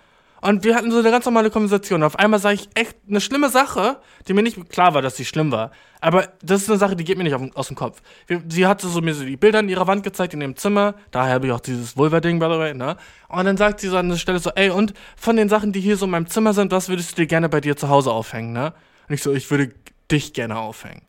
Und 0.43 0.65
wir 0.65 0.75
hatten 0.75 0.91
so 0.91 0.99
eine 0.99 1.09
ganz 1.09 1.23
normale 1.23 1.49
Konversation. 1.49 2.03
Auf 2.03 2.19
einmal 2.19 2.37
sage 2.37 2.55
ich 2.55 2.69
echt 2.73 2.97
eine 3.07 3.21
schlimme 3.21 3.47
Sache, 3.47 4.01
die 4.27 4.33
mir 4.33 4.43
nicht 4.43 4.69
klar 4.69 4.93
war, 4.93 5.01
dass 5.01 5.15
sie 5.15 5.23
schlimm 5.23 5.53
war. 5.53 5.71
Aber 6.01 6.27
das 6.41 6.63
ist 6.63 6.69
eine 6.69 6.77
Sache, 6.77 6.97
die 6.97 7.05
geht 7.05 7.17
mir 7.17 7.23
nicht 7.23 7.33
auf, 7.33 7.41
aus 7.55 7.67
dem 7.67 7.77
Kopf. 7.77 8.01
Sie 8.49 8.67
hatte 8.67 8.89
so 8.89 8.99
mir 8.99 9.13
so 9.13 9.23
die 9.23 9.37
Bilder 9.37 9.61
in 9.61 9.69
ihrer 9.69 9.87
Wand 9.87 10.03
gezeigt 10.03 10.33
in 10.33 10.41
ihrem 10.41 10.57
Zimmer. 10.57 10.95
Daher 11.11 11.35
habe 11.35 11.47
ich 11.47 11.53
auch 11.53 11.61
dieses 11.61 11.95
Vulva-Ding, 11.95 12.39
by 12.39 12.47
the 12.47 12.59
way, 12.59 12.73
ne? 12.73 12.97
Und 13.29 13.45
dann 13.45 13.55
sagt 13.55 13.79
sie 13.79 13.87
so 13.87 13.95
an 13.95 14.09
der 14.09 14.17
Stelle 14.17 14.37
so, 14.39 14.49
ey, 14.49 14.69
und 14.69 14.93
von 15.15 15.37
den 15.37 15.47
Sachen, 15.47 15.71
die 15.71 15.79
hier 15.79 15.95
so 15.95 16.03
in 16.03 16.11
meinem 16.11 16.27
Zimmer 16.27 16.53
sind, 16.53 16.73
was 16.73 16.89
würdest 16.89 17.13
du 17.13 17.21
dir 17.21 17.27
gerne 17.27 17.47
bei 17.47 17.61
dir 17.61 17.77
zu 17.77 17.87
Hause 17.87 18.11
aufhängen, 18.11 18.51
ne? 18.51 18.73
Und 19.07 19.15
ich 19.15 19.23
so, 19.23 19.31
ich 19.31 19.49
würde 19.49 19.73
dich 20.11 20.33
gerne 20.33 20.57
aufhängen. 20.57 21.03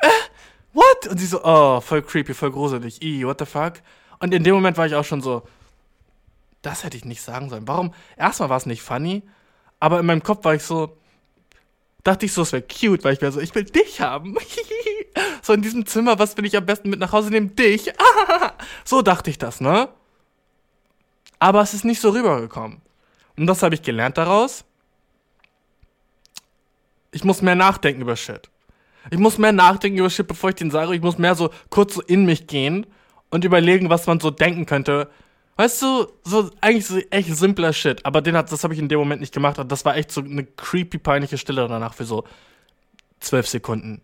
Äh, 0.00 0.08
what? 0.74 1.08
Und 1.08 1.16
sie 1.16 1.26
so, 1.26 1.42
oh, 1.42 1.80
voll 1.80 2.02
creepy, 2.02 2.34
voll 2.34 2.50
gruselig. 2.50 3.02
I, 3.02 3.24
what 3.24 3.38
the 3.38 3.46
fuck? 3.46 3.80
Und 4.20 4.34
in 4.34 4.44
dem 4.44 4.54
Moment 4.54 4.76
war 4.76 4.84
ich 4.84 4.94
auch 4.94 5.06
schon 5.06 5.22
so, 5.22 5.44
das 6.62 6.84
hätte 6.84 6.96
ich 6.96 7.04
nicht 7.04 7.22
sagen 7.22 7.50
sollen. 7.50 7.68
Warum? 7.68 7.94
Erstmal 8.16 8.48
war 8.48 8.56
es 8.56 8.66
nicht 8.66 8.82
funny, 8.82 9.22
aber 9.80 10.00
in 10.00 10.06
meinem 10.06 10.22
Kopf 10.22 10.44
war 10.44 10.54
ich 10.54 10.62
so, 10.62 10.96
dachte 12.04 12.26
ich 12.26 12.32
so, 12.32 12.42
es 12.42 12.52
wäre 12.52 12.62
cute, 12.62 13.04
weil 13.04 13.14
ich 13.14 13.20
wäre 13.20 13.32
so, 13.32 13.40
ich 13.40 13.54
will 13.54 13.64
dich 13.64 14.00
haben. 14.00 14.36
so 15.42 15.52
in 15.52 15.62
diesem 15.62 15.86
Zimmer, 15.86 16.18
was 16.18 16.36
will 16.36 16.46
ich 16.46 16.56
am 16.56 16.66
besten 16.66 16.90
mit 16.90 17.00
nach 17.00 17.12
Hause 17.12 17.30
nehmen? 17.30 17.54
Dich. 17.54 17.92
so 18.84 19.02
dachte 19.02 19.30
ich 19.30 19.38
das, 19.38 19.60
ne? 19.60 19.88
Aber 21.38 21.60
es 21.60 21.74
ist 21.74 21.84
nicht 21.84 22.00
so 22.00 22.10
rübergekommen. 22.10 22.80
Und 23.36 23.46
das 23.46 23.62
habe 23.62 23.74
ich 23.74 23.82
gelernt 23.82 24.18
daraus. 24.18 24.64
Ich 27.12 27.24
muss 27.24 27.42
mehr 27.42 27.54
nachdenken 27.54 28.02
über 28.02 28.16
Shit. 28.16 28.50
Ich 29.10 29.18
muss 29.18 29.38
mehr 29.38 29.52
nachdenken 29.52 29.98
über 29.98 30.10
Shit, 30.10 30.26
bevor 30.26 30.50
ich 30.50 30.56
den 30.56 30.70
sage. 30.70 30.94
Ich 30.94 31.00
muss 31.00 31.18
mehr 31.18 31.34
so 31.34 31.50
kurz 31.70 31.94
so 31.94 32.02
in 32.02 32.26
mich 32.26 32.46
gehen 32.46 32.86
und 33.30 33.44
überlegen, 33.44 33.90
was 33.90 34.06
man 34.06 34.20
so 34.20 34.30
denken 34.30 34.66
könnte, 34.66 35.08
Weißt 35.58 35.82
du, 35.82 36.06
so 36.22 36.50
eigentlich 36.60 36.86
so 36.86 36.98
echt 37.10 37.36
simpler 37.36 37.72
Shit, 37.72 38.06
aber 38.06 38.20
den 38.20 38.36
hat, 38.36 38.52
das 38.52 38.62
habe 38.62 38.74
ich 38.74 38.78
in 38.78 38.88
dem 38.88 39.00
Moment 39.00 39.20
nicht 39.20 39.34
gemacht 39.34 39.58
und 39.58 39.72
das 39.72 39.84
war 39.84 39.96
echt 39.96 40.12
so 40.12 40.20
eine 40.20 40.44
creepy 40.44 40.98
peinliche 40.98 41.36
Stille 41.36 41.66
danach 41.66 41.94
für 41.94 42.04
so 42.04 42.22
zwölf 43.18 43.48
Sekunden, 43.48 44.00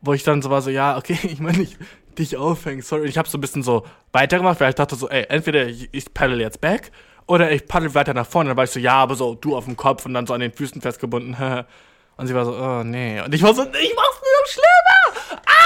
wo 0.00 0.14
ich 0.14 0.24
dann 0.24 0.42
so 0.42 0.50
war 0.50 0.62
so, 0.62 0.70
ja, 0.70 0.96
okay, 0.96 1.16
ich 1.22 1.38
meine, 1.38 1.62
ich 1.62 1.76
dich 2.18 2.36
aufhängen, 2.36 2.82
sorry, 2.82 3.06
ich 3.06 3.18
habe 3.18 3.28
so 3.28 3.38
ein 3.38 3.40
bisschen 3.40 3.62
so 3.62 3.86
weitergemacht, 4.10 4.58
weil 4.58 4.70
ich 4.70 4.74
dachte 4.74 4.96
so, 4.96 5.08
ey, 5.08 5.26
entweder 5.28 5.68
ich, 5.68 5.88
ich 5.92 6.12
paddle 6.12 6.40
jetzt 6.40 6.60
back 6.60 6.90
oder 7.28 7.52
ich 7.52 7.68
paddle 7.68 7.94
weiter 7.94 8.12
nach 8.12 8.26
vorne, 8.26 8.48
dann 8.48 8.56
war 8.56 8.64
ich 8.64 8.70
so, 8.70 8.80
ja, 8.80 8.94
aber 8.94 9.14
so 9.14 9.36
du 9.36 9.56
auf 9.56 9.66
dem 9.66 9.76
Kopf 9.76 10.06
und 10.06 10.14
dann 10.14 10.26
so 10.26 10.34
an 10.34 10.40
den 10.40 10.52
Füßen 10.52 10.80
festgebunden, 10.80 11.36
und 12.16 12.26
sie 12.26 12.34
war 12.34 12.44
so, 12.44 12.52
oh 12.52 12.82
nee, 12.82 13.20
und 13.20 13.32
ich 13.32 13.44
war 13.44 13.54
so, 13.54 13.62
ich 13.62 13.94
mach's 13.94 14.20
nur 14.22 14.46
schlimmer, 14.48 15.40
ah! 15.46 15.59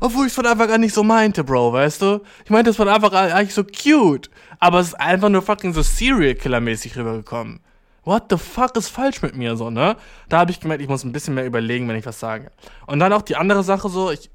Obwohl 0.00 0.26
ich 0.26 0.30
es 0.30 0.34
von 0.34 0.46
Anfang 0.46 0.70
an 0.70 0.80
nicht 0.80 0.94
so 0.94 1.02
meinte, 1.02 1.44
Bro, 1.44 1.74
weißt 1.74 2.02
du? 2.02 2.20
Ich 2.44 2.50
meinte 2.50 2.70
es 2.70 2.76
von 2.76 2.88
Anfang 2.88 3.12
an 3.12 3.32
eigentlich 3.32 3.54
so 3.54 3.64
cute. 3.64 4.30
Aber 4.58 4.80
es 4.80 4.88
ist 4.88 4.94
einfach 4.94 5.28
nur 5.28 5.42
fucking 5.42 5.74
so 5.74 5.82
Serial 5.82 6.34
Killer-mäßig 6.34 6.96
rübergekommen. 6.96 7.60
What 8.04 8.24
the 8.30 8.38
fuck 8.38 8.76
ist 8.76 8.88
falsch 8.88 9.20
mit 9.20 9.36
mir 9.36 9.56
so, 9.56 9.68
ne? 9.68 9.96
Da 10.30 10.38
habe 10.38 10.50
ich 10.50 10.60
gemerkt, 10.60 10.82
ich 10.82 10.88
muss 10.88 11.04
ein 11.04 11.12
bisschen 11.12 11.34
mehr 11.34 11.44
überlegen, 11.44 11.86
wenn 11.86 11.96
ich 11.96 12.06
was 12.06 12.18
sage. 12.18 12.50
Und 12.86 12.98
dann 12.98 13.12
auch 13.12 13.22
die 13.22 13.36
andere 13.36 13.62
Sache 13.62 13.90
so, 13.90 14.10
ich 14.10 14.30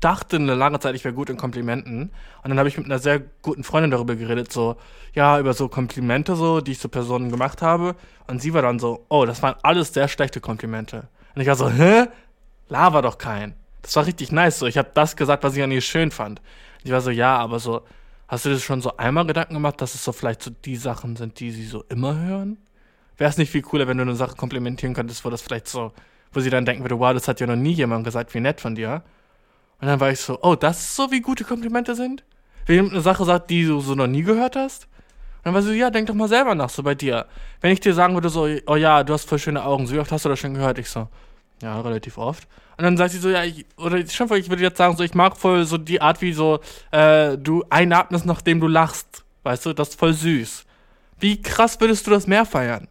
dachte 0.00 0.36
eine 0.36 0.54
lange 0.54 0.80
Zeit, 0.80 0.94
ich 0.94 1.04
wäre 1.04 1.14
gut 1.14 1.30
in 1.30 1.36
Komplimenten. 1.36 2.10
Und 2.42 2.50
dann 2.50 2.58
habe 2.58 2.68
ich 2.68 2.76
mit 2.76 2.86
einer 2.86 2.98
sehr 2.98 3.20
guten 3.42 3.64
Freundin 3.64 3.92
darüber 3.92 4.16
geredet, 4.16 4.52
so, 4.52 4.76
ja, 5.14 5.38
über 5.38 5.54
so 5.54 5.68
Komplimente 5.68 6.34
so, 6.34 6.60
die 6.60 6.72
ich 6.72 6.78
so 6.78 6.88
Personen 6.88 7.30
gemacht 7.30 7.62
habe. 7.62 7.94
Und 8.26 8.42
sie 8.42 8.52
war 8.52 8.62
dann 8.62 8.78
so, 8.78 9.06
oh, 9.08 9.24
das 9.24 9.40
waren 9.42 9.54
alles 9.62 9.94
sehr 9.94 10.08
schlechte 10.08 10.40
Komplimente. 10.40 11.08
Und 11.34 11.42
ich 11.42 11.48
war 11.48 11.56
so, 11.56 11.70
hä? 11.70 12.06
Lava 12.68 13.02
doch 13.02 13.18
kein. 13.18 13.54
Das 13.84 13.94
war 13.96 14.06
richtig 14.06 14.32
nice. 14.32 14.58
So, 14.58 14.66
ich 14.66 14.78
habe 14.78 14.90
das 14.94 15.14
gesagt, 15.14 15.44
was 15.44 15.54
ich 15.56 15.62
an 15.62 15.70
ihr 15.70 15.82
schön 15.82 16.10
fand. 16.10 16.40
Ich 16.84 16.90
war 16.90 17.02
so, 17.02 17.10
ja, 17.10 17.36
aber 17.36 17.60
so, 17.60 17.82
hast 18.28 18.46
du 18.46 18.48
dir 18.48 18.58
schon 18.58 18.80
so 18.80 18.96
einmal 18.96 19.26
Gedanken 19.26 19.54
gemacht, 19.54 19.80
dass 19.80 19.94
es 19.94 20.02
so 20.02 20.12
vielleicht 20.12 20.42
so 20.42 20.50
die 20.50 20.76
Sachen 20.76 21.16
sind, 21.16 21.38
die 21.38 21.50
sie 21.50 21.66
so 21.66 21.84
immer 21.90 22.18
hören? 22.18 22.56
Wäre 23.18 23.28
es 23.28 23.36
nicht 23.36 23.50
viel 23.50 23.60
cooler, 23.62 23.86
wenn 23.86 23.98
du 23.98 24.02
eine 24.02 24.16
Sache 24.16 24.36
komplimentieren 24.36 24.94
könntest, 24.94 25.24
wo 25.24 25.30
das 25.30 25.42
vielleicht 25.42 25.68
so, 25.68 25.92
wo 26.32 26.40
sie 26.40 26.48
dann 26.50 26.64
denken 26.64 26.82
würde, 26.82 26.98
wow, 26.98 27.12
das 27.12 27.28
hat 27.28 27.40
ja 27.40 27.46
noch 27.46 27.56
nie 27.56 27.72
jemand 27.72 28.04
gesagt, 28.04 28.34
wie 28.34 28.40
nett 28.40 28.60
von 28.60 28.74
dir. 28.74 29.02
Und 29.80 29.86
dann 29.86 30.00
war 30.00 30.10
ich 30.10 30.20
so, 30.20 30.38
oh, 30.42 30.54
das 30.54 30.80
ist 30.80 30.96
so, 30.96 31.10
wie 31.10 31.20
gute 31.20 31.44
Komplimente 31.44 31.94
sind? 31.94 32.24
Wenn 32.64 32.76
jemand 32.76 32.94
eine 32.94 33.02
Sache 33.02 33.24
sagt, 33.26 33.50
die 33.50 33.66
du 33.66 33.80
so 33.80 33.94
noch 33.94 34.06
nie 34.06 34.22
gehört 34.22 34.56
hast? 34.56 34.84
Und 34.84 35.46
dann 35.46 35.54
war 35.54 35.60
sie 35.60 35.68
so, 35.68 35.74
ja, 35.74 35.90
denk 35.90 36.06
doch 36.06 36.14
mal 36.14 36.28
selber 36.28 36.54
nach, 36.54 36.70
so 36.70 36.82
bei 36.82 36.94
dir. 36.94 37.26
Wenn 37.60 37.70
ich 37.70 37.80
dir 37.80 37.92
sagen 37.92 38.14
würde, 38.14 38.30
so, 38.30 38.48
oh 38.66 38.76
ja, 38.76 39.04
du 39.04 39.12
hast 39.12 39.28
voll 39.28 39.38
schöne 39.38 39.62
Augen, 39.62 39.86
so 39.86 39.94
wie 39.94 39.98
oft 39.98 40.10
hast 40.10 40.24
du 40.24 40.30
das 40.30 40.38
schon 40.38 40.54
gehört? 40.54 40.78
Ich 40.78 40.88
so, 40.88 41.08
ja, 41.62 41.78
relativ 41.80 42.16
oft. 42.16 42.48
Und 42.76 42.84
dann 42.84 42.96
sagt 42.96 43.12
sie 43.12 43.18
so, 43.18 43.30
ja, 43.30 43.44
ich, 43.44 43.66
oder 43.76 44.04
schon 44.08 44.32
ich 44.32 44.48
würde 44.48 44.62
jetzt 44.62 44.78
sagen, 44.78 44.96
so, 44.96 45.04
ich 45.04 45.14
mag 45.14 45.36
voll 45.36 45.64
so 45.64 45.78
die 45.78 46.00
Art, 46.00 46.20
wie 46.20 46.32
so, 46.32 46.60
äh, 46.90 47.38
du 47.38 47.64
einatmest, 47.70 48.26
nachdem 48.26 48.60
du 48.60 48.66
lachst. 48.66 49.24
Weißt 49.42 49.66
du, 49.66 49.72
das 49.72 49.90
ist 49.90 49.98
voll 49.98 50.12
süß. 50.12 50.64
Wie 51.20 51.40
krass 51.40 51.80
würdest 51.80 52.06
du 52.06 52.10
das 52.10 52.26
mehr 52.26 52.44
feiern? 52.44 52.88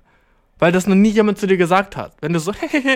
Weil 0.59 0.71
das 0.71 0.87
noch 0.87 0.95
nie 0.95 1.09
jemand 1.09 1.39
zu 1.39 1.47
dir 1.47 1.57
gesagt 1.57 1.97
hat. 1.97 2.13
Wenn 2.21 2.33
du 2.33 2.39
so, 2.39 2.53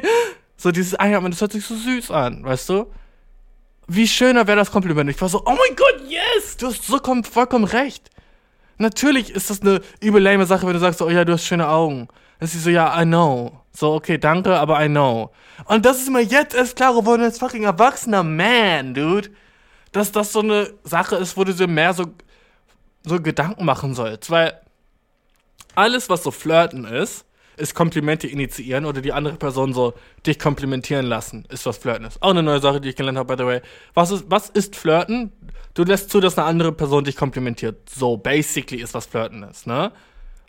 so 0.58 0.72
dieses 0.72 0.96
Einatmen, 0.96 1.32
das 1.32 1.42
hört 1.42 1.52
sich 1.52 1.66
so 1.66 1.76
süß 1.76 2.12
an, 2.12 2.44
weißt 2.44 2.70
du? 2.70 2.88
wie 3.88 4.08
schöner 4.08 4.48
wäre 4.48 4.58
das 4.58 4.72
Kompliment. 4.72 5.10
Ich 5.10 5.20
war 5.22 5.30
so, 5.30 5.42
oh 5.46 5.52
mein 5.52 5.76
Gott, 5.76 6.10
yes, 6.10 6.58
du 6.58 6.68
hast 6.68 6.86
so 6.86 7.00
vollkommen 7.24 7.64
recht. 7.64 8.10
Natürlich 8.78 9.32
ist 9.32 9.50
das 9.50 9.62
eine 9.62 9.82
übel 10.02 10.22
lame 10.22 10.46
Sache, 10.46 10.68
wenn 10.68 10.74
du 10.74 10.80
sagst, 10.80 11.02
oh 11.02 11.10
ja, 11.10 11.26
du 11.26 11.34
hast 11.34 11.46
schöne 11.46 11.68
Augen. 11.68 12.08
Dann 12.40 12.46
ist 12.46 12.54
sie 12.54 12.60
so, 12.60 12.70
ja, 12.70 13.02
I 13.02 13.06
know. 13.06 13.62
So, 13.80 13.94
okay, 13.94 14.18
danke, 14.18 14.58
aber 14.58 14.84
I 14.84 14.88
know. 14.88 15.30
Und 15.66 15.86
das 15.86 16.00
ist 16.00 16.10
mir 16.10 16.24
jetzt 16.24 16.56
erst 16.56 16.76
klar 16.76 16.96
geworden 16.96 17.22
als 17.22 17.38
fucking 17.38 17.62
erwachsener 17.62 18.24
Man, 18.24 18.96
dude. 18.96 19.30
Dass 19.92 20.12
das 20.12 20.34
so 20.34 20.40
eine 20.40 20.74
Sache 20.84 21.18
ist, 21.18 21.38
wo 21.38 21.44
du 21.44 21.54
dir 21.54 21.68
mehr 21.68 21.94
so, 21.94 22.06
so 23.06 23.22
Gedanken 23.22 23.66
machen 23.66 23.94
sollst. 23.94 24.32
Weil 24.32 24.60
alles, 25.76 26.10
was 26.10 26.24
so 26.24 26.32
Flirten 26.32 26.86
ist, 26.86 27.24
ist 27.56 27.76
Komplimente 27.76 28.26
initiieren 28.26 28.84
oder 28.84 29.00
die 29.00 29.14
andere 29.14 29.36
Person 29.36 29.74
so 29.74 29.94
dich 30.26 30.40
komplimentieren 30.40 31.06
lassen, 31.06 31.46
ist 31.50 31.68
was 31.68 31.78
Flirten 31.78 32.08
ist. 32.08 32.20
Auch 32.24 32.32
eine 32.32 32.42
neue 32.42 32.60
Sache, 32.60 32.82
die 32.82 32.90
ich 32.90 32.96
gelernt 32.96 33.20
habe, 33.20 33.36
by 33.36 33.44
the 33.44 33.48
way. 33.48 33.62
Was 33.94 34.10
ist, 34.10 34.26
was 34.28 34.50
ist 34.50 34.76
Flirten? 34.76 35.32
Du 35.76 35.84
lässt 35.84 36.10
zu, 36.10 36.20
dass 36.20 36.36
eine 36.40 36.48
andere 36.48 36.72
Person 36.72 37.04
dich 37.04 37.16
komplimentiert. 37.16 37.88
So, 37.88 38.18
basically 38.18 38.82
ist 38.82 38.96
was 38.96 39.06
Flirten 39.06 39.44
ist, 39.44 39.68
ne? 39.68 39.92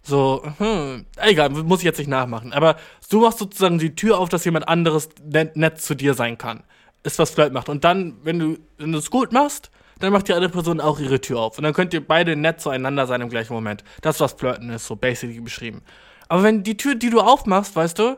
So, 0.09 0.43
hm, 0.57 1.05
egal, 1.19 1.51
muss 1.51 1.81
ich 1.81 1.85
jetzt 1.85 1.99
nicht 1.99 2.09
nachmachen. 2.09 2.55
Aber 2.55 2.77
du 3.11 3.21
machst 3.21 3.39
sozusagen 3.39 3.79
die 3.79 3.95
Tür 3.95 4.19
auf, 4.19 4.31
dass 4.31 4.45
jemand 4.47 4.67
anderes 4.67 5.11
nett, 5.23 5.55
nett 5.57 5.83
zu 5.83 5.95
dir 5.95 6.15
sein 6.15 6.39
kann. 6.39 6.63
Ist 7.03 7.19
was 7.19 7.31
Flirt 7.31 7.53
macht. 7.53 7.69
Und 7.69 7.85
dann, 7.85 8.17
wenn 8.23 8.39
du 8.39 8.59
wenn 8.79 8.95
es 8.95 9.11
gut 9.11 9.33
machst, 9.33 9.71
dann 9.99 10.13
macht 10.13 10.29
die 10.29 10.33
andere 10.33 10.51
Person 10.51 10.81
auch 10.81 10.99
ihre 10.99 11.21
Tür 11.21 11.41
auf. 11.41 11.59
Und 11.59 11.65
dann 11.65 11.75
könnt 11.75 11.93
ihr 11.93 12.07
beide 12.07 12.37
nett 12.37 12.61
zueinander 12.61 13.07
sein 13.07 13.21
im 13.21 13.29
gleichen 13.29 13.53
Moment. 13.53 13.85
Das 14.01 14.19
was 14.21 14.33
Flirten 14.33 14.71
ist, 14.71 14.87
so 14.87 14.97
basically 14.97 15.41
beschrieben. 15.41 15.83
Aber 16.29 16.43
wenn 16.43 16.63
die 16.63 16.79
Tür, 16.79 16.95
die 16.95 17.11
du 17.11 17.21
aufmachst, 17.21 17.77
weißt 17.77 17.99
du, 17.99 18.17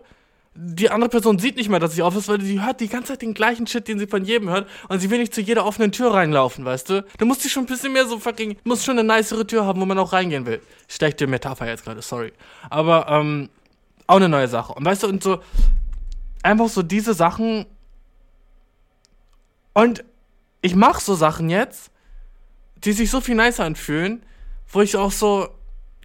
die 0.55 0.91
andere 0.91 1.09
Person 1.09 1.39
sieht 1.39 1.57
nicht 1.57 1.69
mehr, 1.69 1.79
dass 1.79 1.95
sie 1.95 2.03
auf 2.03 2.17
ist, 2.17 2.29
weil 2.29 2.41
sie 2.41 2.61
hört 2.61 2.81
die 2.81 2.89
ganze 2.89 3.13
Zeit 3.13 3.23
den 3.23 3.35
gleichen 3.35 3.67
Shit, 3.67 3.87
den 3.87 3.99
sie 3.99 4.07
von 4.07 4.25
jedem 4.25 4.49
hört 4.49 4.69
und 4.89 4.99
sie 4.99 5.09
will 5.09 5.19
nicht 5.19 5.33
zu 5.33 5.41
jeder 5.41 5.65
offenen 5.65 5.93
Tür 5.93 6.13
reinlaufen, 6.13 6.65
weißt 6.65 6.91
du? 6.91 7.05
Da 7.19 7.25
muss 7.25 7.41
sie 7.43 7.49
schon 7.49 7.65
ein 7.65 7.67
bisschen 7.67 7.93
mehr 7.93 8.07
so 8.07 8.19
fucking, 8.19 8.57
muss 8.65 8.85
schon 8.85 8.99
eine 8.99 9.17
nicere 9.17 9.47
Tür 9.47 9.65
haben, 9.65 9.81
wo 9.81 9.87
man 9.87 9.99
auch 9.99 10.13
reingehen 10.13 10.47
will. 10.47 10.61
Schlechte 10.89 11.27
Metapher 11.29 11.69
jetzt 11.69 11.85
gerade, 11.85 12.03
sorry. 12.03 12.33
Aber, 12.69 13.07
ähm, 13.09 13.49
auch 14.09 14.17
eine 14.17 14.29
neue 14.29 14.49
Sache. 14.49 14.73
Und 14.75 14.85
weißt 14.85 15.05
du, 15.05 15.07
und 15.09 15.23
so, 15.23 15.41
einfach 16.43 16.69
so 16.69 16.83
diese 16.83 17.15
Sachen 17.15 17.67
und 19.73 20.05
ich 20.63 20.75
mach 20.75 21.01
so 21.01 21.15
Sachen 21.15 21.49
jetzt, 21.49 21.91
die 22.85 22.93
sich 22.93 23.11
so 23.11 23.21
viel 23.21 23.37
nicer 23.37 23.65
anfühlen, 23.65 24.25
wo 24.69 24.81
ich 24.81 24.97
auch 24.97 25.13
so, 25.13 25.49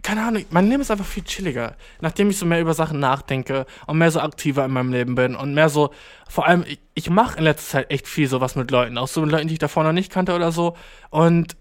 keine 0.05 0.21
Ahnung, 0.23 0.45
mein 0.51 0.69
Leben 0.69 0.81
ist 0.81 0.91
einfach 0.91 1.05
viel 1.05 1.23
chilliger. 1.23 1.75
Nachdem 1.99 2.29
ich 2.29 2.37
so 2.37 2.45
mehr 2.45 2.61
über 2.61 2.75
Sachen 2.75 2.99
nachdenke 2.99 3.65
und 3.87 3.97
mehr 3.97 4.11
so 4.11 4.19
aktiver 4.19 4.63
in 4.63 4.69
meinem 4.69 4.91
Leben 4.91 5.15
bin 5.15 5.35
und 5.35 5.55
mehr 5.55 5.67
so, 5.67 5.89
vor 6.29 6.45
allem, 6.45 6.63
ich, 6.67 6.79
ich 6.93 7.09
mache 7.09 7.39
in 7.39 7.43
letzter 7.43 7.79
Zeit 7.79 7.91
echt 7.91 8.07
viel 8.07 8.27
sowas 8.27 8.55
mit 8.55 8.69
Leuten, 8.69 8.99
auch 8.99 9.07
so 9.07 9.21
mit 9.21 9.31
Leuten, 9.31 9.47
die 9.47 9.55
ich 9.55 9.59
davor 9.59 9.83
noch 9.83 9.93
nicht 9.93 10.11
kannte 10.11 10.35
oder 10.35 10.51
so. 10.51 10.77
Und 11.09 11.57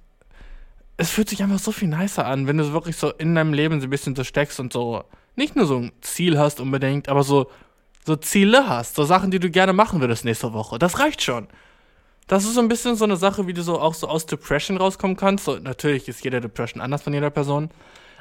es 0.98 1.08
fühlt 1.08 1.30
sich 1.30 1.42
einfach 1.42 1.58
so 1.58 1.72
viel 1.72 1.88
nicer 1.88 2.26
an, 2.26 2.46
wenn 2.46 2.58
du 2.58 2.70
wirklich 2.74 2.98
so 2.98 3.12
in 3.12 3.34
deinem 3.34 3.54
Leben 3.54 3.80
so 3.80 3.86
ein 3.86 3.90
bisschen 3.90 4.14
so 4.14 4.24
steckst 4.24 4.60
und 4.60 4.74
so 4.74 5.04
nicht 5.36 5.56
nur 5.56 5.64
so 5.64 5.78
ein 5.78 5.92
Ziel 6.02 6.38
hast 6.38 6.60
unbedingt, 6.60 7.08
aber 7.08 7.22
so, 7.22 7.50
so 8.04 8.14
Ziele 8.14 8.68
hast, 8.68 8.94
so 8.94 9.04
Sachen, 9.04 9.30
die 9.30 9.40
du 9.40 9.48
gerne 9.48 9.72
machen 9.72 10.02
würdest 10.02 10.26
nächste 10.26 10.52
Woche. 10.52 10.78
Das 10.78 10.98
reicht 10.98 11.22
schon. 11.22 11.48
Das 12.26 12.44
ist 12.44 12.54
so 12.54 12.60
ein 12.60 12.68
bisschen 12.68 12.94
so 12.96 13.04
eine 13.04 13.16
Sache, 13.16 13.46
wie 13.46 13.54
du 13.54 13.62
so 13.62 13.80
auch 13.80 13.94
so 13.94 14.06
aus 14.06 14.26
Depression 14.26 14.76
rauskommen 14.76 15.16
kannst. 15.16 15.46
So, 15.46 15.56
natürlich 15.56 16.08
ist 16.08 16.22
jede 16.22 16.42
Depression 16.42 16.82
anders 16.82 17.02
von 17.02 17.14
jeder 17.14 17.30
Person. 17.30 17.70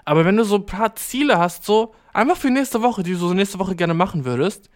Aber 0.06 0.26
wenn 0.26 0.38
du 0.38 0.44
so 0.44 0.56
ein 0.56 0.66
paar 0.66 0.96
Ziele 0.96 1.38
hast, 1.38 1.66
so 1.66 1.94
einfach 2.14 2.38
für 2.38 2.50
nächste 2.50 2.82
Woche, 2.82 3.04
die 3.04 3.14
du 3.14 3.18
so 3.18 3.34
nächste 3.34 3.60
Woche 3.60 3.76
gerne 3.76 3.94
machen 3.94 4.26
würdest, 4.26 4.70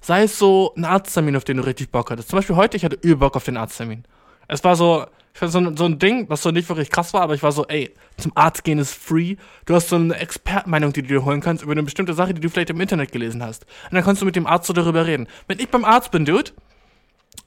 sei 0.00 0.22
es 0.22 0.38
so 0.38 0.72
ein 0.76 0.84
Arzttermin, 0.84 1.36
auf 1.36 1.44
den 1.44 1.58
du 1.58 1.64
richtig 1.64 1.90
Bock 1.90 2.10
hattest. 2.10 2.28
Zum 2.30 2.38
Beispiel 2.38 2.56
heute, 2.56 2.76
ich 2.76 2.84
hatte 2.84 2.96
übel 2.96 3.16
Bock 3.16 3.36
auf 3.36 3.44
den 3.44 3.56
Arzttermin. 3.56 4.04
Es 4.48 4.64
war 4.64 4.76
so, 4.76 5.06
ich 5.34 5.40
so, 5.40 5.76
so 5.76 5.84
ein 5.84 5.98
Ding, 5.98 6.28
was 6.28 6.42
so 6.42 6.50
nicht 6.50 6.68
wirklich 6.68 6.90
krass 6.90 7.12
war, 7.14 7.22
aber 7.22 7.34
ich 7.34 7.42
war 7.42 7.52
so, 7.52 7.66
ey, 7.66 7.94
zum 8.16 8.32
Arzt 8.34 8.64
gehen 8.64 8.78
ist 8.78 8.94
free. 8.94 9.36
Du 9.64 9.74
hast 9.74 9.88
so 9.88 9.96
eine 9.96 10.16
Expertmeinung, 10.16 10.92
die 10.92 11.02
du 11.02 11.08
dir 11.08 11.24
holen 11.24 11.40
kannst 11.40 11.62
über 11.62 11.72
eine 11.72 11.82
bestimmte 11.82 12.14
Sache, 12.14 12.34
die 12.34 12.40
du 12.40 12.48
vielleicht 12.48 12.70
im 12.70 12.80
Internet 12.80 13.12
gelesen 13.12 13.42
hast. 13.42 13.64
Und 13.84 13.94
dann 13.94 14.04
kannst 14.04 14.22
du 14.22 14.26
mit 14.26 14.36
dem 14.36 14.46
Arzt 14.46 14.66
so 14.66 14.72
darüber 14.72 15.06
reden. 15.06 15.28
Wenn 15.46 15.58
ich 15.58 15.68
beim 15.68 15.84
Arzt 15.84 16.10
bin, 16.10 16.24
Dude, 16.24 16.50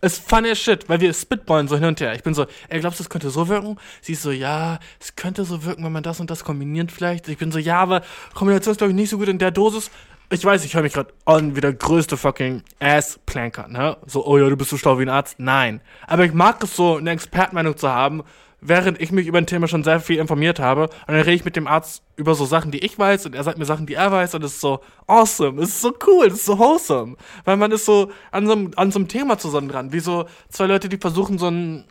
ist 0.04 0.28
funny 0.28 0.52
as 0.52 0.60
shit, 0.60 0.88
weil 0.90 1.00
wir 1.00 1.14
spitballen 1.14 1.68
so 1.68 1.76
hin 1.76 1.86
und 1.86 2.00
her. 2.02 2.14
Ich 2.14 2.24
bin 2.24 2.34
so, 2.34 2.46
ey, 2.70 2.80
glaubst 2.80 3.00
du, 3.00 3.04
es 3.04 3.10
könnte 3.10 3.30
so 3.30 3.48
wirken? 3.48 3.78
Sie 4.02 4.14
ist 4.14 4.22
so, 4.22 4.32
ja, 4.32 4.80
es 5.00 5.16
könnte 5.16 5.46
so 5.46 5.64
wirken, 5.64 5.84
wenn 5.84 5.92
man 5.92 6.04
das 6.04 6.20
und 6.20 6.30
das 6.30 6.44
kombiniert 6.44 6.92
vielleicht. 6.92 7.28
Ich 7.30 7.38
bin 7.38 7.52
so, 7.52 7.60
ja, 7.60 7.80
aber 7.80 8.02
Kombination 8.34 8.74
ist, 8.74 8.78
glaube 8.78 8.92
ich, 8.92 8.96
nicht 8.96 9.10
so 9.10 9.18
gut 9.18 9.30
in 9.30 9.40
der 9.40 9.52
Dosis. 9.52 9.90
Ich 10.30 10.44
weiß, 10.44 10.66
ich 10.66 10.74
höre 10.74 10.82
mich 10.82 10.94
gerade 10.94 11.14
an 11.26 11.56
wie 11.56 11.62
der 11.62 11.74
größte 11.74 12.18
fucking 12.18 12.64
Ass-Planker, 12.80 13.68
ne? 13.68 13.98
So, 14.06 14.26
oh 14.26 14.38
ja, 14.38 14.50
du 14.50 14.58
bist 14.58 14.72
so 14.72 14.78
schlau 14.78 14.98
wie 15.00 15.04
ein 15.04 15.10
Arzt. 15.10 15.36
Nein. 15.38 15.80
Aber 16.08 16.26
ich 16.26 16.34
mag 16.34 16.62
es 16.64 16.76
so, 16.76 16.98
eine 16.98 17.12
Expertmeinung 17.12 17.78
zu 17.78 17.90
haben 17.90 18.24
während 18.66 19.02
ich 19.02 19.12
mich 19.12 19.28
über 19.28 19.38
ein 19.38 19.46
Thema 19.46 19.68
schon 19.68 19.84
sehr 19.84 20.00
viel 20.00 20.20
informiert 20.20 20.60
habe. 20.60 20.84
Und 20.84 21.08
dann 21.08 21.18
rede 21.18 21.34
ich 21.34 21.46
mit 21.46 21.56
dem 21.56 21.68
Arzt 21.68 22.04
über 22.16 22.34
so 22.36 22.46
Sachen, 22.46 22.72
die 22.72 22.80
ich 22.80 22.98
weiß, 22.98 23.26
und 23.26 23.36
er 23.36 23.44
sagt 23.44 23.58
mir 23.58 23.66
Sachen, 23.66 23.86
die 23.86 23.96
er 23.96 24.12
weiß, 24.12 24.36
und 24.36 24.44
es 24.44 24.54
ist 24.54 24.62
so 24.62 24.80
awesome, 25.08 25.62
es 25.62 25.70
ist 25.70 25.82
so 25.82 25.94
cool, 26.08 26.28
es 26.28 26.36
ist 26.36 26.46
so 26.46 26.58
wholesome. 26.58 27.18
Weil 27.44 27.58
man 27.58 27.72
ist 27.72 27.86
so 27.86 28.12
an 28.32 28.48
so, 28.48 28.54
an 28.76 28.92
so 28.92 29.00
einem 29.00 29.08
Thema 29.08 29.38
zusammen 29.38 29.70
dran, 29.70 29.92
wie 29.92 30.00
so 30.00 30.26
zwei 30.50 30.66
Leute, 30.66 30.90
die 30.90 30.98
versuchen, 30.98 31.38
so 31.38 31.50
ein 31.50 31.86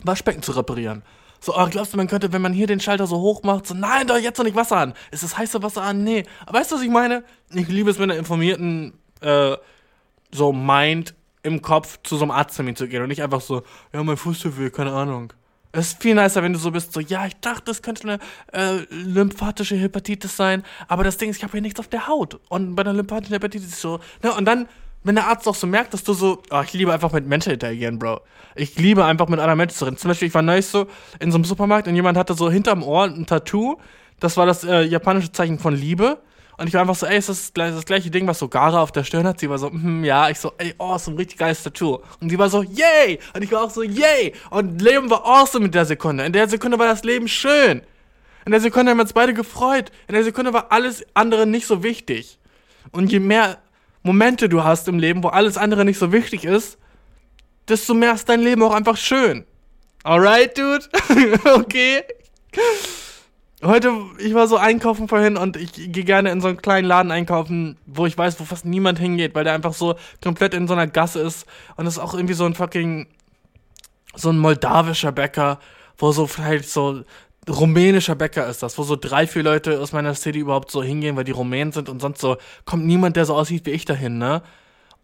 Waschbecken 0.00 0.42
zu 0.42 0.52
reparieren. 0.52 1.02
So, 1.40 1.56
oh, 1.56 1.66
glaubst 1.68 1.92
du, 1.92 1.96
man 1.96 2.06
könnte, 2.06 2.32
wenn 2.32 2.42
man 2.42 2.52
hier 2.52 2.68
den 2.68 2.78
Schalter 2.78 3.06
so 3.06 3.18
hoch 3.18 3.42
macht, 3.42 3.66
so, 3.66 3.74
nein, 3.74 4.06
doch 4.06 4.16
jetzt 4.16 4.38
noch 4.38 4.44
nicht 4.44 4.56
Wasser 4.56 4.76
an. 4.76 4.94
Ist 5.10 5.24
das 5.24 5.36
heiße 5.36 5.62
Wasser 5.62 5.82
an? 5.82 6.04
Nee. 6.04 6.24
Aber 6.46 6.58
weißt 6.58 6.70
du, 6.70 6.76
was 6.76 6.82
ich 6.82 6.90
meine? 6.90 7.24
Ich 7.50 7.68
liebe 7.68 7.90
es 7.90 7.98
mit 7.98 8.10
einer 8.10 8.18
informierten, 8.18 8.92
äh, 9.20 9.56
so 10.30 10.52
Mind 10.52 11.14
im 11.42 11.60
Kopf 11.60 11.98
zu 12.04 12.16
so 12.16 12.22
einem 12.22 12.30
Arzttermin 12.30 12.76
zu 12.76 12.86
gehen 12.86 13.02
und 13.02 13.08
nicht 13.08 13.22
einfach 13.22 13.40
so, 13.40 13.62
ja, 13.92 14.02
mein 14.02 14.16
Fuß 14.16 14.38
tut 14.38 14.58
weh, 14.58 14.70
keine 14.70 14.92
Ahnung. 14.92 15.32
Es 15.74 15.88
ist 15.88 16.02
viel 16.02 16.14
nicer, 16.14 16.42
wenn 16.42 16.52
du 16.52 16.58
so 16.58 16.70
bist, 16.70 16.92
so, 16.92 17.00
ja, 17.00 17.26
ich 17.26 17.36
dachte, 17.36 17.70
es 17.70 17.80
könnte 17.80 18.02
eine 18.02 18.18
äh, 18.52 18.84
lymphatische 18.90 19.74
Hepatitis 19.74 20.36
sein, 20.36 20.64
aber 20.86 21.02
das 21.02 21.16
Ding 21.16 21.30
ist, 21.30 21.38
ich 21.38 21.42
habe 21.42 21.52
hier 21.52 21.62
nichts 21.62 21.80
auf 21.80 21.88
der 21.88 22.08
Haut. 22.08 22.38
Und 22.50 22.74
bei 22.74 22.82
einer 22.82 22.92
lymphatischen 22.92 23.32
Hepatitis 23.32 23.68
ist 23.68 23.80
so, 23.80 23.98
ne, 24.22 24.34
und 24.34 24.44
dann, 24.44 24.68
wenn 25.02 25.14
der 25.14 25.26
Arzt 25.28 25.48
auch 25.48 25.54
so 25.54 25.66
merkt, 25.66 25.94
dass 25.94 26.04
du 26.04 26.12
so, 26.12 26.42
oh, 26.50 26.60
ich 26.62 26.74
liebe 26.74 26.92
einfach 26.92 27.10
mit 27.12 27.26
Menschen 27.26 27.52
interagieren, 27.52 27.98
Bro. 27.98 28.20
Ich 28.54 28.76
liebe 28.76 29.04
einfach 29.04 29.28
mit 29.28 29.40
anderen 29.40 29.56
Menschen 29.56 29.76
zu 29.76 29.86
reden. 29.86 29.96
Zum 29.96 30.08
Beispiel, 30.08 30.28
ich 30.28 30.34
war 30.34 30.42
neulich 30.42 30.66
so 30.66 30.86
in 31.18 31.32
so 31.32 31.38
einem 31.38 31.44
Supermarkt 31.44 31.88
und 31.88 31.96
jemand 31.96 32.18
hatte 32.18 32.34
so 32.34 32.50
hinterm 32.50 32.82
Ohr 32.82 33.04
ein 33.04 33.24
Tattoo. 33.24 33.78
Das 34.20 34.36
war 34.36 34.44
das 34.44 34.64
äh, 34.64 34.82
japanische 34.82 35.32
Zeichen 35.32 35.58
von 35.58 35.74
Liebe. 35.74 36.18
Und 36.58 36.68
ich 36.68 36.74
war 36.74 36.82
einfach 36.82 36.94
so, 36.94 37.06
ey, 37.06 37.18
ist 37.18 37.28
das 37.28 37.52
das 37.52 37.86
gleiche 37.86 38.10
Ding, 38.10 38.26
was 38.26 38.38
so 38.38 38.48
Gara 38.48 38.82
auf 38.82 38.92
der 38.92 39.04
Stirn 39.04 39.26
hat? 39.26 39.40
Sie 39.40 39.48
war 39.48 39.58
so, 39.58 39.70
hm, 39.70 40.04
ja. 40.04 40.28
Ich 40.28 40.38
so, 40.38 40.52
ey, 40.58 40.74
awesome, 40.78 41.18
richtig 41.18 41.38
geiles 41.38 41.62
Tattoo. 41.62 42.00
Und 42.20 42.28
die 42.30 42.38
war 42.38 42.50
so, 42.50 42.62
yay! 42.62 43.18
Und 43.34 43.42
ich 43.42 43.50
war 43.52 43.64
auch 43.64 43.70
so, 43.70 43.82
yay! 43.82 44.34
Und 44.50 44.80
Leben 44.80 45.10
war 45.10 45.24
awesome 45.24 45.66
in 45.66 45.70
der 45.70 45.86
Sekunde. 45.86 46.24
In 46.24 46.32
der 46.32 46.48
Sekunde 46.48 46.78
war 46.78 46.86
das 46.86 47.04
Leben 47.04 47.28
schön. 47.28 47.82
In 48.44 48.52
der 48.52 48.60
Sekunde 48.60 48.90
haben 48.90 48.98
wir 48.98 49.02
uns 49.02 49.12
beide 49.12 49.34
gefreut. 49.34 49.90
In 50.08 50.14
der 50.14 50.24
Sekunde 50.24 50.52
war 50.52 50.72
alles 50.72 51.04
andere 51.14 51.46
nicht 51.46 51.66
so 51.66 51.82
wichtig. 51.82 52.38
Und 52.90 53.10
je 53.10 53.20
mehr 53.20 53.58
Momente 54.02 54.48
du 54.48 54.64
hast 54.64 54.88
im 54.88 54.98
Leben, 54.98 55.22
wo 55.22 55.28
alles 55.28 55.56
andere 55.56 55.84
nicht 55.84 55.98
so 55.98 56.12
wichtig 56.12 56.44
ist, 56.44 56.76
desto 57.68 57.94
mehr 57.94 58.12
ist 58.12 58.28
dein 58.28 58.40
Leben 58.40 58.62
auch 58.62 58.74
einfach 58.74 58.96
schön. 58.96 59.46
Alright, 60.02 60.58
dude? 60.58 60.88
okay 61.54 62.02
heute, 63.62 63.92
ich 64.18 64.34
war 64.34 64.48
so 64.48 64.56
einkaufen 64.56 65.08
vorhin 65.08 65.36
und 65.36 65.56
ich 65.56 65.72
gehe 65.72 66.04
gerne 66.04 66.30
in 66.30 66.40
so 66.40 66.48
einen 66.48 66.56
kleinen 66.56 66.86
Laden 66.86 67.12
einkaufen, 67.12 67.76
wo 67.86 68.06
ich 68.06 68.16
weiß, 68.16 68.38
wo 68.40 68.44
fast 68.44 68.64
niemand 68.64 68.98
hingeht, 68.98 69.34
weil 69.34 69.44
der 69.44 69.54
einfach 69.54 69.74
so 69.74 69.94
komplett 70.22 70.54
in 70.54 70.66
so 70.66 70.74
einer 70.74 70.86
Gasse 70.86 71.20
ist. 71.20 71.46
Und 71.76 71.86
es 71.86 71.94
ist 71.94 71.98
auch 71.98 72.14
irgendwie 72.14 72.34
so 72.34 72.44
ein 72.44 72.54
fucking, 72.54 73.06
so 74.14 74.30
ein 74.30 74.38
moldawischer 74.38 75.12
Bäcker, 75.12 75.58
wo 75.96 76.12
so 76.12 76.26
vielleicht 76.26 76.68
so 76.68 77.02
rumänischer 77.48 78.14
Bäcker 78.14 78.46
ist 78.46 78.62
das, 78.62 78.78
wo 78.78 78.82
so 78.82 78.96
drei, 78.96 79.26
vier 79.26 79.42
Leute 79.42 79.80
aus 79.80 79.92
meiner 79.92 80.14
City 80.14 80.40
überhaupt 80.40 80.70
so 80.70 80.82
hingehen, 80.82 81.16
weil 81.16 81.24
die 81.24 81.32
Rumänen 81.32 81.72
sind 81.72 81.88
und 81.88 82.00
sonst 82.00 82.20
so 82.20 82.36
kommt 82.64 82.84
niemand, 82.84 83.16
der 83.16 83.24
so 83.24 83.34
aussieht 83.34 83.66
wie 83.66 83.70
ich 83.70 83.84
dahin, 83.84 84.18
ne? 84.18 84.42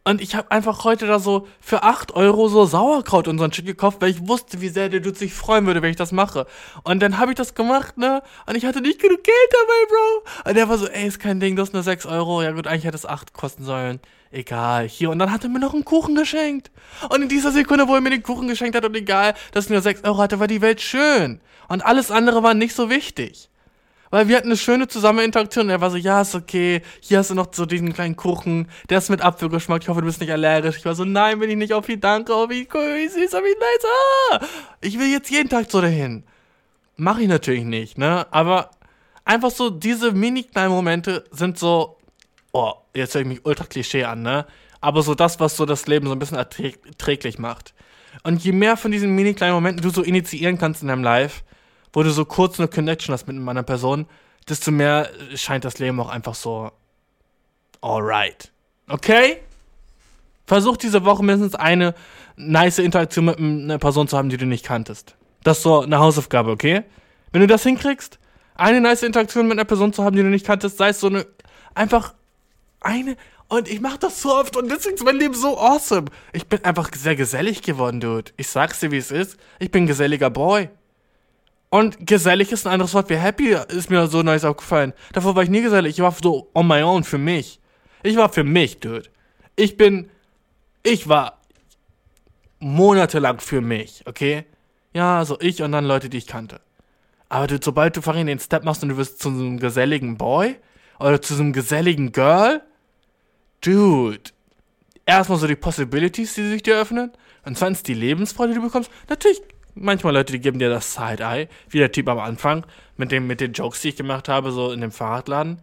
Und 0.09 0.23
ich 0.23 0.35
habe 0.35 0.51
einfach 0.51 0.85
heute 0.85 1.07
da 1.07 1.19
so 1.19 1.47
für 1.61 1.83
8 1.83 2.15
Euro 2.15 2.49
so 2.49 2.65
Sauerkraut 2.65 3.29
und 3.29 3.37
so 3.37 3.45
ein 3.45 3.53
Shit 3.53 3.67
gekauft, 3.67 3.99
weil 4.01 4.09
ich 4.09 4.27
wusste, 4.27 4.63
wie 4.63 4.71
sehr 4.71 4.89
der 4.89 5.01
Dude 5.01 5.19
sich 5.19 5.35
freuen 5.35 5.67
würde, 5.67 5.83
wenn 5.83 5.91
ich 5.91 5.97
das 5.97 6.13
mache. 6.13 6.47
Und 6.83 7.01
dann 7.01 7.19
habe 7.19 7.33
ich 7.33 7.37
das 7.37 7.55
gemacht, 7.55 7.99
ne? 7.99 8.23
Und 8.47 8.57
ich 8.57 8.65
hatte 8.65 8.81
nicht 8.81 9.03
genug 9.03 9.23
Geld 9.23 9.37
dabei, 9.51 9.87
Bro. 9.87 10.49
Und 10.49 10.57
der 10.57 10.67
war 10.71 10.79
so, 10.79 10.89
ey, 10.89 11.07
ist 11.07 11.21
kein 11.21 11.41
Ding, 11.41 11.57
das 11.57 11.69
ist 11.69 11.75
nur 11.75 11.83
6 11.83 12.07
Euro. 12.07 12.41
Ja 12.41 12.53
gut, 12.53 12.67
eigentlich 12.67 12.87
hätte 12.87 12.97
es 12.97 13.05
8 13.05 13.35
kosten 13.35 13.65
sollen. 13.65 14.01
Egal, 14.31 14.89
hier. 14.89 15.11
Und 15.11 15.19
dann 15.19 15.31
hat 15.31 15.45
er 15.45 15.51
mir 15.51 15.59
noch 15.59 15.75
einen 15.75 15.85
Kuchen 15.85 16.15
geschenkt. 16.15 16.71
Und 17.11 17.21
in 17.21 17.29
dieser 17.29 17.53
Sekunde, 17.53 17.87
wo 17.87 17.95
er 17.95 18.01
mir 18.01 18.09
den 18.09 18.23
Kuchen 18.23 18.49
geschenkt 18.49 18.77
hat 18.77 18.87
und 18.87 18.97
egal, 18.97 19.35
dass 19.53 19.65
es 19.67 19.71
nur 19.71 19.83
6 19.83 20.05
Euro 20.05 20.17
hatte, 20.23 20.41
war 20.41 20.47
die 20.47 20.63
Welt 20.63 20.81
schön. 20.81 21.43
Und 21.69 21.85
alles 21.85 22.11
andere 22.11 22.43
war 22.43 22.55
nicht 22.55 22.75
so 22.75 22.89
wichtig. 22.89 23.51
Weil 24.11 24.29
wir 24.29 24.37
hatten 24.37 24.49
eine 24.49 24.57
schöne 24.57 24.89
Zusammeninteraktion 24.89 25.67
und 25.67 25.71
er 25.71 25.81
war 25.81 25.91
so, 25.91 25.97
ja, 25.97 26.23
ist 26.23 26.35
okay, 26.35 26.83
hier 27.01 27.19
hast 27.19 27.31
du 27.31 27.35
noch 27.35 27.49
so 27.53 27.67
diesen 27.67 27.93
kleinen 27.93 28.17
Kuchen, 28.17 28.69
der 28.89 28.99
ist 28.99 29.11
mit 29.11 29.21
Apfelgeschmack, 29.21 29.83
ich 29.83 29.89
hoffe, 29.89 30.01
du 30.01 30.07
bist 30.07 30.21
nicht 30.21 30.33
allergisch. 30.33 30.79
Ich 30.79 30.85
war 30.85 30.95
so, 30.95 31.05
nein, 31.05 31.39
bin 31.39 31.51
ich 31.51 31.57
nicht, 31.57 31.75
oh, 31.75 31.83
wie 31.87 31.99
danke, 31.99 32.33
oh, 32.35 32.49
wie 32.49 32.67
cool, 32.73 32.97
wie 32.97 33.09
süß, 33.09 33.35
oh, 33.35 33.39
wie 33.39 33.59
nice, 33.59 34.41
ah! 34.41 34.47
Ich 34.81 34.99
will 34.99 35.11
jetzt 35.11 35.31
jeden 35.31 35.49
Tag 35.49 35.71
so 35.71 35.81
dahin. 35.81 36.25
Mach 36.97 37.19
ich 37.19 37.29
natürlich 37.29 37.65
nicht, 37.65 37.99
ne, 37.99 38.27
aber 38.31 38.71
einfach 39.25 39.51
so, 39.51 39.71
diese 39.71 40.13
mini 40.13 40.43
kleinen 40.43 40.73
Momente 40.73 41.25
sind 41.31 41.59
so, 41.59 41.99
oh, 42.53 42.73
jetzt 42.95 43.15
höre 43.15 43.23
ich 43.23 43.29
mich 43.29 43.45
ultra 43.45 43.65
Klischee 43.65 44.05
an, 44.05 44.23
ne, 44.23 44.47
aber 44.81 45.03
so 45.03 45.15
das, 45.15 45.39
was 45.39 45.57
so 45.57 45.67
das 45.67 45.87
Leben 45.87 46.07
so 46.07 46.13
ein 46.13 46.19
bisschen 46.19 46.39
erträglich 46.39 47.39
macht. 47.39 47.75
Und 48.23 48.43
je 48.43 48.53
mehr 48.53 48.77
von 48.77 48.91
diesen 48.91 49.15
mini 49.15 49.35
kleinen 49.35 49.55
Momenten 49.55 49.83
du 49.83 49.91
so 49.91 50.03
initiieren 50.03 50.59
kannst 50.59 50.83
in 50.83 50.89
deinem 50.89 51.03
Live, 51.03 51.45
wo 51.93 52.03
du 52.03 52.11
so 52.11 52.25
kurz 52.25 52.59
eine 52.59 52.69
Connection 52.69 53.13
hast 53.13 53.27
mit 53.27 53.37
einer 53.49 53.63
Person, 53.63 54.07
desto 54.49 54.71
mehr 54.71 55.09
scheint 55.35 55.65
das 55.65 55.79
Leben 55.79 56.01
auch 56.01 56.09
einfach 56.09 56.35
so 56.35 56.71
alright. 57.81 58.51
Okay? 58.89 59.39
Versuch 60.47 60.77
diese 60.77 61.05
Woche 61.05 61.23
mindestens 61.23 61.55
eine 61.55 61.95
nice 62.37 62.79
Interaktion 62.79 63.27
mit 63.27 63.39
einer 63.39 63.79
Person 63.79 64.09
zu 64.09 64.17
haben, 64.17 64.29
die 64.31 64.37
du 64.37 64.47
nicht 64.47 64.65
kanntest. 64.65 65.15
Das 65.43 65.59
ist 65.59 65.63
so 65.63 65.83
eine 65.83 65.99
Hausaufgabe, 65.99 66.51
okay? 66.51 66.85
Wenn 67.33 67.43
du 67.43 67.47
das 67.47 67.63
hinkriegst, 67.63 68.19
eine 68.55 68.81
nice 68.81 69.03
Interaktion 69.03 69.47
mit 69.47 69.59
einer 69.59 69.65
Person 69.65 69.93
zu 69.93 70.03
haben, 70.05 70.17
die 70.17 70.23
du 70.23 70.29
nicht 70.29 70.47
kanntest, 70.47 70.79
sei 70.79 70.89
es 70.89 71.01
so 71.01 71.09
eine, 71.09 71.27
einfach 71.75 72.15
eine, 72.81 73.17
und 73.49 73.69
ich 73.69 73.81
mach 73.81 73.97
das 73.97 74.21
so 74.21 74.35
oft 74.35 74.57
und 74.57 74.71
deswegen 74.71 74.97
ist 74.97 75.05
mein 75.05 75.17
Leben 75.17 75.35
so 75.35 75.59
awesome. 75.59 76.07
Ich 76.33 76.47
bin 76.47 76.63
einfach 76.65 76.91
sehr 76.95 77.17
gesellig 77.17 77.63
geworden, 77.63 78.01
Dude. 78.01 78.31
Ich 78.37 78.49
sag's 78.49 78.81
dir, 78.81 78.91
wie 78.91 78.99
es 78.99 79.11
ist. 79.11 79.39
Ich 79.59 79.71
bin 79.71 79.85
ein 79.85 79.87
geselliger 79.87 80.29
Boy. 80.29 80.69
Und 81.71 82.07
gesellig 82.07 82.51
ist 82.51 82.67
ein 82.67 82.73
anderes 82.73 82.95
Wort 82.95 83.11
wie 83.11 83.17
happy, 83.17 83.57
ist 83.69 83.91
mir 83.91 84.07
so 84.07 84.23
nice 84.23 84.45
aufgefallen. 84.45 84.95
Davor 85.13 85.37
war 85.37 85.43
ich 85.43 85.51
nie 85.51 85.61
gesellig. 85.61 85.97
Ich 85.97 86.03
war 86.03 86.13
so 86.13 86.51
on 86.55 86.67
my 86.67 86.83
own 86.83 87.05
für 87.05 87.19
mich. 87.19 87.61
Ich 88.03 88.17
war 88.17 88.31
für 88.31 88.45
mich, 88.45 88.81
Dude. 88.81 89.09
Ich 89.57 89.77
bin, 89.77 90.09
ich 90.83 91.09
war 91.09 91.41
monatelang 92.61 93.41
für 93.41 93.61
mich, 93.61 94.03
okay? 94.07 94.45
Ja, 94.95 95.25
so 95.25 95.39
ich 95.41 95.63
und 95.63 95.73
dann 95.73 95.85
Leute, 95.85 96.09
die 96.09 96.19
ich 96.19 96.27
kannte. 96.27 96.61
Aber 97.29 97.47
du, 97.47 97.59
sobald 97.63 97.97
du 97.97 98.01
vorhin 98.01 98.27
den 98.27 98.39
Step 98.39 98.65
machst 98.65 98.83
und 98.83 98.89
du 98.89 98.97
wirst 98.97 99.21
zu 99.21 99.31
so 99.31 99.45
einem 99.45 99.59
geselligen 99.59 100.17
Boy 100.17 100.57
oder 100.99 101.21
zu 101.21 101.35
so 101.35 101.43
einem 101.43 101.53
geselligen 101.53 102.13
Girl, 102.13 102.63
Dude, 103.61 104.31
erstmal 105.05 105.39
so 105.39 105.47
die 105.47 105.57
Possibilities, 105.57 106.35
die 106.35 106.49
sich 106.49 106.63
dir 106.63 106.77
öffnen 106.77 107.13
und 107.45 107.59
zweitens 107.59 107.83
die 107.83 107.95
Lebensfreude, 107.95 108.53
die 108.53 108.59
du 108.59 108.65
bekommst. 108.65 108.91
Natürlich, 109.09 109.43
manchmal 109.75 110.15
Leute, 110.15 110.33
die 110.33 110.41
geben 110.41 110.59
dir 110.59 110.71
das 110.71 110.95
Side-Eye, 110.95 111.49
wie 111.69 111.79
der 111.79 111.93
Typ 111.93 112.09
am 112.09 112.19
Anfang 112.19 112.65
mit, 112.97 113.13
dem, 113.13 113.27
mit 113.27 113.41
den 113.41 113.53
Jokes, 113.53 113.81
die 113.83 113.91
ich 113.91 113.97
gemacht 113.97 114.29
habe, 114.29 114.51
so 114.53 114.73
in 114.73 114.81
dem 114.81 114.93
Fahrradladen. 114.93 115.61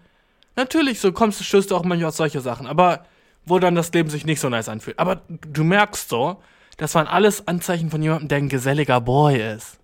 Natürlich, 0.55 0.99
so 0.99 1.11
kommst 1.11 1.39
du, 1.39 1.43
stößt 1.43 1.71
du 1.71 1.75
auch 1.75 1.83
manchmal 1.83 2.09
auf 2.09 2.15
solche 2.15 2.41
Sachen, 2.41 2.67
aber 2.67 3.05
wo 3.45 3.59
dann 3.59 3.75
das 3.75 3.91
Leben 3.93 4.09
sich 4.09 4.25
nicht 4.25 4.39
so 4.39 4.49
nice 4.49 4.69
anfühlt. 4.69 4.97
Aber 4.99 5.21
du 5.27 5.63
merkst 5.63 6.09
so, 6.09 6.41
das 6.77 6.95
waren 6.95 7.07
alles 7.07 7.47
Anzeichen 7.47 7.89
von 7.89 8.01
jemandem, 8.01 8.27
der 8.27 8.37
ein 8.39 8.49
geselliger 8.49 9.01
Boy 9.01 9.55
ist. 9.55 9.79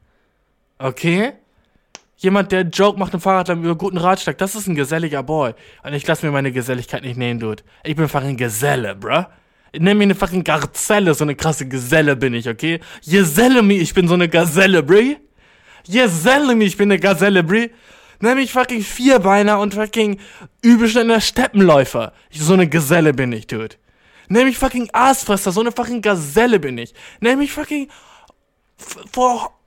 Okay? 0.79 1.33
Jemand, 2.17 2.51
der 2.51 2.61
Joke 2.61 2.99
macht 2.99 3.13
im 3.13 3.21
Fahrradladen 3.21 3.63
über 3.63 3.75
guten 3.75 3.97
Ratschlag, 3.97 4.37
das 4.37 4.55
ist 4.55 4.67
ein 4.67 4.75
geselliger 4.75 5.23
Boy. 5.23 5.53
Und 5.83 5.93
ich 5.93 6.05
lass 6.05 6.21
mir 6.21 6.31
meine 6.31 6.51
Geselligkeit 6.51 7.03
nicht 7.03 7.17
nehmen, 7.17 7.39
Dude. 7.39 7.63
Ich 7.83 7.95
bin 7.95 8.07
fucking 8.07 8.37
Geselle, 8.37 8.95
bruh. 8.95 9.25
Nenn 9.77 9.97
mir 9.97 10.03
eine 10.03 10.15
fucking 10.15 10.43
Garzelle, 10.43 11.13
so 11.13 11.23
eine 11.23 11.35
krasse 11.35 11.67
Geselle 11.67 12.15
bin 12.15 12.33
ich, 12.33 12.49
okay? 12.49 12.79
Geselle 13.07 13.61
mich, 13.61 13.81
ich 13.81 13.93
bin 13.93 14.07
so 14.07 14.15
eine 14.15 14.27
Gazelle, 14.27 14.83
brie. 14.83 15.17
Geselle 15.87 16.55
mich, 16.55 16.69
ich 16.69 16.77
bin 16.77 16.91
eine 16.91 16.99
Gazelle, 16.99 17.43
brie. 17.43 17.71
Nenn 18.19 18.37
mich 18.37 18.51
fucking 18.51 18.81
Vierbeiner 18.81 19.59
und 19.59 19.73
fucking 19.73 20.19
übelschneller 20.61 21.21
Steppenläufer. 21.21 22.13
Ich, 22.29 22.41
so 22.41 22.53
eine 22.53 22.67
Geselle 22.67 23.13
bin 23.13 23.31
ich, 23.31 23.47
Dude. 23.47 23.75
Nenn 24.27 24.45
mich 24.45 24.57
fucking 24.57 24.89
Aasfresser, 24.93 25.51
so 25.51 25.61
eine 25.61 25.71
fucking 25.71 26.01
Gazelle 26.01 26.59
bin 26.59 26.77
ich. 26.77 26.93
Nenn 27.21 27.39
mich 27.39 27.51
fucking 27.51 27.87
vor 29.11 29.57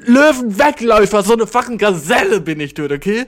Löwenwegläufer, 0.00 1.22
so 1.22 1.32
eine 1.32 1.46
fucking 1.46 1.78
Gazelle 1.78 2.40
bin 2.40 2.60
ich, 2.60 2.74
Dude, 2.74 2.94
okay? 2.94 3.26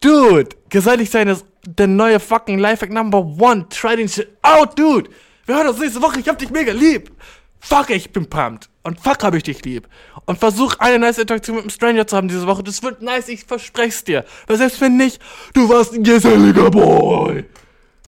Dude, 0.00 0.50
gesellig 0.68 1.10
sein 1.10 1.28
ist 1.28 1.46
der 1.66 1.86
neue 1.86 2.20
fucking 2.20 2.58
Lifehack 2.58 2.90
Number 2.90 3.18
One. 3.18 3.68
Try 3.68 3.96
den 3.96 4.08
shit 4.08 4.28
out, 4.42 4.78
dude. 4.78 5.08
Wir 5.46 5.56
hören 5.56 5.68
uns 5.68 5.78
nächste 5.78 6.00
Woche. 6.00 6.20
Ich 6.20 6.28
hab 6.28 6.38
dich 6.38 6.50
mega 6.50 6.72
lieb. 6.72 7.10
Fuck, 7.60 7.90
ich 7.90 8.12
bin 8.12 8.28
pumped. 8.28 8.68
Und 8.82 9.00
fuck, 9.00 9.22
hab 9.22 9.34
ich 9.34 9.42
dich 9.42 9.64
lieb. 9.64 9.88
Und 10.26 10.38
versuch 10.38 10.76
eine 10.78 10.98
nice 10.98 11.18
Interaktion 11.18 11.56
mit 11.56 11.64
einem 11.64 11.70
Stranger 11.70 12.06
zu 12.06 12.16
haben 12.16 12.28
diese 12.28 12.46
Woche. 12.46 12.62
Das 12.62 12.82
wird 12.82 13.02
nice, 13.02 13.28
ich 13.28 13.44
versprech's 13.44 14.04
dir. 14.04 14.24
Weil 14.46 14.58
selbst 14.58 14.80
wenn 14.80 14.96
nicht, 14.96 15.20
du 15.54 15.68
warst 15.68 15.94
ein 15.94 16.02
geselliger 16.02 16.70
Boy. 16.70 17.44